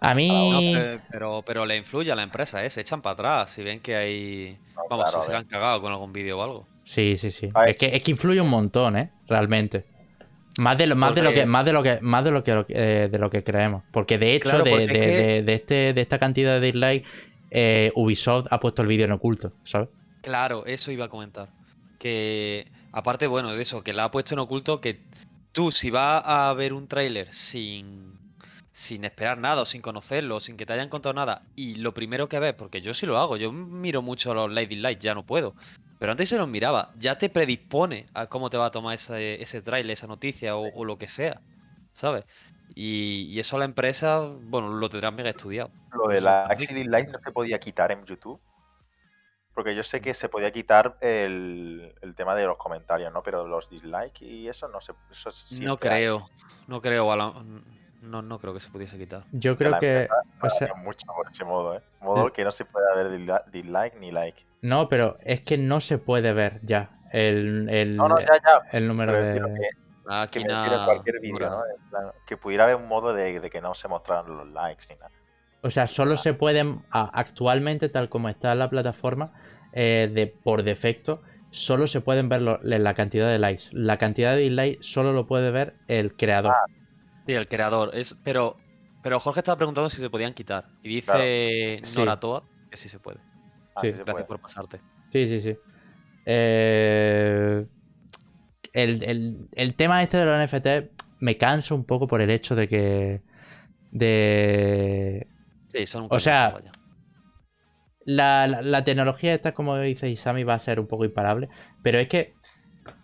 A 0.00 0.14
mí. 0.14 0.72
pe- 0.74 1.00
pero, 1.10 1.42
pero 1.46 1.64
le 1.64 1.76
influye 1.76 2.12
a 2.12 2.14
la 2.14 2.22
empresa, 2.22 2.64
¿eh? 2.64 2.70
Se 2.70 2.80
echan 2.80 3.00
para 3.00 3.14
atrás 3.14 3.50
si 3.52 3.62
ven 3.62 3.80
que 3.80 3.96
hay. 3.96 4.58
No, 4.76 4.82
Vamos, 4.90 5.06
claro, 5.06 5.20
si 5.22 5.26
se 5.26 5.32
le 5.32 5.38
han 5.38 5.44
cagado 5.46 5.80
con 5.80 5.92
algún 5.92 6.12
vídeo 6.12 6.38
o 6.38 6.42
algo. 6.42 6.68
Sí, 6.84 7.16
sí, 7.16 7.30
sí. 7.30 7.48
Es 7.66 7.76
que, 7.76 7.94
es 7.96 8.02
que 8.02 8.10
influye 8.10 8.40
un 8.40 8.50
montón, 8.50 8.96
¿eh? 8.98 9.10
Realmente. 9.28 9.86
Más 10.58 10.78
de 10.78 10.86
lo, 10.86 10.94
más 10.94 11.14
de 11.14 11.22
lo 11.22 11.32
que, 11.32 11.46
más 11.46 11.64
de 11.64 11.72
lo 11.72 11.82
que, 11.82 11.98
más 12.00 12.24
de 12.24 12.30
lo 12.30 12.44
que, 12.44 12.64
eh, 12.68 13.08
de 13.10 13.18
lo 13.18 13.28
que 13.30 13.42
creemos. 13.42 13.82
Porque 13.90 14.18
de 14.18 14.34
hecho, 14.34 14.50
Claro, 14.50 14.64
de, 14.64 14.70
porque 14.70 14.84
es 14.84 14.92
de- 14.92 15.00
que- 15.00 15.06
de- 15.10 15.42
de 15.42 15.54
este, 15.54 15.92
de 15.94 16.00
esta 16.00 16.18
cantidad 16.18 16.60
de 16.60 16.66
dislikes, 16.66 17.08
eh, 17.50 17.90
Ubisoft 17.96 18.46
ha 18.50 18.60
puesto 18.60 18.82
el 18.82 18.88
vídeo 18.88 19.06
en 19.06 19.12
oculto, 19.12 19.52
¿sabes? 19.64 19.88
Claro, 20.22 20.64
eso 20.66 20.92
iba 20.92 21.06
a 21.06 21.08
comentar. 21.08 21.48
Que, 22.04 22.70
aparte, 22.92 23.26
bueno, 23.26 23.54
de 23.54 23.62
eso, 23.62 23.82
que 23.82 23.94
la 23.94 24.04
ha 24.04 24.10
puesto 24.10 24.34
en 24.34 24.40
oculto, 24.40 24.82
que 24.82 25.00
tú, 25.52 25.72
si 25.72 25.90
vas 25.90 26.22
a 26.26 26.52
ver 26.52 26.74
un 26.74 26.86
tráiler 26.86 27.32
sin, 27.32 28.18
sin 28.72 29.06
esperar 29.06 29.38
nada 29.38 29.62
o 29.62 29.64
sin 29.64 29.80
conocerlo, 29.80 30.38
sin 30.38 30.58
que 30.58 30.66
te 30.66 30.74
hayan 30.74 30.90
contado 30.90 31.14
nada, 31.14 31.46
y 31.56 31.76
lo 31.76 31.94
primero 31.94 32.28
que 32.28 32.38
ves, 32.40 32.52
porque 32.52 32.82
yo 32.82 32.92
sí 32.92 33.06
lo 33.06 33.16
hago, 33.16 33.38
yo 33.38 33.52
miro 33.52 34.02
mucho 34.02 34.34
los 34.34 34.52
like 34.52 34.74
dislike, 34.74 35.00
ya 35.00 35.14
no 35.14 35.24
puedo. 35.24 35.54
Pero 35.98 36.12
antes 36.12 36.28
se 36.28 36.36
los 36.36 36.46
miraba, 36.46 36.92
ya 36.98 37.16
te 37.16 37.30
predispone 37.30 38.04
a 38.12 38.26
cómo 38.26 38.50
te 38.50 38.58
va 38.58 38.66
a 38.66 38.70
tomar 38.70 38.96
ese, 38.96 39.40
ese 39.40 39.62
tráiler, 39.62 39.92
esa 39.92 40.06
noticia 40.06 40.56
o, 40.56 40.68
o 40.74 40.84
lo 40.84 40.98
que 40.98 41.08
sea, 41.08 41.40
¿sabes? 41.94 42.24
Y, 42.74 43.30
y 43.30 43.40
eso 43.40 43.56
a 43.56 43.60
la 43.60 43.64
empresa, 43.64 44.20
bueno, 44.20 44.68
lo 44.68 44.90
tendrán 44.90 45.14
mega 45.14 45.30
estudiado. 45.30 45.70
Lo 45.94 46.12
de 46.12 46.20
la 46.20 46.44
Axi 46.48 46.74
dislike 46.74 47.08
no 47.08 47.18
se 47.24 47.32
podía 47.32 47.58
quitar 47.58 47.92
en 47.92 48.04
YouTube. 48.04 48.38
Porque 49.54 49.74
yo 49.74 49.82
sé 49.84 50.00
que 50.00 50.14
se 50.14 50.28
podía 50.28 50.50
quitar 50.50 50.96
el, 51.00 51.94
el 52.02 52.14
tema 52.14 52.34
de 52.34 52.44
los 52.44 52.58
comentarios, 52.58 53.12
¿no? 53.12 53.22
Pero 53.22 53.46
los 53.46 53.70
dislikes 53.70 54.24
y 54.24 54.48
eso 54.48 54.66
no 54.68 54.80
se. 54.80 54.92
Eso 55.10 55.30
No 55.62 55.72
hay. 55.72 55.76
creo, 55.78 56.26
no 56.66 56.80
creo, 56.80 57.12
a 57.12 57.16
la- 57.16 57.32
no, 58.02 58.20
no 58.20 58.38
creo 58.38 58.52
que 58.52 58.60
se 58.60 58.68
pudiese 58.70 58.98
quitar. 58.98 59.24
Yo 59.32 59.56
creo 59.56 59.70
la 59.70 59.78
que. 59.80 60.08
o 60.42 60.50
sea, 60.50 60.74
mucho 60.74 61.06
por 61.14 61.28
ese 61.28 61.44
modo, 61.44 61.76
¿eh? 61.76 61.82
Modo 62.00 62.32
que 62.32 62.44
no 62.44 62.50
se 62.50 62.64
puede 62.64 62.86
haber 62.92 63.08
disla- 63.10 63.44
dislike 63.50 63.94
ni 64.00 64.10
like. 64.10 64.44
no, 64.62 64.88
pero 64.88 65.16
es 65.22 65.40
que 65.40 65.56
no 65.56 65.80
se 65.80 65.98
puede 65.98 66.32
ver 66.32 66.60
ya 66.62 66.90
el, 67.12 67.68
el, 67.70 67.96
No, 67.96 68.08
no, 68.08 68.18
ya, 68.18 68.26
ya. 68.44 68.60
el 68.72 68.88
número 68.88 69.12
Pero 69.12 69.46
de. 69.48 69.54
que, 69.54 69.68
Aquí 70.06 70.42
que 70.42 70.48
cualquier 70.84 71.14
¿no? 71.40 71.62
Que 72.26 72.36
pudiera 72.36 72.64
haber 72.64 72.76
un 72.76 72.88
modo 72.88 73.14
de, 73.14 73.40
de 73.40 73.48
que 73.50 73.62
no 73.62 73.72
se 73.72 73.88
mostraran 73.88 74.36
los 74.36 74.48
likes 74.48 74.84
ni 74.90 74.96
nada. 74.96 75.10
O 75.64 75.70
sea, 75.70 75.86
solo 75.86 76.16
se 76.18 76.34
pueden, 76.34 76.82
actualmente, 76.90 77.88
tal 77.88 78.08
como 78.10 78.28
está 78.28 78.54
la 78.54 78.68
plataforma, 78.68 79.32
eh, 79.72 80.10
de, 80.12 80.26
por 80.26 80.62
defecto, 80.62 81.22
solo 81.50 81.86
se 81.86 82.00
pueden 82.02 82.28
ver 82.28 82.42
lo- 82.42 82.60
la 82.62 82.94
cantidad 82.94 83.30
de 83.30 83.38
likes. 83.38 83.64
La 83.72 83.96
cantidad 83.96 84.34
de 84.36 84.42
dislikes 84.42 84.78
solo 84.82 85.12
lo 85.12 85.26
puede 85.26 85.50
ver 85.50 85.74
el 85.88 86.14
creador. 86.16 86.52
Sí, 87.26 87.32
el 87.32 87.48
creador. 87.48 87.90
Es, 87.94 88.14
pero, 88.22 88.56
pero 89.02 89.18
Jorge 89.20 89.40
estaba 89.40 89.56
preguntando 89.56 89.88
si 89.88 90.02
se 90.02 90.10
podían 90.10 90.34
quitar. 90.34 90.66
Y 90.82 90.88
dice 90.96 91.06
Claro. 91.06 91.84
Sí. 91.84 91.98
Nora 91.98 92.20
Toa 92.20 92.44
que 92.70 92.76
sí 92.76 92.88
se 92.90 92.98
puede. 92.98 93.18
Ah, 93.74 93.80
Sí, 93.80 93.88
sí 93.88 93.92
se 93.92 93.96
Gracias 94.04 94.12
puede. 94.14 94.24
por 94.26 94.40
pasarte. 94.40 94.80
Sí, 95.12 95.26
sí, 95.28 95.40
sí. 95.40 95.56
Eh, 96.26 97.66
el, 98.74 99.02
el- 99.04 99.48
el 99.52 99.74
tema 99.76 100.02
este 100.02 100.18
de 100.18 100.24
los 100.26 100.36
NFT 100.38 100.90
me 101.20 101.36
cansa 101.38 101.74
un 101.74 101.84
poco 101.84 102.06
por 102.06 102.20
el 102.20 102.30
hecho 102.30 102.54
de 102.54 102.68
que. 102.68 103.22
De. 103.92 105.26
Sí, 105.74 105.86
son 105.86 106.04
un 106.04 106.08
O 106.10 106.20
sea. 106.20 106.56
La, 108.06 108.46
la- 108.46 108.62
la 108.62 108.84
tecnología 108.84 109.34
esta, 109.34 109.52
como 109.54 109.78
dice 109.78 110.08
Isami, 110.10 110.44
va 110.44 110.54
a 110.54 110.58
ser 110.58 110.78
un 110.78 110.86
poco 110.86 111.04
imparable. 111.04 111.48
Pero 111.82 111.98
es 111.98 112.08
que 112.08 112.34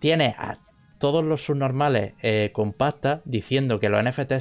tiene 0.01 0.35
a 0.39 0.59
todos 0.99 1.25
los 1.25 1.43
subnormales 1.45 2.15
eh, 2.23 2.51
con 2.53 2.73
pasta 2.75 3.23
diciendo 3.25 3.81
que 3.81 3.89
los 3.89 4.01
NFT 4.03 4.33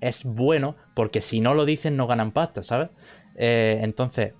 es, 0.00 0.24
bueno 0.24 0.76
porque 0.94 1.20
si 1.20 1.40
no 1.40 1.54
lo 1.54 1.64
dicen 1.64 1.96
no 1.96 2.06
ganan 2.06 2.32
pasta, 2.32 2.62
¿sabes? 2.62 2.90
Eh, 3.36 3.80
entonces, 3.82 4.34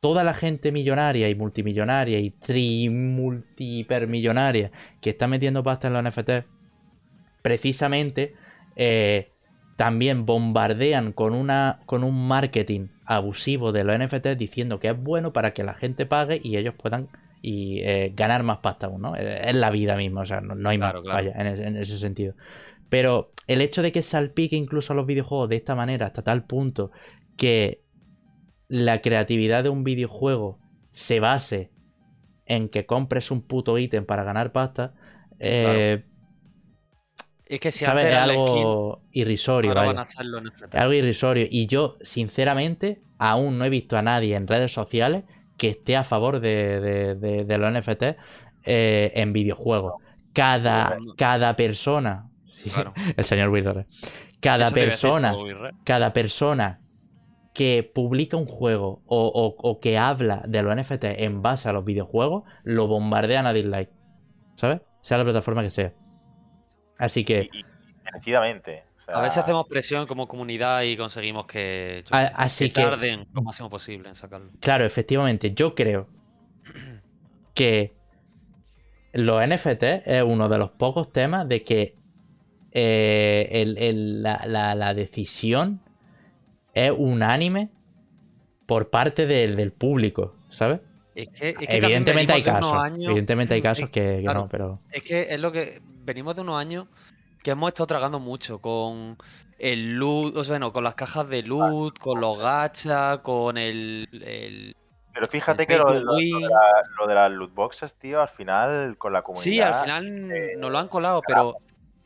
toda 0.00 0.24
la 0.24 0.34
gente 0.34 0.72
millonaria 0.72 1.28
y 1.28 1.34
multimillonaria 1.34 2.18
y 2.18 2.30
tri 2.30 2.88
multi 2.88 3.80
hipermillonaria 3.80 4.70
que 5.00 5.10
está 5.10 5.26
metiendo 5.26 5.62
pasta 5.62 5.88
en 5.88 5.94
los 5.94 6.02
NFT, 6.02 6.30
precisamente 7.42 8.34
eh, 8.76 9.30
también 9.80 10.26
bombardean 10.26 11.12
con, 11.12 11.34
una, 11.34 11.80
con 11.86 12.04
un 12.04 12.28
marketing 12.28 12.88
abusivo 13.06 13.72
de 13.72 13.82
los 13.84 13.96
NFT 13.96 14.36
diciendo 14.36 14.78
que 14.78 14.90
es 14.90 15.02
bueno 15.02 15.32
para 15.32 15.54
que 15.54 15.64
la 15.64 15.72
gente 15.74 16.04
pague 16.06 16.38
y 16.44 16.58
ellos 16.58 16.74
puedan 16.76 17.08
y, 17.40 17.80
eh, 17.80 18.12
ganar 18.14 18.42
más 18.42 18.58
pasta 18.58 18.86
aún, 18.86 19.00
¿no? 19.00 19.16
Eh, 19.16 19.48
Es 19.50 19.56
la 19.56 19.70
vida 19.70 19.96
misma, 19.96 20.22
o 20.22 20.26
sea, 20.26 20.42
no, 20.42 20.54
no 20.54 20.68
hay 20.68 20.76
Claro, 20.76 21.00
más, 21.00 21.02
claro. 21.02 21.24
vaya, 21.24 21.32
en, 21.34 21.46
ese- 21.46 21.64
en 21.66 21.76
ese 21.78 21.96
sentido. 21.98 22.34
Pero 22.88 23.32
el 23.46 23.60
hecho 23.62 23.82
de 23.82 23.92
que 23.92 24.02
salpique 24.02 24.56
incluso 24.56 24.92
a 24.92 24.96
los 24.96 25.06
videojuegos 25.06 25.48
de 25.50 25.56
esta 25.56 25.74
manera, 25.76 26.06
hasta 26.06 26.22
tal 26.22 26.44
punto 26.46 26.92
que 27.36 27.84
la 28.68 29.00
creatividad 29.02 29.64
de 29.64 29.70
un 29.70 29.84
videojuego 29.84 30.60
se 30.92 31.20
base 31.20 31.72
en 32.46 32.68
que 32.68 32.86
compres 32.86 33.30
un 33.30 33.42
puto 33.46 33.78
ítem 33.78 34.06
para 34.06 34.24
ganar 34.24 34.52
pasta, 34.52 34.94
eh, 35.38 36.04
Es 37.50 37.60
que 37.60 37.70
si 37.70 37.84
¿sabes? 37.84 38.04
antes 38.04 38.16
Es 38.18 38.22
era 38.24 38.24
skin, 38.26 38.38
algo 38.40 39.00
irrisorio. 39.12 39.70
ahora 39.72 39.82
van 39.86 39.98
a 39.98 40.02
hacerlo 40.02 40.38
en 40.38 40.44
NFT. 40.44 40.74
Es 40.74 40.80
algo 40.80 40.92
irrisorio. 40.92 41.46
Y 41.50 41.66
yo, 41.66 41.96
sinceramente, 42.02 43.02
aún 43.18 43.58
no 43.58 43.64
he 43.64 43.68
visto 43.70 43.96
a 43.96 44.02
nadie 44.02 44.36
en 44.36 44.46
redes 44.46 44.72
sociales 44.72 45.24
que 45.56 45.68
esté 45.68 45.96
a 45.96 46.04
favor 46.04 46.40
de, 46.40 46.80
de- 46.80 47.14
de- 47.16 47.44
de 47.44 47.58
los 47.58 47.72
NFT 47.72 48.02
eh, 48.64 49.12
en 49.14 49.32
videojuegos. 49.32 49.94
Cada, 50.32 50.96
cada 51.16 51.56
persona. 51.56 52.28
sí, 52.50 52.70
Claro. 52.70 52.92
el 53.16 53.24
señor 53.24 53.48
Wizard. 53.50 53.86
Cada 54.40 54.66
Eso 54.66 54.74
te 54.74 54.80
iba 54.80 54.86
a 54.86 54.90
decir, 54.90 55.08
persona. 55.10 55.34
Cada 55.84 56.12
persona 56.12 56.80
que 57.52 57.90
publica 57.94 58.36
un 58.36 58.46
juego 58.46 59.02
o, 59.06 59.26
o- 59.26 59.56
o 59.68 59.80
que 59.80 59.98
habla 59.98 60.42
de 60.46 60.62
los 60.62 60.74
NFT 60.76 61.04
en 61.18 61.42
base 61.42 61.68
a 61.68 61.72
los 61.72 61.84
videojuegos, 61.84 62.44
lo 62.62 62.86
bombardean 62.86 63.46
a 63.46 63.52
dislike. 63.52 63.90
¿Sabes? 64.54 64.80
Sea 65.02 65.18
la 65.18 65.24
plataforma 65.24 65.62
que 65.62 65.70
sea. 65.70 65.92
Así 67.00 67.24
que. 67.24 67.48
Y, 67.52 67.58
y 67.60 67.64
merecidamente. 68.04 68.84
o 68.96 69.00
sea, 69.00 69.14
A 69.16 69.22
veces 69.22 69.38
hacemos 69.38 69.66
presión 69.66 70.06
como 70.06 70.28
comunidad 70.28 70.82
y 70.82 70.96
conseguimos 70.96 71.46
que, 71.46 72.04
yo 72.08 72.14
A- 72.14 72.20
qué 72.20 72.26
sé, 72.26 72.32
así 72.36 72.64
que 72.68 72.72
que- 72.74 72.82
tarden 72.82 73.26
lo 73.32 73.42
máximo 73.42 73.68
posible 73.70 74.08
en 74.08 74.14
sacarlo. 74.14 74.50
Claro, 74.60 74.84
efectivamente, 74.84 75.52
yo 75.54 75.74
creo 75.74 76.06
que 77.54 77.94
los 79.12 79.42
NFT 79.44 79.82
es 80.06 80.22
uno 80.22 80.48
de 80.48 80.58
los 80.58 80.70
pocos 80.70 81.12
temas 81.12 81.48
de 81.48 81.64
que 81.64 81.94
eh, 82.72 83.48
el- 83.50 83.78
el- 83.78 84.22
la, 84.22 84.42
la- 84.46 84.74
la 84.76 84.94
decisión 84.94 85.80
es 86.74 86.92
unánime 86.96 87.70
por 88.66 88.90
parte 88.90 89.26
del, 89.26 89.56
del 89.56 89.72
público, 89.72 90.36
¿sabes? 90.50 90.80
Es 91.14 91.28
que, 91.28 91.48
es 91.50 91.56
que 91.56 91.76
Evidentemente 91.76 92.32
hay 92.32 92.42
casos, 92.42 92.72
años- 92.82 93.04
evidentemente 93.06 93.54
hay 93.54 93.62
casos 93.62 93.88
que, 93.90 94.16
que 94.16 94.22
claro. 94.22 94.40
no, 94.42 94.48
pero 94.48 94.80
Es 94.90 95.02
que 95.02 95.22
es 95.34 95.40
lo 95.40 95.50
que 95.52 95.80
venimos 95.84 96.34
de 96.36 96.42
unos 96.42 96.56
años 96.56 96.86
que 97.42 97.50
hemos 97.52 97.68
estado 97.68 97.86
tragando 97.88 98.20
mucho 98.20 98.60
con 98.60 99.16
el 99.58 99.94
loot, 99.96 100.36
o 100.36 100.44
sea, 100.44 100.52
bueno, 100.54 100.72
con 100.72 100.84
las 100.84 100.94
cajas 100.94 101.28
de 101.28 101.42
loot, 101.42 101.98
con 101.98 102.20
los 102.20 102.38
gachas, 102.38 103.18
con 103.18 103.58
el, 103.58 104.08
el- 104.12 104.76
Pero 105.12 105.26
fíjate 105.26 105.62
El 105.62 105.68
que 105.68 105.76
lo, 105.78 105.92
de 105.92 106.00
la- 106.00 106.82
lo 106.98 107.06
de 107.06 107.14
las 107.14 107.32
loot 107.32 107.52
boxes, 107.54 107.94
tío, 107.96 108.20
al 108.22 108.28
final 108.28 108.96
con 108.96 109.12
la 109.12 109.22
comunidad. 109.22 109.42
Sí, 109.44 109.60
al 109.60 109.82
final 109.82 110.30
eh, 110.32 110.54
nos 110.58 110.70
lo 110.70 110.78
han 110.78 110.88
colado, 110.88 111.20
pero, 111.26 111.56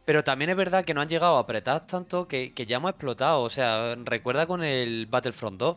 pero 0.05 0.25
también 0.25 0.51
es 0.51 0.57
verdad 0.57 0.85
que 0.85 0.95
no 0.95 1.01
han 1.03 1.09
llegado 1.09 1.37
a 1.37 1.41
apretar 1.41 1.87
tanto 1.87 2.27
que, 2.27 2.55
que 2.55 2.65
ya 2.67 2.77
hemos 2.79 2.91
explotado. 2.91 3.43
O 3.43 3.51
sea, 3.51 3.95
recuerda 4.05 4.47
con 4.47 4.65
el 4.65 5.07
Battlefront 5.07 5.59
2, 5.59 5.77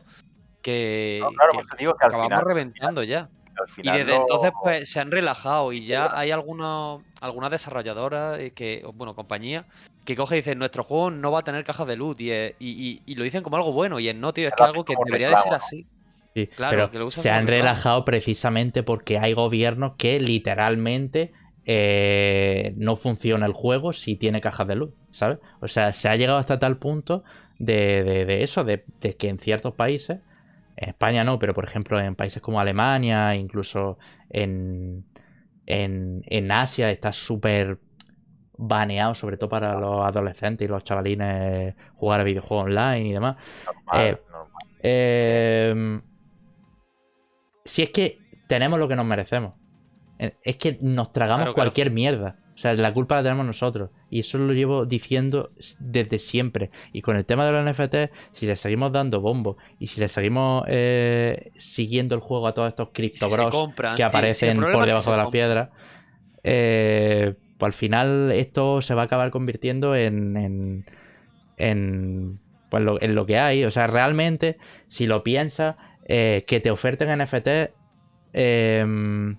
que, 0.68 1.20
No, 1.22 1.32
claro, 1.32 1.51
que 1.53 1.57
pues 1.59 1.68
te 1.68 1.78
digo 1.78 1.93
que 1.95 2.05
al 2.05 2.09
acabamos 2.11 2.32
final, 2.34 2.45
reventando 2.45 3.03
ya. 3.03 3.20
al 3.20 3.68
Y 3.78 3.91
desde 3.91 4.15
entonces 4.15 4.51
pues 4.61 4.89
se 4.89 4.99
han 4.99 5.11
relajado 5.11 5.74
y 5.74 5.86
ya 5.86 6.09
hay 6.18 6.32
algunos, 6.32 7.01
algunas 7.22 7.51
desarrolladoras 7.51 8.39
eh, 8.39 8.51
que, 8.51 8.82
o, 8.86 8.91
bueno, 8.93 9.15
compañías 9.15 9.65
que 10.05 10.15
cogen 10.15 10.38
y 10.38 10.41
dicen 10.41 10.59
nuestro 10.59 10.84
juego 10.84 11.11
no 11.11 11.32
va 11.32 11.39
a 11.39 11.43
tener 11.43 11.63
cajas 11.63 11.88
de 11.88 11.95
loot 11.97 12.20
y, 12.22 12.32
eh, 12.32 12.55
y, 12.59 13.01
y- 13.05 13.11
y 13.11 13.15
lo 13.15 13.24
dicen 13.24 13.43
como 13.43 13.57
algo 13.57 13.72
bueno 13.74 13.99
y 13.99 14.07
es 14.09 14.15
no, 14.15 14.32
tío, 14.32 14.47
es 14.47 14.53
que 14.55 14.63
algo 14.63 14.84
que 14.86 14.95
debería 15.05 15.30
de 15.30 15.38
ser 15.38 15.53
así. 15.53 15.86
Sí, 16.36 16.49
Claro, 16.55 16.76
pero 16.78 16.91
que 16.91 16.99
lo 16.99 17.07
usan 17.07 17.24
se 17.24 17.30
han 17.32 17.47
relajado 17.47 18.05
precisamente 18.05 18.84
porque 18.84 19.18
hay 19.18 19.34
gobiernos 19.34 19.93
que 19.97 20.20
literalmente 20.20 21.32
eh, 21.65 22.74
no 22.78 22.95
funciona 22.95 23.45
el 23.45 23.53
juego 23.53 23.91
si 23.91 24.15
tiene 24.15 24.39
cajas 24.39 24.68
de 24.68 24.76
luz, 24.76 24.91
¿sabes? 25.11 25.39
O 25.61 25.68
sea, 25.68 25.91
se 25.93 26.09
ha 26.09 26.15
llegado 26.15 26.38
hasta 26.38 26.59
tal 26.59 26.78
punto 26.78 27.24
de, 27.57 28.03
de- 28.03 28.26
de 28.26 28.43
eso, 28.43 28.63
de, 28.63 28.86
de 29.01 29.15
que 29.18 29.30
en 29.30 29.39
ciertos 29.39 29.74
países, 29.74 30.20
en 30.78 30.89
España 30.89 31.23
no, 31.23 31.39
pero 31.39 31.53
por 31.53 31.65
ejemplo 31.65 31.99
en 31.99 32.15
países 32.15 32.41
como 32.41 32.59
Alemania, 32.59 33.36
incluso 33.36 33.97
en, 34.30 35.05
en, 35.65 36.23
en 36.28 36.51
Asia 36.51 36.91
está 36.91 37.11
súper 37.11 37.80
baneado, 38.57 39.13
sobre 39.15 39.38
todo 39.38 39.49
para 39.49 39.80
los 39.80 40.05
adolescentes 40.05 40.65
y 40.65 40.69
los 40.69 40.84
chavalines, 40.84 41.75
jugar 41.95 42.21
a 42.21 42.23
videojuegos 42.23 42.65
online 42.65 43.07
y 43.09 43.13
demás. 43.13 43.36
normal, 43.65 44.05
eh, 44.05 44.21
normal. 44.32 44.63
Eh, 44.82 46.01
si 47.65 47.84
es 47.84 47.89
que 47.89 48.19
tenemos 48.47 48.80
lo 48.80 48.88
que 48.88 48.95
nos 48.95 49.05
merecemos. 49.05 49.53
Eh, 50.19 50.36
Es 50.43 50.55
que 50.57 50.78
nos 50.82 51.11
tragamos 51.13 51.41
Claro, 51.43 51.53
claro. 51.53 51.65
cualquier 51.67 51.91
mierda. 51.91 52.36
O 52.57 52.59
sea, 52.59 52.73
la 52.73 52.91
culpa 52.91 53.17
la 53.17 53.21
tenemos 53.21 53.45
nosotros. 53.45 53.91
Y 54.09 54.21
eso 54.21 54.39
lo 54.39 54.51
llevo 54.51 54.87
diciendo 54.87 55.51
desde 55.77 56.17
siempre. 56.17 56.71
Y 56.91 57.03
con 57.03 57.15
el 57.15 57.23
tema 57.23 57.45
de 57.45 57.51
los 57.51 57.63
NFT, 57.63 58.11
si 58.31 58.47
le 58.47 58.55
seguimos 58.55 58.91
dando 58.91 59.21
bombo 59.21 59.57
y 59.77 59.85
si 59.85 59.99
le 59.99 60.07
seguimos 60.07 60.65
eh, 60.67 61.51
siguiendo 61.57 62.15
el 62.15 62.21
juego 62.21 62.47
a 62.47 62.55
todos 62.55 62.69
estos 62.69 62.87
Si 62.87 62.93
cripto 62.93 63.29
se 63.29 63.35
bros 63.35 63.51
compran, 63.51 63.95
que 63.95 64.01
aparecen 64.01 64.59
por 64.59 64.87
debajo 64.87 65.11
de 65.11 65.17
las 65.17 65.29
piedras, 65.29 65.69
eh, 66.43 67.35
pues 67.59 67.67
al 67.67 67.73
final 67.73 68.31
esto 68.31 68.81
se 68.81 68.95
va 68.95 69.03
a 69.03 69.05
acabar 69.05 69.29
convirtiendo 69.29 69.95
en, 69.95 70.35
en, 70.35 70.85
en, 71.57 72.39
pues 72.71 72.81
lo, 72.81 72.99
en 72.99 73.13
lo 73.13 73.27
que 73.27 73.37
hay. 73.37 73.65
O 73.65 73.71
sea, 73.71 73.85
realmente, 73.85 74.57
si 74.87 75.05
lo 75.05 75.23
piensas, 75.23 75.75
eh, 76.07 76.43
que 76.47 76.59
te 76.59 76.71
oferten 76.71 77.15
NFT 77.19 77.47
eh, 78.33 79.35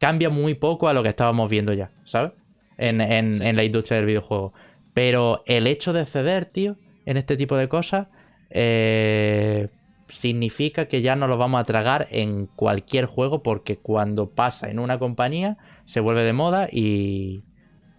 cambia 0.00 0.30
muy 0.30 0.54
poco 0.54 0.88
a 0.88 0.92
lo 0.92 1.02
que 1.04 1.10
estábamos 1.10 1.48
viendo 1.48 1.72
ya, 1.72 1.90
¿sabes? 2.04 2.32
En, 2.78 3.00
en- 3.00 3.34
Sí. 3.34 3.44
en 3.44 3.54
la 3.54 3.62
industria 3.62 3.98
del 3.98 4.06
videojuego. 4.06 4.52
Pero 4.94 5.42
el 5.46 5.66
hecho 5.68 5.92
de 5.92 6.04
ceder, 6.06 6.46
tío, 6.46 6.76
en 7.06 7.16
este 7.16 7.36
tipo 7.36 7.56
de 7.56 7.68
cosas, 7.68 8.08
eh, 8.50 9.68
significa 10.08 10.86
que 10.86 11.02
ya 11.02 11.14
no 11.14 11.28
lo 11.28 11.36
vamos 11.38 11.60
a 11.60 11.64
tragar 11.64 12.08
en 12.10 12.46
cualquier 12.46 13.04
juego 13.06 13.42
porque 13.44 13.76
cuando 13.76 14.30
pasa 14.30 14.68
en 14.70 14.80
una 14.80 14.98
compañía 14.98 15.56
se 15.84 16.00
vuelve 16.00 16.24
de 16.24 16.32
moda 16.32 16.68
y, 16.72 17.44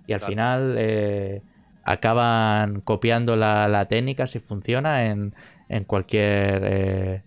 y 0.08 0.14
al 0.14 0.20
Claro. 0.20 0.26
final 0.32 0.76
eh, 0.78 1.42
acaban 1.84 2.82
copiando 2.82 3.36
la, 3.38 3.68
la 3.70 3.86
técnica 3.88 4.28
si 4.28 4.40
funciona 4.40 5.06
en, 5.06 5.34
en 5.70 5.84
cualquier 5.86 6.62
eh, 6.66 7.22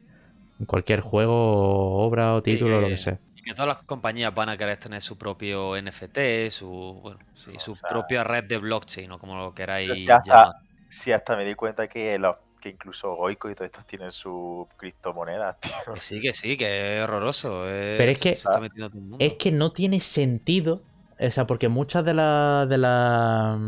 en 0.60 0.66
cualquier 0.66 1.00
juego, 1.00 1.96
obra 2.04 2.34
o 2.34 2.38
Sí, 2.38 2.52
título, 2.52 2.80
lo 2.80 2.86
que- 2.88 2.92
que 2.94 2.98
sea. 2.98 3.18
Que 3.44 3.52
todas 3.54 3.68
las 3.68 3.84
compañías 3.84 4.34
van 4.34 4.48
a 4.48 4.56
querer 4.56 4.78
tener 4.78 5.02
su 5.02 5.18
propio 5.18 5.76
NFT, 5.76 6.50
su, 6.50 7.00
bueno, 7.02 7.20
sí, 7.34 7.58
O 7.58 7.58
su 7.58 7.74
sea, 7.74 7.88
propia 7.88 8.24
red 8.24 8.44
de 8.44 8.58
blockchain 8.58 9.10
o 9.12 9.18
como 9.18 9.36
lo 9.36 9.54
queráis 9.54 10.06
ya 10.06 10.16
está. 10.18 10.22
llamar. 10.22 10.54
Sí, 10.88 11.12
hasta 11.12 11.36
me 11.36 11.44
di 11.44 11.54
cuenta 11.54 11.88
que, 11.88 12.18
los, 12.18 12.36
que 12.60 12.70
incluso 12.70 13.14
Goico 13.16 13.50
y 13.50 13.54
todos 13.54 13.66
estos 13.66 13.86
tienen 13.86 14.12
su 14.12 14.66
criptomonedas, 14.76 15.60
tío. 15.60 15.72
Que 15.92 16.00
sí, 16.00 16.20
que 16.20 16.32
sí, 16.32 16.56
que 16.56 16.98
es 16.98 17.04
horroroso. 17.04 17.68
es- 17.68 17.98
Pero 17.98 18.12
es 18.12 18.18
que- 18.18 18.34
se 18.36 18.48
está 18.48 18.60
metiendo 18.60 18.88
todo 18.90 18.98
el 18.98 19.04
mundo. 19.04 19.24
Es 19.24 19.34
que 19.34 19.52
no 19.52 19.72
tiene 19.72 20.00
sentido. 20.00 20.82
O 21.20 21.30
sea, 21.30 21.46
porque 21.46 21.68
muchas 21.68 22.04
de 22.04 22.14
las. 22.14 22.68
De 22.68 22.78
la... 22.78 23.58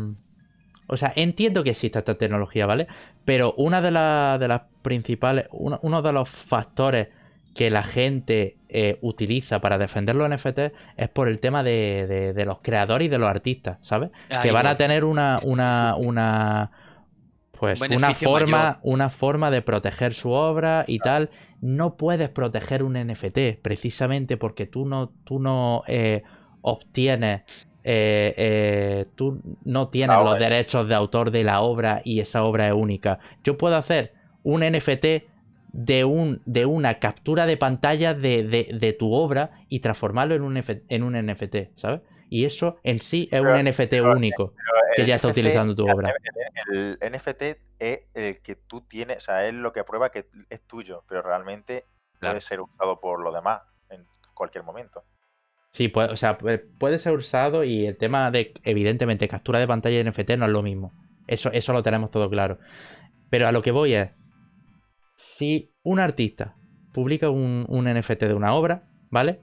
O 0.87 0.97
sea, 0.97 1.11
entiendo 1.15 1.63
que 1.63 1.71
exista 1.71 1.99
esta 1.99 2.15
tecnología, 2.17 2.65
¿vale? 2.65 2.87
Pero 3.25 3.53
una 3.57 3.81
de, 3.81 3.91
las 3.91 4.39
de 4.39 4.47
las 4.47 4.61
principales. 4.81 5.47
Uno, 5.51 5.79
uno 5.83 6.01
de 6.01 6.13
los 6.13 6.29
factores 6.29 7.09
que 7.57 7.69
la 7.71 7.83
gente 7.83 8.57
eh, 8.69 8.97
utiliza 9.01 9.59
para 9.59 9.77
defender 9.77 10.15
los 10.15 10.29
NFT 10.29 10.59
es 10.97 11.09
por 11.09 11.27
el 11.27 11.39
tema 11.39 11.63
de, 11.63 12.05
de- 12.07 12.33
de 12.33 12.45
los 12.45 12.59
creadores 12.61 13.05
y 13.07 13.09
de 13.09 13.17
los 13.17 13.29
artistas, 13.29 13.77
¿sabes? 13.81 14.11
Ahí 14.29 14.43
que 14.43 14.51
van 14.51 14.67
a 14.67 14.77
tener 14.77 15.03
una. 15.03 15.37
Una, 15.45 15.95
una 15.97 16.71
pues 17.59 17.81
Un 17.81 17.95
una 17.97 18.13
forma, 18.13 18.57
mayor. 18.57 18.77
una 18.83 19.09
forma 19.09 19.49
de 19.49 19.61
proteger 19.63 20.13
su 20.13 20.29
obra 20.31 20.83
y 20.87 20.99
tal. 20.99 21.31
No 21.59 21.97
puedes 21.97 22.29
proteger 22.29 22.83
un 22.83 22.93
NFT 22.93 23.59
precisamente 23.63 24.37
porque 24.37 24.67
tú 24.67 24.85
no, 24.85 25.09
tú 25.23 25.39
no 25.39 25.81
eh, 25.87 26.21
obtienes, 26.61 27.41
eh, 27.83 28.33
eh, 28.37 29.05
tú 29.15 29.41
no 29.63 29.87
tienes 29.87 30.17
los 30.19 30.37
derechos 30.37 30.87
de 30.87 30.93
autor 30.93 31.31
de 31.31 31.43
la 31.43 31.61
obra 31.61 32.01
y 32.03 32.19
esa 32.19 32.43
obra 32.43 32.67
es 32.67 32.73
única. 32.73 33.17
Yo 33.43 33.57
puedo 33.57 33.75
hacer 33.75 34.13
un 34.43 34.61
NFT 34.61 35.05
de, 35.73 36.03
un, 36.05 36.41
de 36.45 36.65
una 36.65 36.99
captura 36.99 37.45
de 37.45 37.57
pantalla 37.57 38.13
de, 38.13 38.43
de- 38.43 38.77
de 38.79 38.93
tu 38.93 39.13
obra 39.13 39.51
y 39.69 39.79
transformarlo 39.81 40.35
en 40.35 40.41
un, 40.41 40.57
F- 40.57 40.83
en 40.89 41.03
un 41.03 41.13
NFT, 41.13 41.75
¿sabes? 41.75 42.01
Y 42.29 42.45
eso 42.45 42.77
en 42.83 43.01
sí 43.01 43.29
es 43.31 43.41
Pero- 43.41 43.53
un 43.53 43.65
NFT 43.65 43.89
pero- 43.89 44.11
único. 44.11 44.53
Pero 44.55 44.81
Que 44.95 45.05
ya 45.05 45.15
está 45.15 45.27
utilizando 45.29 45.75
tu 45.75 45.85
obra. 45.89 46.13
El, 46.71 46.97
el 46.99 47.11
NFT 47.13 47.41
es 47.79 47.99
el 48.13 48.41
que 48.41 48.55
tú 48.55 48.81
tienes, 48.81 49.17
o 49.17 49.19
sea, 49.21 49.47
es 49.47 49.53
lo 49.53 49.71
que 49.71 49.83
prueba 49.83 50.09
que 50.11 50.25
es 50.49 50.61
tuyo, 50.67 51.03
pero 51.07 51.21
realmente 51.21 51.85
Claro. 52.19 52.33
puede 52.33 52.41
ser 52.41 52.61
usado 52.61 52.99
por 52.99 53.21
los 53.21 53.33
demás 53.33 53.61
en 53.89 54.03
cualquier 54.33 54.63
momento. 54.63 55.03
Sí, 55.69 55.87
puede, 55.89 56.09
o 56.11 56.17
sea, 56.17 56.37
puede, 56.39 56.97
ser 56.97 57.13
usado 57.13 57.63
y 57.63 57.85
el 57.85 57.95
tema 57.97 58.31
de, 58.31 58.53
evidentemente, 58.63 59.27
captura 59.27 59.59
de 59.59 59.67
pantalla 59.67 59.97
de 60.03 60.09
NFT 60.09 60.31
no 60.37 60.45
es 60.45 60.51
lo 60.51 60.63
mismo. 60.63 60.91
Eso, 61.27 61.51
eso 61.51 61.73
lo 61.73 61.83
tenemos 61.83 62.09
todo 62.09 62.29
claro. 62.29 62.57
Pero 63.29 63.47
a 63.47 63.51
lo 63.51 63.61
que 63.61 63.69
voy 63.71 63.93
es, 63.93 64.09
si 65.17 65.73
un 65.81 65.99
artista 65.99 66.55
publica 66.93 67.29
un, 67.31 67.65
un 67.67 67.85
NFT 67.91 68.23
de 68.25 68.33
una 68.35 68.53
obra, 68.53 68.83
¿vale? 69.09 69.41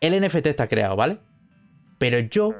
El 0.00 0.20
NFT 0.20 0.46
está 0.46 0.66
creado, 0.66 0.96
¿vale? 0.96 1.18
Pero 1.98 2.18
yo 2.18 2.54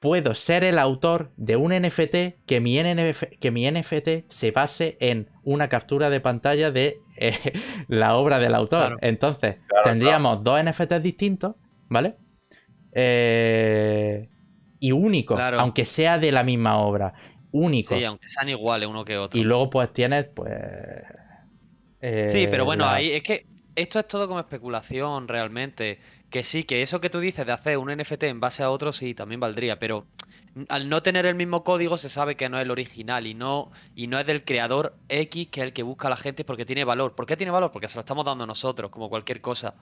puedo 0.00 0.34
ser 0.34 0.64
el 0.64 0.78
autor 0.78 1.32
de 1.36 1.56
un 1.56 1.72
NFT 1.72 2.44
que 2.46 2.60
mi, 2.60 2.78
NF 2.82 3.24
que 3.38 3.50
mi 3.50 3.70
NFT 3.70 4.28
se 4.28 4.50
base 4.50 4.96
en 5.00 5.28
una 5.42 5.68
captura 5.68 6.08
de 6.10 6.20
pantalla 6.20 6.70
de 6.70 6.98
eh, 7.16 7.34
la 7.88 8.16
obra 8.16 8.38
del 8.38 8.54
autor. 8.54 8.80
Claro. 8.80 8.96
Entonces, 9.02 9.56
Claro, 9.66 9.84
tendríamos 9.84 10.42
dos 10.42 10.62
NFTs 10.62 11.02
distintos, 11.02 11.56
¿vale? 11.88 12.16
Eh, 12.92 14.28
y 14.78 14.92
únicos, 14.92 15.36
Claro. 15.36 15.60
aunque 15.60 15.84
sea 15.84 16.18
de 16.18 16.32
la 16.32 16.44
misma 16.44 16.78
obra. 16.78 17.12
Únicos. 17.54 17.96
Sí, 17.96 18.04
aunque 18.04 18.26
sean 18.26 18.48
iguales 18.48 18.88
uno 18.88 19.04
que 19.04 19.16
otro. 19.16 19.38
y 19.38 19.44
luego, 19.44 19.70
pues 19.70 19.92
tienes, 19.92 20.26
pues. 20.34 20.52
eh, 22.00 22.26
Sí, 22.26 22.46
pero 22.50 22.64
bueno, 22.64 22.84
la- 22.84 22.94
ahí 22.94 23.12
es 23.12 23.22
que 23.22 23.46
esto 23.76 23.98
es 23.98 24.08
todo 24.08 24.26
como 24.28 24.40
especulación 24.40 25.28
realmente. 25.28 26.00
Que 26.30 26.42
sí, 26.42 26.64
que 26.64 26.82
eso 26.82 27.00
que 27.00 27.10
tú 27.10 27.20
dices 27.20 27.46
de 27.46 27.52
hacer 27.52 27.78
un 27.78 27.90
NFT 27.90 28.28
en 28.28 28.40
base 28.40 28.64
a 28.64 28.70
otro, 28.70 28.92
sí, 28.92 29.14
también 29.14 29.38
valdría, 29.38 29.78
pero 29.78 30.08
al 30.68 30.88
no 30.88 31.00
tener 31.02 31.26
el 31.26 31.36
mismo 31.36 31.62
código 31.62 31.96
se 31.96 32.10
sabe 32.10 32.36
que 32.36 32.48
no 32.48 32.58
es 32.58 32.64
el 32.64 32.72
original 32.72 33.26
y 33.28 33.34
no, 33.34 33.70
y 33.94 34.08
no 34.08 34.18
es 34.18 34.26
del 34.26 34.44
creador 34.44 34.98
X 35.08 35.48
que 35.50 35.60
es 35.60 35.66
el 35.68 35.72
que 35.72 35.84
busca 35.84 36.08
a 36.08 36.10
la 36.10 36.16
gente 36.16 36.44
porque 36.44 36.64
tiene 36.66 36.82
valor. 36.84 37.14
¿Por 37.14 37.26
qué 37.26 37.36
tiene 37.36 37.52
valor? 37.52 37.70
Porque 37.70 37.86
se 37.88 37.94
lo 37.96 38.00
estamos 38.00 38.24
dando 38.24 38.46
nosotros, 38.46 38.90
como 38.90 39.08
cualquier 39.08 39.40
cosa. 39.40 39.76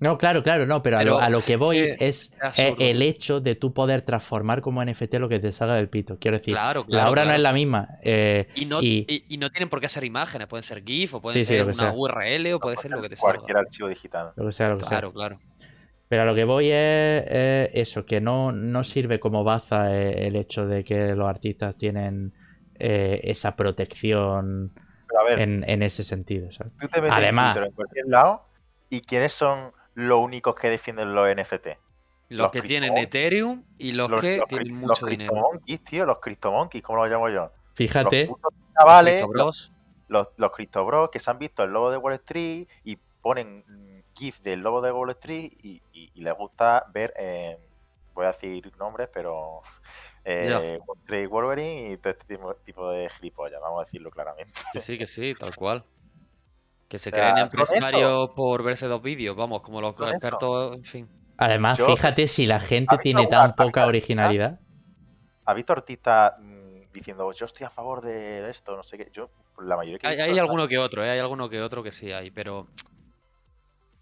No, 0.00 0.18
claro, 0.18 0.42
claro, 0.42 0.66
no, 0.66 0.82
pero, 0.82 0.98
a, 0.98 1.04
lo, 1.04 1.18
a 1.18 1.30
lo 1.30 1.40
que 1.42 1.56
voy 1.56 1.78
es 1.98 2.32
eh, 2.58 2.74
el 2.78 3.00
hecho 3.00 3.40
de 3.40 3.54
tú 3.54 3.72
poder 3.72 4.02
transformar 4.02 4.60
como 4.60 4.84
NFT 4.84 5.14
lo 5.14 5.28
que 5.28 5.38
te 5.40 5.52
salga 5.52 5.76
del 5.76 5.88
pito. 5.88 6.18
Quiero 6.18 6.36
decir, 6.38 6.52
Claro, 6.54 6.80
la 6.80 6.86
claro. 6.86 7.10
obra 7.10 7.22
no 7.22 7.26
claro. 7.28 7.36
es 7.36 7.42
la 7.42 7.52
misma. 7.52 7.88
eh, 8.02 8.48
Y 8.56 8.66
no, 8.66 8.82
y- 8.82 9.06
y... 9.08 9.24
y 9.34 9.38
no 9.38 9.50
tienen 9.50 9.68
por 9.70 9.80
qué 9.80 9.88
ser 9.88 10.04
imágenes, 10.04 10.48
pueden 10.48 10.62
ser 10.64 10.82
GIF 10.84 11.14
o 11.14 11.22
pueden 11.22 11.40
Sí, 11.40 11.46
ser 11.46 11.64
una 11.64 11.74
sea. 11.74 11.92
URL 11.92 12.52
o 12.54 12.60
puede 12.60 12.76
ser 12.76 12.90
lo 12.90 13.00
que 13.00 13.08
te 13.08 13.16
salga. 13.16 13.36
Cualquier 13.36 13.56
archivo 13.58 13.88
digital. 13.88 14.32
lo 14.36 14.46
que 14.46 14.52
sea, 14.52 14.68
lo 14.68 14.78
que 14.78 14.84
sea. 14.84 14.90
Claro, 14.90 15.12
claro. 15.12 15.38
Pero 16.08 16.22
a 16.22 16.24
lo 16.26 16.34
que 16.34 16.44
voy 16.44 16.70
es, 16.70 17.24
es 17.28 17.70
eso, 17.74 18.04
que 18.04 18.20
no, 18.20 18.52
no 18.52 18.84
sirve 18.84 19.18
como 19.20 19.42
baza 19.42 19.96
eh, 19.96 20.26
el 20.26 20.36
hecho 20.36 20.66
de 20.66 20.84
que 20.84 21.14
los 21.14 21.26
artistas 21.28 21.76
tienen 21.78 22.34
eh, 22.78 23.20
esa 23.24 23.56
protección 23.56 24.72
Pero 25.08 25.20
a 25.20 25.24
ver, 25.24 25.38
en, 25.40 25.64
en 25.68 25.82
ese 25.82 26.04
sentido. 26.04 26.50
¿sabes? 26.52 26.72
tú 26.78 26.88
te 26.88 27.00
metes 27.00 27.16
además- 27.16 27.56
en 27.56 27.62
Twitter 27.62 27.68
en 27.70 27.74
cualquier 27.74 28.06
lado 28.08 28.42
y 28.90 29.00
quiénes 29.00 29.32
son 29.32 29.72
los 29.94 30.18
únicos 30.20 30.54
que 30.54 30.68
defienden 30.70 31.14
los 31.14 31.28
NFT. 31.34 31.68
Los, 32.30 32.50
que 32.50 32.62
tienen 32.62 32.96
Ethereum 32.96 33.64
y 33.78 33.92
los, 33.92 34.08
que 34.20 34.38
los 34.38 34.46
tienen 34.48 34.74
mucho 34.74 35.02
los 35.02 35.10
dinero. 35.10 35.32
Cryptomonkeys, 35.32 35.84
tío, 35.84 36.04
los 36.06 36.18
Cryptomonkeys, 36.20 36.82
¿cómo 36.82 36.98
los 37.00 37.10
llamo 37.10 37.28
yo? 37.28 37.50
Fíjate, 37.74 38.26
Los 38.26 38.36
chavales, 38.78 39.14
Crypto 39.14 39.28
Bros. 39.28 39.72
los, 40.08 40.28
los 40.36 40.50
Crypto 40.52 40.84
Bros 40.86 41.10
que 41.10 41.20
se 41.20 41.30
han 41.30 41.38
visto 41.38 41.62
el 41.62 41.70
logo 41.70 41.90
de 41.90 41.98
Wall 41.98 42.14
Street 42.14 42.66
y 42.82 42.96
ponen 43.20 44.04
GIF 44.14 44.40
del 44.40 44.60
logo 44.60 44.80
de 44.80 44.90
Wall 44.92 45.10
Street 45.10 45.52
y, 45.62 45.82
y- 45.92 46.10
y 46.14 46.20
les 46.22 46.34
gusta 46.34 46.86
ver, 46.92 47.12
eh, 47.18 47.58
voy 48.14 48.24
a 48.26 48.32
decir 48.32 48.72
nombres, 48.78 49.08
pero 49.12 49.60
eh, 50.24 50.78
Wall 50.86 50.98
Street 51.00 51.28
Wolverine 51.28 51.92
y 51.92 51.96
todo 51.98 52.12
este 52.14 52.24
tipo, 52.36 52.54
tipo 52.56 52.90
de 52.90 53.10
gilipollas, 53.10 53.60
vamos 53.60 53.82
a 53.82 53.84
decirlo 53.84 54.10
claramente. 54.10 54.58
Que 54.72 54.80
sí, 54.80 54.96
que 54.98 55.06
sí, 55.06 55.34
tal 55.38 55.54
cual. 55.54 55.84
Que 56.94 56.98
se 57.00 57.10
O 57.10 57.12
sea, 57.12 57.32
creen 57.32 57.38
empresarios 57.38 58.30
por 58.36 58.62
verse 58.62 58.86
dos 58.86 59.02
vídeos, 59.02 59.34
vamos, 59.34 59.62
como 59.62 59.80
los 59.80 59.96
eso. 59.96 60.08
expertos, 60.08 60.76
en 60.76 60.84
fin. 60.84 61.08
además, 61.36 61.76
Yo- 61.76 61.86
fíjate 61.88 62.28
si 62.28 62.46
la 62.46 62.60
gente 62.60 62.94
¿Has 62.94 63.02
visto 63.02 63.18
tiene 63.18 63.26
tan 63.26 63.52
poca 63.56 63.84
originalidad. 63.84 64.60
¿Has 65.44 65.56
visto 65.56 65.72
artistas 65.72 66.34
mm, 66.38 66.92
diciendo 66.92 67.32
yo 67.32 67.46
estoy 67.46 67.66
a 67.66 67.70
favor 67.70 68.00
de 68.00 68.48
esto, 68.48 68.76
no 68.76 68.84
sé 68.84 68.96
qué? 68.96 69.08
Yo, 69.12 69.28
la 69.60 69.74
mayoría 69.76 69.98
que 69.98 70.06
Hay, 70.06 70.20
hay 70.20 70.38
alguno 70.38 70.68
que 70.68 70.78
otro, 70.78 71.04
¿eh? 71.04 71.10
hay 71.10 71.18
alguno 71.18 71.48
que 71.48 71.60
otro 71.62 71.82
que 71.82 71.90
sí 71.90 72.12
hay, 72.12 72.30
pero. 72.30 72.68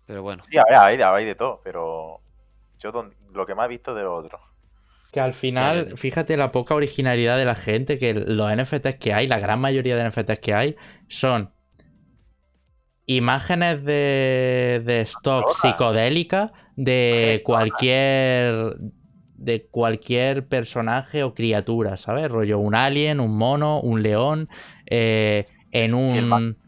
Pero 0.07 0.23
bueno. 0.23 0.43
Sí, 0.43 0.59
a 0.59 0.65
ver, 0.69 0.75
hay 0.79 0.97
de, 0.99 1.05
hay 1.05 1.25
de 1.25 1.35
todo, 1.35 1.63
pero 1.65 2.21
yo 2.79 2.93
don- 2.93 3.15
lo 3.33 3.47
que 3.47 3.55
más 3.55 3.65
he 3.65 3.69
visto 3.71 3.95
de 3.95 4.03
lo 4.03 4.15
otro. 4.15 4.39
Que 5.13 5.21
al 5.21 5.33
final, 5.33 5.97
fíjate 5.97 6.37
la 6.37 6.53
poca 6.53 6.75
originalidad 6.75 7.39
de 7.39 7.47
la 7.47 7.55
gente, 7.55 7.99
que 7.99 8.13
los 8.13 8.53
NFTs 8.55 8.97
que 8.97 9.15
hay, 9.15 9.27
la 9.27 9.39
gran 9.39 9.61
mayoría 9.61 9.97
de 9.97 10.03
NFTs 10.11 10.39
que 10.41 10.53
hay, 10.53 10.77
son 11.09 11.51
imágenes 13.07 13.85
de, 13.85 14.83
de 14.85 15.01
stock 15.01 15.51
psicodélica 15.53 16.53
de 16.77 17.43
cualquier 17.45 18.77
de 19.35 19.67
cualquier 19.69 20.47
personaje 20.47 21.25
o 21.25 21.35
criatura, 21.35 21.97
¿sabes? 21.97 22.31
Rollo 22.31 22.59
un 22.59 22.75
alien, 22.75 23.19
un 23.19 23.37
mono, 23.37 23.81
un 23.81 24.03
león, 24.03 24.49
eh, 24.87 25.45
en 25.73 26.09
Sí, 26.11 26.19
el 26.19 26.27
ma- 26.27 26.37
un 26.37 26.59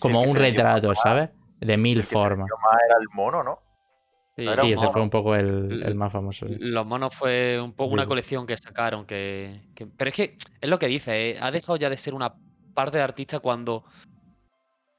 como 0.00 0.22
un 0.22 0.36
retrato, 0.36 0.88
más, 0.88 1.00
¿sabes? 1.00 1.30
De 1.60 1.76
mil 1.76 1.98
El 1.98 2.04
formas. 2.04 2.48
más 2.48 2.82
era 2.88 2.98
el 3.00 3.08
mono, 3.12 3.42
¿no? 3.42 3.58
Sí, 4.36 4.44
No 4.44 4.52
Sí, 4.52 4.72
ese 4.72 4.88
fue 4.88 5.02
un 5.02 5.10
poco 5.10 5.34
el, 5.34 5.82
el 5.84 5.94
más 5.94 6.12
famoso. 6.12 6.46
sí. 6.46 6.56
Los 6.58 6.86
monos 6.86 7.14
fue 7.14 7.60
un 7.60 7.72
poco 7.72 7.94
una 7.94 8.06
colección 8.06 8.46
que 8.46 8.56
sacaron 8.56 9.04
que, 9.04 9.62
que- 9.74 9.86
Pero 9.86 10.08
es 10.10 10.14
que 10.16 10.36
es 10.60 10.68
lo 10.68 10.78
que 10.78 10.86
dice, 10.86 11.30
¿eh? 11.30 11.38
ha 11.40 11.50
dejado 11.50 11.76
ya 11.76 11.90
de 11.90 11.96
ser 11.96 12.14
una 12.14 12.34
parte 12.74 12.98
de 12.98 13.02
artista 13.02 13.40
cuando... 13.40 13.84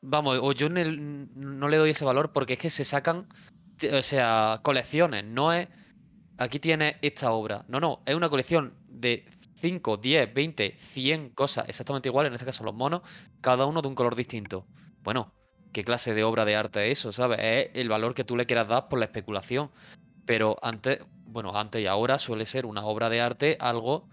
Vamos, 0.05 0.37
o 0.41 0.51
yo 0.51 0.67
no 0.67 1.67
le 1.69 1.77
doy 1.77 1.91
ese 1.91 2.03
valor 2.03 2.33
porque 2.33 2.53
es 2.53 2.59
que 2.59 2.69
se 2.69 2.83
sacan, 2.83 3.25
o 3.91 4.03
sea, 4.03 4.59
colecciones, 4.61 5.23
no 5.23 5.53
es... 5.53 5.69
Aquí 6.37 6.59
tienes 6.59 6.95
esta 7.01 7.31
obra. 7.31 7.63
No, 7.69 7.79
no, 7.79 8.01
es 8.05 8.13
una 8.13 8.27
colección 8.27 8.73
de 8.89 9.25
5, 9.61 9.95
10, 9.95 10.33
20, 10.33 10.77
100 10.91 11.29
cosas 11.29 11.69
exactamente 11.69 12.09
iguales, 12.09 12.31
en 12.31 12.33
este 12.33 12.45
caso 12.45 12.65
los 12.65 12.75
monos, 12.75 13.01
cada 13.39 13.65
uno 13.65 13.81
de 13.81 13.87
un 13.87 13.95
color 13.95 14.15
distinto. 14.15 14.65
Bueno, 15.03 15.31
¿qué 15.71 15.85
clase 15.85 16.13
de 16.13 16.25
obra 16.25 16.43
de 16.43 16.57
arte 16.57 16.91
es 16.91 16.99
eso, 16.99 17.13
sabes? 17.13 17.39
Es 17.41 17.69
el 17.73 17.87
valor 17.87 18.13
que 18.13 18.25
tú 18.25 18.35
le 18.35 18.45
quieras 18.45 18.67
dar 18.67 18.89
por 18.89 18.99
la 18.99 19.05
especulación. 19.05 19.71
Pero 20.25 20.57
antes, 20.61 20.99
bueno, 21.27 21.57
antes 21.57 21.81
y 21.81 21.87
ahora 21.87 22.19
suele 22.19 22.45
ser 22.45 22.65
una 22.65 22.83
obra 22.83 23.09
de 23.09 23.21
arte 23.21 23.57
algo 23.61 24.09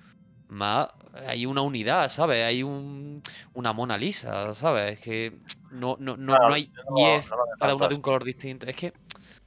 más. 0.46 0.90
Hay 1.12 1.46
una 1.46 1.62
unidad, 1.62 2.08
¿sabes? 2.08 2.44
Hay 2.44 2.62
un, 2.62 3.20
una 3.54 3.72
Mona 3.72 3.98
Lisa, 3.98 4.54
¿sabes? 4.54 4.94
Es 4.94 5.00
que 5.00 5.38
no, 5.70 5.96
no, 5.98 6.16
no, 6.16 6.32
Claro, 6.34 6.48
no 6.48 6.54
hay 6.54 6.66
yo 6.66 6.82
no- 6.88 6.96
10, 6.96 7.30
no 7.30 7.36
lo 7.36 7.44
veo 7.44 7.54
cada 7.58 7.74
una 7.74 7.88
de 7.88 7.94
un 7.94 8.02
color 8.02 8.24
distinto. 8.24 8.66
Es 8.66 8.76
que, 8.76 8.92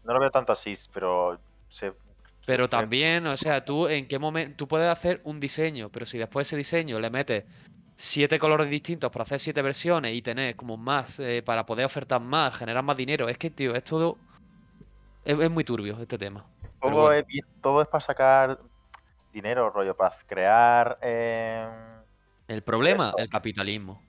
No 0.03 0.14
lo 0.14 0.19
veo 0.19 0.31
tanto 0.31 0.52
así, 0.52 0.73
pero 0.94 1.40
se, 1.69 1.94
pero 2.45 2.68
también, 2.69 3.26
o 3.27 3.38
sea, 3.38 3.64
tú 3.64 3.88
en 3.88 4.07
qué 4.07 4.19
momento. 4.19 4.56
Tú 4.57 4.68
puedes 4.68 4.90
hacer 4.90 5.22
un 5.23 5.40
diseño, 5.40 5.90
pero 5.90 6.06
si 6.06 6.18
después 6.18 6.48
ese 6.48 6.57
diseño 6.57 6.99
le 6.99 7.10
metes 7.10 7.45
siete 7.95 8.40
colores 8.40 8.69
distintos 8.69 9.11
para 9.11 9.23
hacer 9.23 9.40
siete 9.40 9.61
versiones 9.61 10.14
y 10.14 10.22
tener 10.22 10.56
como 10.56 10.76
más 10.76 11.19
eh, 11.19 11.41
para 11.45 11.65
poder 11.65 11.85
ofertar 11.85 12.19
más, 12.19 12.56
generar 12.57 12.84
más 12.84 12.98
dinero, 12.98 13.30
es 13.30 13.38
que, 13.38 13.49
tío, 13.49 13.73
es 13.76 13.84
todo. 13.84 14.18
Es, 15.23 15.40
es 15.40 15.49
muy 15.49 15.64
turbio 15.64 15.98
este 15.99 16.18
tema. 16.18 16.45
Pero 16.61 16.73
todo, 16.80 16.91
bueno. 17.03 17.11
es, 17.14 17.26
bien- 17.26 17.45
todo 17.61 17.81
es 17.81 17.88
para 17.88 18.02
sacar 18.03 18.60
dinero, 19.34 19.70
rollo, 19.72 19.96
para 19.98 20.16
crear. 20.28 21.00
eh, 21.02 21.68
El 22.48 22.64
problema, 22.64 23.10
Esto. 23.10 23.18
el 23.18 23.30
capitalismo. 23.30 24.02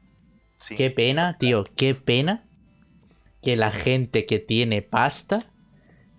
sí, 0.58 0.76
Qué 0.76 0.90
pena, 0.90 1.38
tío, 1.38 1.64
qué 1.76 1.94
pena 1.94 2.44
que 3.42 3.56
la 3.56 3.70
gente 3.70 4.26
que 4.26 4.38
tiene 4.40 4.82
pasta 4.82 5.46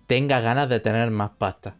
tenga 0.06 0.40
ganas 0.40 0.68
de 0.68 0.80
tener 0.80 1.10
más 1.10 1.30
pasta. 1.38 1.76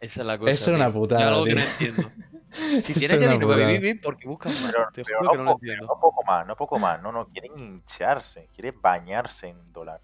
Esa 0.00 0.20
es 0.22 0.26
la 0.26 0.38
cosa. 0.38 0.50
Es 0.50 0.66
una 0.68 0.92
putada, 0.92 1.22
Yo 1.22 1.28
algo 1.28 1.44
que 1.46 1.54
no 1.54 1.60
entiendo. 1.62 2.12
Si 2.80 2.94
Es 2.94 2.96
tienes 2.96 3.18
ya 3.18 3.26
una 3.26 3.34
dinero 3.34 3.46
para 3.46 3.56
putada. 3.56 3.68
vivir 3.68 3.80
bien, 3.80 4.00
porque 4.00 4.26
buscas 4.26 4.60
más. 4.60 4.72
Pero, 4.72 4.86
Te 4.92 5.04
pero 5.04 5.18
juro 5.18 5.30
que 5.30 5.36
no, 5.38 5.44
po- 5.44 5.60
pero 5.60 5.82
no 5.86 6.00
poco 6.00 6.24
más, 6.24 6.46
no 6.46 6.56
poco 6.56 6.78
más. 6.80 7.00
No, 7.00 7.12
no, 7.12 7.28
quieren 7.28 7.56
hincharse, 7.58 8.48
quieren 8.52 8.80
bañarse 8.82 9.48
en 9.48 9.72
dólar. 9.72 10.00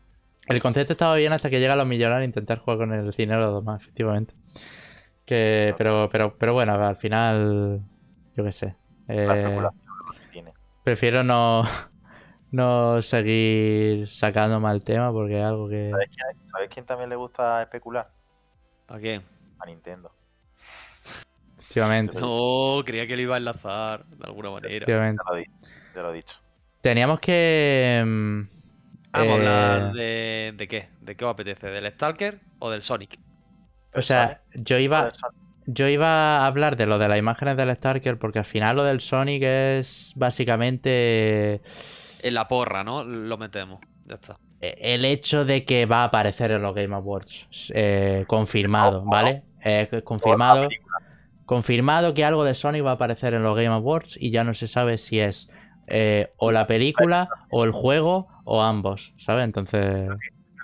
El 0.48 0.60
concepto 0.60 0.92
estaba 0.94 1.14
bien 1.14 1.32
hasta 1.32 1.50
que 1.50 1.60
llegan 1.60 1.78
los 1.78 1.86
millonarios 1.86 2.22
a 2.22 2.24
intentar 2.24 2.58
jugar 2.58 2.78
con 2.78 2.92
el 2.92 3.10
dinero 3.12 3.40
de 3.40 3.46
los 3.52 3.62
demás, 3.62 3.80
efectivamente. 3.82 4.34
Que, 5.26 5.74
pero, 5.78 6.08
pero, 6.10 6.38
pero 6.38 6.54
bueno, 6.54 6.74
al 6.74 6.96
final, 6.96 7.82
yo 8.36 8.44
qué 8.44 8.52
sé. 8.52 8.76
Eh, 9.08 9.70
prefiero 10.82 11.22
no, 11.24 11.64
no 12.50 13.02
seguir 13.02 14.08
sacando 14.08 14.60
mal 14.60 14.82
tema 14.82 15.12
porque 15.12 15.38
es 15.40 15.44
algo 15.46 15.68
que... 15.68 15.90
¿Sabes 15.90 16.08
quién, 16.10 16.26
¿Sabes 16.50 16.68
quién 16.70 16.86
también 16.86 17.10
le 17.10 17.16
gusta 17.16 17.62
especular? 17.62 18.12
¿A 18.88 18.98
qué? 19.00 19.22
A 19.60 19.66
Nintendo. 19.66 20.10
Efectivamente, 21.58 22.18
No, 22.20 22.82
creía 22.84 23.06
que 23.06 23.16
lo 23.16 23.22
iba 23.22 23.34
a 23.34 23.38
enlazar 23.38 24.06
de 24.06 24.24
alguna 24.26 24.50
manera. 24.50 24.88
efectivamente. 24.88 25.22
Te 25.24 25.30
lo, 25.30 25.36
di- 25.36 25.44
te 25.92 26.00
lo 26.02 26.10
he 26.12 26.16
dicho. 26.16 26.36
Teníamos 26.80 27.20
que... 27.20 28.02
mm, 28.06 28.40
Vamos 29.12 29.32
a 29.32 29.34
eh, 29.34 29.36
hablar 29.36 29.92
de, 29.92 30.52
de 30.56 30.68
qué. 30.68 30.90
¿De 31.00 31.16
qué 31.16 31.24
os 31.24 31.32
apetece? 31.32 31.68
¿Del 31.70 31.90
Stalker 31.92 32.40
o 32.58 32.70
del 32.70 32.82
Sonic? 32.82 33.18
O 33.94 34.02
sea, 34.02 34.42
yo 34.54 34.78
iba, 34.78 35.10
yo 35.66 35.88
iba 35.88 36.38
a 36.38 36.46
hablar 36.46 36.76
de 36.76 36.86
lo 36.86 36.98
de 36.98 37.08
las 37.08 37.18
imágenes 37.18 37.56
del 37.56 37.74
Starker 37.74 38.18
porque 38.18 38.38
al 38.40 38.44
final 38.44 38.76
lo 38.76 38.84
del 38.84 39.00
Sonic 39.00 39.42
es 39.42 40.12
básicamente 40.16 41.60
En 42.22 42.34
la 42.34 42.48
porra, 42.48 42.84
¿no? 42.84 43.04
Lo 43.04 43.38
metemos. 43.38 43.80
Ya 44.06 44.14
está. 44.16 44.38
eh, 44.60 44.76
el 44.80 45.04
hecho 45.04 45.44
de 45.44 45.64
que 45.64 45.86
va 45.86 46.02
a 46.02 46.04
aparecer 46.04 46.50
en 46.52 46.62
los 46.62 46.74
Game 46.74 46.94
Awards. 46.94 47.46
eh, 47.74 48.24
confirmado, 48.26 48.98
Ojo. 48.98 49.10
¿vale? 49.10 49.42
Eh, 49.64 49.86
Por 49.90 49.98
la 49.98 50.04
confirmado, 50.04 50.68
confirmado 51.44 52.14
que 52.14 52.24
algo 52.24 52.44
de 52.44 52.54
Sonic 52.54 52.84
va 52.84 52.90
a 52.90 52.94
aparecer 52.94 53.34
en 53.34 53.42
los 53.42 53.56
Game 53.56 53.68
Awards 53.68 54.16
y 54.20 54.30
ya 54.30 54.44
no 54.44 54.54
se 54.54 54.68
sabe 54.68 54.98
si 54.98 55.20
es 55.20 55.48
eh, 55.88 56.32
o 56.36 56.50
la 56.52 56.66
película 56.66 57.28
o 57.50 57.64
el 57.64 57.70
juego 57.72 58.28
o 58.44 58.62
ambos, 58.62 59.12
¿sabes? 59.16 59.44
Entonces, 59.44 59.82
eso 59.84 60.08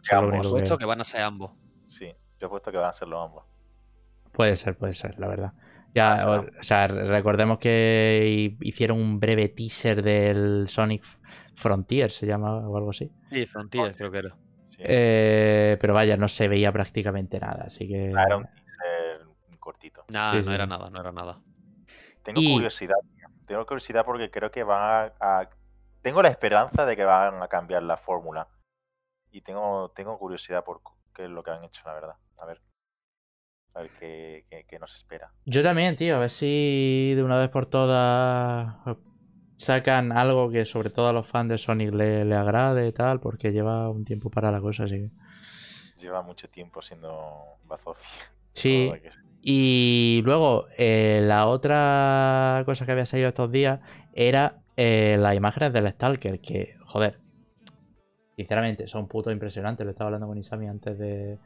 es 0.03 0.13
lo 0.13 0.19
ambos. 0.19 0.33
único 0.35 0.49
He 0.49 0.51
puesto 0.51 0.77
que- 0.79 0.83
que 0.83 0.87
van 0.87 1.01
a 1.01 1.05
ser 1.05 1.23
ambos. 1.23 1.53
Sí, 1.87 2.07
yo 2.43 2.47
he 2.49 2.51
puesto 2.51 2.73
que 2.73 2.77
van 2.79 2.89
a 2.89 2.93
ser 2.93 3.07
los 3.07 3.25
ambos. 3.25 3.45
Puede 4.33 4.57
ser, 4.57 4.77
puede 4.77 4.93
ser, 4.95 5.17
la 5.21 5.29
verdad. 5.29 5.53
Ya, 5.95 6.27
o, 6.29 6.41
o 6.41 6.65
sea, 6.65 6.89
recordemos 6.89 7.59
que 7.59 8.57
hi- 8.61 8.67
hicieron 8.67 8.99
un 8.99 9.21
breve 9.21 9.49
teaser 9.49 10.03
del 10.03 10.67
Sonic 10.67 11.05
Frontier, 11.55 12.11
se 12.11 12.27
llamaba 12.27 12.67
o 12.69 12.77
algo 12.77 12.91
así. 12.91 13.13
Sí, 13.31 13.47
Frontier 13.47 13.95
creo 13.95 14.11
que 14.11 14.19
era. 14.19 14.31
Sí. 14.71 14.79
Eh, 14.81 15.77
pero 15.81 15.95
vaya, 15.95 16.17
no 16.17 16.27
se 16.29 16.49
veía 16.49 16.73
prácticamente 16.73 17.39
nada, 17.39 17.65
así 17.67 17.87
que... 17.87 18.13
Ah, 18.17 18.25
era 18.27 18.37
un 18.39 18.45
teaser 18.47 19.59
cortito. 19.61 20.05
Nada, 20.09 20.33
Sí, 20.33 20.39
no 20.39 20.45
sí, 20.45 20.53
era 20.53 20.67
nada, 20.67 20.91
no 20.91 20.99
era 21.01 21.13
nada. 21.13 21.39
Tengo 22.25 22.41
Y- 22.41 22.55
curiosidad. 22.55 22.97
Tengo 23.47 23.65
curiosidad 23.67 24.05
porque 24.05 24.31
creo 24.31 24.51
que 24.51 24.65
van 24.65 25.13
a, 25.21 25.41
a- 25.41 25.51
Tengo 26.01 26.23
la 26.23 26.31
esperanza 26.31 26.85
de 26.87 26.97
que 26.97 27.05
van 27.05 27.41
a 27.43 27.47
cambiar 27.49 27.83
la 27.85 27.97
fórmula. 27.97 28.49
Y 29.31 29.43
tengo, 29.43 29.91
tengo 29.95 30.19
curiosidad 30.19 30.65
por 30.65 30.81
qué 31.15 31.25
es 31.25 31.31
lo 31.31 31.43
que 31.45 31.51
han 31.53 31.63
hecho, 31.65 31.83
la 31.85 31.95
verdad. 31.95 32.15
A 32.43 32.47
ver. 32.47 32.61
A 33.75 33.83
ver 33.83 33.91
qué, 34.01 34.45
qué- 34.51 34.65
qué 34.69 34.79
nos 34.79 34.95
espera. 34.97 35.33
Yo 35.47 35.63
también, 35.63 35.95
tío, 35.97 36.17
a 36.17 36.19
ver 36.19 36.31
si 36.31 37.15
de 37.15 37.23
una 37.23 37.39
vez 37.39 37.49
por 37.51 37.67
todas 37.67 38.75
sacan 39.57 40.11
algo 40.11 40.51
que 40.51 40.67
sobre 40.67 40.91
todo 40.91 41.09
a 41.09 41.13
los 41.13 41.27
fans 41.27 41.49
de 41.51 41.59
Sonic 41.59 41.93
le, 41.95 42.25
le 42.25 42.35
agrade 42.35 42.89
y 42.89 42.93
tal, 42.93 43.21
porque 43.21 43.53
lleva 43.53 43.89
un 43.89 44.05
tiempo 44.05 44.29
para 44.29 44.51
la 44.51 44.61
cosa, 44.61 44.85
así 44.85 44.97
que... 44.97 45.11
Lleva 46.01 46.21
mucho 46.23 46.49
tiempo 46.51 46.83
siendo 46.83 47.39
bazofia. 47.65 48.09
Sí. 48.55 48.91
Y 49.41 50.21
luego, 50.25 50.67
eh, 50.77 51.21
la 51.23 51.47
otra 51.47 52.63
cosa 52.67 52.85
que 52.87 52.93
había 52.93 53.07
salido 53.07 53.29
estos 53.29 53.53
días 53.53 53.81
era 54.15 54.63
eh, 54.77 55.17
las 55.21 55.37
imágenes 55.37 55.73
del 55.73 55.89
Stalker, 55.89 56.41
que, 56.41 56.75
joder, 56.87 57.21
sinceramente, 58.37 58.89
son 58.89 59.07
puto 59.07 59.31
impresionantes. 59.31 59.85
Lo 59.85 59.93
estaba 59.93 60.09
hablando 60.09 60.27
con 60.27 60.39
Isami 60.39 60.67
antes 60.67 60.99
de, 60.99 61.39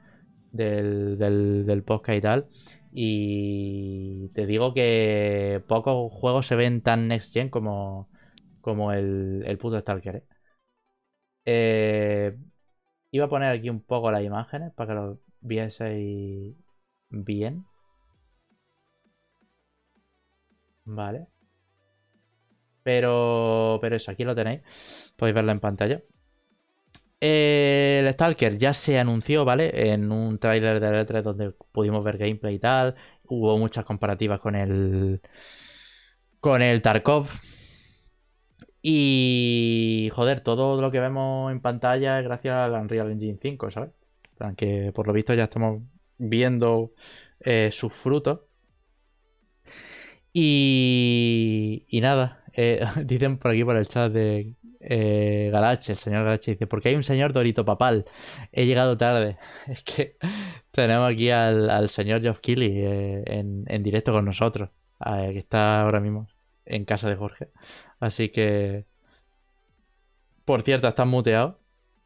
del, 0.56 1.18
del, 1.18 1.64
del 1.64 1.82
podcast 1.84 2.18
y 2.18 2.20
tal. 2.22 2.46
Y 2.92 4.28
te 4.30 4.46
digo 4.46 4.72
que 4.74 5.62
pocos 5.68 6.12
juegos 6.12 6.46
se 6.46 6.56
ven 6.56 6.80
tan 6.82 7.08
next 7.08 7.32
gen 7.34 7.50
como, 7.50 8.08
como 8.60 8.92
el, 8.92 9.44
el 9.46 9.58
puto 9.58 9.78
Stalker. 9.80 10.16
¿eh? 10.16 10.24
Eh, 11.44 12.36
iba 13.12 13.26
a 13.26 13.28
poner 13.28 13.50
aquí 13.56 13.70
un 13.70 13.80
poco 13.82 14.10
las 14.10 14.22
imágenes 14.24 14.72
para 14.74 14.88
que 14.88 14.94
lo 14.94 15.20
vieseis 15.40 16.56
bien. 17.10 17.64
Vale. 20.86 21.26
Pero, 22.82 23.78
pero 23.80 23.96
eso, 23.96 24.10
aquí 24.12 24.24
lo 24.24 24.34
tenéis. 24.34 24.62
Podéis 25.16 25.34
verlo 25.34 25.52
en 25.52 25.60
pantalla. 25.60 26.02
El 27.20 28.12
Stalker 28.12 28.58
ya 28.58 28.74
se 28.74 28.98
anunció, 28.98 29.44
¿vale? 29.44 29.92
En 29.92 30.12
un 30.12 30.38
tráiler 30.38 30.80
de 30.80 30.88
E3 31.06 31.22
donde 31.22 31.52
pudimos 31.72 32.04
ver 32.04 32.18
gameplay 32.18 32.56
y 32.56 32.58
tal. 32.58 32.94
Hubo 33.24 33.56
muchas 33.58 33.84
comparativas 33.84 34.40
con 34.40 34.54
el. 34.54 35.20
Con 36.40 36.62
el 36.62 36.82
Tarkov. 36.82 37.28
Y. 38.82 40.10
Joder, 40.12 40.40
todo 40.42 40.80
lo 40.80 40.90
que 40.90 41.00
vemos 41.00 41.50
en 41.52 41.60
pantalla 41.60 42.18
es 42.18 42.24
gracias 42.24 42.54
al 42.54 42.72
Unreal 42.72 43.10
Engine 43.10 43.38
5, 43.40 43.70
¿sabes? 43.70 43.90
Que 44.56 44.92
por 44.94 45.06
lo 45.06 45.12
visto 45.14 45.34
ya 45.34 45.44
estamos 45.44 45.82
viendo 46.18 46.92
eh, 47.40 47.70
sus 47.72 47.92
frutos. 47.92 48.40
Y, 50.32 51.86
y 51.88 52.00
nada, 52.02 52.44
eh, 52.52 52.84
dicen 53.04 53.38
por 53.38 53.52
aquí 53.52 53.64
por 53.64 53.76
el 53.76 53.88
chat 53.88 54.12
de 54.12 54.54
eh, 54.88 55.50
Galache, 55.52 55.92
el 55.92 55.98
señor 55.98 56.24
Galache 56.24 56.52
dice, 56.52 56.68
porque 56.68 56.90
hay 56.90 56.94
un 56.94 57.02
señor 57.02 57.32
Dorito 57.32 57.64
Papal, 57.64 58.04
he 58.52 58.66
llegado 58.66 58.96
tarde. 58.96 59.36
Es 59.66 59.82
que 59.82 60.16
tenemos 60.70 61.10
aquí 61.10 61.30
al, 61.30 61.88
señor 61.88 62.22
Geoff 62.22 62.38
Keighley 62.38 62.72
eh, 62.76 63.24
en, 63.26 63.82
directo 63.82 64.12
con 64.12 64.24
nosotros, 64.24 64.70
eh, 65.04 65.30
que 65.32 65.40
está 65.40 65.82
ahora 65.82 65.98
mismo 66.00 66.28
en 66.64 66.84
casa 66.84 67.08
de 67.08 67.16
Jorge. 67.16 67.50
Así 68.00 68.28
que... 68.28 68.86
Por 70.44 70.62
cierto, 70.62 70.86
estás 70.86 71.06
muteado, 71.06 71.58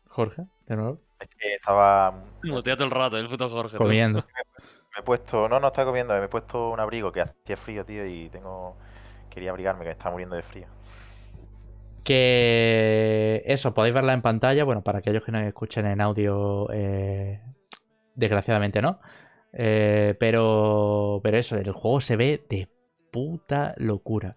Jorge, 0.08 0.44
de 0.66 0.76
nuevo. 0.76 1.02
Es 1.20 1.28
que 1.28 1.54
estaba... 1.54 2.24
Muteado 2.42 2.84
el 2.84 2.90
rato, 2.90 3.18
el 3.18 3.28
puto 3.28 3.50
Jorge. 3.50 3.76
Comiendo. 3.76 4.24
Me 4.94 5.00
he 5.00 5.02
puesto, 5.02 5.48
no, 5.50 5.60
no 5.60 5.68
está 5.68 5.84
comiendo, 5.84 6.18
me 6.18 6.24
he 6.24 6.28
puesto 6.28 6.70
un 6.70 6.80
abrigo 6.80 7.12
que 7.12 7.20
hacía 7.20 7.56
frío, 7.56 7.84
tío, 7.84 8.04
y 8.04 8.28
tengo, 8.28 8.76
quería 9.30 9.50
abrigarme, 9.50 9.82
que 9.82 9.86
me 9.86 9.92
estaba 9.92 10.10
muriendo 10.10 10.34
de 10.34 10.42
frío. 10.42 10.66
Que 12.04 13.42
eso, 13.46 13.74
podéis 13.74 13.94
verla 13.94 14.12
en 14.12 14.22
pantalla, 14.22 14.64
bueno, 14.64 14.82
para 14.82 14.98
aquellos 14.98 15.22
que 15.22 15.32
no 15.32 15.40
escuchen 15.40 15.86
en 15.86 16.00
audio, 16.00 16.68
eh, 16.72 17.40
desgraciadamente 18.14 18.80
no. 18.80 19.00
Eh, 19.52 20.14
pero, 20.18 21.20
pero 21.22 21.38
eso, 21.38 21.56
el 21.56 21.72
juego 21.72 22.00
se 22.00 22.16
ve 22.16 22.44
de 22.48 22.68
puta 23.10 23.74
locura. 23.76 24.36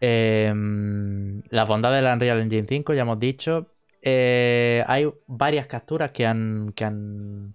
Em, 0.00 1.42
las 1.50 1.68
bondades 1.68 2.02
del 2.02 2.12
Unreal 2.12 2.40
Engine 2.40 2.66
5, 2.68 2.94
ya 2.94 3.02
hemos 3.02 3.18
dicho. 3.18 3.70
Eh, 4.02 4.84
hay 4.86 5.10
varias 5.26 5.66
capturas 5.66 6.10
que 6.10 6.26
han, 6.26 6.72
que 6.74 6.84
han 6.84 7.54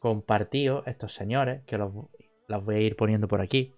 compartido 0.00 0.82
estos 0.86 1.12
señores, 1.12 1.62
que 1.66 1.78
los, 1.78 1.92
las 2.48 2.64
voy 2.64 2.76
a 2.76 2.80
ir 2.80 2.96
poniendo 2.96 3.28
por 3.28 3.40
aquí. 3.40 3.74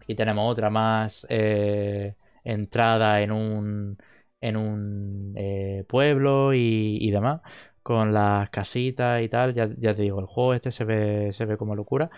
Aquí 0.00 0.14
tenemos 0.14 0.50
otra 0.50 0.70
más 0.70 1.26
eh, 1.28 2.14
entrada 2.44 3.22
en 3.22 3.32
un, 3.32 3.98
en 4.40 4.56
un 4.56 5.34
eh, 5.36 5.84
pueblo 5.88 6.54
y, 6.54 7.10
demás, 7.10 7.40
con 7.82 8.12
las 8.12 8.50
casitas 8.50 9.22
y 9.22 9.28
tal. 9.28 9.54
Ya, 9.54 9.68
te 9.68 10.02
digo, 10.02 10.20
el 10.20 10.26
juego 10.26 10.54
este 10.54 10.70
se 10.70 10.84
ve, 10.84 11.32
se 11.32 11.44
ve 11.44 11.56
como 11.56 11.74
locura. 11.74 12.10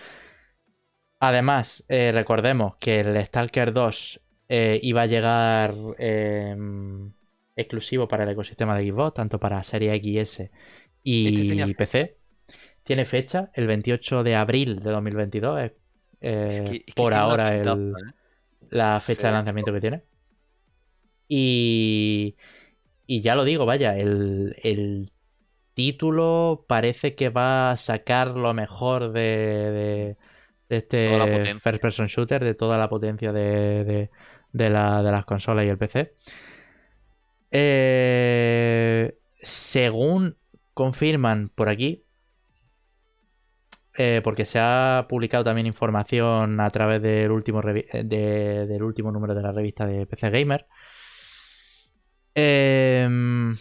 Además, 1.20 1.84
eh, 1.88 2.12
recordemos 2.12 2.76
que 2.76 3.01
el 3.01 3.24
Stalker 3.24 3.72
2 3.72 4.20
iba 4.82 5.02
a 5.02 5.06
llegar 5.06 5.74
em, 5.98 7.12
exclusivo 7.55 8.09
para 8.09 8.24
el 8.24 8.30
ecosistema 8.30 8.76
de 8.76 8.90
Xbox, 8.90 9.14
tanto 9.14 9.38
para 9.38 9.62
Serie 9.62 9.94
XS 9.97 10.51
y 11.02 11.60
este 11.60 11.74
PC. 11.74 12.16
Tiene 12.82 13.05
fecha, 13.05 13.51
el 13.55 13.66
28 13.66 14.22
de 14.22 14.34
abril 14.34 14.80
de 14.80 14.90
2022. 14.90 15.70
Es, 16.20 16.62
por 16.94 17.14
ahora 17.14 17.56
el, 17.56 17.94
la 18.70 19.01
fecha 19.01 19.28
de 19.28 19.32
lanzamiento 19.32 19.72
que 19.72 19.80
tiene. 19.80 20.02
Y, 21.32 22.35
y 23.07 23.23
ya 23.23 23.36
lo 23.36 23.44
digo, 23.44 23.65
vaya, 23.65 23.97
el, 23.97 25.12
título 25.74 26.65
parece 26.66 27.15
que 27.15 27.28
va 27.28 27.70
a 27.70 27.77
sacar 27.77 28.32
lo 28.32 28.52
mejor 28.52 29.12
de, 29.12 30.16
de, 30.69 30.77
este 30.77 31.55
first 31.55 31.81
person 31.81 32.09
shooter, 32.09 32.43
de 32.43 32.55
toda 32.55 32.77
la 32.78 32.89
potencia 32.89 33.32
de, 33.32 34.11
de, 34.52 34.70
las 34.70 35.24
consolas 35.24 35.65
y 35.65 35.69
el 35.69 35.78
PC. 35.78 36.15
Eh, 37.52 39.16
según 39.40 40.36
confirman 40.74 41.51
por 41.55 41.69
aquí, 41.69 42.05
eh, 43.97 44.20
porque 44.24 44.47
se 44.47 44.59
ha 44.61 45.07
publicado 45.09 45.44
también 45.44 45.69
información 45.69 46.59
a 46.59 46.69
través 46.70 47.01
del 47.01 47.31
último, 47.31 47.62
del 47.62 48.82
último 48.82 49.12
número 49.12 49.36
de 49.36 49.43
la 49.43 49.52
revista 49.52 49.86
de 49.86 50.07
PC 50.07 50.31
Gamer. 50.31 50.66
Em, 52.40 53.56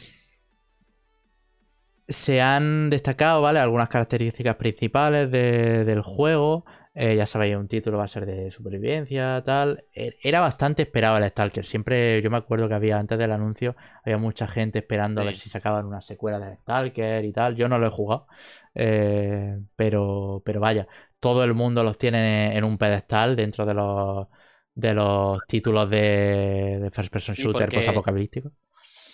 se 2.07 2.41
han 2.41 2.89
destacado, 2.89 3.41
¿vale? 3.41 3.59
Algunas 3.59 3.89
características 3.89 4.55
principales 4.55 5.29
del 5.31 6.01
juego. 6.01 6.65
Eh, 6.95 7.15
ya 7.15 7.25
sabéis, 7.25 7.55
un 7.55 7.67
título 7.67 7.97
va 7.97 8.05
a 8.05 8.07
ser 8.07 8.25
de 8.25 8.51
supervivencia, 8.51 9.43
tal. 9.45 9.85
E, 9.93 10.17
era 10.23 10.39
bastante 10.39 10.81
esperado 10.81 11.17
el 11.17 11.29
Stalker. 11.29 11.65
Siempre, 11.65 12.21
yo 12.21 12.31
me 12.31 12.37
acuerdo 12.37 12.67
que 12.67 12.73
había 12.73 12.97
antes 12.97 13.17
del 13.17 13.31
anuncio, 13.31 13.75
había 14.03 14.17
mucha 14.17 14.47
gente 14.47 14.79
esperando 14.79 15.21
a 15.21 15.25
ver 15.25 15.37
si 15.37 15.49
sacaban 15.49 15.85
una 15.85 16.01
secuela 16.01 16.39
del 16.39 16.57
Stalker 16.57 17.23
y 17.23 17.31
tal. 17.31 17.55
Yo 17.55 17.69
no 17.69 17.77
lo 17.77 17.87
he 17.87 17.91
jugado. 17.91 18.27
Eh, 18.73 19.59
pero, 19.75 20.41
pero 20.43 20.59
vaya, 20.59 20.87
todo 21.19 21.43
el 21.43 21.53
mundo 21.53 21.83
los 21.83 21.97
tiene 21.97 22.57
en 22.57 22.63
un 22.63 22.77
pedestal 22.77 23.35
dentro 23.35 23.65
de 23.65 23.73
los, 23.75 24.27
de 24.73 24.93
los 24.93 25.39
títulos 25.47 25.89
de, 25.89 26.89
First 26.91 27.11
Person 27.11 27.35
Shooter 27.35 27.69
post-apocalíptico. 27.69 28.51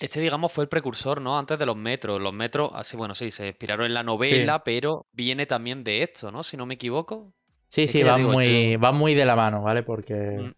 Este, 0.06 0.19
digamos, 0.19 0.52
fue 0.52 0.65
el 0.65 0.69
precursor, 0.69 1.19
¿no? 1.19 1.36
Antes 1.36 1.57
de 1.57 1.65
los 1.65 1.76
metros. 1.76 2.22
Los 2.22 2.32
metros, 2.32 2.69
así, 2.76 2.95
bueno, 2.95 3.15
sí, 3.15 3.32
se 3.32 3.48
inspiraron 3.48 3.88
en 3.88 3.95
la 3.95 4.03
novela, 4.03 4.64
pero 4.64 5.07
viene 5.11 5.48
también 5.48 5.84
de 5.84 6.03
esto, 6.03 6.32
¿no? 6.32 6.44
Si 6.44 6.56
no 6.56 6.68
me 6.68 6.76
equivoco. 6.76 7.34
Sí, 7.69 7.88
sí, 7.88 8.03
va 8.03 8.19
muy, 8.19 8.76
va 8.76 8.91
muy 8.91 9.15
de 9.15 9.26
la 9.26 9.36
mano, 9.36 9.64
¿vale? 9.64 9.82
Porque. 9.82 10.14
Mm. 10.14 10.53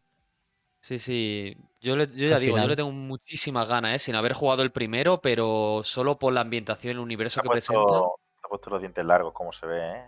Sí, 0.82 0.99
sí. 0.99 1.57
Yo, 1.80 1.95
ya 1.95 2.40
digo, 2.40 2.57
yo 2.57 2.68
le 2.68 2.76
tengo 2.76 2.91
muchísimas 2.91 3.69
ganas, 3.69 3.95
¿eh? 3.95 3.99
Sin 3.99 4.15
haber 4.15 4.34
jugado 4.34 4.64
el 4.64 4.72
primero, 4.72 5.22
pero 5.22 5.82
solo 5.84 6.19
por 6.19 6.34
la 6.34 6.41
ambientación, 6.41 6.91
el 6.91 6.99
universo 6.99 7.41
que 7.41 7.49
presenta. 7.49 7.86
Te 7.86 8.41
ha 8.44 8.49
puesto 8.49 8.69
los 8.69 8.82
dientes 8.82 9.06
largos, 9.06 9.32
como 9.32 9.53
se 9.53 9.65
ve, 9.65 9.80
¿eh? 9.80 10.06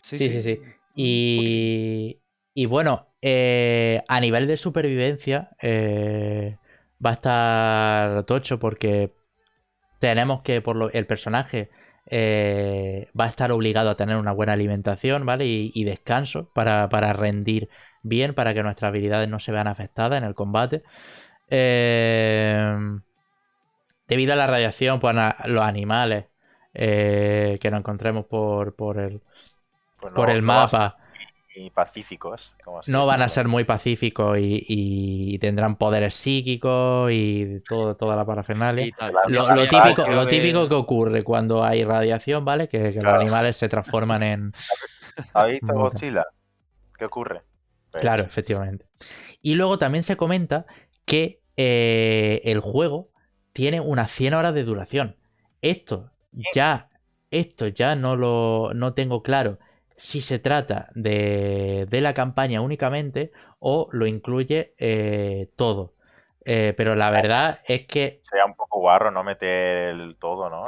Sí, 0.00 0.16
sí, 0.16 0.42
sí. 0.42 0.60
Y, 0.94 2.20
y 2.54 2.66
bueno, 2.66 3.14
eh, 3.20 4.02
a 4.06 4.20
nivel 4.20 4.46
de 4.46 4.56
supervivencia, 4.56 5.50
eh, 5.60 6.56
va 7.04 7.10
a 7.10 7.12
estar 7.14 8.24
tocho 8.24 8.58
porque 8.58 9.14
tenemos 9.98 10.42
que, 10.42 10.60
por 10.60 10.76
lo, 10.76 10.90
el 10.90 11.06
personaje 11.06 11.70
eh, 12.06 13.08
va 13.18 13.26
a 13.26 13.28
estar 13.28 13.52
obligado 13.52 13.90
a 13.90 13.96
tener 13.96 14.16
una 14.16 14.32
buena 14.32 14.54
alimentación, 14.54 15.24
¿vale? 15.26 15.46
Y, 15.46 15.84
descanso 15.84 16.50
para, 16.52 16.88
rendir 17.12 17.68
bien, 18.02 18.34
para 18.34 18.54
que 18.54 18.62
nuestras 18.62 18.88
habilidades 18.88 19.28
no 19.28 19.38
se 19.38 19.52
vean 19.52 19.68
afectadas 19.68 20.18
en 20.18 20.24
el 20.24 20.34
combate. 20.34 20.82
Eh, 21.48 22.76
debido 24.08 24.32
a 24.32 24.36
la 24.36 24.46
radiación, 24.46 25.00
pues 25.00 25.14
los 25.46 25.62
animales 25.62 26.26
eh, 26.74 27.58
que 27.60 27.70
nos 27.70 27.80
encontremos 27.80 28.26
por, 28.26 28.74
por 28.74 28.98
el, 28.98 29.20
pues 30.00 30.12
por 30.14 30.30
el 30.30 30.42
mapa 30.42 30.99
pacíficos. 31.74 32.54
no 32.86 33.06
van 33.06 33.22
a 33.22 33.28
ser 33.28 33.48
muy 33.48 33.64
pacíficos 33.64 34.38
y, 34.40 35.38
tendrán 35.40 35.76
poderes 35.76 36.14
psíquicos 36.14 37.10
y 37.12 37.60
todo, 37.68 37.96
toda 37.96 38.16
la 38.16 38.24
parafernalia. 38.24 38.94
lo, 39.28 39.68
típico, 39.68 40.06
lo 40.06 40.26
típico 40.28 40.68
que 40.68 40.74
ocurre 40.74 41.24
cuando 41.24 41.64
hay 41.64 41.84
radiación, 41.84 42.44
¿vale? 42.44 42.68
Que, 42.68 42.92
los 42.92 43.04
animales 43.04 43.56
se 43.56 43.68
transforman 43.68 44.22
en. 44.22 44.52
¿Has 45.34 45.48
visto 45.48 45.74
Godzilla? 45.74 46.24
¿Qué 46.96 47.04
ocurre? 47.04 47.42
Pues 47.90 48.00
claro, 48.00 48.22
efectivamente. 48.22 48.86
Y 49.42 49.54
luego 49.54 49.78
también 49.78 50.02
se 50.02 50.16
comenta 50.16 50.66
que 51.04 51.42
eh, 51.56 52.42
el 52.44 52.60
juego 52.60 53.10
tiene 53.52 53.80
unas 53.80 54.10
100 54.10 54.34
horas 54.34 54.54
de 54.54 54.64
duración. 54.64 55.16
Esto 55.62 56.12
ya, 56.54 56.90
esto 57.30 57.66
ya 57.66 57.96
no 57.96 58.16
lo 58.16 58.72
no 58.74 58.94
tengo 58.94 59.22
claro 59.22 59.58
si 60.00 60.22
se 60.22 60.38
trata 60.38 60.88
de, 60.94 61.86
la 61.90 62.14
campaña 62.14 62.62
únicamente 62.62 63.32
o 63.58 63.86
lo 63.92 64.06
incluye 64.06 64.74
eh, 64.78 65.50
todo. 65.56 65.92
Eh, 66.46 66.72
pero 66.74 66.96
la 66.96 67.10
verdad 67.10 67.60
es 67.66 67.86
que. 67.86 68.18
Sería 68.22 68.46
un 68.46 68.54
poco 68.54 68.80
guarro 68.80 69.10
no 69.10 69.22
meter 69.22 69.90
el 69.90 70.16
todo, 70.16 70.48
¿no? 70.48 70.64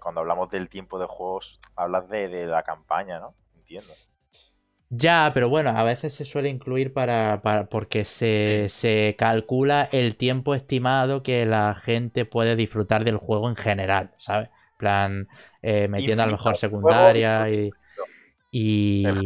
cuando 0.00 0.20
hablamos 0.20 0.50
del 0.50 0.68
tiempo 0.68 0.98
de 0.98 1.06
juegos, 1.06 1.60
hablas 1.76 2.08
de, 2.08 2.46
la 2.46 2.64
campaña, 2.64 3.20
¿no? 3.20 3.34
Entiendo. 3.54 3.92
Ya, 4.88 5.30
pero 5.32 5.48
bueno, 5.48 5.70
a 5.70 5.84
veces 5.84 6.14
se 6.14 6.24
suele 6.24 6.48
incluir 6.48 6.92
para, 6.92 7.40
porque 7.70 8.04
se, 8.04 8.66
se, 8.68 9.14
calcula 9.16 9.88
el 9.92 10.16
tiempo 10.16 10.56
estimado 10.56 11.22
que 11.22 11.46
la 11.46 11.74
gente 11.76 12.24
puede 12.24 12.56
disfrutar 12.56 13.04
del 13.04 13.16
juego 13.16 13.48
en 13.48 13.56
general, 13.56 14.12
¿sabes? 14.16 14.50
plan, 14.76 15.28
eh, 15.62 15.88
metiendo 15.88 16.22
a 16.22 16.26
lo 16.26 16.32
mejor 16.32 16.56
secundaria 16.56 17.48
y 17.48 17.70
Y, 18.58 19.04
El- 19.04 19.22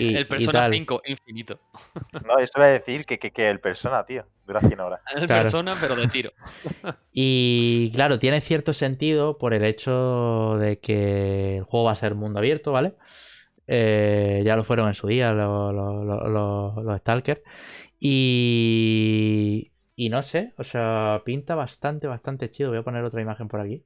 y- 0.00 0.14
el 0.16 0.20
y 0.22 0.24
Persona 0.24 0.58
tal. 0.60 0.72
5 0.72 1.00
infinito. 1.06 1.60
No, 2.26 2.38
eso 2.38 2.52
iba 2.56 2.66
a 2.66 2.70
decir 2.70 3.04
que, 3.06 3.18
que, 3.20 3.30
que 3.32 3.48
el 3.48 3.60
persona, 3.60 4.04
tío, 4.04 4.26
dura 4.46 4.60
100 4.60 4.80
horas. 4.80 5.00
El 5.14 5.26
Claro. 5.26 5.42
Persona, 5.42 5.76
pero 5.80 5.94
de 5.94 6.08
tiro. 6.08 6.32
Y 7.12 7.92
claro, 7.94 8.18
tiene 8.18 8.40
cierto 8.40 8.72
sentido 8.72 9.38
por 9.38 9.54
el 9.54 9.64
hecho 9.64 10.56
de 10.58 10.80
que 10.80 11.58
el 11.58 11.62
juego 11.64 11.86
va 11.86 11.92
a 11.92 11.96
ser 11.96 12.16
mundo 12.16 12.40
abierto, 12.40 12.72
¿vale? 12.72 12.94
Eh, 13.68 14.42
ya 14.44 14.56
lo 14.56 14.64
fueron 14.64 14.88
en 14.88 14.94
su 14.94 15.06
día 15.06 15.32
los, 15.32 15.72
los, 15.72 16.04
los, 16.04 16.28
los- 16.30 16.84
los 16.84 16.98
Stalker. 17.00 17.42
Y, 18.00 19.70
y 19.96 20.08
no 20.08 20.22
sé, 20.22 20.52
o 20.58 20.64
sea, 20.64 21.22
pinta 21.24 21.54
bastante, 21.54 22.06
bastante 22.08 22.50
chido. 22.50 22.70
Voy 22.70 22.78
a 22.78 22.82
poner 22.82 23.04
otra 23.04 23.22
imagen 23.22 23.46
por 23.48 23.60
aquí. 23.60 23.84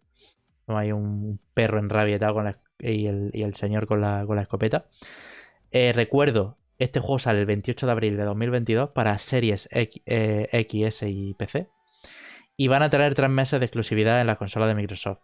Hay 0.77 0.93
un 0.93 1.41
perro 1.55 1.79
enrabietado 1.79 2.35
con 2.35 2.45
la, 2.45 2.59
y, 2.79 3.07
el, 3.07 3.31
y 3.33 3.43
el 3.43 3.55
señor 3.55 3.87
con 3.87 4.01
la, 4.01 4.25
con 4.27 4.37
la 4.37 4.43
escopeta. 4.43 4.87
Eh, 5.71 5.93
recuerdo, 5.95 6.59
este 6.79 7.01
juego 7.01 7.19
sale 7.19 7.41
el 7.41 7.47
28 7.47 7.87
de 7.87 7.93
abril 7.93 8.17
de 8.17 8.25
2022 8.25 8.91
para 8.91 9.19
series 9.19 9.69
X, 9.73 10.03
eh, 10.07 10.67
XS 10.69 11.03
y 11.09 11.35
PC. 11.35 11.69
Y 12.57 12.69
van 12.69 12.83
a 12.83 12.91
tener 12.91 13.15
tres 13.15 13.31
meses 13.31 13.61
de 13.61 13.67
exclusividad 13.67 14.21
en 14.21 14.27
la 14.27 14.37
consola 14.37 14.67
de 14.67 14.75
Microsoft. 14.75 15.21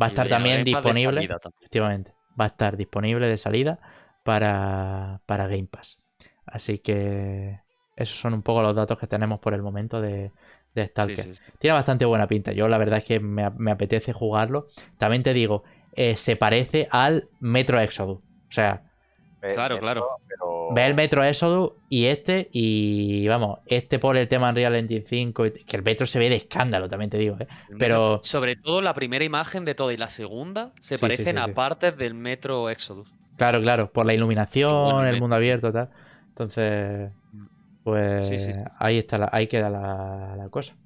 Va 0.00 0.06
a 0.06 0.08
estar 0.08 0.28
también 0.28 0.64
disponible. 0.64 1.20
salida 1.20 1.38
también. 1.38 1.58
Efectivamente. 1.60 2.14
Va 2.38 2.44
a 2.44 2.48
estar 2.48 2.76
disponible 2.76 3.26
de 3.28 3.38
salida 3.38 3.78
para, 4.24 5.20
para 5.26 5.46
Game 5.46 5.68
Pass. 5.70 6.00
Así 6.44 6.78
que 6.78 7.60
esos 7.96 8.18
son 8.18 8.34
un 8.34 8.42
poco 8.42 8.62
los 8.62 8.74
datos 8.74 8.98
que 8.98 9.06
tenemos 9.06 9.40
por 9.40 9.54
el 9.54 9.62
momento 9.62 10.00
de, 10.00 10.32
de 10.80 10.86
Sí, 10.86 10.90
Stalker. 10.90 11.18
sí, 11.24 11.34
sí. 11.34 11.42
Tiene 11.58 11.74
bastante 11.74 12.04
buena 12.04 12.26
pinta. 12.28 12.52
Yo 12.52 12.68
la 12.68 12.78
verdad 12.78 12.98
es 12.98 13.04
que 13.04 13.20
me, 13.20 13.50
me 13.50 13.70
apetece 13.72 14.12
jugarlo. 14.12 14.68
También 14.98 15.22
te 15.22 15.32
digo, 15.34 15.64
eh, 15.92 16.16
se 16.16 16.36
parece 16.36 16.88
al 16.90 17.28
Metro 17.40 17.80
Exodus. 17.80 18.18
O 18.18 18.52
sea, 18.52 18.82
Claro, 19.54 19.78
claro. 19.78 20.04
Pero... 20.26 20.74
ve 20.74 20.86
el 20.86 20.94
Metro 20.94 21.22
Exodus 21.22 21.74
y 21.88 22.06
este. 22.06 22.48
Y 22.52 23.28
vamos, 23.28 23.60
este 23.66 24.00
por 24.00 24.16
el 24.16 24.26
tema 24.26 24.48
Unreal 24.48 24.74
Engine 24.74 25.02
5. 25.06 25.46
y- 25.46 25.50
Que 25.64 25.76
el 25.76 25.84
Metro 25.84 26.04
se 26.06 26.18
ve 26.18 26.28
de 26.28 26.34
escándalo, 26.36 26.88
también 26.88 27.10
te 27.10 27.18
digo. 27.18 27.36
¿eh? 27.38 27.46
Pero- 27.78 28.20
Sobre 28.24 28.56
todo 28.56 28.82
la 28.82 28.92
primera 28.92 29.24
imagen 29.24 29.64
de 29.64 29.76
todo 29.76 29.92
y 29.92 29.96
la 29.96 30.08
segunda 30.10 30.72
se 30.80 30.96
Sí, 30.96 31.00
parecen 31.00 31.36
sí, 31.36 31.40
a 31.42 31.44
sí. 31.44 31.52
partes 31.52 31.96
del 31.96 32.14
Metro 32.14 32.68
Exodus. 32.70 33.08
Claro, 33.36 33.60
claro, 33.62 33.92
por 33.92 34.04
la 34.06 34.14
iluminación, 34.14 35.06
el 35.06 35.20
mundo 35.20 35.36
abierto, 35.36 35.70
tal. 35.72 35.90
Entonces, 36.30 37.10
pues 37.86 38.26
Sí, 38.26 38.38
sí, 38.38 38.52
sí. 38.54 38.60
ahí 38.78 38.98
está, 38.98 39.18
la- 39.18 39.30
ahí 39.32 39.48
queda 39.48 39.70
la, 39.70 40.36
la 40.36 40.48
cosa. 40.50 40.76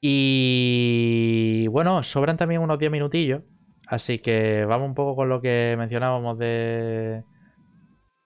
Y 0.00 1.66
bueno, 1.68 2.02
sobran 2.04 2.36
también 2.36 2.60
unos 2.62 2.78
10 2.78 2.90
minutillos, 2.92 3.42
así 3.88 4.18
que 4.20 4.64
vamos 4.66 4.88
un 4.88 4.94
poco 4.94 5.16
con 5.16 5.28
lo 5.28 5.40
que 5.40 5.74
mencionábamos 5.78 6.38
de 6.38 7.24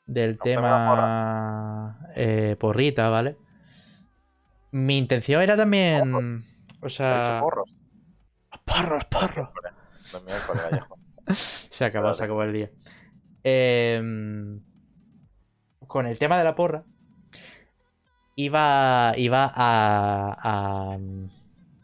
del 0.07 0.41
tema 0.41 1.99
eh, 2.16 2.57
porrita, 2.59 3.09
¿vale? 3.09 3.37
Mi 4.73 4.99
intención 4.99 5.43
era 5.43 5.57
también, 5.57 6.45
o 6.81 6.89
¿Ha 7.09 7.15
dicho 7.15 7.35
sea, 7.35 7.37
porros? 7.37 7.69
porros, 8.65 9.05
porros. 9.07 9.49
Se 11.70 11.85
acabó, 11.85 12.12
se 12.15 12.24
acabó 12.24 12.43
el 12.43 12.53
día. 12.53 12.70
Em, 13.45 14.61
con 15.91 16.07
el 16.07 16.19
tema 16.19 16.39
de 16.39 16.45
la 16.45 16.55
porra, 16.55 16.85
iba, 18.37 19.12
iba 19.17 19.53
a, 19.53 20.37
a, 20.93 20.99
mm, 20.99 21.29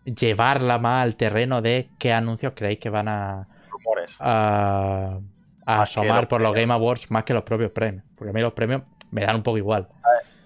llevarla 0.04 0.78
más 0.78 1.02
al 1.02 1.16
terreno 1.16 1.60
de 1.60 1.90
qué 1.98 2.12
anuncios 2.12 2.52
creéis 2.54 2.78
que 2.78 2.88
van 2.88 3.08
a, 3.08 3.48
Rumores. 3.68 4.16
a, 4.20 5.18
asomar 5.66 6.28
por 6.28 6.40
los 6.40 6.52
premios. 6.52 6.68
Game 6.68 6.72
Awards 6.72 7.10
más 7.10 7.24
que 7.24 7.34
los 7.34 7.42
propios 7.42 7.72
premios. 7.72 8.04
Porque 8.16 8.30
a 8.30 8.32
mí 8.32 8.40
los 8.40 8.52
premios 8.52 8.82
me 9.10 9.22
dan 9.26 9.34
un 9.34 9.42
poco 9.42 9.58
igual. 9.58 9.88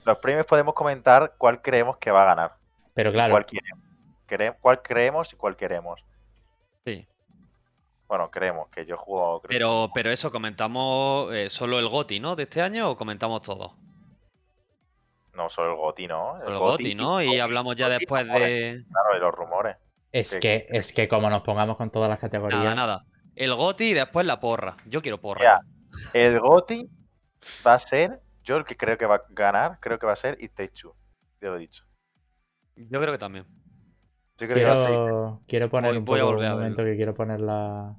Los 0.07 0.17
premios 0.19 0.47
podemos 0.47 0.73
comentar 0.73 1.35
cuál 1.37 1.61
creemos 1.61 1.99
que 1.99 2.11
va 2.11 2.23
a 2.23 2.35
ganar. 2.35 2.53
Pero 2.95 3.13
claro, 3.13 3.33
Cuál 3.33 3.45
queremos. 3.45 3.85
Quere- 4.27 4.57
cuál 4.59 4.81
creemos 4.81 5.33
y 5.35 5.37
cuál 5.37 5.57
queremos. 5.57 6.03
Sí. 6.87 7.07
Bueno, 8.11 8.29
creemos, 8.29 8.69
que 8.71 8.85
yo 8.85 8.97
juego. 8.97 9.41
creo 9.41 9.49
que- 9.49 9.55
Pero, 9.55 9.91
pero 9.95 10.11
eso, 10.11 10.33
comentamos 10.33 11.33
eh, 11.33 11.49
solo 11.49 11.79
el 11.79 11.87
GOTI, 11.89 12.19
¿no? 12.19 12.35
De 12.35 12.43
este 12.43 12.61
año 12.61 12.91
o 12.91 12.97
comentamos 12.97 13.41
todo? 13.41 13.77
No, 15.33 15.49
solo 15.49 15.71
el 15.71 15.77
GOTI, 15.77 16.09
¿no? 16.09 16.33
Solo 16.41 16.53
el 16.53 16.59
GOTI, 16.59 16.95
¿no? 16.97 17.23
Y 17.23 17.39
hablamos 17.39 17.77
ya 17.77 17.89
después 17.89 18.27
de. 18.27 18.85
Claro, 18.91 19.17
y 19.17 19.21
los 19.21 19.33
rumores. 19.33 19.77
es 20.11 20.33
que- 20.33 20.41
que, 20.41 20.67
es 20.77 20.93
que 20.93 21.07
como 21.09 21.31
nos 21.31 21.43
pongamos 21.43 21.77
con 21.77 21.89
todas 21.91 22.09
las 22.11 22.19
categorías. 22.19 22.61
Nada, 22.65 22.75
nada. 22.75 23.05
El 23.37 23.55
GOTI 23.55 23.91
y 23.91 23.95
después 23.95 24.27
la 24.27 24.41
porra. 24.41 24.75
Yo 24.87 25.03
quiero 25.03 25.19
porra. 25.21 25.39
Mira, 25.39 25.61
el 26.15 26.41
GOTI 26.41 26.91
va 27.65 27.75
a 27.75 27.79
ser. 27.79 28.21
Yo 28.43 28.57
el 28.57 28.65
que 28.65 28.77
creo 28.77 28.99
que 28.99 29.07
va 29.07 29.15
a 29.17 29.23
ganar, 29.29 29.79
creo 29.79 30.01
que 30.01 30.07
va 30.07 30.15
a 30.15 30.17
ser 30.17 30.37
It 30.43 30.53
Takes 30.57 30.81
Two. 30.83 30.97
Ya 31.41 31.49
lo 31.51 31.57
he 31.57 31.61
dicho. 31.61 31.85
Yo 32.75 33.01
creo 33.01 33.13
que 33.13 33.19
también. 33.19 33.47
Yo 34.41 34.49
creo 34.49 34.59
que 34.59 34.65
va 34.67 34.73
a 34.73 34.77
ser. 34.77 34.87
Quiero, 34.89 35.41
quiero 35.47 35.71
poner 35.71 35.91
Voy- 35.93 35.99
un 35.99 36.05
voy 36.05 36.21
a 36.21 36.25
volver 36.25 36.49
un 36.49 36.55
momento 36.57 36.77
verlo. 36.79 36.91
que 36.93 36.97
quiero 36.97 37.15
poner 37.15 37.41
la, 37.41 37.97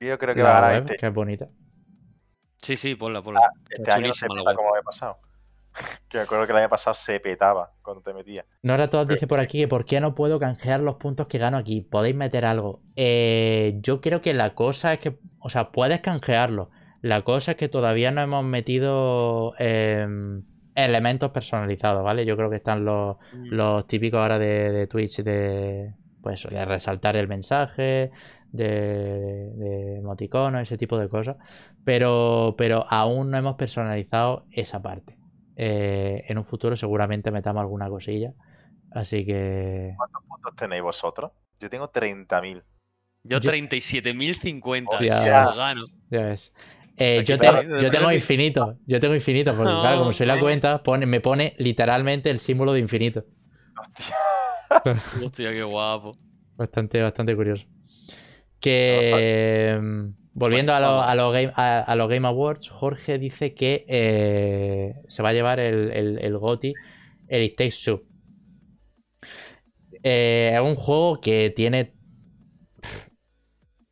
Yo 0.00 0.18
creo 0.18 0.34
que 0.34 0.42
la 0.42 0.48
va 0.50 0.58
a 0.58 0.60
ganar 0.60 0.74
web, 0.76 0.84
este, 0.84 0.96
que 0.98 1.06
es 1.06 1.14
bonita. 1.14 1.48
Sí, 2.58 2.76
sí, 2.76 2.94
ponla, 2.94 3.22
ponla. 3.22 3.40
este 3.70 3.90
año. 3.90 4.08
No 4.08 4.12
se 4.12 4.26
peta 4.26 4.54
como 4.54 4.74
año 4.74 4.82
pasado. 4.84 5.18
que 6.08 6.18
me 6.18 6.24
acuerdo 6.24 6.46
que 6.46 6.52
el 6.52 6.58
año 6.58 6.68
pasado 6.68 6.94
se 6.94 7.20
petaba 7.20 7.72
cuando 7.82 8.02
te 8.02 8.12
metías. 8.12 8.44
Nora 8.62 8.90
Todd 8.90 9.06
Pero- 9.06 9.14
dice 9.14 9.26
por 9.28 9.38
aquí 9.40 9.60
que 9.60 9.68
por 9.68 9.84
qué 9.84 10.00
no 10.00 10.14
puedo 10.14 10.38
canjear 10.40 10.80
los 10.80 10.96
puntos 10.96 11.26
que 11.28 11.38
gano 11.38 11.56
aquí. 11.56 11.80
¿Podéis 11.80 12.16
meter 12.16 12.44
algo? 12.44 12.82
Eh, 12.96 13.78
yo 13.82 14.00
creo 14.00 14.20
que 14.20 14.34
la 14.34 14.54
cosa 14.54 14.92
es 14.94 14.98
que, 15.00 15.18
o 15.38 15.48
sea, 15.48 15.70
puedes 15.70 16.00
canjearlo. 16.00 16.70
La 17.02 17.22
cosa 17.22 17.52
es 17.52 17.56
que 17.56 17.68
todavía 17.68 18.10
no 18.10 18.20
hemos 18.20 18.44
metido 18.44 19.54
em, 19.58 20.42
elementos 20.88 21.30
personalizados, 21.30 22.02
¿vale? 22.04 22.24
Yo 22.24 22.36
creo 22.36 22.50
que 22.50 22.56
están 22.56 22.84
los, 22.84 23.16
Mm. 23.32 23.46
los 23.50 23.86
típicos 23.86 24.20
ahora 24.20 24.38
de, 24.38 24.70
de 24.72 24.86
Twitch 24.86 25.22
de, 25.22 25.94
pues, 26.22 26.46
de 26.48 26.64
resaltar 26.64 27.16
el 27.16 27.28
mensaje, 27.28 28.10
de, 28.52 29.50
de 29.54 29.96
emoticonos, 29.98 30.62
ese 30.62 30.76
tipo 30.78 30.98
de 30.98 31.08
cosas. 31.08 31.36
Pero, 31.84 32.54
pero 32.58 32.84
aún 32.90 33.30
no 33.30 33.38
hemos 33.38 33.56
personalizado 33.56 34.46
esa 34.50 34.82
parte. 34.82 35.16
Eh, 35.56 36.24
en 36.28 36.38
un 36.38 36.44
futuro 36.44 36.76
seguramente 36.76 37.30
metamos 37.30 37.60
alguna 37.60 37.88
cosilla. 37.88 38.32
Así 38.92 39.24
que... 39.24 39.94
¿Cuántos 39.96 40.22
puntos 40.24 40.56
tenéis 40.56 40.82
vosotros? 40.82 41.30
Yo 41.60 41.70
tengo 41.70 41.90
30.000. 41.92 42.62
Yo 43.22 43.38
Yo- 43.38 43.50
37.050. 43.50 44.86
Hostia. 44.88 45.24
ya 45.24 45.46
gano. 45.54 45.82
Ya 46.10 46.24
ves. 46.24 46.52
Eh, 47.02 47.24
yo, 47.26 47.40
tengo, 47.40 47.64
yo 47.74 47.90
tengo 47.90 48.12
infinito. 48.12 48.78
Yo 48.86 49.00
tengo 49.00 49.14
infinito. 49.14 49.56
Porque 49.56 49.78
claro, 49.80 49.98
como 49.98 50.12
soy 50.12 50.26
la 50.26 50.38
cuenta, 50.38 50.82
pone, 50.82 51.06
me 51.06 51.20
pone 51.20 51.54
literalmente 51.58 52.30
el 52.30 52.40
símbolo 52.40 52.72
de 52.74 52.80
infinito. 52.80 53.24
Hostia. 53.76 54.14
Hostia, 55.20 55.52
qué 55.52 55.62
guapo. 55.64 56.18
Bastante, 56.56 57.00
bastante 57.02 57.34
curioso. 57.36 57.66
Que 58.60 59.78
mm, 59.80 60.08
volviendo 60.34 60.74
a, 60.74 60.80
Bueno, 60.80 60.96
lo- 60.96 61.02
a 61.02 61.14
los 61.16 61.32
game, 61.32 61.52
a, 61.56 61.80
a 61.80 61.96
los 61.96 62.08
Game 62.10 62.28
Awards, 62.28 62.70
Jorge 62.70 63.18
dice 63.18 63.54
que 63.54 63.86
eh, 63.88 64.94
se 65.08 65.22
va 65.22 65.30
a 65.30 65.32
llevar 65.34 65.60
el, 65.60 65.92
el, 65.92 66.18
el 66.20 66.38
GOTY, 66.38 66.80
el 67.28 67.42
It 67.44 67.56
Takes 67.56 67.76
Two. 67.84 68.04
Eh, 70.02 70.52
es 70.54 70.60
un 70.60 70.76
juego 70.76 71.20
que 71.20 71.52
tiene 71.54 71.96
pff, 72.82 73.08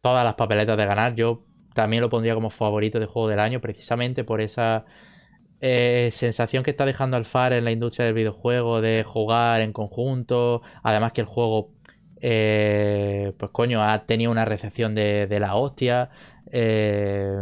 todas 0.02 0.24
las 0.24 0.36
papeletas 0.36 0.78
de 0.78 0.86
ganar. 0.86 1.16
Yo 1.16 1.47
también 1.78 2.00
lo 2.00 2.10
pondría 2.10 2.34
como 2.34 2.50
favorito 2.50 2.98
de 2.98 3.06
juego 3.06 3.28
del 3.28 3.38
año, 3.38 3.60
precisamente 3.60 4.24
por 4.24 4.40
esa 4.40 4.84
eh, 5.60 6.08
sensación 6.10 6.64
que 6.64 6.72
está 6.72 6.84
dejando 6.84 7.16
Alfar 7.16 7.52
en 7.52 7.64
la 7.64 7.70
industria 7.70 8.04
del 8.04 8.14
videojuego 8.14 8.80
de 8.80 9.04
jugar 9.04 9.60
en 9.60 9.72
conjunto. 9.72 10.60
Además 10.82 11.12
que 11.12 11.20
el 11.20 11.28
juego, 11.28 11.70
eh, 12.20 13.32
pues 13.38 13.52
coño, 13.52 13.80
ha 13.80 14.06
tenido 14.06 14.32
una 14.32 14.44
recepción 14.44 14.96
de, 14.96 15.28
de 15.28 15.38
la 15.38 15.54
hostia. 15.54 16.10
Eh, 16.50 17.32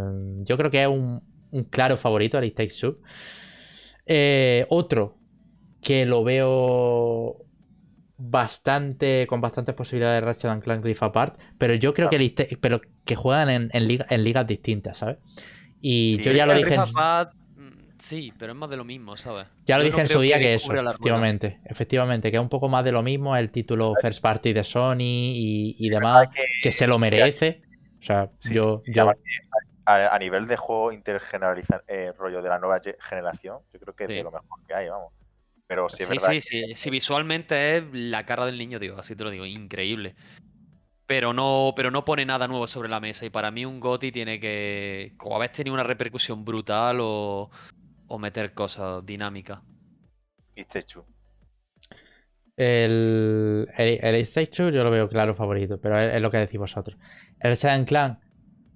yo 0.43 0.59
creo 0.59 0.71
que 0.71 0.83
es 0.83 0.89
un, 0.89 1.23
claro 1.71 1.97
favorito, 1.97 2.39
Takes 2.39 2.75
Two. 2.79 2.99
Eh, 4.05 4.67
otro 4.69 5.17
que 5.81 6.05
lo 6.05 6.25
veo 6.25 7.46
bastante 8.19 9.27
con 9.29 9.41
bastantes 9.41 9.75
posibilidades 9.75 10.21
de 10.23 10.27
Ratchet 10.27 10.51
and 10.51 10.63
Clank 10.63 10.85
Rift 10.85 11.03
Apart, 11.03 11.39
pero 11.59 11.75
yo 11.75 11.95
creo 11.95 12.09
que 12.09 12.17
el 12.17 12.35
Takes- 12.35 12.59
pero 12.61 12.81
que 13.05 13.17
juegan 13.17 13.51
en, 13.51 13.71
en 13.73 13.89
liga- 13.89 14.07
en 14.11 14.23
ligas 14.25 14.47
distintas, 14.47 14.99
¿sabes? 14.99 15.19
Y 15.81 16.19
Sí, 16.19 16.23
yo 16.23 16.33
ya 16.33 16.47
lo 16.47 16.55
dije 16.55 16.75
en, 16.75 16.83
Rift 16.83 16.97
Apart, 16.97 17.33
mm, 17.57 17.87
Sí, 17.99 18.33
pero 18.39 18.53
es 18.53 18.59
más 18.59 18.71
de 18.71 18.77
lo 18.77 18.85
mismo, 18.85 19.17
¿sabes? 19.17 19.49
ya 19.67 19.79
lo 19.79 19.83
Yo 19.83 19.85
dije 19.85 20.01
no 20.01 20.01
en 20.01 20.09
su 20.09 20.21
día 20.21 20.39
que 20.39 20.55
que 20.55 20.55
eso, 20.55 20.75
rueda. 20.99 21.29
efectivamente, 21.29 21.61
efectivamente, 21.65 22.31
que 22.31 22.37
es 22.37 22.43
un 22.43 22.49
poco 22.49 22.69
más 22.69 22.85
de 22.85 22.93
lo 22.93 23.03
mismo 23.03 23.37
el 23.37 23.51
título 23.51 23.97
first 23.97 24.23
party 24.23 24.53
de 24.53 24.65
Sony 24.65 25.01
y, 25.01 25.77
y 25.79 25.91
demás, 25.91 26.29
que 26.35 26.43
que 26.61 26.73
se 26.73 26.87
lo 26.87 26.99
merece. 26.99 27.63
O 28.01 28.05
sea, 28.05 28.31
Sí, 28.39 28.55
yo, 28.55 28.85
sí, 28.85 28.93
yo 28.93 29.19
a, 29.85 30.15
a 30.15 30.19
nivel 30.19 30.47
de 30.47 30.57
juego 30.57 30.93
intergeneralizado, 30.93 31.83
rollo 32.19 32.43
de 32.43 32.49
la 32.49 32.59
nueva 32.59 32.81
ge- 32.81 32.97
generación, 33.01 33.61
yo 33.73 33.81
creo 33.81 33.95
que 33.95 34.05
es 34.05 34.15
de 34.15 34.23
lo 34.23 34.31
mejor 34.33 34.61
que 34.67 34.75
hay, 34.75 34.89
vamos. 34.89 35.13
Pero 35.67 35.89
sí 35.89 35.99
Sí, 35.99 36.03
es 36.03 36.09
verdad 36.09 36.39
sí, 36.41 36.41
sí, 36.41 36.75
sí, 36.75 36.91
visualmente 36.91 37.77
es 37.79 37.85
la 37.93 38.25
cara 38.27 38.47
del 38.47 38.59
niño, 38.59 38.79
digo, 38.79 38.99
así 38.99 39.17
te 39.17 39.25
lo 39.25 39.31
digo, 39.31 39.47
increíble. 39.47 40.15
pero 41.07 41.33
no, 41.33 41.73
pero 41.77 41.91
no 41.91 42.05
pone 42.05 42.27
nada 42.27 42.49
nuevo 42.49 42.67
sobre 42.67 42.89
la 42.89 43.01
mesa. 43.01 43.27
Y 43.27 43.31
para 43.31 43.51
mí 43.51 43.65
un 43.67 43.81
GOTI 43.81 44.13
tiene 44.13 44.41
que 44.41 45.15
o 45.21 45.37
haber 45.37 45.51
tenido 45.53 45.75
una 45.75 45.85
repercusión 45.85 46.45
brutal 46.45 46.99
o, 47.01 47.51
o 48.07 48.19
meter 48.19 48.55
cosas 48.55 49.05
dinámicas. 49.07 49.61
Y 50.57 50.65
Techu. 50.65 51.07
El, 52.57 53.69
el, 53.77 54.05
el 54.05 54.15
Stage 54.23 54.63
2 54.65 54.73
yo 54.75 54.83
lo 54.85 54.91
veo 54.91 55.09
claro 55.09 55.35
favorito, 55.35 55.79
pero 55.81 55.99
es, 56.01 56.15
es 56.15 56.23
lo 56.23 56.31
que 56.31 56.39
decís 56.39 56.59
vosotros. 56.59 56.99
El 57.39 57.55
Shadow 57.57 57.85
Clan, 57.85 58.21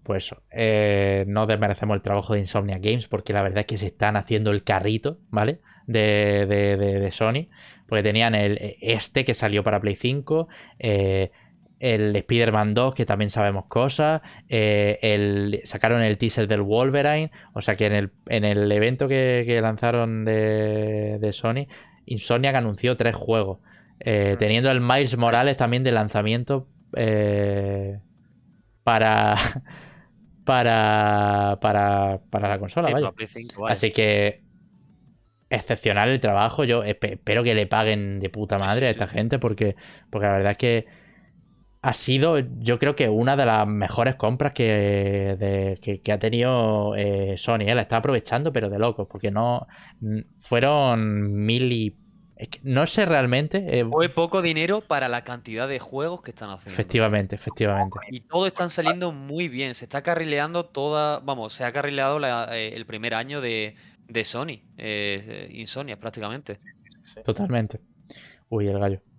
pues 0.02 0.26
eso, 0.26 0.42
eh, 0.50 1.24
no 1.28 1.46
desmerecemos 1.46 1.94
el 1.96 2.02
trabajo 2.02 2.34
de 2.34 2.40
Insomnia 2.40 2.78
Games 2.78 3.08
porque 3.08 3.32
la 3.32 3.42
verdad 3.42 3.60
es 3.60 3.66
que 3.66 3.78
se 3.78 3.86
están 3.88 4.16
haciendo 4.16 4.50
el 4.50 4.64
carrito, 4.64 5.20
¿vale? 5.30 5.60
De, 5.92 6.46
de, 6.46 6.76
de, 6.76 7.00
de 7.00 7.10
Sony, 7.10 7.48
porque 7.86 8.02
tenían 8.02 8.34
el, 8.34 8.76
este 8.80 9.24
que 9.24 9.34
salió 9.34 9.64
para 9.64 9.80
Play 9.80 9.96
5, 9.96 10.48
eh, 10.78 11.30
el 11.80 12.14
Spider-Man 12.14 12.74
2 12.74 12.94
que 12.94 13.06
también 13.06 13.30
sabemos 13.30 13.64
cosas, 13.66 14.20
eh, 14.48 14.98
el, 15.02 15.60
sacaron 15.64 16.02
el 16.02 16.18
teaser 16.18 16.46
del 16.46 16.60
Wolverine, 16.62 17.30
o 17.54 17.62
sea 17.62 17.74
que 17.74 17.86
en 17.86 17.94
el, 17.94 18.10
en 18.28 18.44
el 18.44 18.70
evento 18.70 19.08
que, 19.08 19.44
que 19.46 19.60
lanzaron 19.60 20.24
de, 20.24 21.18
de 21.18 21.32
Sony, 21.32 21.66
Insomnia 22.06 22.50
que 22.52 22.58
anunció 22.58 22.96
tres 22.96 23.14
juegos. 23.16 23.58
Eh, 24.02 24.36
teniendo 24.38 24.70
el 24.70 24.80
Miles 24.80 25.16
Morales 25.18 25.56
también 25.58 25.84
de 25.84 25.92
lanzamiento 25.92 26.68
eh, 26.96 27.98
para, 28.82 29.36
para, 30.44 31.58
para, 31.60 32.20
para 32.30 32.48
la 32.48 32.58
consola, 32.58 32.88
Sí, 32.88 32.92
vaya. 32.94 33.06
para 33.06 33.16
Play 33.16 33.28
5, 33.28 33.62
vaya. 33.62 33.72
Así 33.72 33.90
que 33.92 34.42
excepcional 35.50 36.08
el 36.08 36.20
trabajo. 36.20 36.64
Yo 36.64 36.82
espe- 36.84 37.14
espero 37.14 37.42
que 37.44 37.54
le 37.54 37.66
paguen 37.66 38.20
de 38.20 38.30
puta 38.30 38.58
madre 38.58 38.86
a 38.86 38.90
esta 38.90 39.06
gente 39.08 39.38
porque, 39.38 39.76
porque 40.10 40.26
la 40.26 40.32
verdad 40.34 40.52
es 40.52 40.58
que 40.58 40.86
ha 41.82 41.94
sido, 41.94 42.38
yo 42.58 42.78
creo 42.78 42.94
que 42.94 43.08
una 43.08 43.36
de 43.36 43.46
las 43.46 43.66
mejores 43.66 44.14
compras 44.16 44.52
que, 44.52 44.64
de- 45.38 45.78
que, 45.82 46.00
que 46.02 46.12
ha 46.12 46.18
tenido 46.18 46.94
eh, 46.96 47.34
Sony. 47.38 47.62
eh. 47.68 47.74
La 47.74 47.82
está 47.82 47.96
aprovechando, 47.98 48.52
pero 48.52 48.68
de 48.68 48.78
locos, 48.78 49.08
porque 49.10 49.30
no 49.30 49.66
fueron 50.40 51.44
mil 51.46 51.72
y. 51.72 51.96
es 52.36 52.48
que 52.48 52.60
no 52.62 52.86
sé 52.86 53.06
realmente. 53.06 53.64
eh, 53.80 53.84
Fue 53.90 54.08
poco 54.10 54.42
dinero 54.42 54.82
para 54.82 55.08
la 55.08 55.24
cantidad 55.24 55.66
de 55.68 55.78
juegos 55.78 56.22
que 56.22 56.30
están 56.32 56.50
haciendo. 56.50 56.72
efectivamente, 56.74 57.34
efectivamente. 57.36 57.98
Y 58.10 58.20
todos 58.20 58.46
están 58.48 58.68
saliendo 58.70 59.12
muy 59.12 59.48
bien. 59.48 59.74
Se 59.74 59.84
está 59.86 60.02
carrileando 60.02 60.64
toda. 60.66 61.20
Vamos, 61.20 61.54
se 61.54 61.64
ha 61.64 61.72
carrileado 61.72 62.18
la- 62.18 62.48
eh, 62.58 62.74
el 62.76 62.84
primer 62.86 63.14
año 63.14 63.40
de, 63.40 63.74
de 64.10 64.24
Sony. 64.24 64.62
Eh, 64.76 65.48
Insomnia, 65.52 65.98
prácticamente. 65.98 66.58
Sí. 67.04 67.20
Totalmente. 67.24 67.80
Uy, 68.48 68.68
el 68.68 68.78
gallo. 68.78 69.00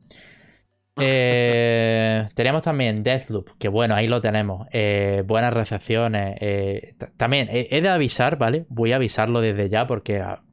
Eh, 1.03 2.29
tenemos 2.35 2.61
también 2.61 3.01
Deathloop, 3.01 3.57
que 3.57 3.69
bueno, 3.69 3.95
ahí 3.95 4.07
lo 4.07 4.21
tenemos. 4.21 4.67
Eh, 4.71 5.23
buenas 5.25 5.53
recepciones. 5.53 6.37
eh, 6.41 6.95
también 7.17 7.47
he, 7.49 7.69
he 7.71 7.81
de 7.81 7.89
avisar, 7.89 8.37
¿vale? 8.37 8.65
Voy 8.69 8.91
a 8.91 8.97
avisarlo 8.97 9.39
desde 9.39 9.69
ya 9.69 9.87
porque 9.87 10.19
ah, 10.19 10.43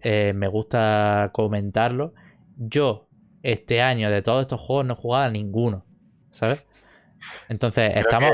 eh, 0.00 0.32
me 0.34 0.48
gusta 0.48 1.30
comentarlo. 1.32 2.14
Yo, 2.56 3.08
este 3.42 3.80
año, 3.82 4.10
de 4.10 4.22
todos 4.22 4.42
estos 4.42 4.60
juegos, 4.60 4.86
no 4.86 4.94
he 4.94 4.96
jugado 4.96 5.24
a 5.24 5.30
ninguno, 5.30 5.84
¿sabes? 6.32 6.66
Entonces, 7.48 7.90
Creo 7.90 8.02
estamos. 8.02 8.30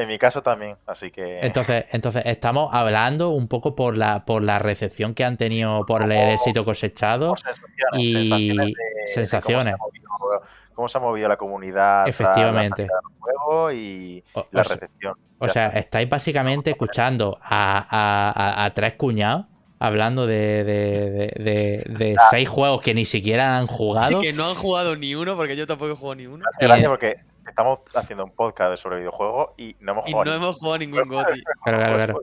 En 0.00 0.06
mi 0.06 0.16
caso 0.16 0.42
también, 0.44 0.76
así 0.86 1.10
que. 1.10 1.40
Entonces, 1.40 1.86
entonces 1.90 2.22
estamos 2.26 2.70
hablando 2.72 3.30
un 3.30 3.48
poco 3.48 3.74
por 3.74 3.96
la, 3.98 4.24
por 4.24 4.42
la 4.44 4.60
recepción 4.60 5.12
que 5.12 5.24
han 5.24 5.36
tenido 5.36 5.84
por 5.86 6.02
el 6.04 6.12
éxito 6.12 6.64
cosechado. 6.64 7.34
sensaciones, 7.34 7.98
y 8.00 8.12
sensaciones 8.12 8.66
de- 8.66 8.72
de 9.00 9.06
sensaciones. 9.08 9.74
cómo, 9.76 9.90
se 9.90 9.98
ha 10.06 10.06
movido, 10.06 10.42
cómo 10.74 10.88
se 10.88 10.98
ha 10.98 11.00
movido 11.00 11.28
la 11.28 11.36
comunidad 11.36 12.06
Efectivamente. 12.08 12.82
la 12.82 12.88
salida 12.88 13.00
del 13.08 13.18
juego 13.18 13.72
y 13.72 14.24
O- 14.34 14.46
la 14.52 14.62
recepción. 14.62 15.14
O 15.40 15.48
sea, 15.48 15.66
está. 15.66 15.78
estáis 15.80 16.08
básicamente 16.08 16.70
escuchando 16.70 17.36
a, 17.42 17.78
a- 17.90 18.30
a- 18.62 18.64
a 18.66 18.74
tres 18.74 18.94
cuñados 18.94 19.46
hablando 19.80 20.26
de, 20.28 20.62
de- 20.64 21.10
de- 21.10 21.44
de- 21.44 21.94
de 22.04 22.16
seis 22.30 22.48
juegos 22.48 22.80
que 22.82 22.94
ni 22.94 23.04
siquiera 23.04 23.56
han 23.58 23.66
jugado. 23.66 24.18
Que 24.22 24.32
no 24.32 24.46
han 24.48 24.54
jugado 24.54 24.94
ni 24.94 25.16
uno, 25.16 25.36
porque 25.36 25.56
yo 25.56 25.66
tampoco 25.66 25.92
he 25.92 25.96
jugado 25.96 26.14
ni 26.14 26.26
uno. 26.28 26.44
Hace 26.52 26.66
gracia 26.66 26.88
porque 26.88 27.16
estamos 27.48 27.80
haciendo 27.94 28.24
un 28.24 28.32
podcast 28.34 28.82
sobre 28.82 28.98
videojuegos 28.98 29.50
y 29.56 29.76
no 29.80 29.92
hemos 29.92 30.08
Y 30.08 30.12
jugado 30.12 30.30
no 30.30 30.38
ni- 30.38 30.44
hemos 30.44 30.56
jugado 30.58 30.78
ningún 30.78 31.04
GOTY. 31.06 31.42
Claro, 31.64 31.78
claro, 31.78 31.94
claro. 31.96 32.20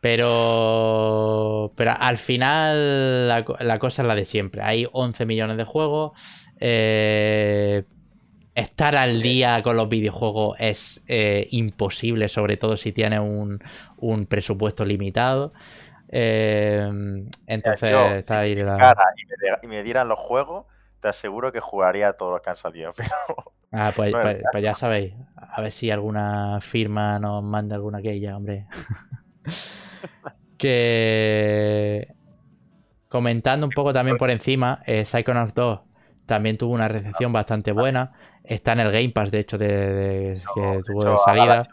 Pero, 0.00 1.72
pero 1.76 1.92
al 1.98 2.18
final 2.18 3.28
la, 3.28 3.44
la 3.60 3.78
cosa 3.78 4.02
es 4.02 4.08
la 4.08 4.14
de 4.14 4.24
siempre. 4.24 4.62
Hay 4.62 4.86
11 4.92 5.26
millones 5.26 5.56
de 5.56 5.64
juegos. 5.64 6.12
eh, 6.60 7.84
estar 8.54 8.94
al 8.94 9.20
día 9.20 9.60
con 9.64 9.76
los 9.76 9.88
videojuegos 9.88 10.56
es 10.60 11.02
eh, 11.08 11.48
imposible, 11.50 12.28
sobre 12.28 12.56
todo 12.56 12.76
si 12.76 12.92
tienes 12.92 13.18
un, 13.18 13.58
un 13.96 14.26
presupuesto 14.26 14.84
limitado. 14.84 15.52
Eh, 16.08 16.88
entonces 17.48 17.90
Yo, 17.90 18.06
está 18.12 18.34
si 18.34 18.40
ahí 18.50 18.54
me 18.54 18.62
la... 18.62 18.76
cara 18.76 19.04
y 19.16 19.26
me, 19.26 19.34
de- 19.50 19.58
y 19.62 19.66
me 19.66 19.82
dieran 19.82 20.06
los 20.08 20.20
juegos, 20.20 20.66
te 21.00 21.08
aseguro 21.08 21.50
que 21.50 21.58
jugaría 21.60 22.08
a 22.08 22.12
todos 22.12 22.32
los 22.32 22.42
que 22.42 22.50
han 22.50 22.56
salido. 22.56 22.92
Pero 22.96 23.10
Ah, 23.74 23.92
pues, 23.94 24.12
pues- 24.12 24.36
el 24.36 24.42
pues 24.50 24.62
ya 24.62 24.74
sabéis. 24.74 25.14
A 25.36 25.60
ver 25.60 25.70
si 25.72 25.90
alguna 25.90 26.60
firma 26.60 27.18
nos 27.18 27.42
manda 27.42 27.76
alguna 27.76 28.00
queja, 28.02 28.36
hombre. 28.36 28.66
que 30.58 32.08
comentando 33.08 33.66
un 33.66 33.72
poco 33.72 33.92
también 33.92 34.16
por 34.18 34.30
encima, 34.30 34.82
eh, 34.86 35.04
Psychonauts 35.04 35.54
2 35.54 35.80
también 36.26 36.56
tuvo 36.56 36.72
una 36.72 36.88
recepción 36.88 37.32
bastante 37.32 37.72
buena. 37.72 38.12
Está 38.42 38.72
en 38.72 38.80
el 38.80 38.90
Game 38.92 39.10
Pass, 39.10 39.30
de 39.30 39.40
hecho, 39.40 39.58
de, 39.58 39.68
de- 39.68 40.40
que 40.54 40.80
tuvo 40.86 41.04
de 41.04 41.18
salida. 41.18 41.66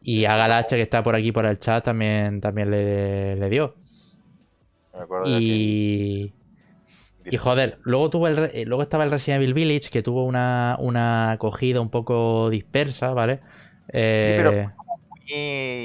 Y 0.00 0.24
a 0.26 0.36
Galache, 0.36 0.76
que 0.76 0.82
está 0.82 1.02
por 1.02 1.14
aquí 1.14 1.32
por 1.32 1.46
el 1.46 1.58
chat, 1.58 1.84
también, 1.84 2.40
también 2.40 2.70
le, 2.70 3.36
le 3.36 3.48
dio. 3.48 3.74
Me 4.92 5.00
acuerdo 5.00 5.40
Y, 5.40 6.32
y 7.24 7.36
joder, 7.36 7.78
luego 7.82 8.10
tuvo 8.10 8.28
el 8.28 8.50
eh, 8.54 8.64
luego 8.66 8.82
estaba 8.82 9.04
el 9.04 9.10
Resident 9.10 9.42
Evil 9.42 9.54
Village, 9.54 9.90
que 9.90 10.02
tuvo 10.02 10.24
una, 10.24 10.76
una 10.78 11.32
acogida 11.32 11.80
un 11.80 11.90
poco 11.90 12.50
dispersa, 12.50 13.12
¿vale? 13.12 13.40
pero- 13.90 14.50
Eh, 14.52 14.68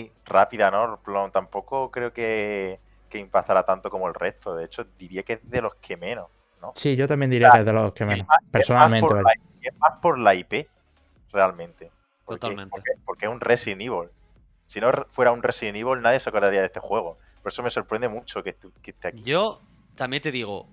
muy 0.04 0.12
rápida, 0.26 0.70
¿no? 0.72 1.00
Tampoco 1.32 1.90
creo 1.92 2.12
que, 2.12 2.80
que 3.10 3.20
impactará 3.20 3.64
tanto 3.64 3.90
como 3.90 4.08
el 4.08 4.14
resto. 4.14 4.56
De 4.56 4.66
hecho, 4.66 4.86
diría 4.98 5.24
que 5.24 5.34
es 5.34 5.50
de 5.50 5.62
los 5.62 5.76
que 5.76 5.96
menos. 5.98 6.28
¿no? 6.62 6.74
sí, 6.76 6.98
yo 6.98 7.08
también 7.08 7.32
diría 7.32 7.50
que 7.52 7.60
es 7.60 7.66
de 7.66 7.72
los 7.72 7.94
que 7.94 8.06
menos. 8.06 8.28
más- 8.28 8.38
es 8.40 8.44
más 8.44 8.52
Personalmente, 8.52 9.14
la- 9.14 9.32
es 9.62 9.78
más 9.80 9.94
por 10.02 10.20
la 10.20 10.36
IP, 10.36 10.68
realmente. 11.32 11.90
Porque, 12.26 12.42
Totalmente. 12.42 12.70
Porque, 12.70 12.92
porque 13.06 13.26
es 13.28 13.32
un 13.32 13.40
Resident 13.40 13.82
Evil. 13.82 14.10
Si 14.68 14.80
no 14.82 14.92
fuera 15.10 15.32
un 15.32 15.42
Resident 15.42 15.78
Evil, 15.78 16.02
nadie 16.02 16.20
se 16.20 16.30
acordaría 16.30 16.60
de 16.60 16.66
este 16.68 16.80
juego. 16.82 17.18
Por 17.42 17.52
eso 17.52 17.64
me 17.64 17.70
sorprende 17.70 18.10
mucho 18.10 18.44
que, 18.44 18.56
que 18.82 18.92
esté 18.92 19.08
aquí. 19.08 19.24
Yo 19.24 19.62
también 19.96 20.22
te 20.22 20.32
digo, 20.32 20.68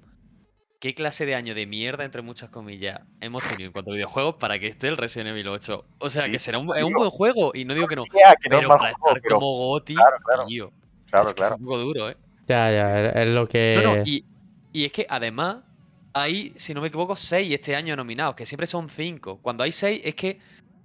¿qué 0.81 0.94
clase 0.94 1.27
de 1.27 1.35
año 1.35 1.55
de 1.55 1.66
mierda, 1.66 2.05
entre 2.05 2.23
muchas 2.23 2.51
comillas, 2.51 3.01
hemos 3.20 3.43
tenido 3.48 3.66
en 3.69 3.73
cuanto 3.73 3.90
a 3.90 3.94
videojuegos 3.94 4.35
para 4.36 4.59
que 4.59 4.66
esté 4.69 4.89
el 4.89 4.97
Resident 4.97 5.31
Evil 5.31 5.48
8? 5.48 5.85
O 5.98 6.11
sea, 6.11 6.23
Sí, 6.23 6.31
que 6.31 6.39
será 6.39 6.59
un, 6.59 6.69
es 6.77 6.82
un 6.82 6.89
digo. 6.89 7.01
buen 7.01 7.11
juego, 7.11 7.51
y 7.55 7.65
no 7.65 7.74
digo 7.74 7.86
que 7.86 7.97
no. 7.97 8.05
Que 8.05 8.11
no 8.51 8.59
Pero 8.59 8.69
mal 8.69 8.78
para 8.78 8.94
juego, 8.94 9.07
estar 9.09 9.23
pero 9.23 9.35
como 9.36 9.53
GOTY, 9.55 9.94
claro, 9.94 10.16
claro. 10.24 10.47
tío, 10.47 10.73
claro, 11.11 11.27
es 11.28 11.32
que 11.35 11.36
claro. 11.39 11.55
es 11.55 11.61
un 11.61 11.66
poco 11.66 11.78
duro, 11.78 12.11
¿eh? 12.11 12.16
Ya, 12.48 12.70
ya, 12.73 13.01
es- 13.01 13.16
es 13.16 13.28
lo 13.28 13.48
que. 13.48 13.81
No, 13.82 13.97
no, 13.97 14.03
y, 14.05 14.24
y 14.73 14.85
es 14.85 14.93
que 14.93 15.07
además 15.09 15.59
hay, 16.12 16.53
si 16.57 16.74
no 16.74 16.81
me 16.81 16.89
equivoco, 16.89 17.16
seis 17.16 17.53
este 17.53 17.74
año 17.74 17.97
nominados, 17.97 18.35
que 18.36 18.47
siempre 18.47 18.66
son 18.66 18.89
cinco. 18.89 19.39
Cuando 19.43 19.65
hay 19.65 19.73
seis 19.73 20.01
es 20.05 20.15
que 20.15 20.39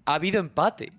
ha 0.05 0.15
habido 0.15 0.39
empate. 0.39 0.91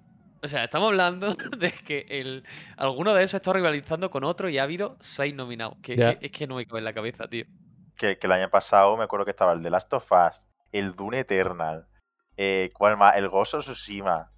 O 0.45 0.49
sea, 0.49 0.65
estamos 0.65 0.89
hablando 0.89 1.35
de 1.59 1.73
que 1.73 2.07
el, 2.09 2.45
alguno 2.77 3.15
de 3.15 3.25
esos 3.25 3.35
está 3.41 3.53
rivalizando 3.53 4.11
con 4.11 4.25
otro 4.25 4.49
y 4.49 4.59
ha 4.59 4.63
habido 4.65 4.97
seis 5.01 5.35
nominados. 5.35 5.77
Que- 5.83 6.19
es 6.21 6.31
que 6.31 6.47
no 6.47 6.57
me 6.57 6.67
cabe 6.67 6.79
en 6.81 6.85
la 6.85 6.93
cabeza, 6.93 7.27
tío. 7.29 7.45
Que, 8.03 8.19
que 8.19 8.27
el 8.27 8.33
año 8.33 8.51
pasado 8.51 8.97
me 8.97 9.05
acuerdo 9.05 9.25
que 9.25 9.31
estaba 9.31 9.53
el 9.53 9.63
The 9.63 9.71
Last 9.71 9.93
of 9.93 10.11
Us, 10.11 10.45
el 10.73 10.97
Dune 10.97 11.21
Eternal, 11.21 11.87
eh, 12.37 12.71
¿cuál 12.75 12.97
más? 12.97 13.15
El 13.15 13.27
of 13.27 13.49
Tsushima. 13.49 14.29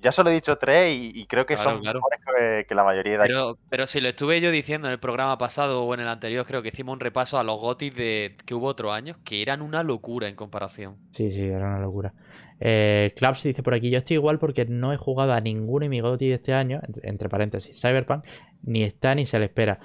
Ya 0.00 0.10
solo 0.10 0.30
he 0.30 0.34
dicho 0.34 0.58
tres 0.58 0.96
y, 0.96 1.12
y 1.14 1.26
creo 1.26 1.46
que 1.46 1.54
Claro, 1.54 1.70
son 1.70 1.80
claro. 1.80 2.00
mejores 2.00 2.20
que, 2.26 2.66
que 2.66 2.74
la 2.74 2.82
mayoría 2.82 3.18
de 3.18 3.22
aquí. 3.22 3.28
Pero, 3.28 3.56
pero 3.70 3.86
si 3.86 4.00
lo 4.00 4.08
estuve 4.08 4.40
yo 4.40 4.50
diciendo 4.50 4.88
en 4.88 4.92
el 4.94 4.98
programa 4.98 5.38
pasado 5.38 5.84
o 5.84 5.94
en 5.94 6.00
el 6.00 6.08
anterior, 6.08 6.44
creo 6.44 6.60
que 6.60 6.68
hicimos 6.68 6.92
un 6.94 7.00
repaso 7.00 7.38
a 7.38 7.44
los 7.44 7.60
GOTYs 7.60 7.94
de 7.94 8.36
que 8.44 8.54
hubo 8.54 8.66
otros 8.66 8.92
años, 8.92 9.16
que 9.24 9.40
eran 9.42 9.62
una 9.62 9.84
locura 9.84 10.28
en 10.28 10.34
comparación. 10.34 10.96
Sí, 11.12 11.30
sí, 11.30 11.44
era 11.44 11.68
una 11.68 11.78
locura. 11.78 12.12
Eh, 12.58 13.12
Claps 13.16 13.44
dice 13.44 13.62
por 13.62 13.74
aquí: 13.74 13.90
Yo 13.90 13.98
estoy 13.98 14.16
igual 14.16 14.40
porque 14.40 14.64
no 14.64 14.92
he 14.92 14.96
jugado 14.96 15.32
a 15.32 15.40
ninguno 15.40 15.84
de 15.84 15.88
mi 15.88 16.00
GOTY 16.00 16.28
de 16.28 16.34
este 16.34 16.52
año, 16.52 16.80
entre, 16.82 17.08
entre 17.08 17.28
paréntesis, 17.28 17.80
Cyberpunk, 17.80 18.24
ni 18.62 18.82
está 18.82 19.14
ni 19.14 19.24
se 19.26 19.38
le 19.38 19.44
espera. 19.46 19.78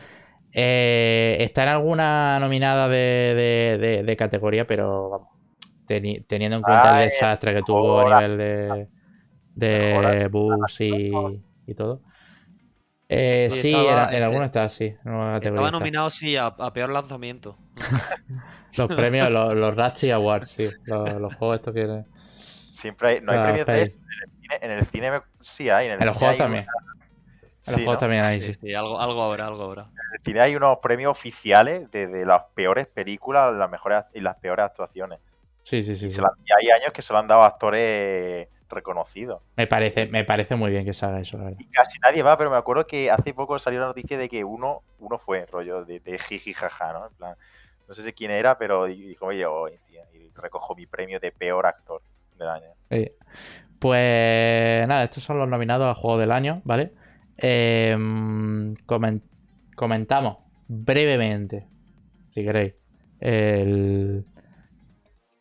Eh, 0.53 1.37
está 1.41 1.63
en 1.63 1.69
alguna 1.69 2.39
nominada 2.39 2.87
de, 2.87 2.97
de- 2.97 3.77
de- 3.77 4.03
de 4.03 4.17
categoría, 4.17 4.65
pero 4.65 5.09
vamos, 5.09 5.27
teni- 5.87 6.25
teniendo 6.27 6.57
en 6.57 6.63
cuenta 6.63 6.89
Ah, 6.89 7.03
el 7.03 7.09
desastre 7.09 7.53
que 7.53 7.61
tuvo 7.63 7.99
a 7.99 8.05
nivel 8.05 8.37
de, 8.37 8.87
de 9.55 10.27
bugs 10.31 10.81
y, 10.81 11.41
y 11.67 11.73
todo. 11.75 12.01
Eh, 13.07 13.47
Sí, 13.51 13.61
sí, 13.61 13.71
estaba- 13.71 14.03
en, 14.09 14.15
en 14.15 14.21
eh, 14.21 14.25
alguno 14.25 14.45
está, 14.45 14.69
sí. 14.69 14.85
en 14.85 15.43
Estaba 15.43 15.71
nominado, 15.71 16.09
sí, 16.09 16.35
a, 16.35 16.47
a 16.47 16.73
peor 16.73 16.89
lanzamiento. 16.89 17.57
Los 18.77 18.87
premios, 18.87 19.29
los, 19.31 19.55
los 19.55 19.75
Ratchet 19.75 20.11
Awards, 20.13 20.49
sí. 20.49 20.69
Los, 20.85 21.19
los 21.21 21.33
juegos 21.35 21.57
estos 21.57 21.73
que. 21.73 22.03
Siempre 22.71 23.07
hay, 23.09 23.21
no 23.21 23.31
hay 23.31 23.39
Ah, 23.39 23.43
premios 23.43 23.67
de 23.67 23.81
eso. 23.81 23.91
En 23.91 24.21
el 24.21 24.29
cine, 24.41 24.59
en 24.61 24.71
el 24.71 24.85
cine 24.85 25.21
sí 25.41 25.69
hay. 25.69 25.87
En, 25.87 25.93
el 25.93 26.01
En 26.01 26.05
los 26.07 26.17
juegos 26.17 26.37
también. 26.37 26.65
una- 26.65 27.07
Los 27.69 27.75
Sí, 27.77 27.83
juegos 27.83 27.93
¿no? 27.93 27.99
también 27.99 28.23
hay, 28.23 28.41
Sí, 28.41 28.53
sí. 28.53 28.59
sí, 28.61 28.73
algo, 28.73 28.99
algo 28.99 29.23
habrá, 29.23 29.47
algo 29.47 29.63
habrá. 29.63 29.81
En 30.17 30.23
cine 30.23 30.39
hay 30.41 30.55
unos 30.55 30.79
premios 30.79 31.11
oficiales 31.11 31.89
de, 31.91 32.07
de 32.07 32.25
las 32.25 32.43
peores 32.55 32.87
películas 32.87 33.53
las 33.53 33.69
mejores, 33.69 34.03
y 34.13 34.21
las 34.21 34.35
peores 34.35 34.65
actuaciones. 34.65 35.19
Sí, 35.63 35.83
sí, 35.83 35.95
sí. 35.95 36.07
Y, 36.07 36.09
sí. 36.09 36.15
se 36.15 36.21
la- 36.21 36.31
y 36.45 36.51
hay 36.65 36.71
años 36.71 36.91
que 36.93 37.01
se 37.01 37.13
lo 37.13 37.19
han 37.19 37.27
dado 37.27 37.43
a 37.43 37.47
actores 37.47 38.47
reconocidos. 38.69 39.41
Me, 39.55 39.67
parece, 39.67 40.07
me 40.07 40.23
parece 40.23 40.55
muy 40.55 40.71
bien 40.71 40.85
que 40.85 40.93
se 40.93 41.05
haga 41.05 41.19
eso, 41.19 41.37
la 41.37 41.45
verdad. 41.45 41.59
Y 41.59 41.65
casi 41.71 41.99
nadie 41.99 42.23
va, 42.23 42.37
pero 42.37 42.49
me 42.49 42.57
acuerdo 42.57 42.87
que 42.87 43.11
hace 43.11 43.33
poco 43.33 43.59
salió 43.59 43.79
la 43.81 43.87
noticia 43.87 44.17
de 44.17 44.29
que 44.29 44.43
uno, 44.43 44.81
uno 44.99 45.17
fue, 45.19 45.45
rollo, 45.45 45.83
de, 45.85 45.99
de 45.99 46.17
jiji 46.17 46.53
jaja, 46.53 46.93
¿no? 46.93 47.07
En 47.07 47.13
plan, 47.13 47.35
no 47.87 47.93
sé 47.93 48.03
si 48.03 48.13
quién 48.13 48.31
era, 48.31 48.57
pero 48.57 48.85
dijo, 48.85 49.25
oye, 49.27 49.45
hoy, 49.45 49.77
tío, 49.87 50.01
y 50.13 50.31
recojo 50.35 50.75
mi 50.75 50.85
premio 50.85 51.19
de 51.19 51.31
peor 51.31 51.65
actor 51.65 52.01
del 52.37 52.47
año. 52.47 52.69
Pues 53.79 54.87
nada, 54.87 55.05
estos 55.05 55.23
son 55.23 55.37
los 55.37 55.47
nominados 55.47 55.87
a 55.89 55.99
Juego 55.99 56.17
del 56.17 56.31
Año, 56.31 56.61
¿vale? 56.65 56.91
Eh, 57.41 57.95
comen- 58.85 59.23
comentamos 59.75 60.37
brevemente, 60.67 61.67
si 62.33 62.43
queréis, 62.43 62.73
el- 63.19 64.25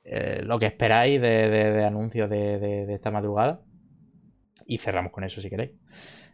eh, 0.05 0.41
lo 0.45 0.59
que 0.59 0.67
esperáis 0.67 1.21
de, 1.21 1.49
de- 1.49 1.71
de 1.73 1.85
anuncios 1.85 2.31
de, 2.31 2.59
de- 2.59 2.87
de 2.87 2.95
esta 2.95 3.11
madrugada. 3.11 3.61
Y 4.67 4.79
cerramos 4.79 5.13
con 5.13 5.25
eso, 5.25 5.41
si 5.41 5.49
queréis. 5.51 5.73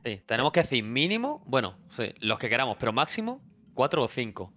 Sí, 0.05 0.21
tenemos 0.27 0.53
que 0.53 0.61
decir 0.61 0.85
mínimo, 0.85 1.43
bueno, 1.47 1.77
sí, 1.89 2.13
los 2.21 2.39
que 2.39 2.49
queramos, 2.49 2.77
pero 2.79 2.93
máximo 2.93 3.41
4 3.75 4.03
o 4.05 4.09
5. 4.09 4.53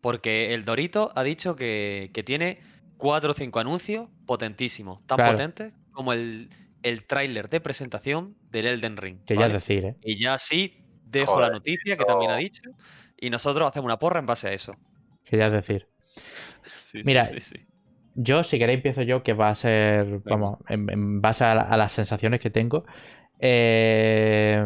Porque 0.00 0.52
el 0.54 0.64
Dorito 0.64 1.12
ha 1.14 1.22
dicho 1.22 1.56
que, 1.56 2.10
que 2.12 2.22
tiene 2.22 2.58
4 2.98 3.30
o 3.32 3.34
5 3.34 3.58
anuncios 3.60 4.08
potentísimos, 4.26 5.04
tan 5.06 5.16
Claro. 5.16 5.32
potentes 5.32 5.72
como 5.92 6.12
el, 6.12 6.50
el 6.82 7.04
tráiler 7.06 7.48
de 7.48 7.60
presentación 7.60 8.36
del 8.50 8.66
Elden 8.66 8.96
Ring. 8.96 9.18
Que 9.24 9.36
ya 9.36 9.46
es 9.46 9.52
decir, 9.52 9.84
¿eh? 9.84 9.96
Y 10.02 10.16
ya 10.16 10.38
sí 10.38 10.78
dejo 11.04 11.34
Joder, 11.34 11.48
la 11.48 11.54
noticia 11.54 11.96
que 11.96 12.04
también 12.04 12.30
ha 12.30 12.36
dicho 12.36 12.62
y 13.18 13.30
nosotros 13.30 13.68
hacemos 13.68 13.86
una 13.86 13.98
porra 13.98 14.18
en 14.20 14.26
base 14.26 14.48
a 14.48 14.52
eso. 14.52 14.74
Que 15.24 15.36
ya 15.36 15.46
es 15.46 15.52
decir. 15.52 15.86
Sí, 16.64 17.00
Mira, 17.04 17.22
sí, 17.22 17.40
sí. 17.40 17.56
Yo, 18.14 18.44
si 18.44 18.58
queréis, 18.58 18.76
empiezo 18.76 19.00
yo, 19.02 19.22
que 19.22 19.32
va 19.32 19.48
a 19.48 19.54
ser, 19.54 20.18
vamos, 20.26 20.58
en, 20.68 20.90
en 20.90 21.22
base 21.22 21.42
a, 21.44 21.54
la- 21.54 21.62
a 21.62 21.76
las 21.78 21.92
sensaciones 21.92 22.38
que 22.40 22.50
tengo. 22.50 22.84
Eh, 23.38 24.62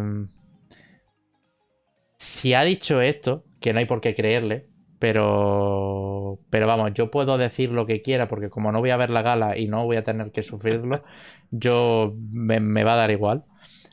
si 2.18 2.54
ha 2.54 2.64
dicho 2.64 3.00
esto, 3.00 3.44
que 3.60 3.72
no 3.72 3.78
hay 3.78 3.84
por 3.86 4.00
qué 4.00 4.14
creerle, 4.14 4.66
pero, 4.98 6.38
pero 6.50 6.66
vamos, 6.66 6.92
yo 6.94 7.10
puedo 7.10 7.38
decir 7.38 7.70
lo 7.70 7.86
que 7.86 8.02
quiera, 8.02 8.28
porque 8.28 8.50
como 8.50 8.72
no 8.72 8.80
voy 8.80 8.90
a 8.90 8.96
ver 8.96 9.10
la 9.10 9.22
gala 9.22 9.56
y 9.58 9.68
no 9.68 9.84
voy 9.84 9.96
a 9.96 10.04
tener 10.04 10.32
que 10.32 10.42
sufrirlo, 10.42 11.02
yo 11.50 12.14
me, 12.32 12.60
me 12.60 12.84
va 12.84 12.94
a 12.94 12.96
dar 12.96 13.10
igual. 13.10 13.44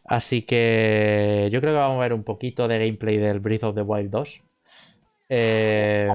Así 0.06 0.42
que 0.44 1.50
yo 1.52 1.62
creo 1.62 1.74
que 1.74 1.80
vamos 1.80 1.98
a 1.98 2.02
ver 2.02 2.14
un 2.14 2.24
poquito 2.24 2.68
de 2.68 2.78
gameplay 2.80 3.18
del 3.18 3.40
Breath 3.40 3.64
of 3.64 3.76
the 3.76 3.82
Wild 3.82 4.12
2. 4.12 4.42
Eh, 5.30 6.10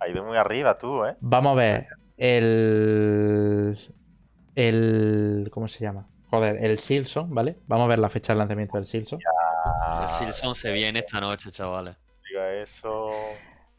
Ha 0.00 0.08
ido 0.08 0.24
muy 0.24 0.36
arriba 0.36 0.76
tú, 0.78 1.04
¿eh? 1.04 1.14
Vamos 1.20 1.52
a 1.52 1.54
ver 1.56 1.86
el. 2.16 3.78
El. 4.54 5.48
¿Cómo 5.50 5.68
se 5.68 5.80
llama? 5.80 6.08
Joder, 6.30 6.64
el 6.64 6.78
Silson, 6.78 7.34
¿vale? 7.34 7.56
Vamos 7.66 7.84
a 7.84 7.88
ver 7.88 7.98
la 7.98 8.08
fecha 8.08 8.32
de 8.32 8.38
lanzamiento 8.38 8.78
del 8.78 8.86
Silson. 8.86 9.20
El 10.02 10.08
Silson 10.08 10.54
se 10.54 10.72
viene 10.72 11.00
esta 11.00 11.20
noche, 11.20 11.50
chavales. 11.50 11.96
diga 12.28 12.52
eso. 12.54 13.11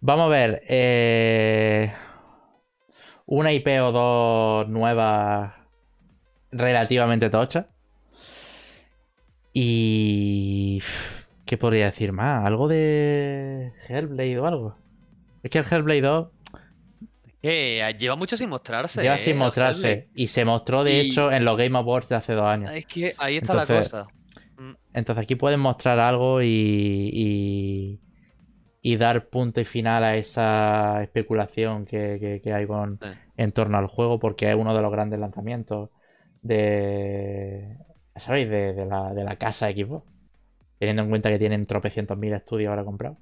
Vamos 0.06 0.26
a 0.26 0.30
ver. 0.30 0.62
eh, 0.68 1.94
Una 3.26 3.54
IP 3.54 3.68
o 3.82 3.92
dos 3.94 4.68
nuevas 4.68 5.54
relativamente 6.52 7.30
tochas. 7.30 7.68
Y. 9.54 10.82
¿Qué 11.46 11.58
podría 11.58 11.86
decir 11.86 12.12
más? 12.12 12.46
¿Algo 12.46 12.68
de 12.68 13.72
Hellblade 13.88 14.40
o 14.40 14.46
algo? 14.46 14.78
Es 15.44 15.52
que 15.52 15.60
el 15.60 15.66
Hellblade 15.70 16.02
2 16.02 16.28
Que 17.42 17.80
eh, 17.82 17.98
lleva 17.98 18.16
mucho 18.16 18.38
sin 18.38 18.50
mostrarse. 18.50 19.02
lleva 19.02 19.16
eh, 19.16 19.20
sin 19.20 19.38
mostrarse. 19.38 20.10
Y 20.16 20.28
se 20.28 20.46
mostró, 20.46 20.84
de 20.84 20.94
Y- 21.04 21.08
hecho, 21.10 21.32
en 21.32 21.46
los 21.46 21.58
Game 21.58 21.78
Awards 21.78 22.10
de 22.10 22.16
hace 22.16 22.34
dos 22.34 22.46
años. 22.46 22.72
Es 22.72 22.86
que 22.86 23.14
ahí 23.18 23.38
está 23.38 23.54
la 23.54 23.66
cosa. 23.66 24.08
Entonces 24.94 25.24
aquí 25.24 25.36
pueden 25.36 25.60
mostrar 25.60 26.00
algo 26.00 26.42
y, 26.42 26.48
y, 27.14 28.00
y 28.84 28.98
dar 28.98 29.30
punto 29.30 29.62
y 29.62 29.66
final 29.66 30.04
a 30.06 30.18
esa 30.18 31.04
especulación 31.04 31.86
que, 31.86 32.20
que- 32.22 32.42
que 32.44 32.54
hay 32.54 32.68
con, 32.68 33.02
Sí. 33.02 33.08
en 33.38 33.54
torno 33.54 33.80
al 33.80 33.88
juego, 33.88 34.20
porque 34.20 34.52
es 34.52 34.58
uno 34.58 34.76
de 34.76 34.84
los 34.84 34.92
grandes 34.92 35.20
lanzamientos 35.20 35.90
de, 36.44 37.78
¿sabéis? 38.16 38.50
De, 38.50 38.74
de 38.74 38.86
la, 38.86 39.14
de 39.16 39.24
la 39.26 39.38
casa 39.38 39.68
de 39.68 39.76
Xbox. 39.86 40.06
Teniendo 40.80 41.04
en 41.04 41.10
cuenta 41.10 41.30
que 41.30 41.40
tienen 41.40 41.66
tropecientos 41.66 42.18
mil 42.18 42.34
estudios 42.34 42.70
ahora 42.70 42.84
comprados. 42.84 43.18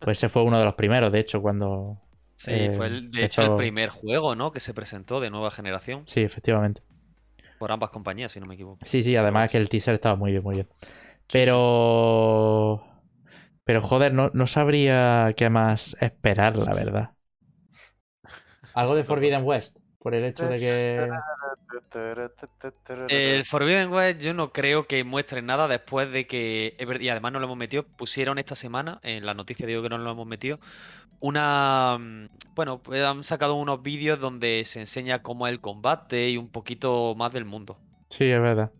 Pues 0.00 0.18
ese 0.18 0.30
fue 0.30 0.42
uno 0.42 0.58
de 0.58 0.64
los 0.64 0.74
primeros, 0.74 1.12
de 1.12 1.20
hecho, 1.20 1.42
cuando... 1.42 1.98
Sí, 2.36 2.50
Eh, 2.52 2.72
fue 2.74 2.86
el- 2.86 3.10
de 3.10 3.24
hecho 3.24 3.42
el 3.42 3.54
primer 3.56 3.90
juego, 3.90 4.34
¿no? 4.34 4.52
Que 4.52 4.60
se 4.60 4.74
presentó 4.74 5.20
de 5.20 5.30
nueva 5.30 5.50
generación 5.50 6.04
Sí, 6.06 6.20
efectivamente. 6.22 6.82
por 7.58 7.72
ambas 7.72 7.90
compañías, 7.90 8.32
si 8.32 8.40
no 8.40 8.46
me 8.46 8.54
equivoco. 8.54 8.84
Sí, 8.86 9.02
sí, 9.02 9.16
además 9.16 9.46
es 9.46 9.52
que 9.52 9.58
el 9.58 9.68
teaser 9.68 9.94
estaba 9.94 10.16
muy 10.16 10.30
bien, 10.32 10.42
muy 10.42 10.54
bien. 10.56 10.68
Pero. 11.30 12.84
Pero 13.64 13.82
joder, 13.82 14.12
no, 14.12 14.30
no 14.34 14.46
sabría 14.46 15.32
qué 15.36 15.50
más 15.50 15.96
esperar, 16.00 16.56
la 16.56 16.74
verdad. 16.74 17.14
Algo 18.74 18.94
de 18.94 19.04
Forbidden 19.04 19.44
West. 19.44 19.78
Por 19.98 20.14
el 20.14 20.24
hecho 20.24 20.46
de 20.48 20.60
que. 20.60 21.10
El 23.08 23.44
Forbidden 23.44 23.92
West 23.92 24.20
yo 24.20 24.34
no 24.34 24.52
creo 24.52 24.86
que 24.86 25.04
muestre 25.04 25.42
nada 25.42 25.68
después 25.68 26.10
de 26.10 26.26
que, 26.26 26.76
y 27.00 27.08
además 27.08 27.32
no 27.32 27.38
lo 27.38 27.44
hemos 27.46 27.56
metido, 27.56 27.84
pusieron 27.84 28.38
esta 28.38 28.54
semana, 28.54 28.98
en 29.02 29.26
la 29.26 29.34
noticia 29.34 29.66
digo 29.66 29.82
que 29.82 29.88
no 29.90 29.98
lo 29.98 30.10
hemos 30.10 30.26
metido, 30.26 30.58
una, 31.20 31.98
mm, 32.00 32.26
bueno, 32.54 32.82
pues 32.82 33.02
han 33.04 33.24
sacado 33.24 33.54
unos 33.56 33.82
vídeos 33.82 34.20
donde 34.20 34.64
se 34.66 34.80
enseña 34.80 35.22
cómo 35.22 35.46
es 35.46 35.52
el 35.52 35.60
combate 35.60 36.30
y 36.30 36.36
un 36.38 36.48
poquito 36.50 37.14
más 37.16 37.32
del 37.32 37.44
mundo. 37.44 37.78
Sí, 38.10 38.24
es 38.30 38.40
verdad. 38.40 38.72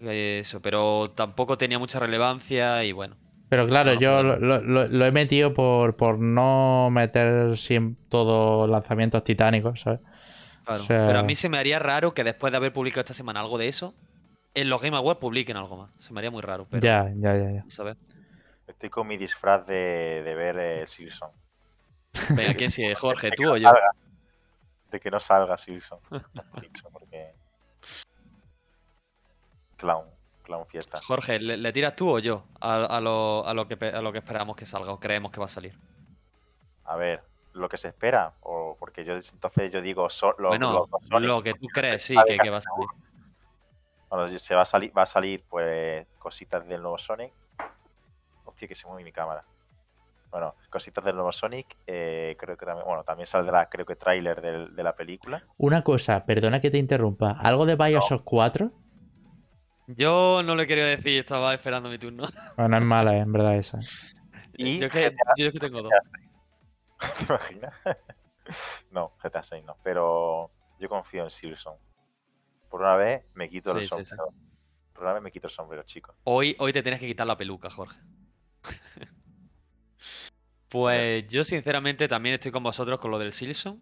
Eso, 0.00 0.60
pero 0.60 1.12
tampoco 1.14 1.56
tenía 1.56 1.78
mucha 1.78 1.98
relevancia 2.00 2.84
y 2.84 2.92
bueno. 2.92 3.16
Pero 3.52 3.66
claro, 3.66 3.92
No, 3.92 4.00
yo 4.00 4.16
pero- 4.16 4.36
lo, 4.38 4.60
lo- 4.62 4.88
lo 4.88 5.04
he 5.04 5.12
metido 5.12 5.52
por, 5.52 5.94
por 5.94 6.18
no 6.18 6.88
meter 6.90 7.58
siempre 7.58 8.02
todos 8.08 8.66
lanzamientos 8.70 9.22
titánicos, 9.24 9.78
¿sabes? 9.82 10.00
Claro. 10.64 10.80
O 10.80 10.84
sea- 10.86 11.06
Pero 11.06 11.18
a 11.18 11.22
mí 11.22 11.36
se 11.36 11.50
me 11.50 11.58
haría 11.58 11.78
raro 11.78 12.14
que 12.14 12.24
después 12.24 12.50
de 12.50 12.56
haber 12.56 12.72
publicado 12.72 13.00
esta 13.00 13.12
semana 13.12 13.40
algo 13.40 13.58
de 13.58 13.68
eso, 13.68 13.92
en 14.54 14.70
los 14.70 14.80
Game 14.80 14.96
Awards 14.96 15.20
publiquen 15.20 15.58
algo 15.58 15.76
más. 15.76 15.90
Se 15.98 16.14
me 16.14 16.20
haría 16.20 16.30
muy 16.30 16.40
raro, 16.40 16.66
pero 16.70 16.82
Ya, 16.82 17.12
ya, 17.14 17.36
ya, 17.36 17.50
ya. 17.68 17.84
ver. 17.84 17.96
Estoy 18.68 18.88
con 18.88 19.06
mi 19.06 19.18
disfraz 19.18 19.66
de, 19.66 20.22
de 20.24 20.34
ver 20.34 20.58
eh, 20.58 20.86
Silson. 20.86 21.28
Venga, 22.34 22.54
¿quién 22.54 22.70
sigue? 22.70 22.94
Jorge, 22.94 23.32
tú 23.32 23.50
o 23.52 23.58
yo. 23.58 23.68
salga. 23.68 23.90
De 24.90 24.98
que 24.98 25.10
no 25.10 25.20
salga. 25.20 25.58
Silson, 25.58 25.98
porque. 26.90 27.32
Clown. 29.76 30.06
Clown 30.42 30.66
fiesta. 30.66 31.00
Jorge, 31.02 31.38
¿le, 31.40 31.56
le 31.56 31.72
tiras 31.72 31.94
tú 31.96 32.10
o 32.10 32.18
yo 32.18 32.44
a, 32.60 32.76
a 32.84 33.00
lo, 33.00 33.46
a 33.46 33.54
lo 33.54 33.66
que, 33.68 33.76
pe- 33.76 33.90
a 33.94 34.02
lo 34.02 34.12
que 34.12 34.18
esperamos 34.18 34.56
que 34.56 34.66
salga 34.66 34.92
o 34.92 34.98
creemos 35.00 35.30
que 35.32 35.40
va 35.40 35.46
a 35.46 35.48
salir? 35.48 35.74
A 36.84 36.96
ver, 36.96 37.22
lo 37.52 37.68
que 37.68 37.76
se 37.78 37.88
espera. 37.88 38.32
O 38.42 38.76
porque 38.78 39.04
yo 39.04 39.14
entonces 39.14 39.70
yo 39.72 39.80
digo 39.80 40.08
so- 40.10 40.34
lo, 40.38 40.50
bueno, 40.50 40.86
lo 41.20 41.42
que 41.42 41.54
tú 41.54 41.66
crees, 41.68 42.02
sí, 42.02 42.16
que, 42.26 42.38
que 42.38 42.50
va 42.50 42.58
a 42.58 42.60
salir. 42.60 42.86
Bueno, 44.10 44.28
se 44.28 44.54
va 44.54 44.62
a 44.62 44.66
salir, 44.66 44.96
va 44.96 45.02
a 45.02 45.06
salir 45.06 45.42
pues 45.48 46.06
cositas 46.18 46.66
del 46.66 46.82
nuevo 46.82 46.98
Sonic. 46.98 47.32
Hostia, 48.44 48.68
que 48.68 48.74
se 48.74 48.86
mueve 48.86 49.04
mi 49.04 49.12
cámara. 49.12 49.44
Bueno, 50.30 50.54
cositas 50.70 51.04
del 51.04 51.14
nuevo 51.14 51.32
Sonic. 51.32 51.76
eh, 51.86 52.36
creo 52.38 52.56
que 52.56 52.66
también, 52.66 52.86
bueno, 52.86 53.04
también 53.04 53.26
saldrá, 53.26 53.68
creo 53.70 53.86
que 53.86 53.96
tráiler 53.96 54.40
de 54.40 54.82
la 54.82 54.94
película. 54.94 55.42
Una 55.58 55.82
cosa, 55.82 56.24
perdona 56.26 56.60
que 56.60 56.70
te 56.70 56.78
interrumpa. 56.78 57.30
¿Algo 57.38 57.64
de 57.66 57.76
Bioshock 57.76 58.22
4? 58.24 58.70
Yo 59.86 60.42
no 60.44 60.54
le 60.54 60.66
quería 60.66 60.86
decir, 60.86 61.18
estaba 61.18 61.54
esperando 61.54 61.88
mi 61.88 61.98
turno. 61.98 62.24
Bueno, 62.56 62.68
no 62.68 62.76
es 62.76 62.82
mala, 62.82 63.16
eh, 63.16 63.20
en 63.20 63.32
verdad, 63.32 63.56
esa. 63.56 63.78
Y 64.54 64.78
yo, 64.78 64.88
que, 64.90 65.10
GTA 65.10 65.32
yo 65.36 65.46
es 65.46 65.52
que 65.52 65.58
tengo 65.58 65.82
dos. 65.82 65.92
¿Te 67.18 67.24
imaginas? 67.24 67.74
no, 68.90 69.12
GTA 69.22 69.42
6 69.42 69.64
no, 69.64 69.76
pero 69.82 70.50
yo 70.78 70.88
confío 70.88 71.24
en 71.24 71.30
Silson. 71.30 71.76
Por 72.68 72.80
una 72.80 72.96
vez 72.96 73.24
me 73.34 73.48
quito 73.48 73.76
el 73.76 73.82
Sí, 73.84 73.88
sí, 73.88 74.04
sí. 74.04 74.10
sombrero. 74.10 74.34
Por 74.92 75.04
una 75.04 75.12
vez 75.14 75.22
me 75.22 75.32
quito 75.32 75.46
el 75.46 75.52
sombrero, 75.52 75.82
chicos. 75.84 76.14
Hoy, 76.24 76.54
hoy 76.58 76.72
te 76.72 76.82
tienes 76.82 77.00
que 77.00 77.06
quitar 77.06 77.26
la 77.26 77.36
peluca, 77.36 77.70
Jorge. 77.70 78.00
Pues 80.68 81.28
yo 81.28 81.44
sinceramente 81.44 82.08
también 82.08 82.34
estoy 82.34 82.50
con 82.50 82.62
vosotros 82.62 82.98
con 82.98 83.10
lo 83.10 83.18
del 83.18 83.32
Silson. 83.32 83.78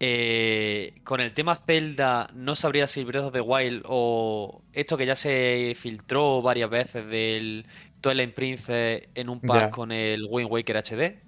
Eh, 0.00 0.94
con 1.02 1.20
el 1.20 1.32
tema 1.32 1.56
Zelda 1.56 2.30
no 2.32 2.54
sabría 2.54 2.86
si 2.86 3.02
Breath 3.02 3.24
of 3.26 3.32
the 3.32 3.40
Wild 3.40 3.82
o 3.86 4.62
esto 4.72 4.96
que 4.96 5.06
ya 5.06 5.16
se 5.16 5.74
filtró 5.76 6.40
varias 6.40 6.70
veces 6.70 7.04
del 7.08 7.66
Twilight 8.00 8.32
Princess 8.32 9.02
en 9.16 9.28
un 9.28 9.40
pack 9.40 9.70
con 9.70 9.90
el 9.90 10.24
Wind 10.30 10.50
Waker 10.52 10.76
HD. 10.76 11.20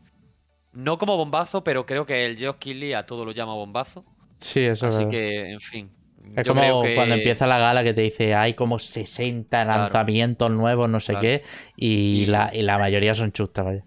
No 0.72 0.98
como 0.98 1.16
bombazo, 1.16 1.64
pero 1.64 1.84
creo 1.84 2.06
que 2.06 2.24
el 2.24 2.36
Geoff 2.36 2.58
Keighley 2.60 2.92
a 2.92 3.06
todo 3.06 3.24
lo 3.24 3.32
llama 3.32 3.54
bombazo. 3.54 4.04
Sí, 4.38 4.60
eso 4.60 4.86
es 4.86 4.96
Así 4.98 5.08
que, 5.08 5.50
en 5.50 5.60
fin, 5.60 5.90
Es 6.36 6.44
Yo 6.44 6.54
como 6.54 6.82
que- 6.82 6.94
cuando 6.94 7.14
empieza 7.16 7.46
la 7.46 7.58
gala 7.58 7.82
que 7.82 7.92
te 7.94 8.02
dice 8.02 8.34
hay 8.34 8.52
como 8.54 8.78
60 8.78 9.64
Claro. 9.64 9.82
lanzamientos 9.84 10.50
nuevos, 10.50 10.88
no 10.88 11.00
sé 11.00 11.12
Claro. 11.14 11.22
qué, 11.22 11.42
y, 11.76 12.20
Y- 12.22 12.24
la, 12.26 12.50
y 12.54 12.62
la 12.62 12.78
mayoría 12.78 13.14
son 13.16 13.32
chustas, 13.32 13.64
vaya. 13.64 13.84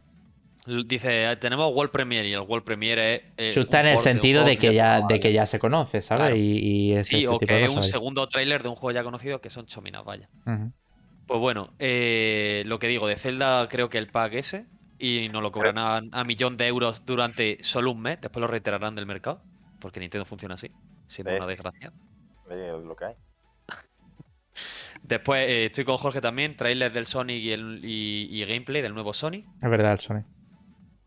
Dice, 0.65 1.25
"Ah, 1.27 1.37
tenemos 1.39 1.73
World 1.75 1.91
Premiere 1.91 2.29
y 2.29 2.33
el 2.33 2.39
World 2.39 2.63
Premiere 2.63 3.15
es. 3.15 3.21
eh, 3.37 3.51
Chusta 3.53 3.81
en 3.81 3.87
el 3.87 3.95
de 3.97 4.01
sentido 4.01 4.45
de 4.45 4.57
que 4.57 4.73
ya, 4.73 5.01
de 5.01 5.19
que 5.19 5.33
ya 5.33 5.45
se 5.45 5.59
conoce, 5.59 6.01
¿sabes? 6.01 6.21
Claro. 6.27 6.35
Y, 6.37 6.57
y 6.59 6.93
ese 6.93 7.03
Sí, 7.03 7.15
este 7.17 7.27
o 7.27 7.37
tipo 7.37 7.47
que 7.49 7.53
de 7.55 7.65
es 7.65 7.73
un 7.75 7.83
segundo 7.83 8.27
tráiler 8.29 8.63
de 8.63 8.69
un 8.69 8.75
juego 8.75 8.91
ya 8.97 9.03
conocido 9.03 9.41
que 9.41 9.49
son 9.49 9.65
chominas, 9.65 10.05
vaya. 10.05 10.29
Pues 11.27 11.39
bueno, 11.39 11.73
eh, 11.79 12.63
lo 12.65 12.79
que 12.79 12.87
digo, 12.87 13.07
de 13.07 13.15
Zelda 13.17 13.67
creo 13.69 13.89
que 13.89 13.97
el 13.97 14.07
pack 14.07 14.33
ese 14.35 14.65
y 14.99 15.27
nos 15.29 15.41
lo 15.41 15.51
cobrarán 15.51 16.09
a, 16.13 16.19
a 16.19 16.23
millón 16.23 16.55
de 16.55 16.67
euros 16.67 17.05
durante 17.05 17.57
solo 17.61 17.91
un 17.91 18.01
mes, 18.01 18.21
después 18.21 18.39
lo 18.39 18.47
reiterarán 18.47 18.95
del 18.95 19.05
mercado, 19.05 19.41
porque 19.81 19.99
Nintendo 19.99 20.23
funciona 20.23 20.53
así, 20.55 20.71
siendo 21.07 21.31
una 21.31 21.41
Es- 21.41 21.47
desgracia. 21.47 21.91
Eh, 22.51 22.73
lo 22.85 22.95
que 22.95 23.05
hay. 23.05 23.13
Después 25.03 25.49
eh, 25.49 25.65
estoy 25.65 25.83
con 25.83 25.97
Jorge 25.97 26.21
también, 26.21 26.55
trailers 26.55 26.93
del 26.93 27.05
Sonic 27.05 27.41
y, 27.41 27.51
el, 27.51 27.79
y, 27.83 28.27
y 28.31 28.45
gameplay 28.45 28.81
del 28.81 28.93
nuevo 28.93 29.13
Sonic. 29.13 29.45
Es 29.61 29.69
verdad, 29.69 29.93
el 29.93 29.99
Sony. 29.99 30.23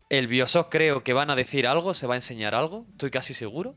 El 0.09 0.27
Bioshock 0.27 0.69
creo 0.71 1.03
que 1.03 1.13
van 1.13 1.29
a 1.29 1.35
decir 1.35 1.67
algo, 1.67 1.93
se 1.93 2.07
va 2.07 2.13
a 2.13 2.17
enseñar 2.17 2.55
algo, 2.55 2.85
estoy 2.91 3.11
casi 3.11 3.33
seguro. 3.33 3.75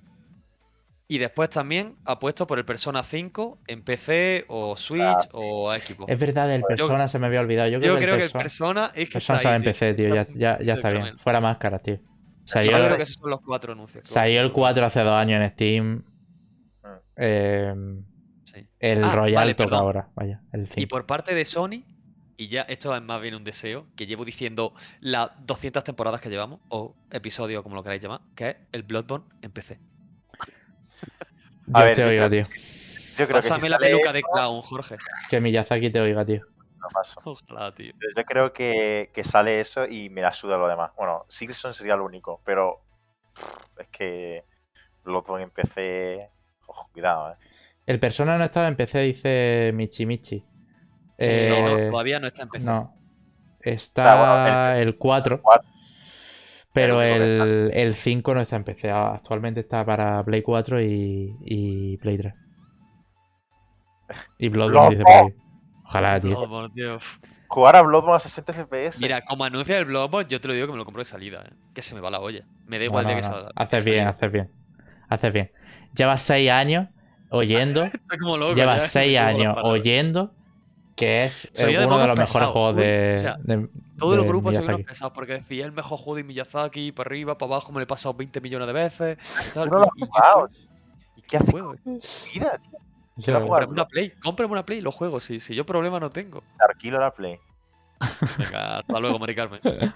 Y 1.09 1.19
después 1.19 1.51
también 1.51 1.97
apuesto 2.05 2.47
por 2.47 2.59
el 2.61 2.65
Persona 2.65 3.03
5 3.03 3.59
en 3.67 3.83
PC 3.83 4.45
o 4.47 4.77
Switch 4.77 5.03
Ah, 5.03 5.29
o 5.33 5.69
a 5.69 5.79
Xbox. 5.81 6.13
Es 6.13 6.19
verdad, 6.21 6.47
del 6.47 6.63
Persona 6.63 7.09
se 7.09 7.19
me 7.19 7.27
había 7.27 7.41
olvidado. 7.41 7.69
Yo, 7.69 7.81
Yo 7.81 7.97
creo, 7.97 7.99
creo 7.99 8.17
que 8.19 8.25
el 8.27 8.31
Persona, 8.31 8.43
Persona 8.43 8.93
es 8.95 9.09
que 9.09 9.13
Persona 9.15 9.37
está 9.39 9.49
ahí, 9.51 9.57
en. 9.57 9.63
PC, 9.65 9.95
tío. 9.95 10.15
Ya, 10.15 10.27
ya, 10.37 10.59
ya 10.63 10.75
está 10.75 10.91
bien. 10.91 11.19
Fuera 11.19 11.41
máscaras, 11.41 11.83
tío. 11.83 11.97
Yo 11.97 12.03
Salió, 12.45 12.79
creo 12.79 12.97
que 12.97 13.03
esos 13.03 13.17
son 13.17 13.31
los 13.31 13.41
cuatro 13.41 13.73
anuncios. 13.73 14.05
salió 14.09 14.41
el 14.41 14.53
4 14.53 14.87
hace 14.87 15.01
dos 15.01 15.13
años 15.15 15.43
en 15.43 15.51
Steam. 15.51 16.05
Mm. 16.85 16.87
Eh, 17.17 17.75
Sí. 18.45 18.67
el 18.81 19.03
Ah, 19.05 19.13
Royal 19.15 19.35
vale, 19.35 19.55
toca 19.55 19.69
perdón. 19.71 19.81
ahora. 19.85 20.09
Vaya, 20.15 20.41
el 20.53 20.63
Y 20.63 20.67
5. 20.67 20.89
por 20.89 21.07
parte 21.07 21.35
de 21.35 21.45
Sony, 21.45 21.85
y 22.41 22.49
ya 22.49 22.63
esto 22.63 22.97
es 22.97 23.03
más 23.03 23.21
bien 23.21 23.35
un 23.35 23.45
deseo, 23.45 23.87
que 23.97 24.07
llevo 24.07 24.25
diciendo 24.25 24.73
las 25.01 25.29
200 25.45 25.85
temporadas 25.85 26.23
que 26.23 26.31
llevamos, 26.31 26.61
o 26.71 26.95
episodio 27.11 27.63
como 27.63 27.75
lo 27.75 27.83
queráis 27.83 28.01
llamar, 28.03 28.23
que 28.35 28.49
es 28.49 28.57
el 28.73 28.83
Bloodborne 28.83 29.27
en 29.43 29.51
PC. 29.53 29.79
Yo 31.67 31.77
A 31.77 31.85
ver, 31.85 31.97
te 31.97 32.03
yo 32.03 32.09
oiga, 32.09 32.31
creo- 32.31 32.45
tío. 32.45 32.55
Yo 33.19 33.27
creo 33.27 33.27
que 33.27 33.33
Pásame 33.35 33.61
si 33.61 33.69
la 33.69 33.77
sale 33.77 33.91
peluca 33.91 34.13
de 34.15 34.19
eso, 34.21 34.29
clown, 34.33 34.63
Jorge. 34.63 34.97
Que 35.29 35.41
Miyazaki 35.43 35.91
te 35.91 36.01
oiga, 36.01 36.25
tío. 36.25 36.41
no 36.79 36.89
paso. 36.95 37.21
Ojalá, 37.25 37.75
tío. 37.75 37.93
Yo 38.17 38.25
creo 38.25 38.55
que, 38.55 39.11
que 39.13 39.23
sale 39.23 39.61
eso 39.61 39.87
y 39.87 40.09
me 40.09 40.23
la 40.23 40.33
suda 40.33 40.57
lo 40.57 40.67
demás. 40.67 40.93
Bueno, 40.97 41.27
Silson 41.29 41.75
sería 41.75 41.95
lo 41.95 42.07
único, 42.07 42.41
pero 42.43 42.81
es 43.79 43.89
que 43.89 44.45
Bloodborne 45.05 45.45
en 45.45 45.51
PC. 45.51 46.31
Ojo, 46.65 46.89
cuidado, 46.91 47.33
eh. 47.33 47.37
El 47.85 48.01
Persona 48.01 48.39
no 48.39 48.45
estaba 48.45 48.67
en 48.67 48.77
PC, 48.77 49.01
dice 49.01 49.73
Michi 49.75 50.07
Michi. 50.07 50.43
Eh, 51.21 51.63
no, 51.65 51.91
todavía 51.91 52.19
no 52.21 52.27
está 52.27 52.43
en 52.43 52.49
PC. 52.49 52.65
No. 52.65 52.95
Está 53.61 54.03
O 54.03 54.05
sea, 54.05 54.15
bueno, 54.75 54.81
el 54.83 54.97
4. 54.97 55.43
cuatro. 55.43 55.69
Pero 56.73 57.03
El 57.03 57.23
el, 57.23 57.71
el 57.75 57.95
5 57.95 58.35
no 58.35 58.41
está 58.41 58.57
en 58.57 58.65
PC. 58.65 58.91
Actualmente 58.91 59.61
está 59.61 59.85
para 59.85 60.23
Play 60.25 60.43
4 60.43 60.81
y, 60.83 61.37
y 61.45 61.97
Play 61.99 62.17
3. 62.17 62.35
Y 64.39 64.49
Bloodborne 64.49 64.97
dice 64.97 65.11
ahí. 65.13 65.35
Ojalá, 65.85 66.21
tío. 66.21 66.31
Bloodborne, 66.37 66.73
tío. 66.75 66.99
Jugar 67.49 67.77
a 67.77 67.83
Bloodborne 67.83 68.17
a 68.17 68.21
60 68.21 68.53
FPS. 68.53 69.01
Mira, 69.01 69.23
como 69.25 69.45
anuncia 69.45 69.77
el 69.79 69.85
Bloodborne, 69.85 70.29
yo 70.29 70.41
te 70.41 70.47
lo 70.49 70.55
digo 70.55 70.67
que 70.69 70.73
me 70.73 70.79
lo 70.79 70.85
compro 70.85 71.01
de 71.01 71.05
salida, 71.07 71.45
eh. 71.49 71.53
Que 71.75 71.83
se 71.83 71.95
me 71.95 72.01
va 72.01 72.11
la 72.11 72.21
olla. 72.21 72.45
Me 72.67 72.79
da 72.79 72.85
No, 72.85 72.85
igual 72.85 73.05
no, 73.05 73.11
de 73.11 73.17
que 73.17 73.23
no. 73.23 73.29
salga. 73.29 73.51
Haces 73.57 73.85
bien, 73.85 74.07
haces 74.07 74.31
bien. 74.33 74.51
Haces 75.09 75.33
bien. 75.33 75.53
Llevas 75.95 76.23
6 76.23 76.51
años 76.51 76.89
oyendo. 77.31 77.83
Estoy 77.93 78.19
como 78.19 78.37
loco. 78.37 78.55
llevas 78.55 78.83
ya, 78.85 78.89
6 79.03 79.21
me 79.21 79.33
subo 79.33 79.45
las 79.45 79.51
años 79.51 79.57
oyendo 79.63 80.35
que 81.01 81.25
es 81.25 81.45
eh, 81.47 81.51
Soy 81.55 81.73
de 81.75 81.87
uno 81.87 81.99
de 81.99 82.07
los 82.07 82.19
mejores 82.19 82.49
pesado, 82.49 82.53
juegos 82.53 82.75
uy, 82.77 82.83
de, 82.83 83.15
o 83.17 83.19
sea, 83.21 83.37
de- 83.41 83.69
Todos 83.99 84.17
los 84.17 84.25
de 84.25 84.29
grupos 84.29 84.55
son 84.55 84.65
unos 84.65 84.77
Miyazaki. 84.77 84.89
pesados 84.89 85.13
porque 85.15 85.33
decía 85.33 85.65
el 85.65 85.73
mejor 85.73 85.99
juego 85.99 86.17
de 86.17 86.25
Miyazaki, 86.25 86.93
para 86.93 87.09
arriba, 87.09 87.37
para 87.39 87.53
abajo, 87.55 87.73
me 87.73 87.79
lo 87.81 87.85
he 87.85 87.87
pasado 87.87 88.15
20 88.15 88.41
millones 88.41 88.67
de 88.67 88.73
veces. 88.73 89.19
tal, 89.55 89.69
no 89.71 89.79
lo 89.79 89.91
y- 89.97 90.05
y 90.05 90.07
jugado. 90.07 90.49
¿Y 91.17 91.23
qué 91.23 91.37
hace 91.39 91.51
tu 91.53 91.59
vida, 92.35 92.59
tío? 92.59 92.79
Sí. 93.17 93.31
Cómprame 93.33 93.73
una 93.73 93.87
Play, 93.89 94.11
cómprame 94.23 94.53
una 94.53 94.65
Play, 94.65 94.81
los 94.81 94.95
juegos, 94.95 95.25
si, 95.25 95.41
si 95.41 95.55
yo 95.55 95.67
problema 95.67 95.99
no 96.01 96.09
tengo. 96.11 96.43
Tranquilo 96.57 96.99
la 97.01 97.11
Play. 97.13 97.39
Venga, 98.39 98.79
hasta 98.79 99.01
luego, 99.01 99.19
Mari 99.19 99.35
Carmen. 99.35 99.61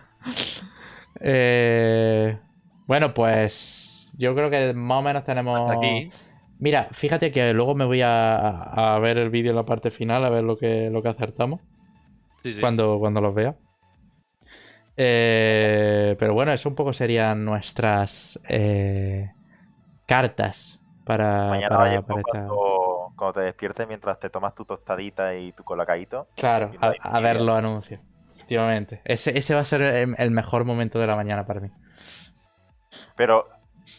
Eh, 1.20 2.38
bueno, 2.86 3.14
pues 3.14 4.10
yo 4.16 4.34
creo 4.34 4.50
que 4.50 4.72
más 4.74 4.98
o 4.98 5.02
menos 5.02 5.24
tenemos. 5.24 5.60
Hasta 5.60 5.74
aquí. 5.74 6.10
Mira, 6.58 6.88
fíjate 6.92 7.30
que 7.32 7.52
luego 7.52 7.74
me 7.74 7.84
voy 7.84 8.00
a, 8.02 8.94
a 8.94 8.98
ver 8.98 9.18
el 9.18 9.30
vídeo 9.30 9.50
en 9.50 9.56
la 9.56 9.64
parte 9.64 9.90
final, 9.90 10.24
a 10.24 10.30
ver 10.30 10.44
lo 10.44 10.56
que, 10.56 10.88
lo 10.90 11.02
que 11.02 11.08
acertamos 11.08 11.60
Sí, 12.42 12.52
sí. 12.52 12.60
cuando, 12.60 12.98
cuando 12.98 13.20
los 13.20 13.34
vea. 13.34 13.56
Eh, 14.96 16.16
pero 16.18 16.34
bueno, 16.34 16.52
eso 16.52 16.68
un 16.68 16.74
poco 16.74 16.92
serían 16.92 17.44
nuestras 17.44 18.38
eh, 18.48 19.30
cartas 20.06 20.78
para, 21.04 21.48
Mañana 21.50 21.76
para- 21.76 21.90
vaya 21.90 22.02
para 22.02 22.20
esta- 22.20 22.46
cuando, 22.46 23.12
cuando 23.16 23.32
te 23.34 23.40
despiertes 23.40 23.88
mientras 23.88 24.18
te 24.20 24.30
tomas 24.30 24.54
tu 24.54 24.64
tostadita 24.64 25.34
y 25.34 25.52
tu 25.52 25.64
colacadito. 25.64 26.28
Claro, 26.36 26.70
no 26.80 26.92
a, 27.02 27.20
ver 27.20 27.42
los 27.42 27.56
anuncios. 27.56 28.00
Efectivamente. 28.34 29.00
Ese, 29.04 29.36
ese 29.36 29.54
va 29.54 29.60
a 29.60 29.64
ser 29.64 29.82
el, 29.82 30.14
el 30.16 30.30
mejor 30.30 30.64
momento 30.64 30.98
de 30.98 31.06
la 31.06 31.16
mañana 31.16 31.46
para 31.46 31.60
mí. 31.60 31.70
Pero, 33.16 33.46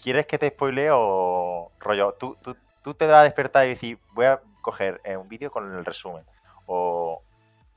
¿quieres 0.06 0.27
que 0.27 0.38
te 0.38 0.49
spoilee 0.49 0.90
o 0.91 1.72
rollo? 1.80 2.15
Tú, 2.19 2.38
tú, 2.44 2.56
tú 2.84 2.94
te 2.94 3.07
vas 3.07 3.22
a 3.22 3.23
despertar 3.23 3.65
y 3.65 3.69
decir, 3.69 3.98
voy 4.14 4.27
a 4.27 4.40
coger 4.61 5.02
eh, 5.03 5.18
un 5.18 5.27
vídeo 5.27 5.49
con 5.49 5.76
el 5.76 5.84
resumen. 5.84 6.23
O, 6.68 7.23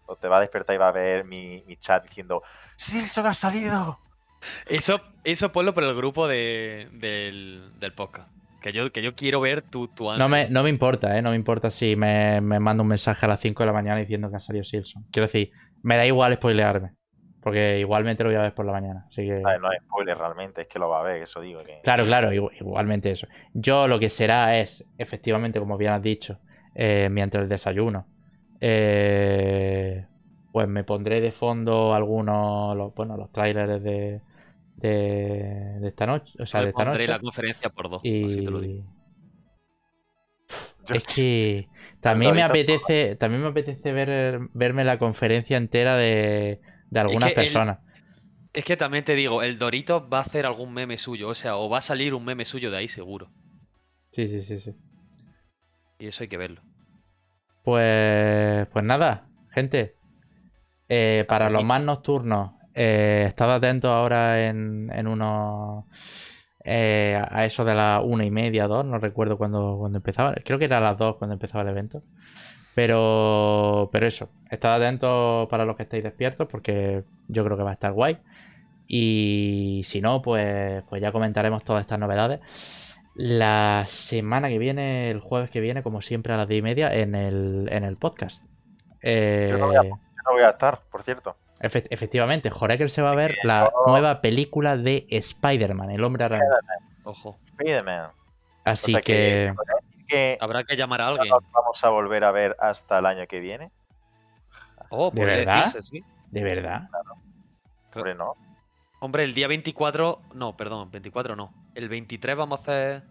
o 0.05 0.17
te 0.17 0.29
vas 0.29 0.37
a 0.37 0.41
despertar 0.43 0.77
y 0.77 0.79
va 0.79 0.89
a 0.89 0.93
ver 0.93 1.25
mi, 1.25 1.65
mi 1.67 1.79
chat 1.79 2.07
diciendo, 2.07 2.43
¡Silson 2.77 3.25
ha 3.25 3.33
salido! 3.33 3.99
Eso, 4.67 5.01
eso 5.25 5.53
ponlo 5.53 5.73
por 5.73 5.85
el 5.85 5.97
grupo 5.97 6.29
de, 6.29 6.91
del, 6.93 7.73
del 7.81 7.95
podcast. 7.95 8.31
Que 8.61 8.73
yo, 8.73 8.93
que 8.93 9.01
yo 9.01 9.15
quiero 9.15 9.41
ver 9.41 9.63
tu, 9.63 9.89
tu 9.89 10.11
ansia. 10.11 10.23
No 10.23 10.29
me, 10.29 10.51
no 10.51 10.63
me 10.63 10.69
importa, 10.69 11.17
¿eh? 11.17 11.23
No 11.23 11.31
me 11.31 11.37
importa 11.37 11.71
si 11.71 11.97
me, 11.97 12.43
me 12.43 12.61
manda 12.61 12.83
un 12.83 12.89
mensaje 12.89 13.25
a 13.25 13.29
las 13.31 13.41
5 13.41 13.63
de 13.63 13.67
la 13.69 13.73
mañana 13.73 14.01
diciendo 14.01 14.29
que 14.29 14.37
ha 14.37 14.41
salido 14.41 14.65
Silson. 14.65 15.07
Quiero 15.11 15.29
decir, 15.29 15.51
me 15.83 15.97
da 15.97 16.05
igual 16.05 16.35
spoilearme. 16.35 16.98
Porque 17.43 17.79
igualmente 17.79 18.25
lo 18.25 18.31
voy 18.31 18.39
a 18.39 18.43
ver 18.43 18.55
por 18.55 18.67
la 18.67 18.73
mañana. 18.73 19.07
Así 19.09 19.23
que. 19.27 19.43
A 19.45 19.51
ver, 19.53 19.61
no 19.61 19.73
es 19.73 19.81
spoiler 19.83 20.19
realmente, 20.19 20.63
es 20.63 20.69
que 20.69 20.79
lo 20.79 20.89
va 20.89 21.01
a 21.01 21.03
ver, 21.03 21.23
eso 21.23 21.41
digo. 21.41 21.59
Que... 21.65 21.79
Claro, 21.83 22.05
claro, 22.05 22.33
igu- 22.33 22.51
igualmente 22.61 23.11
eso. 23.11 23.27
Yo 23.55 23.87
lo 23.89 23.99
que 23.99 24.11
será 24.11 24.59
es, 24.59 24.85
efectivamente, 24.99 25.59
como 25.59 25.77
bien 25.77 25.93
has 25.93 26.03
dicho, 26.03 26.39
eh, 26.75 27.09
mientras 27.11 27.43
el 27.45 27.49
desayuno, 27.49 28.07
eh, 28.61 30.05
pues 30.53 30.69
me 30.69 30.85
pondré 30.85 31.21
de 31.21 31.31
fondo 31.33 31.95
algunos, 31.95 32.77
los, 32.77 32.95
bueno, 32.95 33.17
los 33.17 33.31
trailers 33.31 33.83
de, 33.83 34.21
de, 34.77 35.79
de 35.81 35.89
esta 35.89 36.07
noche. 36.07 36.33
O 36.43 36.47
sea, 36.47 36.61
me 36.61 36.67
de 36.67 36.71
esta 36.71 36.85
pondré 36.85 37.05
noche. 37.05 37.13
la 37.13 37.19
conferencia 37.21 37.71
por 37.71 37.89
dos. 37.89 38.03
Y 38.03 38.25
Así 38.27 38.43
te 38.43 38.51
lo 38.51 38.61
digo. 38.61 38.85
Es 40.93 41.05
que 41.15 41.69
también 42.01 42.35
me 42.35 42.43
apetece, 42.43 43.17
también 43.17 43.43
me 43.43 43.49
apetece 43.49 43.93
ver, 43.93 44.41
verme 44.55 44.85
la 44.85 44.99
conferencia 44.99 45.57
entera 45.57 45.97
de, 45.97 46.61
de 46.91 47.01
algunas 47.01 47.33
que 47.33 47.41
el- 47.41 47.45
personas. 47.45 47.79
Es 48.53 48.65
que 48.65 48.77
también 48.77 49.05
te 49.05 49.15
digo, 49.15 49.43
el 49.43 49.59
Dorito 49.59 50.09
va 50.09 50.19
a 50.19 50.23
hacer 50.23 50.45
algún 50.47 50.75
meme 50.75 50.99
suyo. 50.99 51.29
O 51.29 51.35
sea, 51.35 51.57
o 51.57 51.69
va 51.71 51.79
a 51.79 51.83
salir 51.83 52.15
un 52.15 52.25
meme 52.25 52.45
suyo 52.45 52.71
de 52.71 52.79
ahí 52.79 52.89
seguro. 52.89 53.31
Sí, 54.11 54.27
sí, 54.29 54.43
sí, 54.43 54.59
sí. 54.59 54.75
Y 55.99 56.07
eso 56.07 56.23
hay 56.23 56.29
que 56.29 56.37
verlo. 56.37 56.63
Pues, 57.63 58.67
pues 58.69 58.85
nada, 58.85 59.27
gente. 59.51 59.95
Eh, 60.89 61.25
para 61.29 61.51
los 61.51 61.65
más 61.65 61.83
nocturnos, 61.83 62.53
eh, 62.75 63.25
estad 63.29 63.55
atentos 63.55 63.91
ahora 63.91 64.49
en, 64.49 64.91
en 64.93 65.07
unos. 65.07 65.85
eh, 66.65 67.21
a 67.31 67.45
eso 67.45 67.65
de 67.65 67.75
las 67.75 68.03
una 68.05 68.25
y 68.25 68.31
media, 68.31 68.67
dos, 68.67 68.85
no 68.85 68.99
recuerdo 68.99 69.39
cuándo 69.39 69.77
cuando 69.79 69.99
empezaba. 69.99 70.35
Creo 70.45 70.59
que 70.59 70.67
era 70.67 70.79
a 70.79 70.81
las 70.81 70.99
dos 70.99 71.17
cuando 71.17 71.35
empezaba 71.35 71.63
el 71.63 71.71
evento. 71.71 72.03
Pero, 72.79 73.89
pero 73.91 74.07
eso, 74.07 74.29
estad 74.51 74.77
atentos 74.77 75.49
para 75.49 75.65
los 75.65 75.75
que 75.75 75.83
estéis 75.83 76.05
despiertos, 76.05 76.47
porque 76.49 77.03
yo 77.27 77.45
creo 77.45 77.57
que 77.57 77.65
va 77.65 77.71
a 77.71 77.73
estar 77.73 77.91
guay. 77.93 78.19
Y 78.87 79.81
si 79.85 80.01
no, 80.01 80.23
pues, 80.23 80.85
pues 80.89 81.03
ya 81.03 81.11
comentaremos 81.11 81.65
todas 81.65 81.81
estas 81.81 81.99
novedades. 81.99 82.39
La 83.17 83.83
semana 83.89 84.49
que 84.49 84.59
viene, 84.59 85.11
el 85.11 85.19
jueves 85.19 85.51
que 85.51 85.61
viene, 85.61 85.83
como 85.83 86.03
siempre 86.03 86.33
a 86.33 86.37
las 86.37 86.47
10 86.47 86.61
y 86.61 86.63
media, 86.63 86.95
en 86.95 87.17
el, 87.17 87.69
en 87.73 87.83
el 87.83 87.97
podcast. 87.97 88.45
Eh, 89.03 89.49
Yo 89.51 89.59
no 89.59 89.67
voy 89.67 89.77
a- 89.77 89.83
Yo 89.83 89.89
no 89.91 90.33
voy 90.35 90.43
a 90.43 90.51
estar, 90.51 90.81
por 90.89 91.03
cierto. 91.03 91.37
efe- 91.61 91.89
efectivamente, 91.91 92.49
Joreker 92.49 92.91
se 92.91 93.03
va 93.03 93.11
a 93.11 93.17
ver 93.17 93.35
la 93.43 93.73
nueva 93.89 94.21
película 94.21 94.77
de 94.77 95.05
Spider-Man, 95.11 95.91
el 95.91 96.05
hombre 96.05 96.23
araña. 96.27 96.45
Ojo. 97.03 97.39
Spider-Man. 97.43 98.11
Así 98.65 98.93
o 98.93 98.95
sea 98.95 99.01
que, 99.03 99.53
que 99.57 99.88
Habrá 100.41 100.65
que 100.65 100.77
llamar 100.77 101.01
a 101.01 101.09
alguien. 101.09 101.29
nos 101.29 101.43
vamos 101.53 101.85
a 101.85 101.89
volver 101.89 102.25
a 102.25 102.31
ver 102.31 102.57
hasta 102.59 102.99
el 102.99 103.07
año 103.07 103.27
que 103.27 103.41
viene. 103.41 103.71
Oh, 104.91 105.11
¿De 105.11 105.25
verdad? 105.25 105.67
decirse, 105.67 105.83
sí. 105.83 106.05
de 106.31 106.43
verdad. 106.43 106.89
Hombre, 107.95 108.15
no. 108.15 108.35
Hombre, 109.01 109.25
el 109.25 109.35
día 109.35 109.49
24. 109.49 110.23
No, 110.35 110.57
perdón, 110.57 110.91
24 110.91 111.37
no. 111.37 111.53
El 111.75 111.89
23 111.89 112.37
vamos 112.37 112.59
a 112.59 112.63
hacer 112.63 113.03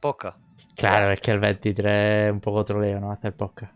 podcast. 0.00 0.38
Claro, 0.76 1.10
es 1.10 1.20
que 1.20 1.30
el 1.30 1.38
23 1.38 2.26
es 2.26 2.32
un 2.32 2.40
poco 2.40 2.64
troleo, 2.64 3.00
¿no? 3.00 3.12
Hacer 3.12 3.34
podcast. 3.34 3.72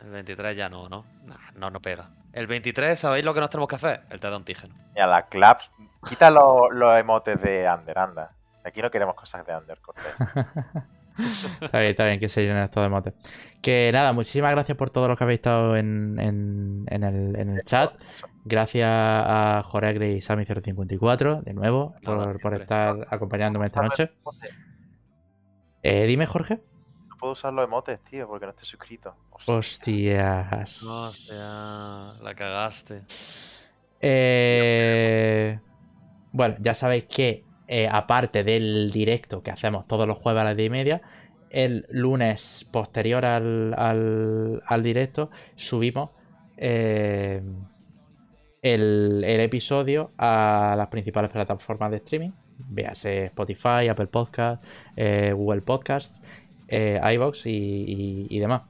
El 0.00 0.10
23 0.10 0.56
ya 0.56 0.68
no, 0.68 0.88
¿no? 0.88 1.04
Nah, 1.24 1.50
no, 1.54 1.70
no 1.70 1.80
pega. 1.80 2.10
El 2.32 2.46
23, 2.46 2.98
¿sabéis 2.98 3.24
lo 3.24 3.34
que 3.34 3.40
nos 3.40 3.50
tenemos 3.50 3.68
que 3.68 3.76
hacer? 3.76 4.02
El 4.10 4.20
test 4.20 4.30
de 4.30 4.36
antígeno. 4.36 4.74
Y 4.94 5.00
a 5.00 5.06
la 5.06 5.26
claps, 5.26 5.70
quita 6.08 6.30
los, 6.30 6.70
los 6.72 6.98
emotes 6.98 7.40
de 7.42 7.68
Under, 7.68 7.98
anda. 7.98 8.32
Aquí 8.64 8.80
no 8.80 8.90
queremos 8.90 9.14
cosas 9.14 9.44
de 9.46 9.56
Under, 9.56 9.80
Cortés. 9.80 10.14
está 11.60 11.78
bien, 11.80 11.90
está 11.90 12.04
bien 12.06 12.20
que 12.20 12.28
se 12.28 12.42
llenen 12.42 12.62
estos 12.62 12.82
de 12.82 12.88
motes. 12.88 13.14
Que 13.60 13.90
nada, 13.92 14.12
muchísimas 14.12 14.52
gracias 14.52 14.76
por 14.78 14.90
todo 14.90 15.08
lo 15.08 15.16
que 15.16 15.24
habéis 15.24 15.38
estado 15.38 15.76
en, 15.76 16.18
en- 16.20 16.84
en 16.88 17.02
el, 17.04 17.36
en 17.36 17.48
el 17.50 17.62
chat. 17.64 17.92
Gracias 18.44 18.88
a 18.90 19.62
Joregre 19.66 20.12
y 20.12 20.18
Sammy054, 20.18 21.42
de 21.42 21.52
nuevo, 21.54 21.94
por, 22.04 22.40
por 22.40 22.54
estar 22.54 23.06
acompañándome 23.10 23.66
esta 23.66 23.82
noche. 23.82 24.10
Eh, 25.82 26.06
dime, 26.06 26.26
Jorge. 26.26 26.60
No 27.08 27.16
puedo 27.18 27.32
usar 27.32 27.52
los 27.52 27.64
emotes, 27.64 27.98
tío, 28.04 28.26
porque 28.28 28.46
no 28.46 28.50
estoy 28.50 28.66
suscrito. 28.66 29.14
Hostia. 29.46 30.48
Hostias. 30.52 30.82
Hostia, 30.84 32.22
la 32.22 32.34
cagaste. 32.36 33.02
Eh, 34.00 35.58
bueno, 36.32 36.56
ya 36.60 36.74
sabéis 36.74 37.04
que 37.04 37.44
eh, 37.68 37.88
aparte 37.90 38.42
del 38.44 38.90
directo 38.90 39.42
que 39.42 39.50
hacemos 39.50 39.86
todos 39.86 40.06
los 40.08 40.18
jueves 40.18 40.40
a 40.40 40.44
las 40.44 40.56
10 40.56 40.66
y 40.66 40.70
media, 40.70 41.02
el 41.50 41.86
lunes 41.90 42.68
posterior 42.72 43.24
al, 43.24 43.74
al- 43.76 44.62
directo 44.82 45.30
subimos 45.54 46.10
eh, 46.56 47.40
el, 48.62 49.22
el 49.24 49.40
episodio 49.40 50.10
a 50.18 50.74
las 50.76 50.88
principales 50.88 51.30
plataformas 51.30 51.90
de 51.90 51.98
streaming. 51.98 52.30
Véase 52.58 53.26
Spotify, 53.26 53.86
Apple 53.88 54.08
Podcast, 54.08 54.64
eh, 54.96 55.32
Google 55.32 55.60
Podcasts, 55.62 56.20
iVoox 57.14 57.46
y, 57.46 57.50
y- 57.50 58.26
y 58.30 58.38
demás. 58.40 58.62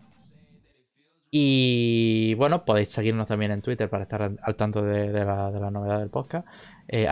Y 1.30 2.34
bueno, 2.34 2.64
podéis 2.64 2.90
seguirnos 2.90 3.26
también 3.26 3.50
en 3.50 3.60
Twitter 3.60 3.90
para 3.90 4.04
estar 4.04 4.22
al, 4.22 4.56
tanto 4.56 4.82
de, 4.82 5.08
la, 5.24 5.50
de 5.50 5.60
la 5.60 5.70
novedad 5.70 5.98
del 5.98 6.08
podcast. 6.10 6.46
Eh, 6.88 7.06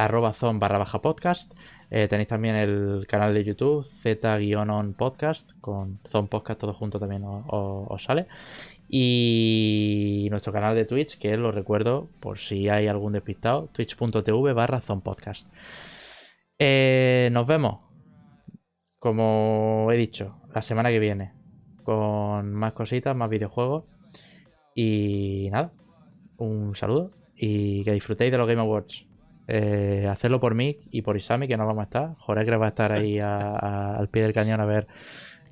podcast. 1.02 1.52
Eh, 1.90 2.08
tenéis 2.08 2.28
también 2.28 2.56
el 2.56 3.06
canal 3.08 3.32
de 3.32 3.44
YouTube, 3.44 3.84
Z-on 4.02 4.94
podcast, 4.94 5.52
con 5.60 6.00
Zone 6.08 6.28
Podcast 6.28 6.60
todo 6.60 6.74
junto 6.74 6.98
también 6.98 7.22
os 7.24 8.02
sale. 8.02 8.26
Y 8.88 10.28
nuestro 10.30 10.52
canal 10.52 10.74
de 10.74 10.84
Twitch, 10.84 11.18
que 11.18 11.36
lo 11.36 11.52
recuerdo 11.52 12.08
por 12.20 12.38
si 12.38 12.68
hay 12.68 12.86
algún 12.86 13.12
despistado, 13.12 13.68
twitch.tv 13.72 14.52
barra 14.52 14.80
Zone 14.80 15.02
Podcast. 15.02 15.50
Eh, 16.58 17.28
nos 17.32 17.46
vemos, 17.46 17.80
como 18.98 19.88
he 19.92 19.96
dicho, 19.96 20.40
la 20.54 20.62
semana 20.62 20.90
que 20.90 20.98
viene, 20.98 21.32
con 21.84 22.52
más 22.52 22.72
cositas, 22.72 23.14
más 23.14 23.30
videojuegos. 23.30 23.84
Y 24.74 25.48
nada, 25.50 25.72
un 26.36 26.74
saludo 26.76 27.12
y 27.36 27.84
que 27.84 27.92
disfrutéis 27.92 28.32
de 28.32 28.38
los 28.38 28.46
Game 28.46 28.60
Awards. 28.60 29.06
Eh, 29.48 30.06
hacerlo 30.10 30.40
por 30.40 30.54
mí 30.54 30.80
y 30.90 31.02
por 31.02 31.16
Isami, 31.16 31.46
que 31.46 31.56
no 31.56 31.66
vamos 31.66 31.82
a 31.82 31.84
estar. 31.84 32.14
Joregre 32.18 32.56
va 32.56 32.66
a 32.66 32.68
estar 32.70 32.92
ahí 32.92 33.20
a- 33.20 33.36
a- 33.38 33.96
al 33.96 34.08
pie 34.08 34.22
del 34.22 34.32
cañón 34.32 34.60
a 34.60 34.64
ver 34.66 34.86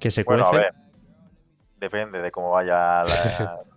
que 0.01 0.11
se 0.11 0.25
Bueno, 0.25 0.47
a 0.47 0.51
cuece. 0.51 0.65
ver. 0.67 0.75
Depende 1.79 2.21
de 2.21 2.31
cómo 2.31 2.51
vaya 2.53 3.03
la, 3.05 3.05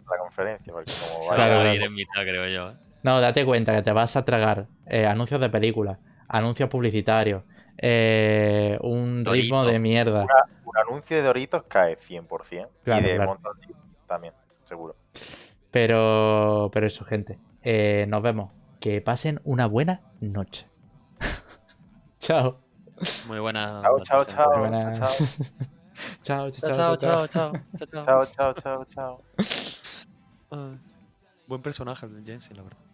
la 0.10 0.18
conferencia, 0.20 0.72
porque 0.74 0.92
como 0.92 1.22
Se 1.22 1.30
vaya. 1.30 1.46
Claro, 1.46 1.70
a 1.70 1.74
ir 1.76 1.84
en 1.84 1.94
mitad, 1.94 2.22
creo 2.22 2.48
yo. 2.48 2.70
¿eh? 2.72 2.76
No, 3.04 3.22
date 3.22 3.46
cuenta 3.46 3.76
que 3.76 3.82
te 3.84 3.92
vas 3.92 4.16
a 4.16 4.26
tragar 4.26 4.68
eh, 4.88 5.06
anuncios 5.06 5.40
de 5.40 5.50
películas, 5.50 6.00
anuncios 6.28 6.70
publicitarios, 6.70 7.44
eh, 7.78 8.78
un 8.82 9.24
Dorito. 9.24 9.44
ritmo 9.44 9.66
de 9.66 9.80
mierda. 9.80 10.26
Un 10.66 10.78
anuncio 10.78 11.16
de 11.18 11.24
Doritos 11.24 11.64
cae 11.68 11.96
100%. 11.96 12.70
Claro, 12.84 13.06
y 13.06 13.10
de 13.10 13.16
claro. 13.16 13.38
Dew 13.68 13.76
también, 14.08 14.34
seguro. 14.64 14.96
Pero, 15.72 16.70
pero 16.74 16.88
eso, 16.88 17.06
gente. 17.06 17.38
Eh, 17.62 18.06
nos 18.08 18.22
vemos. 18.22 18.52
Que 18.88 19.02
pasen 19.02 19.42
una 19.44 19.68
buena 19.68 20.00
noche. 20.22 20.66
chao. 22.20 22.64
Muy 23.28 23.38
buena. 23.40 23.82
Chao, 23.82 23.98
noche, 23.98 24.06
chao, 24.08 24.24
chao. 24.24 24.72
Chao, 26.22 26.50
chao. 26.52 26.52
chao, 26.52 26.52
Chao, 26.52 26.52
chao, 26.52 26.96
chao, 26.96 27.28
chao, 27.28 27.28
chao, 27.28 27.28
chao. 27.28 28.06
Chao, 28.06 28.26
chao, 28.28 28.54
chao, 28.54 28.86
chao. 28.86 29.24
Ay, 30.52 30.80
Buen 31.48 31.62
personaje 31.62 32.06
el 32.06 32.24
Jensen, 32.24 32.56
la 32.56 32.64
verdad. 32.64 32.87